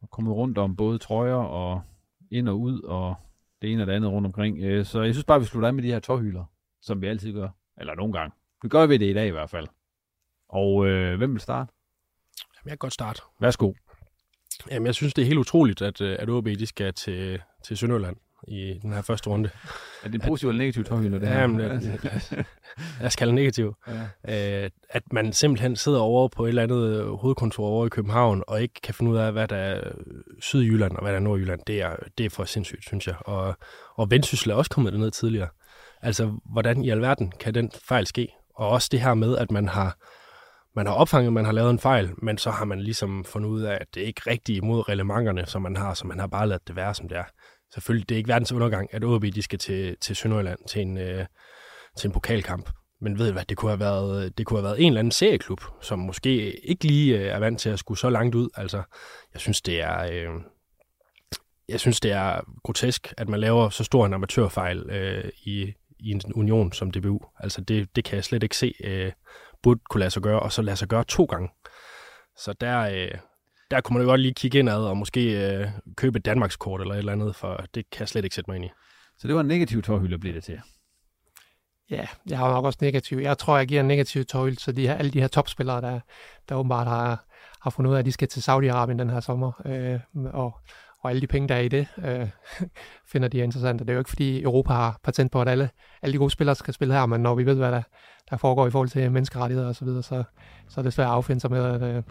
og 0.00 0.10
kommet 0.10 0.34
rundt 0.34 0.58
om 0.58 0.76
både 0.76 0.98
trøjer 0.98 1.34
og 1.34 1.82
ind 2.30 2.48
og 2.48 2.60
ud 2.60 2.80
og 2.80 3.14
det 3.62 3.72
ene 3.72 3.82
og 3.82 3.86
det 3.86 3.92
andet 3.92 4.10
rundt 4.10 4.26
omkring. 4.26 4.58
Øh, 4.62 4.84
så 4.84 5.02
jeg 5.02 5.14
synes 5.14 5.24
bare, 5.24 5.40
vi 5.40 5.46
slutter 5.46 5.68
af 5.68 5.74
med 5.74 5.82
de 5.82 5.88
her 5.88 6.00
tårhylder, 6.00 6.44
som 6.80 7.02
vi 7.02 7.06
altid 7.06 7.32
gør. 7.32 7.48
Eller 7.78 7.94
nogle 7.94 8.12
gange. 8.12 8.36
Vi 8.62 8.68
gør 8.68 8.86
vi 8.86 8.96
det 8.96 9.10
i 9.10 9.14
dag 9.14 9.26
i 9.26 9.30
hvert 9.30 9.50
fald. 9.50 9.66
Og 10.48 10.86
øh, 10.86 11.16
hvem 11.18 11.32
vil 11.32 11.40
starte? 11.40 11.72
Jamen, 12.56 12.64
jeg 12.64 12.70
kan 12.70 12.78
godt 12.78 12.92
starte. 12.92 13.22
Værsgo. 13.40 13.72
Jamen, 14.70 14.86
jeg 14.86 14.94
synes, 14.94 15.14
det 15.14 15.22
er 15.22 15.26
helt 15.26 15.38
utroligt, 15.38 15.82
at, 15.82 16.00
øh, 16.00 16.16
at 16.18 16.30
OB 16.30 16.46
de 16.46 16.66
skal 16.66 16.94
til, 16.94 17.42
til 17.64 17.76
Sønderjylland 17.76 18.16
i 18.48 18.78
den 18.82 18.92
her 18.92 19.02
første 19.02 19.30
runde. 19.30 19.50
Er 20.02 20.08
det 20.08 20.14
en 20.14 20.20
positiv 20.20 20.48
eller 20.48 20.58
negativ 20.58 20.84
tårhylder? 20.84 21.18
Det 21.18 21.28
her? 21.28 21.40
Jamen, 21.40 21.60
jeg 23.00 23.12
skal 23.12 23.18
kalde 23.18 23.34
negativ. 23.34 23.74
Ja. 24.26 24.64
Øh, 24.64 24.70
at 24.90 25.02
man 25.12 25.32
simpelthen 25.32 25.76
sidder 25.76 26.00
over 26.00 26.28
på 26.28 26.44
et 26.44 26.48
eller 26.48 26.62
andet 26.62 27.04
hovedkontor 27.20 27.66
over 27.66 27.86
i 27.86 27.88
København, 27.88 28.42
og 28.46 28.62
ikke 28.62 28.80
kan 28.82 28.94
finde 28.94 29.12
ud 29.12 29.16
af, 29.16 29.32
hvad 29.32 29.48
der 29.48 29.56
er 29.56 29.92
Sydjylland 30.40 30.92
og 30.92 31.02
hvad 31.02 31.12
der 31.12 31.18
er 31.18 31.22
Nordjylland. 31.22 31.60
Det 31.66 31.82
er, 31.82 31.96
det 32.18 32.26
er 32.26 32.30
for 32.30 32.44
sindssygt, 32.44 32.84
synes 32.84 33.06
jeg. 33.06 33.14
Og, 33.20 33.56
og 33.94 34.10
Vendsyssel 34.10 34.50
er 34.50 34.54
også 34.54 34.70
kommet 34.70 34.92
derned 34.92 35.10
tidligere. 35.10 35.48
Altså, 36.02 36.32
hvordan 36.52 36.84
i 36.84 36.90
alverden 36.90 37.32
kan 37.40 37.54
den 37.54 37.70
fejl 37.88 38.06
ske? 38.06 38.28
Og 38.54 38.68
også 38.68 38.88
det 38.92 39.00
her 39.00 39.14
med, 39.14 39.38
at 39.38 39.50
man 39.50 39.68
har 39.68 39.96
man 40.76 40.86
har 40.86 40.94
opfanget, 40.94 41.32
man 41.32 41.44
har 41.44 41.52
lavet 41.52 41.70
en 41.70 41.78
fejl, 41.78 42.10
men 42.18 42.38
så 42.38 42.50
har 42.50 42.64
man 42.64 42.80
ligesom 42.80 43.24
fundet 43.24 43.48
ud 43.48 43.62
af, 43.62 43.78
at 43.80 43.86
det 43.94 44.02
er 44.02 44.06
ikke 44.06 44.22
rigtigt 44.26 44.56
imod 44.56 44.88
reglementerne, 44.88 45.46
som 45.46 45.62
man 45.62 45.76
har, 45.76 45.94
så 45.94 46.06
man 46.06 46.18
har 46.18 46.26
bare 46.26 46.48
ladet 46.48 46.68
det 46.68 46.76
være, 46.76 46.94
som 46.94 47.08
det 47.08 47.18
er 47.18 47.24
selvfølgelig, 47.74 48.08
det 48.08 48.14
er 48.14 48.16
ikke 48.16 48.28
verdens 48.28 48.52
undergang, 48.52 48.94
at 48.94 49.04
OB 49.04 49.22
de 49.22 49.42
skal 49.42 49.58
til, 49.58 49.96
til 50.00 50.16
Sønderjylland 50.16 50.58
til 50.68 50.82
en, 50.82 50.98
øh, 50.98 51.26
til 51.96 52.08
en 52.08 52.12
pokalkamp. 52.12 52.70
Men 53.00 53.18
ved 53.18 53.28
I 53.28 53.32
hvad, 53.32 53.44
det 53.44 53.56
kunne, 53.56 53.70
have 53.70 53.80
været, 53.80 54.38
det 54.38 54.46
kunne 54.46 54.58
have 54.58 54.64
været 54.64 54.80
en 54.80 54.86
eller 54.86 54.98
anden 54.98 55.12
serieklub, 55.12 55.60
som 55.80 55.98
måske 55.98 56.60
ikke 56.68 56.84
lige 56.84 57.18
øh, 57.18 57.26
er 57.26 57.38
vant 57.38 57.60
til 57.60 57.70
at 57.70 57.78
skulle 57.78 57.98
så 57.98 58.10
langt 58.10 58.34
ud. 58.34 58.48
Altså, 58.54 58.82
jeg 59.32 59.40
synes, 59.40 59.62
det 59.62 59.80
er... 59.80 59.98
Øh, 59.98 60.40
jeg 61.68 61.80
synes, 61.80 62.00
det 62.00 62.12
er 62.12 62.40
grotesk, 62.64 63.14
at 63.16 63.28
man 63.28 63.40
laver 63.40 63.68
så 63.68 63.84
stor 63.84 64.06
en 64.06 64.14
amatørfejl 64.14 64.90
øh, 64.90 65.30
i, 65.44 65.72
i 65.98 66.10
en 66.10 66.20
union 66.34 66.72
som 66.72 66.90
DBU. 66.90 67.20
Altså, 67.40 67.60
det, 67.60 67.96
det 67.96 68.04
kan 68.04 68.16
jeg 68.16 68.24
slet 68.24 68.42
ikke 68.42 68.56
se 68.56 68.74
øh, 68.84 69.12
burde 69.62 69.80
kunne 69.90 69.98
lade 69.98 70.10
sig 70.10 70.22
gøre, 70.22 70.40
og 70.40 70.52
så 70.52 70.62
lade 70.62 70.76
sig 70.76 70.88
gøre 70.88 71.04
to 71.04 71.24
gange. 71.24 71.48
Så 72.36 72.52
der, 72.52 72.78
øh, 72.78 73.18
der 73.72 73.80
kunne 73.80 73.94
man 73.94 74.02
jo 74.06 74.10
godt 74.10 74.20
lige 74.20 74.34
kigge 74.34 74.58
indad 74.58 74.84
og 74.84 74.96
måske 74.96 75.46
øh, 75.46 75.68
købe 75.96 76.18
et 76.18 76.24
Danmarkskort 76.24 76.80
eller 76.80 76.94
et 76.94 76.98
eller 76.98 77.12
andet, 77.12 77.36
for 77.36 77.64
det 77.74 77.90
kan 77.90 78.00
jeg 78.00 78.08
slet 78.08 78.24
ikke 78.24 78.34
sætte 78.34 78.50
mig 78.50 78.56
ind 78.56 78.64
i. 78.64 78.70
Så 79.18 79.28
det 79.28 79.34
var 79.34 79.40
en 79.40 79.46
negativ 79.46 79.82
tårhylde, 79.82 80.18
blev 80.18 80.34
det 80.34 80.44
til? 80.44 80.60
Ja, 81.90 82.06
jeg 82.28 82.38
har 82.38 82.50
nok 82.50 82.64
også 82.64 82.78
negativ. 82.82 83.18
Jeg 83.18 83.38
tror, 83.38 83.56
jeg 83.58 83.66
giver 83.66 83.80
en 83.80 83.88
negativ 83.88 84.24
tårhylde 84.24 84.56
til 84.56 84.76
de 84.76 84.86
her, 84.86 84.94
alle 84.94 85.10
de 85.10 85.20
her 85.20 85.28
topspillere, 85.28 85.80
der, 85.80 86.00
der 86.48 86.54
åbenbart 86.54 86.86
har, 86.86 87.24
har 87.62 87.70
fundet 87.70 87.90
ud 87.90 87.94
af, 87.94 87.98
at 87.98 88.04
de 88.04 88.12
skal 88.12 88.28
til 88.28 88.40
Saudi-Arabien 88.40 88.98
den 88.98 89.10
her 89.10 89.20
sommer. 89.20 89.52
Øh, 89.66 90.00
og, 90.34 90.60
og 91.02 91.10
alle 91.10 91.20
de 91.20 91.26
penge, 91.26 91.48
der 91.48 91.54
er 91.54 91.60
i 91.60 91.68
det, 91.68 91.86
øh, 92.04 92.28
finder 93.12 93.28
de 93.28 93.38
interessante. 93.38 93.84
Det 93.84 93.90
er 93.90 93.94
jo 93.94 94.00
ikke, 94.00 94.10
fordi 94.10 94.42
Europa 94.42 94.72
har 94.72 94.98
patent 95.04 95.32
på, 95.32 95.40
at 95.40 95.48
alle, 95.48 95.70
alle 96.02 96.12
de 96.12 96.18
gode 96.18 96.30
spillere 96.30 96.56
skal 96.56 96.74
spille 96.74 96.94
her, 96.94 97.06
men 97.06 97.20
når 97.20 97.34
vi 97.34 97.46
ved, 97.46 97.56
hvad 97.56 97.72
der, 97.72 97.82
der 98.30 98.36
foregår 98.36 98.66
i 98.66 98.70
forhold 98.70 98.88
til 98.88 99.12
menneskerettigheder 99.12 99.68
osv., 99.68 99.74
så, 99.74 99.84
videre, 99.84 100.02
så, 100.02 100.24
så 100.68 100.80
er 100.80 100.82
det 100.82 100.92
svært 100.92 101.06
at 101.06 101.12
affinde 101.12 101.40
sig 101.40 101.50
med, 101.50 101.64
at, 101.64 101.82
øh, 101.82 102.02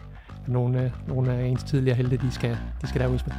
nogle, 0.48 0.84
øh, 0.84 0.92
nogle 1.08 1.34
af 1.34 1.46
ens 1.46 1.64
tidligere 1.64 1.98
helte, 1.98 2.18
de 2.18 2.32
skal, 2.32 2.58
de 2.82 2.88
skal 2.88 3.02
derud 3.02 3.20
spille. 3.20 3.38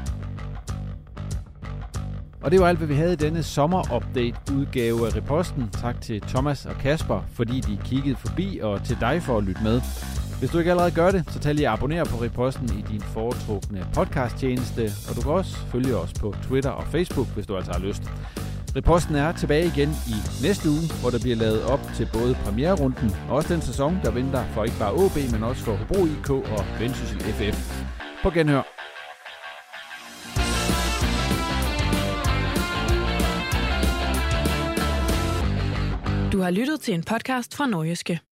Og 2.42 2.50
det 2.50 2.60
var 2.60 2.68
alt, 2.68 2.78
hvad 2.78 2.88
vi 2.88 2.94
havde 2.94 3.12
i 3.12 3.16
denne 3.16 3.42
sommer-update-udgave 3.42 5.06
af 5.06 5.16
Reposten. 5.16 5.70
Tak 5.70 6.00
til 6.00 6.20
Thomas 6.20 6.66
og 6.66 6.74
Kasper, 6.74 7.22
fordi 7.32 7.60
de 7.60 7.78
kiggede 7.84 8.16
forbi, 8.16 8.60
og 8.62 8.84
til 8.84 8.96
dig 9.00 9.22
for 9.22 9.38
at 9.38 9.44
lytte 9.44 9.62
med. 9.62 9.80
Hvis 10.42 10.50
du 10.50 10.58
ikke 10.58 10.70
allerede 10.70 10.94
gør 10.94 11.10
det, 11.10 11.24
så 11.32 11.38
tag 11.38 11.54
lige 11.54 11.68
at 11.68 11.72
abonnere 11.72 12.04
på 12.04 12.16
Reposten 12.24 12.68
i 12.78 12.82
din 12.92 13.00
foretrukne 13.00 13.86
podcasttjeneste, 13.94 14.82
og 15.08 15.16
du 15.16 15.20
kan 15.20 15.30
også 15.30 15.56
følge 15.56 15.96
os 15.96 16.12
på 16.12 16.34
Twitter 16.42 16.70
og 16.70 16.84
Facebook, 16.86 17.26
hvis 17.34 17.46
du 17.46 17.56
altså 17.56 17.72
har 17.72 17.78
lyst. 17.78 18.02
Reposten 18.76 19.14
er 19.14 19.32
tilbage 19.32 19.66
igen 19.66 19.88
i 20.14 20.16
næste 20.46 20.68
uge, 20.68 20.84
hvor 21.00 21.10
der 21.10 21.18
bliver 21.18 21.36
lavet 21.36 21.62
op 21.64 21.80
til 21.96 22.08
både 22.12 22.34
premiererunden 22.34 23.10
og 23.28 23.36
også 23.36 23.54
den 23.54 23.62
sæson, 23.62 24.00
der 24.04 24.10
venter 24.10 24.44
for 24.54 24.64
ikke 24.64 24.78
bare 24.78 24.92
OB, 24.92 25.16
men 25.32 25.42
også 25.42 25.62
for 25.62 25.74
Hobro 25.76 26.06
IK 26.06 26.30
og 26.30 26.64
Vendsyssel 26.80 27.20
FF. 27.20 27.58
På 28.22 28.30
genhør. 28.30 28.62
Du 36.32 36.40
har 36.40 36.50
lyttet 36.50 36.80
til 36.80 36.94
en 36.94 37.02
podcast 37.02 37.56
fra 37.56 37.66
Norgeske. 37.66 38.31